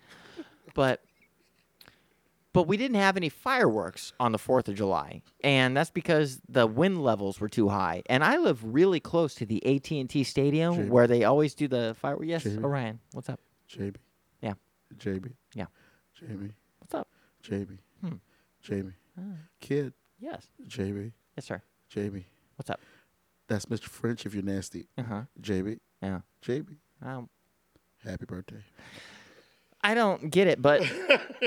but 0.74 1.02
but 2.52 2.66
we 2.66 2.76
didn't 2.76 2.96
have 2.96 3.16
any 3.16 3.28
fireworks 3.28 4.12
on 4.20 4.32
the 4.32 4.38
Fourth 4.38 4.68
of 4.68 4.74
July, 4.74 5.22
and 5.42 5.76
that's 5.76 5.90
because 5.90 6.40
the 6.48 6.66
wind 6.66 7.02
levels 7.02 7.40
were 7.40 7.48
too 7.48 7.68
high. 7.68 8.02
And 8.06 8.22
I 8.22 8.36
live 8.36 8.62
really 8.74 9.00
close 9.00 9.34
to 9.36 9.46
the 9.46 9.64
AT 9.66 9.90
and 9.92 10.08
T 10.10 10.22
Stadium 10.24 10.74
Jamie. 10.74 10.88
where 10.90 11.06
they 11.06 11.24
always 11.24 11.54
do 11.54 11.68
the 11.68 11.96
fireworks. 12.00 12.26
Yes, 12.28 12.42
Jamie. 12.44 12.62
Orion, 12.64 12.98
what's 13.12 13.28
up? 13.28 13.40
JB. 13.70 13.96
Yeah. 14.42 14.54
JB. 14.96 15.32
Yeah. 15.54 15.66
Jamie. 16.18 16.50
What's 16.78 16.94
up? 16.94 17.08
JB. 17.44 17.78
Hmm. 18.02 18.14
Jamie. 18.62 18.92
Ah. 19.18 19.22
Kid. 19.60 19.92
Yes, 20.20 20.46
JB. 20.68 21.12
yes, 21.36 21.46
sir. 21.46 21.62
JB. 21.94 22.24
What's 22.56 22.70
up? 22.70 22.80
That's 23.48 23.66
Mr. 23.66 23.84
French 23.84 24.24
if 24.24 24.34
you're 24.34 24.42
nasty. 24.44 24.86
Uh 24.96 25.02
huh. 25.02 25.22
JB. 25.40 25.78
Yeah. 26.02 26.20
JB. 26.46 26.76
Um, 27.04 27.28
Happy 28.04 28.24
birthday. 28.24 28.62
I 29.82 29.94
don't 29.94 30.30
get 30.30 30.46
it, 30.46 30.62
but 30.62 30.82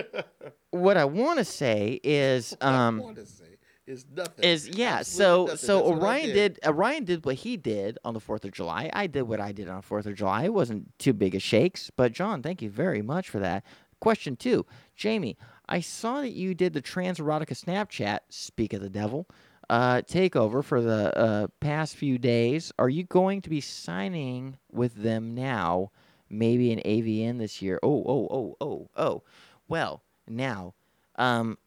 what 0.72 0.98
I 0.98 1.06
want 1.06 1.40
to 1.40 1.46
say 1.46 2.00
is, 2.04 2.56
um, 2.62 3.00
want 3.00 3.16
to 3.18 3.26
say 3.26 3.46
is 3.88 4.06
nothing. 4.12 4.44
is 4.44 4.68
yeah. 4.68 4.98
Absolutely 5.00 5.26
So 5.28 5.44
nothing. 5.46 5.58
so 5.58 5.86
Orion 5.88 6.30
did. 6.34 6.60
Orion 6.66 7.04
did 7.06 7.26
what 7.26 7.36
he 7.36 7.56
did 7.56 7.98
on 8.04 8.14
the 8.14 8.20
Fourth 8.20 8.44
of 8.44 8.52
July. 8.52 8.90
I 8.94 9.08
did 9.08 9.24
what 9.24 9.40
I 9.40 9.52
did 9.52 9.70
on 9.70 9.82
Fourth 9.82 10.06
of 10.06 10.16
July. 10.16 10.44
It 10.46 10.54
wasn't 10.54 10.98
too 11.00 11.14
big 11.14 11.36
of 11.36 11.42
shakes, 11.42 11.92
but 11.96 12.12
John, 12.12 12.42
thank 12.42 12.62
you 12.62 12.70
very 12.70 13.02
much 13.02 13.30
for 13.30 13.40
that. 13.40 13.64
Question 14.02 14.36
two, 14.36 14.66
Jamie. 14.96 15.38
I 15.68 15.80
saw 15.80 16.22
that 16.22 16.32
you 16.34 16.54
did 16.54 16.74
the 16.74 16.82
Trans 16.82 17.20
Erotica 17.20 17.52
Snapchat. 17.54 18.20
Speak 18.30 18.74
of 18.74 18.82
the 18.82 18.90
devil. 18.90 19.28
Uh, 19.68 20.02
takeover 20.02 20.64
for 20.64 20.80
the 20.80 21.18
uh, 21.18 21.48
past 21.60 21.96
few 21.96 22.20
days. 22.20 22.72
Are 22.78 22.90
you 22.90 23.04
going 23.04 23.42
to 23.42 23.50
be 23.50 23.62
signing 23.62 24.58
with 24.72 24.94
them 24.96 25.34
now? 25.34 25.90
Maybe 26.30 26.72
an 26.72 26.80
AVN 26.80 27.38
this 27.38 27.62
year. 27.62 27.80
Oh, 27.84 28.04
oh, 28.08 28.28
oh, 28.32 28.58
oh, 28.62 28.90
oh. 28.96 29.24
Well, 29.68 30.04
now, 30.28 30.74
um, 31.18 31.58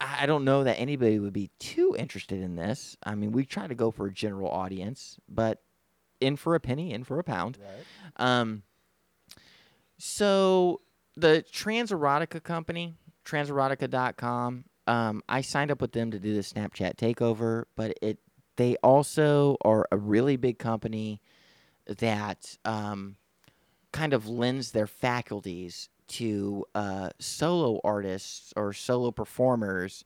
I 0.00 0.26
don't 0.26 0.44
know 0.44 0.64
that 0.64 0.78
anybody 0.78 1.18
would 1.18 1.32
be 1.32 1.50
too 1.58 1.94
interested 1.98 2.40
in 2.40 2.56
this. 2.56 2.96
I 3.02 3.14
mean, 3.14 3.32
we 3.32 3.44
try 3.44 3.66
to 3.66 3.74
go 3.74 3.90
for 3.90 4.06
a 4.06 4.12
general 4.12 4.50
audience, 4.50 5.18
but 5.28 5.62
in 6.20 6.36
for 6.36 6.54
a 6.54 6.60
penny, 6.60 6.92
in 6.92 7.04
for 7.04 7.18
a 7.18 7.24
pound. 7.24 7.58
Right. 7.60 8.40
Um, 8.40 8.62
so 9.98 10.80
the 11.16 11.44
Transerotica 11.52 12.42
company, 12.42 12.94
transerotica.com, 13.24 14.64
um, 14.86 15.22
I 15.28 15.42
signed 15.42 15.70
up 15.70 15.82
with 15.82 15.92
them 15.92 16.10
to 16.10 16.18
do 16.18 16.34
the 16.34 16.40
Snapchat 16.40 16.96
takeover, 16.96 17.64
but 17.76 17.96
it 18.00 18.18
they 18.56 18.76
also 18.82 19.56
are 19.62 19.86
a 19.90 19.96
really 19.96 20.36
big 20.36 20.58
company 20.58 21.20
that 21.86 22.58
um, 22.64 23.16
kind 23.92 24.12
of 24.12 24.28
lends 24.28 24.72
their 24.72 24.86
faculties 24.86 25.88
to 26.08 26.64
uh, 26.74 27.10
solo 27.18 27.80
artists 27.84 28.52
or 28.56 28.72
solo 28.72 29.10
performers 29.10 30.04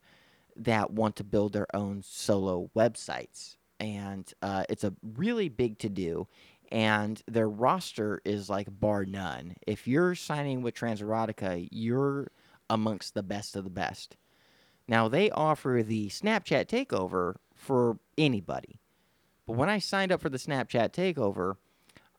that 0.55 0.91
want 0.91 1.15
to 1.17 1.23
build 1.23 1.53
their 1.53 1.73
own 1.75 2.01
solo 2.03 2.69
websites. 2.75 3.57
And 3.79 4.31
uh, 4.41 4.63
it's 4.69 4.83
a 4.83 4.93
really 5.15 5.49
big 5.49 5.79
to 5.79 5.89
do. 5.89 6.27
And 6.71 7.21
their 7.27 7.49
roster 7.49 8.21
is 8.25 8.49
like 8.49 8.67
bar 8.79 9.05
none. 9.05 9.55
If 9.67 9.87
you're 9.87 10.15
signing 10.15 10.61
with 10.61 10.75
Transerotica, 10.75 11.67
you're 11.71 12.31
amongst 12.69 13.13
the 13.13 13.23
best 13.23 13.55
of 13.55 13.63
the 13.63 13.69
best. 13.69 14.17
Now, 14.87 15.07
they 15.07 15.31
offer 15.31 15.81
the 15.83 16.09
Snapchat 16.09 16.67
takeover 16.67 17.35
for 17.55 17.97
anybody. 18.17 18.79
But 19.47 19.57
when 19.57 19.69
I 19.69 19.79
signed 19.79 20.11
up 20.11 20.21
for 20.21 20.29
the 20.29 20.37
Snapchat 20.37 20.91
takeover, 20.91 21.57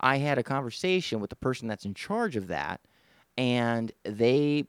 I 0.00 0.18
had 0.18 0.38
a 0.38 0.42
conversation 0.42 1.20
with 1.20 1.30
the 1.30 1.36
person 1.36 1.68
that's 1.68 1.84
in 1.84 1.94
charge 1.94 2.36
of 2.36 2.48
that, 2.48 2.80
and 3.36 3.92
they, 4.04 4.64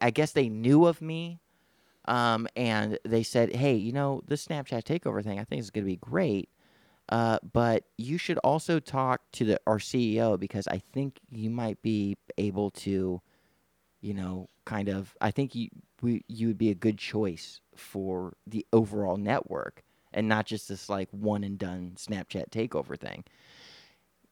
I 0.00 0.10
guess 0.10 0.32
they 0.32 0.48
knew 0.48 0.86
of 0.86 1.00
me, 1.00 1.40
um, 2.06 2.46
and 2.56 2.98
they 3.04 3.22
said, 3.22 3.54
"Hey, 3.54 3.74
you 3.74 3.92
know, 3.92 4.22
this 4.26 4.46
Snapchat 4.46 4.84
takeover 4.84 5.22
thing, 5.24 5.38
I 5.38 5.44
think 5.44 5.60
is 5.60 5.70
going 5.70 5.84
to 5.84 5.90
be 5.90 5.96
great." 5.96 6.48
Uh, 7.08 7.38
but 7.52 7.84
you 7.98 8.18
should 8.18 8.38
also 8.38 8.80
talk 8.80 9.22
to 9.32 9.44
the 9.44 9.60
our 9.66 9.78
CEO 9.78 10.38
because 10.38 10.66
I 10.68 10.78
think 10.78 11.20
you 11.30 11.50
might 11.50 11.80
be 11.82 12.16
able 12.38 12.70
to, 12.72 13.20
you 14.00 14.14
know, 14.14 14.48
kind 14.64 14.88
of. 14.88 15.16
I 15.20 15.30
think 15.30 15.54
you 15.54 15.68
we, 16.02 16.24
you 16.28 16.48
would 16.48 16.58
be 16.58 16.70
a 16.70 16.74
good 16.74 16.98
choice 16.98 17.60
for 17.76 18.34
the 18.46 18.66
overall 18.72 19.16
network 19.16 19.82
and 20.16 20.26
not 20.28 20.46
just 20.46 20.68
this 20.68 20.88
like 20.88 21.08
one 21.12 21.44
and 21.44 21.58
done 21.58 21.92
Snapchat 21.96 22.50
takeover 22.50 22.98
thing. 22.98 23.22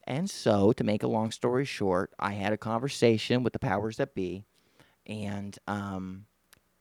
And 0.07 0.29
so, 0.29 0.73
to 0.73 0.85
make 0.85 1.03
a 1.03 1.09
long 1.09 1.31
story 1.31 1.65
short, 1.65 2.13
I 2.19 2.33
had 2.33 2.53
a 2.53 2.59
conversation 2.59 3.43
with 3.43 3.53
the 3.53 3.59
powers 3.59 3.99
that 3.99 4.15
be, 4.15 4.45
and 5.07 5.57
um, 5.67 6.27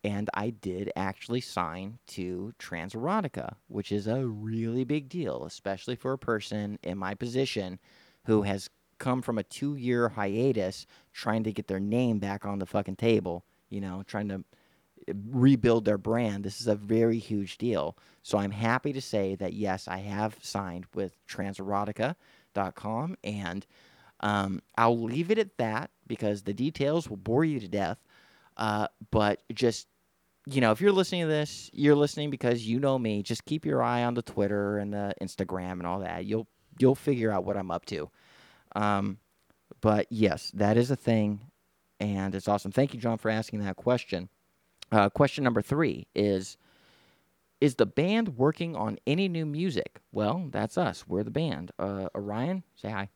and 0.03 0.29
I 0.33 0.49
did 0.49 0.91
actually 0.95 1.41
sign 1.41 1.99
to 2.07 2.53
Transerotica, 2.59 3.55
which 3.67 3.91
is 3.91 4.07
a 4.07 4.25
really 4.25 4.83
big 4.83 5.07
deal, 5.07 5.45
especially 5.45 5.95
for 5.95 6.13
a 6.13 6.17
person 6.17 6.79
in 6.83 6.97
my 6.97 7.13
position 7.13 7.79
who 8.25 8.41
has 8.41 8.69
come 8.99 9.21
from 9.21 9.37
a 9.37 9.43
two 9.43 9.75
year 9.75 10.09
hiatus 10.09 10.85
trying 11.13 11.43
to 11.43 11.53
get 11.53 11.67
their 11.67 11.79
name 11.79 12.19
back 12.19 12.45
on 12.45 12.59
the 12.59 12.65
fucking 12.65 12.97
table, 12.97 13.45
you 13.69 13.79
know, 13.79 14.03
trying 14.05 14.27
to 14.29 14.43
rebuild 15.29 15.85
their 15.85 15.97
brand. 15.97 16.43
This 16.43 16.61
is 16.61 16.67
a 16.67 16.75
very 16.75 17.17
huge 17.17 17.57
deal. 17.57 17.97
So 18.21 18.37
I'm 18.37 18.51
happy 18.51 18.93
to 18.93 19.01
say 19.01 19.35
that 19.35 19.53
yes, 19.53 19.87
I 19.87 19.97
have 19.97 20.37
signed 20.41 20.85
with 20.93 21.17
transerotica.com 21.27 23.17
and 23.23 23.65
um, 24.19 24.61
I'll 24.77 24.99
leave 24.99 25.31
it 25.31 25.37
at 25.37 25.57
that 25.57 25.91
because 26.07 26.43
the 26.43 26.53
details 26.53 27.09
will 27.09 27.17
bore 27.17 27.43
you 27.43 27.59
to 27.59 27.67
death. 27.67 27.97
Uh, 28.55 28.87
but 29.11 29.41
just 29.53 29.87
you 30.45 30.59
know, 30.59 30.71
if 30.71 30.81
you're 30.81 30.91
listening 30.91 31.21
to 31.21 31.27
this, 31.27 31.69
you're 31.73 31.95
listening 31.95 32.29
because 32.29 32.67
you 32.67 32.79
know 32.79 32.99
me. 32.99 33.23
Just 33.23 33.45
keep 33.45 33.65
your 33.65 33.81
eye 33.81 34.03
on 34.03 34.13
the 34.13 34.21
Twitter 34.21 34.77
and 34.77 34.93
the 34.93 35.13
Instagram 35.21 35.73
and 35.73 35.87
all 35.87 35.99
that. 36.01 36.25
You'll 36.25 36.47
you'll 36.79 36.95
figure 36.95 37.31
out 37.31 37.45
what 37.45 37.55
I'm 37.55 37.71
up 37.71 37.85
to. 37.85 38.09
Um, 38.75 39.19
but 39.81 40.07
yes, 40.09 40.51
that 40.53 40.77
is 40.77 40.91
a 40.91 40.95
thing, 40.95 41.51
and 41.99 42.35
it's 42.35 42.47
awesome. 42.47 42.71
Thank 42.71 42.93
you, 42.93 42.99
John, 42.99 43.17
for 43.17 43.29
asking 43.29 43.63
that 43.63 43.77
question. 43.77 44.29
Uh, 44.93 45.09
question 45.09 45.43
number 45.43 45.61
three 45.61 46.07
is: 46.13 46.55
Is 47.59 47.75
the 47.75 47.87
band 47.87 48.37
working 48.37 48.75
on 48.75 48.99
any 49.07 49.27
new 49.27 49.45
music? 49.45 49.99
Well, 50.11 50.49
that's 50.51 50.77
us. 50.77 51.05
We're 51.07 51.23
the 51.23 51.31
band. 51.31 51.71
Uh, 51.79 52.09
Orion, 52.13 52.63
say 52.75 52.91
hi. 52.91 53.09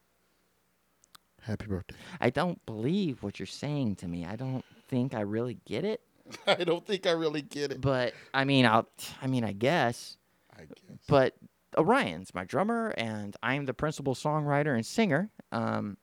Happy 1.43 1.67
birthday. 1.67 1.95
I 2.19 2.31
don't 2.31 2.65
believe 2.65 3.21
what 3.21 3.39
you're 3.39 3.45
saying 3.45 3.97
to 3.97 4.07
me. 4.07 4.25
I 4.25 4.35
don't 4.35 4.65
think 4.89 5.13
I 5.13 5.21
really 5.21 5.59
get 5.65 5.85
it. 5.85 6.01
I 6.47 6.63
don't 6.63 6.85
think 6.85 7.05
I 7.05 7.11
really 7.11 7.43
get 7.43 7.71
it. 7.71 7.79
But 7.79 8.13
I 8.33 8.43
mean, 8.43 8.65
I'll. 8.65 8.89
I 9.21 9.27
mean, 9.27 9.43
I 9.43 9.51
guess. 9.51 10.17
I 10.57 10.61
guess. 10.61 10.97
But 11.07 11.35
Orion's 11.77 12.33
my 12.33 12.43
drummer, 12.43 12.89
and 12.97 13.37
I'm 13.43 13.67
the 13.67 13.75
principal 13.75 14.15
songwriter 14.15 14.73
and 14.73 14.83
singer. 14.83 15.29
Um, 15.51 15.97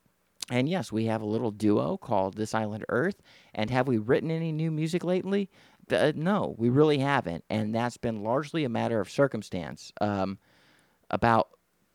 and 0.50 0.68
yes, 0.68 0.92
we 0.92 1.06
have 1.06 1.22
a 1.22 1.26
little 1.26 1.50
duo 1.50 1.96
called 1.96 2.36
This 2.36 2.54
Island 2.54 2.84
Earth. 2.88 3.22
And 3.54 3.70
have 3.70 3.88
we 3.88 3.98
written 3.98 4.30
any 4.30 4.52
new 4.52 4.70
music 4.70 5.04
lately? 5.04 5.48
Uh, 5.90 6.12
no, 6.14 6.54
we 6.58 6.68
really 6.68 6.98
haven't. 6.98 7.44
And 7.48 7.74
that's 7.74 7.96
been 7.96 8.22
largely 8.22 8.64
a 8.64 8.68
matter 8.68 9.00
of 9.00 9.10
circumstance. 9.10 9.92
Um, 10.00 10.38
about 11.10 11.48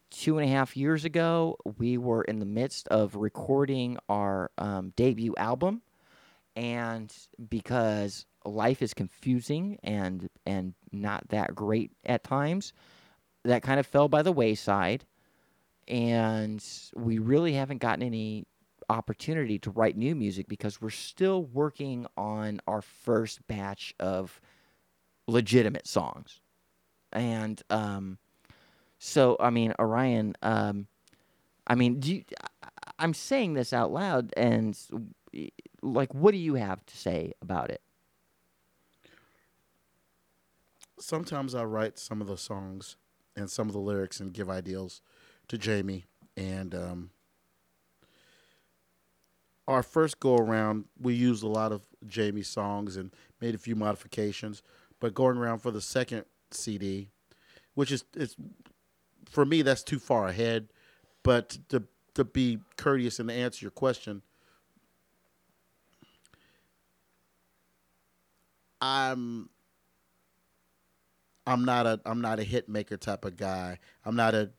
two 0.09 0.37
and 0.37 0.47
a 0.47 0.51
half 0.51 0.75
years 0.75 1.05
ago, 1.05 1.57
we 1.77 1.97
were 1.97 2.23
in 2.23 2.39
the 2.39 2.45
midst 2.45 2.87
of 2.87 3.15
recording 3.15 3.97
our 4.07 4.49
um, 4.57 4.93
debut 4.95 5.35
album. 5.37 5.81
And 6.55 7.15
because 7.49 8.25
life 8.45 8.81
is 8.81 8.93
confusing 8.93 9.77
and 9.83 10.29
and 10.45 10.73
not 10.91 11.29
that 11.29 11.53
great 11.53 11.91
at 12.05 12.23
times, 12.23 12.73
that 13.43 13.61
kind 13.61 13.79
of 13.79 13.85
fell 13.85 14.09
by 14.09 14.23
the 14.23 14.31
wayside 14.31 15.05
and 15.89 16.63
we 16.95 17.19
really 17.19 17.53
haven't 17.53 17.79
gotten 17.79 18.03
any 18.03 18.45
opportunity 18.89 19.59
to 19.59 19.71
write 19.71 19.97
new 19.97 20.15
music 20.15 20.47
because 20.47 20.81
we're 20.81 20.89
still 20.89 21.43
working 21.43 22.07
on 22.17 22.59
our 22.67 22.81
first 22.81 23.45
batch 23.47 23.93
of 23.99 24.39
legitimate 25.27 25.87
songs. 25.87 26.41
And 27.11 27.61
um, 27.69 28.17
so 29.01 29.37
i 29.39 29.49
mean 29.49 29.73
orion 29.79 30.35
um, 30.41 30.85
i 31.65 31.73
mean 31.73 32.01
do 32.01 32.15
you, 32.15 32.23
i'm 32.99 33.13
saying 33.13 33.53
this 33.53 33.71
out 33.71 33.93
loud 33.93 34.33
and 34.35 34.77
like 35.81 36.13
what 36.13 36.31
do 36.31 36.37
you 36.37 36.55
have 36.55 36.85
to 36.85 36.97
say 36.97 37.33
about 37.41 37.69
it? 37.69 37.81
Sometimes 40.99 41.55
I 41.55 41.63
write 41.63 41.97
some 41.97 42.21
of 42.21 42.27
the 42.27 42.37
songs 42.37 42.97
and 43.35 43.49
some 43.49 43.67
of 43.67 43.73
the 43.73 43.79
lyrics 43.79 44.19
and 44.19 44.33
give 44.33 44.49
ideals 44.49 45.01
to 45.49 45.57
Jamie. 45.57 46.05
And 46.37 46.73
um, 46.73 47.09
our 49.67 49.83
first 49.83 50.19
go 50.19 50.37
around, 50.37 50.85
we 50.99 51.13
used 51.13 51.43
a 51.43 51.47
lot 51.47 51.71
of 51.71 51.81
Jamie's 52.07 52.47
songs 52.47 52.95
and 52.95 53.11
made 53.41 53.53
a 53.53 53.59
few 53.59 53.75
modifications. 53.75 54.63
But 54.99 55.13
going 55.13 55.37
around 55.37 55.59
for 55.59 55.71
the 55.71 55.81
second 55.81 56.25
CD, 56.51 57.09
which 57.73 57.91
is 57.91 58.03
it's 58.15 58.35
for 59.29 59.45
me 59.45 59.61
that's 59.61 59.83
too 59.83 59.99
far 59.99 60.27
ahead. 60.27 60.69
But 61.23 61.57
to 61.69 61.83
to 62.15 62.23
be 62.23 62.59
courteous 62.77 63.19
and 63.19 63.29
to 63.29 63.35
answer 63.35 63.63
your 63.63 63.71
question, 63.71 64.21
I'm 68.81 69.49
I'm 71.47 71.63
not 71.63 71.85
a 71.85 72.01
I'm 72.05 72.21
not 72.21 72.39
a 72.39 72.43
hit 72.43 72.67
maker 72.67 72.97
type 72.97 73.25
of 73.25 73.37
guy. 73.37 73.79
I'm 74.05 74.15
not 74.15 74.35
a 74.35 74.51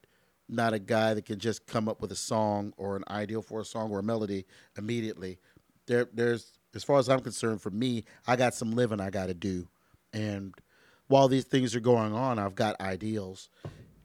not 0.50 0.72
a 0.72 0.78
guy 0.78 1.14
that 1.14 1.24
can 1.24 1.38
just 1.38 1.66
come 1.66 1.88
up 1.88 2.00
with 2.00 2.12
a 2.12 2.16
song 2.16 2.72
or 2.76 2.96
an 2.96 3.04
ideal 3.08 3.42
for 3.42 3.60
a 3.60 3.64
song 3.64 3.90
or 3.90 4.00
a 4.00 4.02
melody 4.02 4.46
immediately. 4.76 5.38
There 5.86 6.08
there's 6.12 6.52
as 6.74 6.84
far 6.84 6.98
as 6.98 7.08
I'm 7.08 7.20
concerned, 7.20 7.60
for 7.60 7.70
me, 7.70 8.04
I 8.26 8.36
got 8.36 8.54
some 8.54 8.72
living 8.72 9.00
I 9.00 9.10
got 9.10 9.26
to 9.26 9.34
do, 9.34 9.68
and 10.12 10.54
while 11.08 11.26
these 11.26 11.44
things 11.44 11.74
are 11.74 11.80
going 11.80 12.12
on, 12.12 12.38
I've 12.38 12.54
got 12.54 12.80
ideals. 12.80 13.50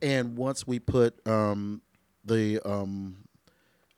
And 0.01 0.35
once 0.35 0.65
we 0.65 0.79
put 0.79 1.25
um, 1.27 1.81
the 2.23 2.59
um, 2.67 3.17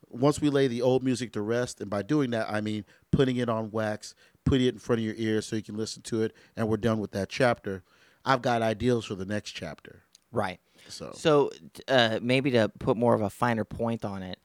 once 0.09 0.41
we 0.41 0.49
lay 0.49 0.67
the 0.67 0.81
old 0.81 1.03
music 1.03 1.31
to 1.33 1.41
rest, 1.41 1.81
and 1.81 1.89
by 1.89 2.01
doing 2.01 2.31
that, 2.31 2.49
I 2.49 2.61
mean 2.61 2.85
putting 3.11 3.37
it 3.37 3.49
on 3.49 3.71
wax, 3.71 4.13
putting 4.45 4.67
it 4.67 4.73
in 4.73 4.79
front 4.79 4.99
of 4.99 5.05
your 5.05 5.15
ears 5.17 5.45
so 5.45 5.55
you 5.55 5.63
can 5.63 5.77
listen 5.77 6.01
to 6.03 6.21
it, 6.21 6.33
and 6.55 6.67
we're 6.67 6.77
done 6.77 6.99
with 6.99 7.11
that 7.11 7.29
chapter. 7.29 7.83
I've 8.25 8.41
got 8.41 8.61
ideals 8.61 9.05
for 9.05 9.15
the 9.15 9.25
next 9.25 9.51
chapter. 9.51 10.03
Right 10.31 10.59
So, 10.87 11.11
So, 11.13 11.51
uh, 11.87 12.19
maybe 12.21 12.51
to 12.51 12.69
put 12.69 12.97
more 12.97 13.13
of 13.13 13.21
a 13.21 13.29
finer 13.29 13.63
point 13.63 14.05
on 14.05 14.23
it, 14.23 14.39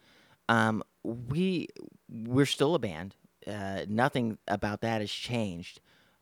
um, 0.48 0.82
we 1.02 1.68
we're 2.08 2.46
still 2.46 2.74
a 2.74 2.78
band. 2.78 3.14
Uh, 3.46 3.84
nothing 3.88 4.38
about 4.46 4.80
that 4.82 5.00
has 5.00 5.10
changed. 5.10 5.80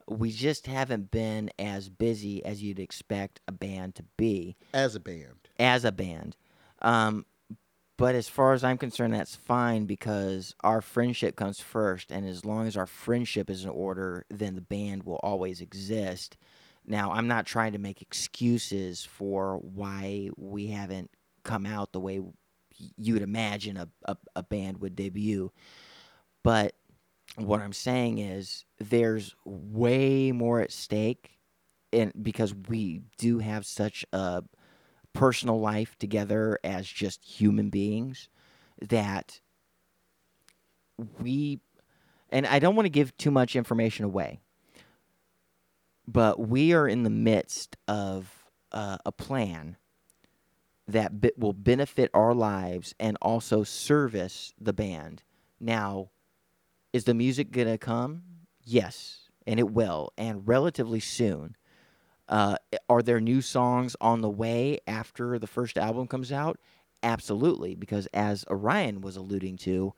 We 0.09 0.33
just 0.33 0.67
haven't 0.67 1.11
been 1.11 1.51
as 1.59 1.89
busy 1.89 2.45
as 2.45 2.63
you'd 2.63 2.81
expect 2.81 3.41
a 3.47 3.53
band 3.53 3.95
to 3.97 4.05
be 4.17 4.57
as 4.73 4.95
a 4.95 5.01
band, 5.01 5.49
as 5.59 5.85
a 5.85 5.93
band. 5.93 6.37
Um, 6.83 7.27
but 7.97 8.15
as 8.15 8.29
far 8.29 8.55
as 8.55 8.65
I'm 8.65 8.79
concerned, 8.79 9.13
that's 9.13 9.37
fine 9.37 9.85
because 9.85 10.55
our 10.65 10.81
friendship 10.81 11.37
comes 11.37 11.61
first, 11.61 12.11
and 12.11 12.27
as 12.27 12.47
long 12.47 12.67
as 12.67 12.75
our 12.75 12.87
friendship 12.87 13.51
is 13.51 13.65
in 13.65 13.71
order, 13.71 14.25
then 14.31 14.55
the 14.55 14.63
band 14.63 15.03
will 15.03 15.21
always 15.23 15.61
exist. 15.61 16.39
Now, 16.87 17.13
I'm 17.13 17.29
not 17.29 17.47
trying 17.47 17.73
to 17.73 17.79
make 17.79 18.03
excuses 18.03 19.05
for 19.05 19.59
why 19.59 20.31
we 20.37 20.69
haven't 20.69 21.11
come 21.45 21.67
out 21.67 21.93
the 21.93 22.01
way 22.01 22.21
you 22.97 23.13
would 23.15 23.23
imagine 23.23 23.77
a, 23.77 23.89
a, 24.05 24.17
a 24.37 24.43
band 24.43 24.81
would 24.81 24.97
debut, 24.97 25.53
but 26.43 26.75
what 27.37 27.61
I'm 27.61 27.73
saying 27.73 28.19
is 28.19 28.65
there's 28.79 29.35
way 29.45 30.33
more 30.33 30.61
at 30.61 30.73
stake, 30.73 31.39
and 31.93 32.13
because 32.23 32.55
we 32.69 33.03
do 33.19 33.39
have 33.39 33.67
such 33.67 34.05
a 34.13 34.43
personal 35.13 35.61
life 35.61 35.97
together 35.99 36.59
as 36.65 36.87
just 36.87 37.25
human 37.25 37.71
beings 37.71 38.29
that 38.81 39.41
we 41.19 41.61
and 42.31 42.47
I 42.47 42.61
don't 42.61 42.77
want 42.77 42.87
to 42.87 42.91
give 42.91 43.17
too 43.17 43.31
much 43.31 43.57
information 43.57 44.05
away 44.05 44.41
but 46.07 46.41
we 46.41 46.73
are 46.73 46.89
in 46.89 47.03
the 47.03 47.11
midst 47.11 47.77
of 47.89 48.45
uh, 48.73 48.99
a 49.05 49.13
plan 49.13 49.77
that 50.89 51.13
will 51.37 51.53
benefit 51.53 52.11
our 52.15 52.35
lives 52.35 52.95
and 52.99 53.17
also 53.23 53.63
service 53.63 54.53
the 54.61 54.73
band. 54.73 55.23
Now 55.61 56.11
is 56.93 57.05
the 57.05 57.15
music 57.15 57.53
going 57.53 57.69
to 57.69 57.79
come? 57.79 58.23
Yes 58.65 59.31
and 59.47 59.59
it 59.59 59.71
will 59.71 60.13
and 60.17 60.47
relatively 60.47 61.01
soon. 61.01 61.57
Uh, 62.29 62.57
are 62.89 63.03
there 63.03 63.21
new 63.21 63.41
songs 63.41 63.97
on 64.01 64.21
the 64.21 64.31
way 64.31 64.79
after 64.87 65.39
the 65.39 65.47
first 65.49 65.77
album 65.77 66.07
comes 66.07 66.31
out? 66.31 66.59
Absolutely, 67.03 67.75
because 67.75 68.07
as 68.15 68.45
Orion 68.49 69.01
was 69.01 69.17
alluding 69.17 69.57
to, 69.57 69.93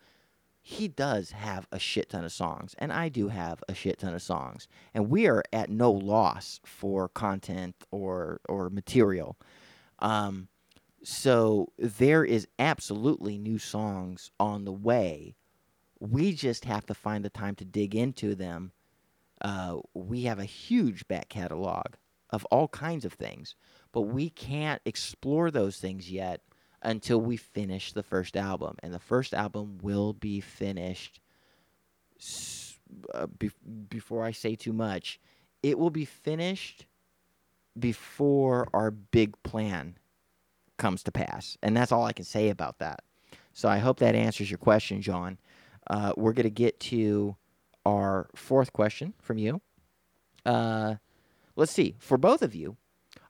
he 0.64 0.86
does 0.86 1.32
have 1.32 1.66
a 1.72 1.78
shit 1.80 2.10
ton 2.10 2.24
of 2.24 2.32
songs, 2.32 2.76
and 2.78 2.93
I 2.93 3.09
do 3.09 3.28
have 3.28 3.64
a 3.68 3.74
shit 3.74 3.98
ton 3.98 4.14
of 4.14 4.22
songs, 4.22 4.68
and 4.94 5.10
we 5.10 5.26
are 5.26 5.43
at 5.52 5.68
no 5.68 5.90
loss 5.90 6.60
for 6.64 7.09
content 7.09 7.74
or 7.90 8.40
or 8.48 8.70
material. 8.70 9.36
Um, 9.98 10.47
so 11.02 11.72
there 11.78 12.24
is 12.24 12.47
absolutely 12.60 13.39
new 13.39 13.59
songs 13.59 14.30
on 14.39 14.64
the 14.64 14.72
way. 14.72 15.34
We 15.98 16.32
just 16.32 16.64
have 16.64 16.86
to 16.86 16.94
find 16.94 17.24
the 17.24 17.30
time 17.30 17.56
to 17.56 17.64
dig 17.64 17.97
into 17.97 18.36
them. 18.36 18.70
Uh, 19.40 19.78
we 19.94 20.22
have 20.24 20.39
a 20.39 20.44
huge 20.44 21.09
back 21.09 21.28
catalog 21.28 21.94
of 22.30 22.44
all 22.52 22.68
kinds 22.68 23.05
of 23.05 23.12
things, 23.12 23.56
but 23.90 24.02
we 24.02 24.30
can't 24.30 24.80
explore 24.84 25.51
those 25.51 25.78
things 25.78 26.09
yet 26.09 26.40
until 26.82 27.20
we 27.20 27.36
finish 27.36 27.92
the 27.92 28.02
first 28.02 28.36
album. 28.36 28.76
And 28.82 28.92
the 28.92 28.98
first 28.98 29.34
album 29.34 29.78
will 29.82 30.12
be 30.12 30.40
finished 30.40 31.20
s- 32.18 32.78
uh, 33.14 33.26
be- 33.26 33.50
before 33.88 34.24
I 34.24 34.32
say 34.32 34.56
too 34.56 34.72
much. 34.72 35.20
It 35.62 35.78
will 35.78 35.90
be 35.90 36.04
finished 36.04 36.86
before 37.78 38.68
our 38.74 38.90
big 38.90 39.40
plan 39.42 39.96
comes 40.76 41.02
to 41.04 41.12
pass. 41.12 41.56
And 41.62 41.76
that's 41.76 41.92
all 41.92 42.04
I 42.04 42.12
can 42.12 42.24
say 42.24 42.48
about 42.48 42.78
that. 42.78 43.00
So 43.52 43.68
I 43.68 43.78
hope 43.78 43.98
that 44.00 44.14
answers 44.14 44.50
your 44.50 44.59
question, 44.59 45.00
John. 45.02 45.38
Uh, 45.88 46.12
we're 46.16 46.32
going 46.32 46.44
to 46.44 46.50
get 46.50 46.80
to 46.80 47.36
our 47.84 48.28
fourth 48.34 48.72
question 48.72 49.14
from 49.20 49.38
you. 49.38 49.60
Uh, 50.44 50.96
let's 51.56 51.72
see. 51.72 51.94
For 51.98 52.18
both 52.18 52.42
of 52.42 52.54
you, 52.54 52.76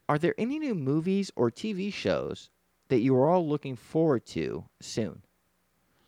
are 0.09 0.19
there 0.19 0.35
any 0.39 0.59
new 0.59 0.74
movies 0.74 1.31
or 1.37 1.51
TV 1.51 1.93
shows 1.93 2.51
that 2.93 3.01
you 3.01 3.16
are 3.16 3.31
all 3.31 3.48
looking 3.48 3.74
forward 3.74 4.27
to 4.27 4.64
soon? 4.81 5.23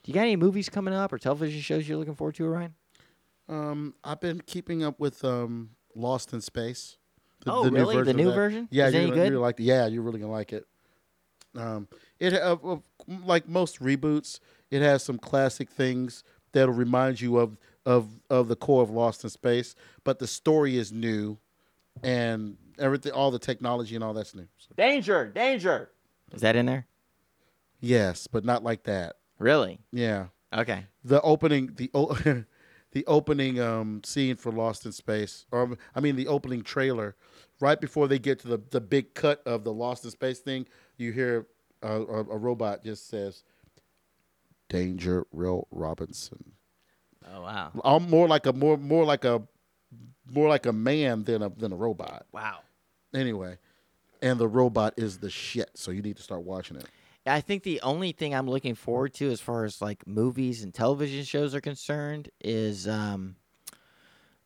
Do 0.02 0.10
you 0.10 0.14
got 0.14 0.20
any 0.20 0.36
movies 0.36 0.68
coming 0.68 0.92
up 0.92 1.14
or 1.14 1.18
television 1.18 1.62
shows 1.62 1.88
you're 1.88 1.96
looking 1.96 2.14
forward 2.14 2.34
to, 2.34 2.46
Ryan? 2.46 2.74
Um, 3.48 3.94
I've 4.04 4.20
been 4.20 4.42
keeping 4.44 4.84
up 4.84 5.00
with 5.00 5.24
um, 5.24 5.70
Lost 5.94 6.34
in 6.34 6.42
Space. 6.42 6.98
Oh, 7.46 7.70
really? 7.70 8.02
The 8.02 8.12
new 8.12 8.30
version? 8.32 8.68
Yeah, 8.70 8.88
Is 8.88 8.92
you're, 8.92 9.02
any 9.02 9.10
gonna- 9.12 9.22
good? 9.22 9.32
you're 9.32 9.40
like 9.40 9.56
yeah, 9.58 9.86
you're 9.86 10.02
really 10.02 10.20
gonna 10.20 10.30
like 10.32 10.52
it. 10.52 10.66
Um, 11.56 11.88
it 12.18 12.34
uh, 12.34 12.56
like 13.24 13.48
most 13.48 13.80
reboots, 13.80 14.40
it 14.70 14.82
has 14.82 15.02
some 15.02 15.18
classic 15.18 15.70
things 15.70 16.22
that'll 16.52 16.74
remind 16.74 17.20
you 17.22 17.38
of 17.38 17.56
of 17.86 18.08
of 18.28 18.48
the 18.48 18.56
core 18.56 18.82
of 18.82 18.90
Lost 18.90 19.24
in 19.24 19.30
Space, 19.30 19.74
but 20.04 20.18
the 20.18 20.26
story 20.26 20.76
is 20.76 20.90
new, 20.92 21.38
and 22.02 22.56
everything, 22.78 23.12
all 23.12 23.30
the 23.30 23.38
technology 23.38 23.94
and 23.94 24.02
all 24.02 24.12
that's 24.14 24.34
new. 24.34 24.48
So, 24.58 24.70
Danger! 24.76 25.30
Danger! 25.34 25.90
Is 26.34 26.42
that 26.42 26.56
in 26.56 26.66
there? 26.66 26.86
yes, 27.80 28.26
but 28.26 28.44
not 28.44 28.62
like 28.64 28.84
that. 28.84 29.16
Really? 29.38 29.78
Yeah, 29.92 30.26
Okay. 30.54 30.86
the 31.04 31.20
opening 31.22 31.72
the 31.74 31.90
o- 31.94 32.14
the 32.92 33.04
opening 33.06 33.60
um, 33.60 34.00
scene 34.04 34.36
for 34.36 34.52
Lost 34.52 34.86
in 34.86 34.92
Space, 34.92 35.46
or 35.50 35.76
I 35.94 36.00
mean 36.00 36.16
the 36.16 36.28
opening 36.28 36.62
trailer, 36.62 37.16
right 37.60 37.80
before 37.80 38.08
they 38.08 38.18
get 38.18 38.38
to 38.40 38.48
the 38.48 38.60
the 38.70 38.80
big 38.80 39.14
cut 39.14 39.42
of 39.46 39.64
the 39.64 39.72
Lost 39.72 40.04
in 40.04 40.10
Space 40.10 40.38
thing, 40.40 40.66
you 40.96 41.12
hear 41.12 41.46
a, 41.82 42.00
a, 42.00 42.18
a 42.20 42.36
robot 42.38 42.82
just 42.84 43.08
says, 43.08 43.42
"Danger, 44.68 45.26
Will 45.32 45.66
Robinson." 45.70 46.52
Oh, 47.26 47.42
wow. 47.42 47.72
I'm 47.84 48.08
more 48.10 48.28
like 48.28 48.46
a 48.46 48.52
more 48.52 48.76
more 48.76 49.04
like 49.04 49.24
a 49.24 49.42
more 50.30 50.48
like 50.48 50.66
a 50.66 50.72
man 50.72 51.24
than 51.24 51.42
a 51.42 51.48
than 51.50 51.72
a 51.72 51.76
robot. 51.76 52.26
Wow. 52.32 52.60
Anyway, 53.14 53.58
and 54.24 54.40
the 54.40 54.48
robot 54.48 54.94
is 54.96 55.18
the 55.18 55.30
shit. 55.30 55.70
So 55.74 55.90
you 55.90 56.02
need 56.02 56.16
to 56.16 56.22
start 56.22 56.42
watching 56.42 56.78
it. 56.78 56.86
I 57.26 57.40
think 57.40 57.62
the 57.62 57.80
only 57.82 58.12
thing 58.12 58.34
I'm 58.34 58.48
looking 58.48 58.74
forward 58.74 59.14
to 59.14 59.30
as 59.30 59.40
far 59.40 59.64
as 59.64 59.80
like 59.80 60.06
movies 60.06 60.62
and 60.62 60.74
television 60.74 61.24
shows 61.24 61.54
are 61.54 61.60
concerned 61.60 62.30
is 62.42 62.88
um 62.88 63.36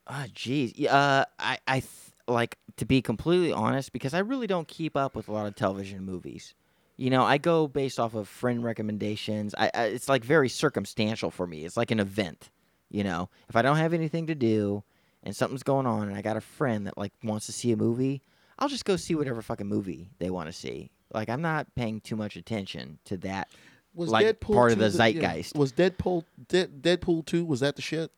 ah 0.06 0.26
geez. 0.34 0.72
Yeah, 0.76 0.94
Uh 0.94 1.24
I 1.38 1.58
I 1.66 1.80
th- 1.80 1.92
like 2.26 2.58
to 2.76 2.84
be 2.84 3.00
completely 3.00 3.52
honest 3.52 3.92
because 3.92 4.14
I 4.14 4.18
really 4.18 4.46
don't 4.46 4.68
keep 4.68 4.96
up 4.96 5.14
with 5.16 5.28
a 5.28 5.32
lot 5.32 5.46
of 5.46 5.54
television 5.54 6.04
movies. 6.04 6.54
You 6.96 7.10
know, 7.10 7.22
I 7.22 7.38
go 7.38 7.68
based 7.68 8.00
off 8.00 8.14
of 8.14 8.28
friend 8.28 8.62
recommendations. 8.64 9.54
I, 9.56 9.70
I 9.74 9.82
it's 9.84 10.08
like 10.08 10.24
very 10.24 10.48
circumstantial 10.48 11.30
for 11.30 11.46
me. 11.46 11.64
It's 11.64 11.76
like 11.76 11.90
an 11.92 12.00
event, 12.00 12.50
you 12.90 13.04
know. 13.04 13.28
If 13.48 13.56
I 13.56 13.62
don't 13.62 13.76
have 13.76 13.94
anything 13.94 14.26
to 14.26 14.34
do 14.34 14.82
and 15.22 15.34
something's 15.34 15.62
going 15.62 15.86
on 15.86 16.08
and 16.08 16.16
I 16.16 16.22
got 16.22 16.36
a 16.36 16.40
friend 16.40 16.86
that 16.86 16.98
like 16.98 17.12
wants 17.22 17.46
to 17.46 17.52
see 17.52 17.72
a 17.72 17.76
movie, 17.76 18.22
I'll 18.58 18.68
just 18.68 18.84
go 18.84 18.96
see 18.96 19.14
whatever 19.14 19.40
fucking 19.42 19.66
movie 19.66 20.10
they 20.18 20.30
want 20.30 20.48
to 20.48 20.52
see. 20.52 20.90
Like 21.12 21.28
I'm 21.28 21.42
not 21.42 21.74
paying 21.74 22.00
too 22.00 22.16
much 22.16 22.36
attention 22.36 22.98
to 23.06 23.16
that. 23.18 23.48
Was 23.94 24.10
Like, 24.10 24.40
part 24.40 24.72
of 24.72 24.78
2 24.78 24.84
the 24.84 24.90
zeitgeist. 24.90 25.56
was 25.56 25.72
Deadpool 25.72 26.24
Dead, 26.48 26.82
Deadpool 26.82 27.24
two? 27.26 27.44
Was 27.44 27.60
that 27.60 27.76
the 27.76 27.82
shit? 27.82 28.12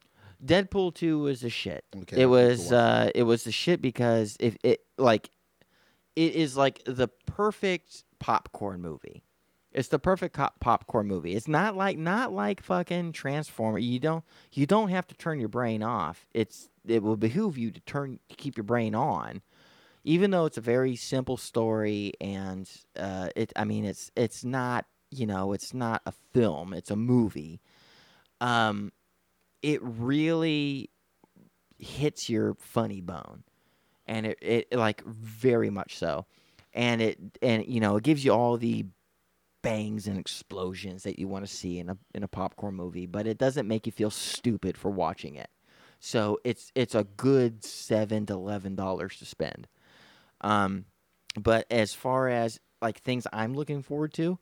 Deadpool 0.44 0.94
2 0.94 1.18
was 1.18 1.40
the 1.42 1.50
shit. 1.50 1.84
Okay, 2.02 2.22
it 2.22 2.24
I'll 2.26 2.32
have 2.34 2.48
to 2.48 2.52
was 2.62 2.72
uh 2.72 3.10
it 3.14 3.22
was 3.24 3.44
the 3.44 3.52
shit 3.52 3.80
because 3.80 4.36
if 4.40 4.56
it 4.62 4.80
like 4.98 5.30
it 6.16 6.34
is 6.34 6.56
like 6.56 6.82
the 6.84 7.08
perfect 7.08 8.04
popcorn 8.18 8.80
movie. 8.80 9.22
It's 9.72 9.86
the 9.88 10.00
perfect 10.00 10.34
co- 10.34 10.48
popcorn 10.58 11.06
movie. 11.06 11.36
It's 11.36 11.46
not 11.46 11.76
like 11.76 11.96
not 11.96 12.32
like 12.32 12.60
fucking 12.62 13.12
Transformer. 13.12 13.78
You 13.78 14.00
don't 14.00 14.24
you 14.52 14.66
don't 14.66 14.88
have 14.88 15.06
to 15.08 15.14
turn 15.14 15.38
your 15.38 15.48
brain 15.48 15.82
off. 15.82 16.26
It's 16.34 16.68
it 16.86 17.02
will 17.04 17.16
behoove 17.16 17.56
you 17.56 17.70
to 17.70 17.80
turn 17.80 18.18
to 18.28 18.36
keep 18.36 18.56
your 18.56 18.64
brain 18.64 18.94
on. 18.96 19.42
Even 20.04 20.30
though 20.30 20.46
it's 20.46 20.58
a 20.58 20.62
very 20.62 20.96
simple 20.96 21.36
story 21.36 22.12
and 22.20 22.70
uh 22.96 23.28
it 23.36 23.52
I 23.56 23.64
mean 23.64 23.84
it's 23.84 24.10
it's 24.16 24.44
not, 24.44 24.86
you 25.10 25.26
know, 25.26 25.52
it's 25.52 25.74
not 25.74 26.02
a 26.06 26.12
film, 26.12 26.72
it's 26.72 26.90
a 26.90 26.96
movie. 26.96 27.60
Um 28.40 28.92
it 29.62 29.80
really 29.82 30.90
hits 31.78 32.28
your 32.28 32.54
funny 32.54 33.00
bone. 33.00 33.44
And 34.06 34.26
it, 34.26 34.38
it 34.42 34.72
like 34.72 35.04
very 35.04 35.70
much 35.70 35.96
so. 35.96 36.26
And 36.72 37.00
it 37.02 37.18
and 37.42 37.66
you 37.66 37.80
know 37.80 37.96
it 37.96 38.04
gives 38.04 38.24
you 38.24 38.32
all 38.32 38.56
the 38.56 38.86
bangs 39.62 40.06
and 40.06 40.18
explosions 40.18 41.02
that 41.02 41.18
you 41.18 41.28
want 41.28 41.46
to 41.46 41.52
see 41.52 41.78
in 41.78 41.90
a 41.90 41.98
in 42.14 42.22
a 42.22 42.28
popcorn 42.28 42.74
movie 42.74 43.06
but 43.06 43.26
it 43.26 43.36
doesn't 43.38 43.68
make 43.68 43.84
you 43.86 43.92
feel 43.92 44.10
stupid 44.10 44.76
for 44.76 44.90
watching 44.90 45.34
it. 45.34 45.50
So 45.98 46.38
it's 46.44 46.72
it's 46.74 46.94
a 46.94 47.04
good 47.04 47.64
7 47.64 48.26
to 48.26 48.32
11 48.34 48.74
dollars 48.74 49.16
to 49.18 49.26
spend 49.26 49.68
um 50.40 50.84
but 51.40 51.66
as 51.70 51.92
far 51.94 52.28
as 52.28 52.58
like 52.82 52.98
things 53.00 53.26
I'm 53.32 53.54
looking 53.54 53.82
forward 53.82 54.12
to 54.14 54.38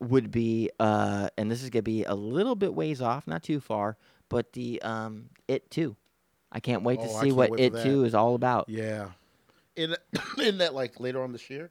would 0.00 0.30
be 0.30 0.70
uh 0.78 1.28
and 1.36 1.50
this 1.50 1.62
is 1.62 1.70
going 1.70 1.80
to 1.80 1.90
be 1.90 2.04
a 2.04 2.14
little 2.14 2.54
bit 2.54 2.74
ways 2.74 3.00
off 3.02 3.26
not 3.26 3.42
too 3.42 3.58
far 3.60 3.96
but 4.28 4.52
the 4.52 4.80
um 4.82 5.30
it 5.48 5.70
too 5.70 5.96
I 6.52 6.60
can't 6.60 6.82
wait 6.82 7.00
to 7.00 7.08
Oh, 7.08 7.16
I 7.16 7.20
see 7.20 7.26
can't 7.26 7.36
what 7.36 7.50
wait 7.50 7.58
for 7.58 7.62
it 7.64 7.72
that. 7.74 7.82
too 7.82 8.04
is 8.04 8.14
all 8.14 8.34
about 8.34 8.68
Yeah. 8.68 9.10
In 9.76 9.96
in 10.38 10.58
that 10.58 10.74
like 10.74 11.00
later 11.00 11.22
on 11.22 11.32
this 11.32 11.48
year. 11.50 11.70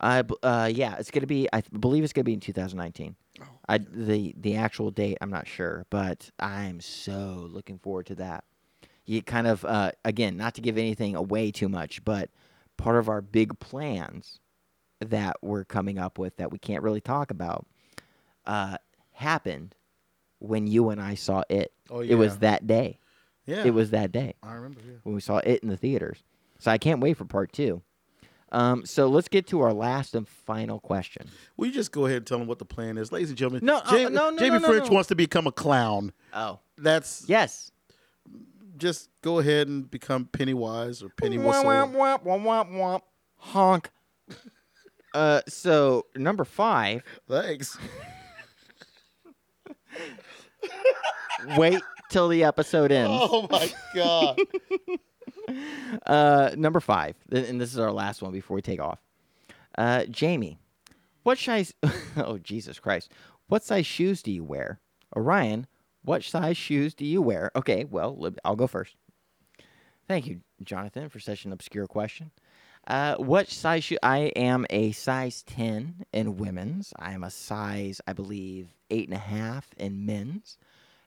I 0.00 0.22
b- 0.22 0.34
uh 0.42 0.70
yeah, 0.72 0.96
it's 0.98 1.10
gonna 1.10 1.26
be. 1.26 1.48
I 1.52 1.60
th- 1.60 1.80
believe 1.80 2.02
it's 2.04 2.12
gonna 2.12 2.24
be 2.24 2.32
in 2.34 2.40
2019. 2.40 3.14
Oh, 3.40 3.44
I 3.68 3.78
the 3.78 4.34
the 4.36 4.56
actual 4.56 4.90
date 4.90 5.16
I'm 5.20 5.30
not 5.30 5.46
sure, 5.46 5.86
but 5.88 6.30
I'm 6.38 6.80
so 6.80 7.46
looking 7.50 7.78
forward 7.78 8.06
to 8.06 8.14
that. 8.16 8.44
You 9.06 9.22
kind 9.22 9.46
of 9.46 9.64
uh 9.64 9.92
again, 10.04 10.36
not 10.36 10.54
to 10.54 10.60
give 10.60 10.76
anything 10.76 11.14
away 11.14 11.50
too 11.52 11.68
much, 11.68 12.04
but 12.04 12.28
part 12.76 12.96
of 12.96 13.08
our 13.08 13.20
big 13.20 13.58
plans 13.58 14.40
that 15.00 15.36
we're 15.42 15.64
coming 15.64 15.98
up 15.98 16.18
with 16.18 16.36
that 16.36 16.50
we 16.50 16.58
can't 16.58 16.82
really 16.82 17.00
talk 17.00 17.30
about 17.30 17.66
uh 18.46 18.76
happened 19.12 19.74
when 20.38 20.66
you 20.66 20.90
and 20.90 21.00
I 21.00 21.14
saw 21.14 21.42
it. 21.48 21.72
Oh 21.90 22.00
yeah. 22.00 22.12
It 22.12 22.14
was 22.16 22.38
that 22.38 22.66
day. 22.66 22.98
Yeah. 23.46 23.64
It 23.64 23.74
was 23.74 23.90
that 23.90 24.12
day 24.12 24.34
I 24.42 24.54
remember. 24.54 24.80
Yeah. 24.86 24.94
when 25.02 25.14
we 25.14 25.20
saw 25.20 25.38
it 25.38 25.62
in 25.62 25.68
the 25.68 25.76
theaters. 25.76 26.22
So 26.58 26.70
I 26.70 26.78
can't 26.78 27.00
wait 27.00 27.16
for 27.16 27.24
part 27.24 27.52
two. 27.52 27.82
Um, 28.52 28.86
so 28.86 29.08
let's 29.08 29.26
get 29.26 29.48
to 29.48 29.62
our 29.62 29.72
last 29.72 30.14
and 30.14 30.28
final 30.28 30.78
question. 30.78 31.28
Will 31.56 31.66
you 31.66 31.72
just 31.72 31.90
go 31.90 32.06
ahead 32.06 32.18
and 32.18 32.26
tell 32.26 32.38
them 32.38 32.46
what 32.46 32.60
the 32.60 32.64
plan 32.64 32.98
is, 32.98 33.10
ladies 33.10 33.30
and 33.30 33.36
gentlemen? 33.36 33.64
No, 33.64 33.78
uh, 33.78 33.90
Jamie, 33.90 34.14
no, 34.14 34.30
no, 34.30 34.38
Jamie 34.38 34.50
no, 34.50 34.58
no, 34.58 34.68
French 34.68 34.86
no. 34.86 34.94
wants 34.94 35.08
to 35.08 35.16
become 35.16 35.48
a 35.48 35.52
clown. 35.52 36.12
Oh, 36.32 36.60
That's 36.78 37.24
yes. 37.26 37.72
Just 38.76 39.08
go 39.22 39.38
ahead 39.38 39.68
and 39.68 39.90
become 39.90 40.26
Pennywise 40.26 41.02
or 41.02 41.08
Penny 41.08 41.38
Womp, 41.38 41.46
Whistle. 41.46 41.64
womp, 41.64 41.92
womp, 41.94 42.24
womp, 42.24 42.42
womp, 42.42 42.70
womp. 42.72 43.00
Honk. 43.36 43.90
Uh, 45.12 45.40
so 45.48 46.06
number 46.16 46.44
five. 46.44 47.02
Thanks. 47.28 47.76
Wait 51.56 51.82
till 52.10 52.28
the 52.28 52.44
episode 52.44 52.90
ends. 52.90 53.10
Oh 53.12 53.46
my 53.50 53.72
god. 53.94 54.38
Uh, 56.06 56.50
number 56.56 56.80
five, 56.80 57.14
and 57.30 57.60
this 57.60 57.70
is 57.72 57.78
our 57.78 57.92
last 57.92 58.22
one 58.22 58.32
before 58.32 58.54
we 58.54 58.62
take 58.62 58.80
off. 58.80 58.98
Uh, 59.76 60.04
Jamie, 60.06 60.58
what 61.22 61.36
size? 61.38 61.74
oh 62.16 62.38
Jesus 62.38 62.78
Christ! 62.78 63.12
What 63.48 63.62
size 63.62 63.86
shoes 63.86 64.22
do 64.22 64.32
you 64.32 64.42
wear? 64.42 64.80
Orion, 65.14 65.66
what 66.04 66.22
size 66.22 66.56
shoes 66.56 66.94
do 66.94 67.04
you 67.04 67.20
wear? 67.22 67.50
Okay, 67.56 67.84
well, 67.84 68.30
I'll 68.44 68.56
go 68.56 68.66
first. 68.66 68.94
Thank 70.06 70.26
you, 70.26 70.40
Jonathan, 70.62 71.08
for 71.08 71.18
such 71.18 71.44
an 71.44 71.52
obscure 71.52 71.86
question. 71.86 72.30
Uh, 72.86 73.14
what 73.16 73.48
size 73.48 73.84
shoe? 73.84 73.96
I 74.02 74.32
am 74.36 74.66
a 74.68 74.92
size 74.92 75.42
10 75.44 76.04
in 76.12 76.36
women's. 76.36 76.92
I 76.98 77.12
am 77.12 77.24
a 77.24 77.30
size, 77.30 78.00
I 78.06 78.12
believe, 78.12 78.68
eight 78.90 79.08
and 79.08 79.16
a 79.16 79.20
half 79.20 79.70
in 79.78 80.04
men's, 80.04 80.58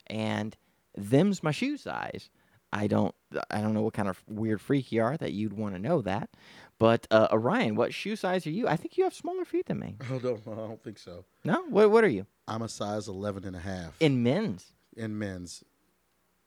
and 0.07 0.57
them's 0.95 1.43
my 1.43 1.51
shoe 1.51 1.77
size. 1.77 2.31
I 2.73 2.87
don't, 2.87 3.13
I 3.51 3.61
don't 3.61 3.73
know 3.75 3.83
what 3.83 3.93
kind 3.93 4.09
of 4.09 4.21
weird 4.27 4.59
freak 4.59 4.91
you 4.91 5.01
are 5.03 5.15
that 5.17 5.31
you'd 5.31 5.53
want 5.53 5.75
to 5.75 5.79
know 5.79 6.01
that, 6.01 6.31
but 6.79 7.07
uh, 7.11 7.27
Orion, 7.31 7.75
what 7.75 7.93
shoe 7.93 8.15
size 8.15 8.45
are 8.47 8.51
you? 8.51 8.67
I 8.67 8.75
think 8.75 8.97
you 8.97 9.03
have 9.03 9.13
smaller 9.13 9.45
feet 9.45 9.67
than 9.67 9.79
me. 9.79 9.95
Oh, 10.11 10.19
no, 10.21 10.39
I 10.51 10.55
don't 10.55 10.83
think 10.83 10.97
so. 10.97 11.23
No, 11.45 11.61
what, 11.69 11.91
what 11.91 12.03
are 12.03 12.09
you 12.09 12.25
I'm 12.47 12.63
a 12.63 12.69
size 12.69 13.07
11 13.07 13.45
and 13.45 13.55
a 13.55 13.59
half 13.59 13.95
in 13.99 14.23
men's? 14.23 14.73
In 14.97 15.17
men's. 15.17 15.63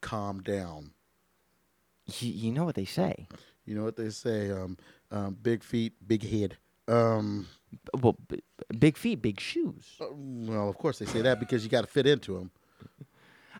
Calm 0.01 0.41
down. 0.43 0.93
You, 2.19 2.31
you 2.33 2.53
know 2.53 2.65
what 2.65 2.75
they 2.75 2.85
say. 2.87 3.29
You 3.65 3.75
know 3.75 3.85
what 3.85 3.97
they 3.97 4.11
say? 4.11 4.51
Um, 4.51 4.77
um, 5.11 5.37
big 5.41 5.63
feet, 5.63 5.93
big 6.07 6.23
head. 6.29 6.57
Um, 6.89 7.47
Well, 8.01 8.17
b- 8.29 8.43
big 8.79 8.97
feet, 8.97 9.23
big 9.23 9.39
shoes. 9.41 9.87
uh, 10.01 10.07
well, 10.11 10.69
of 10.69 10.77
course 10.79 10.99
they 10.99 11.05
say 11.07 11.21
that 11.23 11.39
because 11.39 11.63
you 11.63 11.71
got 11.71 11.83
to 11.83 11.87
fit 11.87 12.07
into 12.07 12.37
them. 12.37 12.51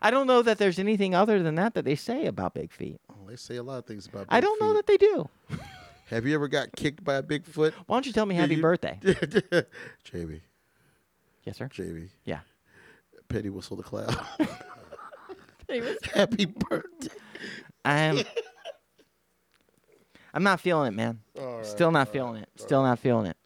I 0.01 0.09
don't 0.09 0.25
know 0.27 0.41
that 0.41 0.57
there's 0.57 0.79
anything 0.79 1.13
other 1.13 1.43
than 1.43 1.55
that 1.55 1.75
that 1.75 1.85
they 1.85 1.95
say 1.95 2.25
about 2.25 2.55
big 2.55 2.71
feet. 2.73 2.99
Oh, 3.09 3.27
they 3.29 3.35
say 3.35 3.57
a 3.57 3.63
lot 3.63 3.77
of 3.77 3.85
things 3.85 4.07
about. 4.07 4.25
I 4.29 4.41
don't 4.41 4.59
know 4.59 4.73
that 4.73 4.87
they 4.87 4.97
do. 4.97 5.29
Have 6.07 6.25
you 6.25 6.33
ever 6.33 6.47
got 6.49 6.75
kicked 6.75 7.03
by 7.03 7.15
a 7.15 7.21
big 7.23 7.45
foot? 7.45 7.73
Why 7.85 7.95
don't 7.95 8.05
you 8.07 8.11
tell 8.11 8.25
me 8.25 8.35
happy 8.35 8.55
you- 8.55 8.61
birthday? 8.61 8.99
JB, 9.03 10.41
Yes, 11.45 11.57
sir. 11.57 11.69
JB, 11.69 12.09
Yeah. 12.25 12.39
Petty 13.29 13.49
whistle 13.49 13.77
the 13.77 13.83
cloud. 13.83 14.13
Happy 16.13 16.45
birthday. 16.45 17.09
I'm. 17.85 18.19
I'm 20.33 20.43
not 20.43 20.61
feeling 20.61 20.87
it, 20.87 20.95
man. 20.95 21.19
All 21.37 21.57
right, 21.57 21.65
Still 21.65 21.91
not 21.91 22.07
feeling 22.09 22.41
it. 22.41 22.49
Still 22.55 22.83
not 22.83 22.99
feeling 22.99 23.25
it. 23.27 23.37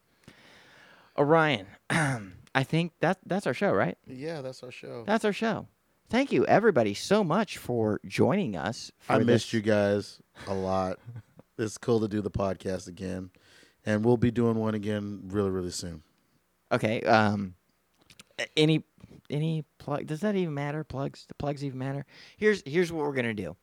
Orion, 1.18 1.66
I 1.90 2.64
think 2.64 2.92
that 3.00 3.18
that's 3.26 3.48
our 3.48 3.54
show, 3.54 3.72
right? 3.72 3.98
Yeah, 4.06 4.42
that's 4.42 4.62
our 4.64 4.70
show. 4.72 5.04
That's 5.08 5.26
our 5.26 5.34
show. 5.34 5.68
Thank 6.10 6.32
you, 6.32 6.46
everybody, 6.46 6.94
so 6.94 7.24
much 7.24 7.58
for 7.58 8.00
joining 8.06 8.56
us. 8.56 8.92
For 9.00 9.14
I 9.14 9.18
this- 9.20 9.26
missed 9.28 9.54
you 9.54 9.62
guys 9.62 10.22
a 10.48 10.54
lot. 10.54 11.00
it's 11.58 11.78
cool 11.80 12.00
to 12.02 12.08
do 12.08 12.22
the 12.22 12.30
podcast 12.30 12.88
again, 12.88 13.32
and 13.86 14.06
we'll 14.06 14.18
be 14.18 14.30
doing 14.30 14.56
one 14.56 14.76
again 14.76 15.22
really, 15.28 15.50
really 15.50 15.72
soon. 15.72 16.04
Okay. 16.72 17.02
Um. 17.02 17.56
Any 18.58 18.84
any 19.30 19.66
plug? 19.78 20.08
Does 20.08 20.22
that 20.22 20.36
even 20.36 20.54
matter? 20.54 20.84
Plugs? 20.84 21.26
The 21.28 21.34
plugs 21.36 21.64
even 21.64 21.80
matter? 21.80 22.06
Here's 22.38 22.62
here's 22.66 22.92
what 22.92 23.06
we're 23.06 23.14
gonna 23.14 23.34
do. 23.34 23.56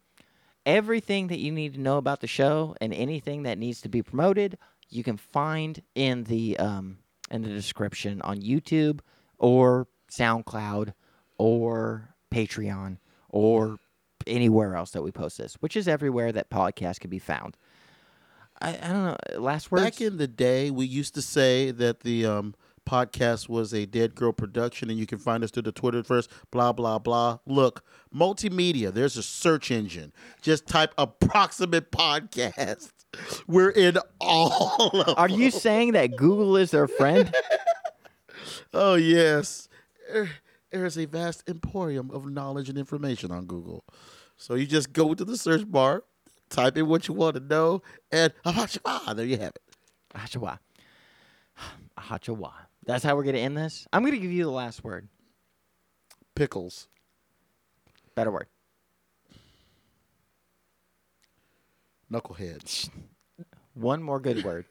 Everything 0.64 1.26
that 1.28 1.38
you 1.38 1.50
need 1.50 1.74
to 1.74 1.80
know 1.80 1.98
about 1.98 2.20
the 2.20 2.26
show 2.26 2.76
and 2.80 2.94
anything 2.94 3.42
that 3.42 3.58
needs 3.58 3.80
to 3.82 3.88
be 3.88 4.02
promoted, 4.02 4.58
you 4.88 5.02
can 5.02 5.16
find 5.16 5.82
in 5.94 6.24
the 6.24 6.56
um 6.58 6.98
in 7.30 7.42
the 7.42 7.48
description 7.48 8.20
on 8.22 8.40
YouTube 8.40 9.00
or 9.38 9.88
SoundCloud 10.10 10.92
or 11.38 12.14
Patreon 12.30 12.98
or 13.28 13.78
anywhere 14.26 14.76
else 14.76 14.92
that 14.92 15.02
we 15.02 15.10
post 15.10 15.38
this, 15.38 15.54
which 15.54 15.76
is 15.76 15.88
everywhere 15.88 16.32
that 16.32 16.50
podcast 16.50 17.00
can 17.00 17.10
be 17.10 17.18
found. 17.18 17.56
I, 18.60 18.70
I 18.70 18.88
don't 18.88 19.04
know. 19.04 19.40
Last 19.40 19.70
words. 19.72 19.84
Back 19.84 20.00
in 20.00 20.18
the 20.18 20.28
day, 20.28 20.70
we 20.70 20.86
used 20.86 21.14
to 21.14 21.22
say 21.22 21.70
that 21.72 22.00
the 22.00 22.26
um, 22.26 22.54
podcast 22.84 23.48
was 23.48 23.72
a 23.72 23.86
Dead 23.86 24.14
Girl 24.14 24.32
production, 24.32 24.90
and 24.90 24.98
you 24.98 25.06
can 25.06 25.18
find 25.18 25.42
us 25.44 25.50
through 25.50 25.62
the 25.64 25.72
Twitter 25.72 26.02
first, 26.02 26.30
blah, 26.50 26.72
blah, 26.72 26.98
blah. 26.98 27.38
Look, 27.46 27.84
multimedia, 28.14 28.92
there's 28.92 29.16
a 29.16 29.22
search 29.22 29.70
engine. 29.70 30.12
Just 30.40 30.66
type 30.66 30.92
approximate 30.98 31.90
podcast. 31.90 32.90
We're 33.46 33.70
in 33.70 33.98
all 34.20 34.90
of 35.06 35.18
Are 35.18 35.28
you 35.28 35.50
saying 35.50 35.92
that 35.92 36.16
Google 36.16 36.56
is 36.56 36.70
their 36.70 36.88
friend? 36.88 37.32
Oh, 38.74 38.94
yes. 38.94 39.68
There's 40.70 40.96
a 40.96 41.04
vast 41.04 41.44
emporium 41.46 42.10
of 42.10 42.26
knowledge 42.30 42.68
and 42.68 42.78
information 42.78 43.30
on 43.30 43.44
Google. 43.44 43.84
So 44.36 44.54
you 44.54 44.66
just 44.66 44.92
go 44.92 45.14
to 45.14 45.24
the 45.24 45.36
search 45.36 45.70
bar, 45.70 46.04
type 46.48 46.76
in 46.78 46.88
what 46.88 47.06
you 47.06 47.14
want 47.14 47.34
to 47.34 47.40
know, 47.40 47.82
and 48.10 48.32
ah, 48.44 49.12
there 49.14 49.26
you 49.26 49.36
have 49.36 49.52
it. 49.54 49.62
Ahachawa. 50.14 50.58
Ahachawa. 51.98 52.52
That's 52.84 53.04
how 53.04 53.14
we're 53.16 53.24
going 53.24 53.36
to 53.36 53.40
end 53.40 53.56
this. 53.56 53.86
I'm 53.92 54.02
going 54.02 54.12
to 54.12 54.18
give 54.18 54.32
you 54.32 54.44
the 54.44 54.50
last 54.50 54.82
word. 54.82 55.08
Pickles. 56.34 56.88
Better 58.14 58.30
word. 58.30 58.46
Knuckleheads. 62.10 62.90
One 63.74 64.02
more 64.02 64.20
good 64.20 64.44
word. 64.44 64.66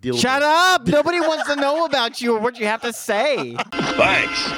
Dildo. 0.00 0.20
Shut 0.20 0.42
up! 0.42 0.86
Nobody 0.86 1.20
wants 1.20 1.48
to 1.48 1.56
know 1.56 1.84
about 1.84 2.20
you 2.20 2.36
or 2.36 2.40
what 2.40 2.58
you 2.58 2.66
have 2.66 2.82
to 2.82 2.92
say. 2.92 3.56
Thanks. 3.72 4.52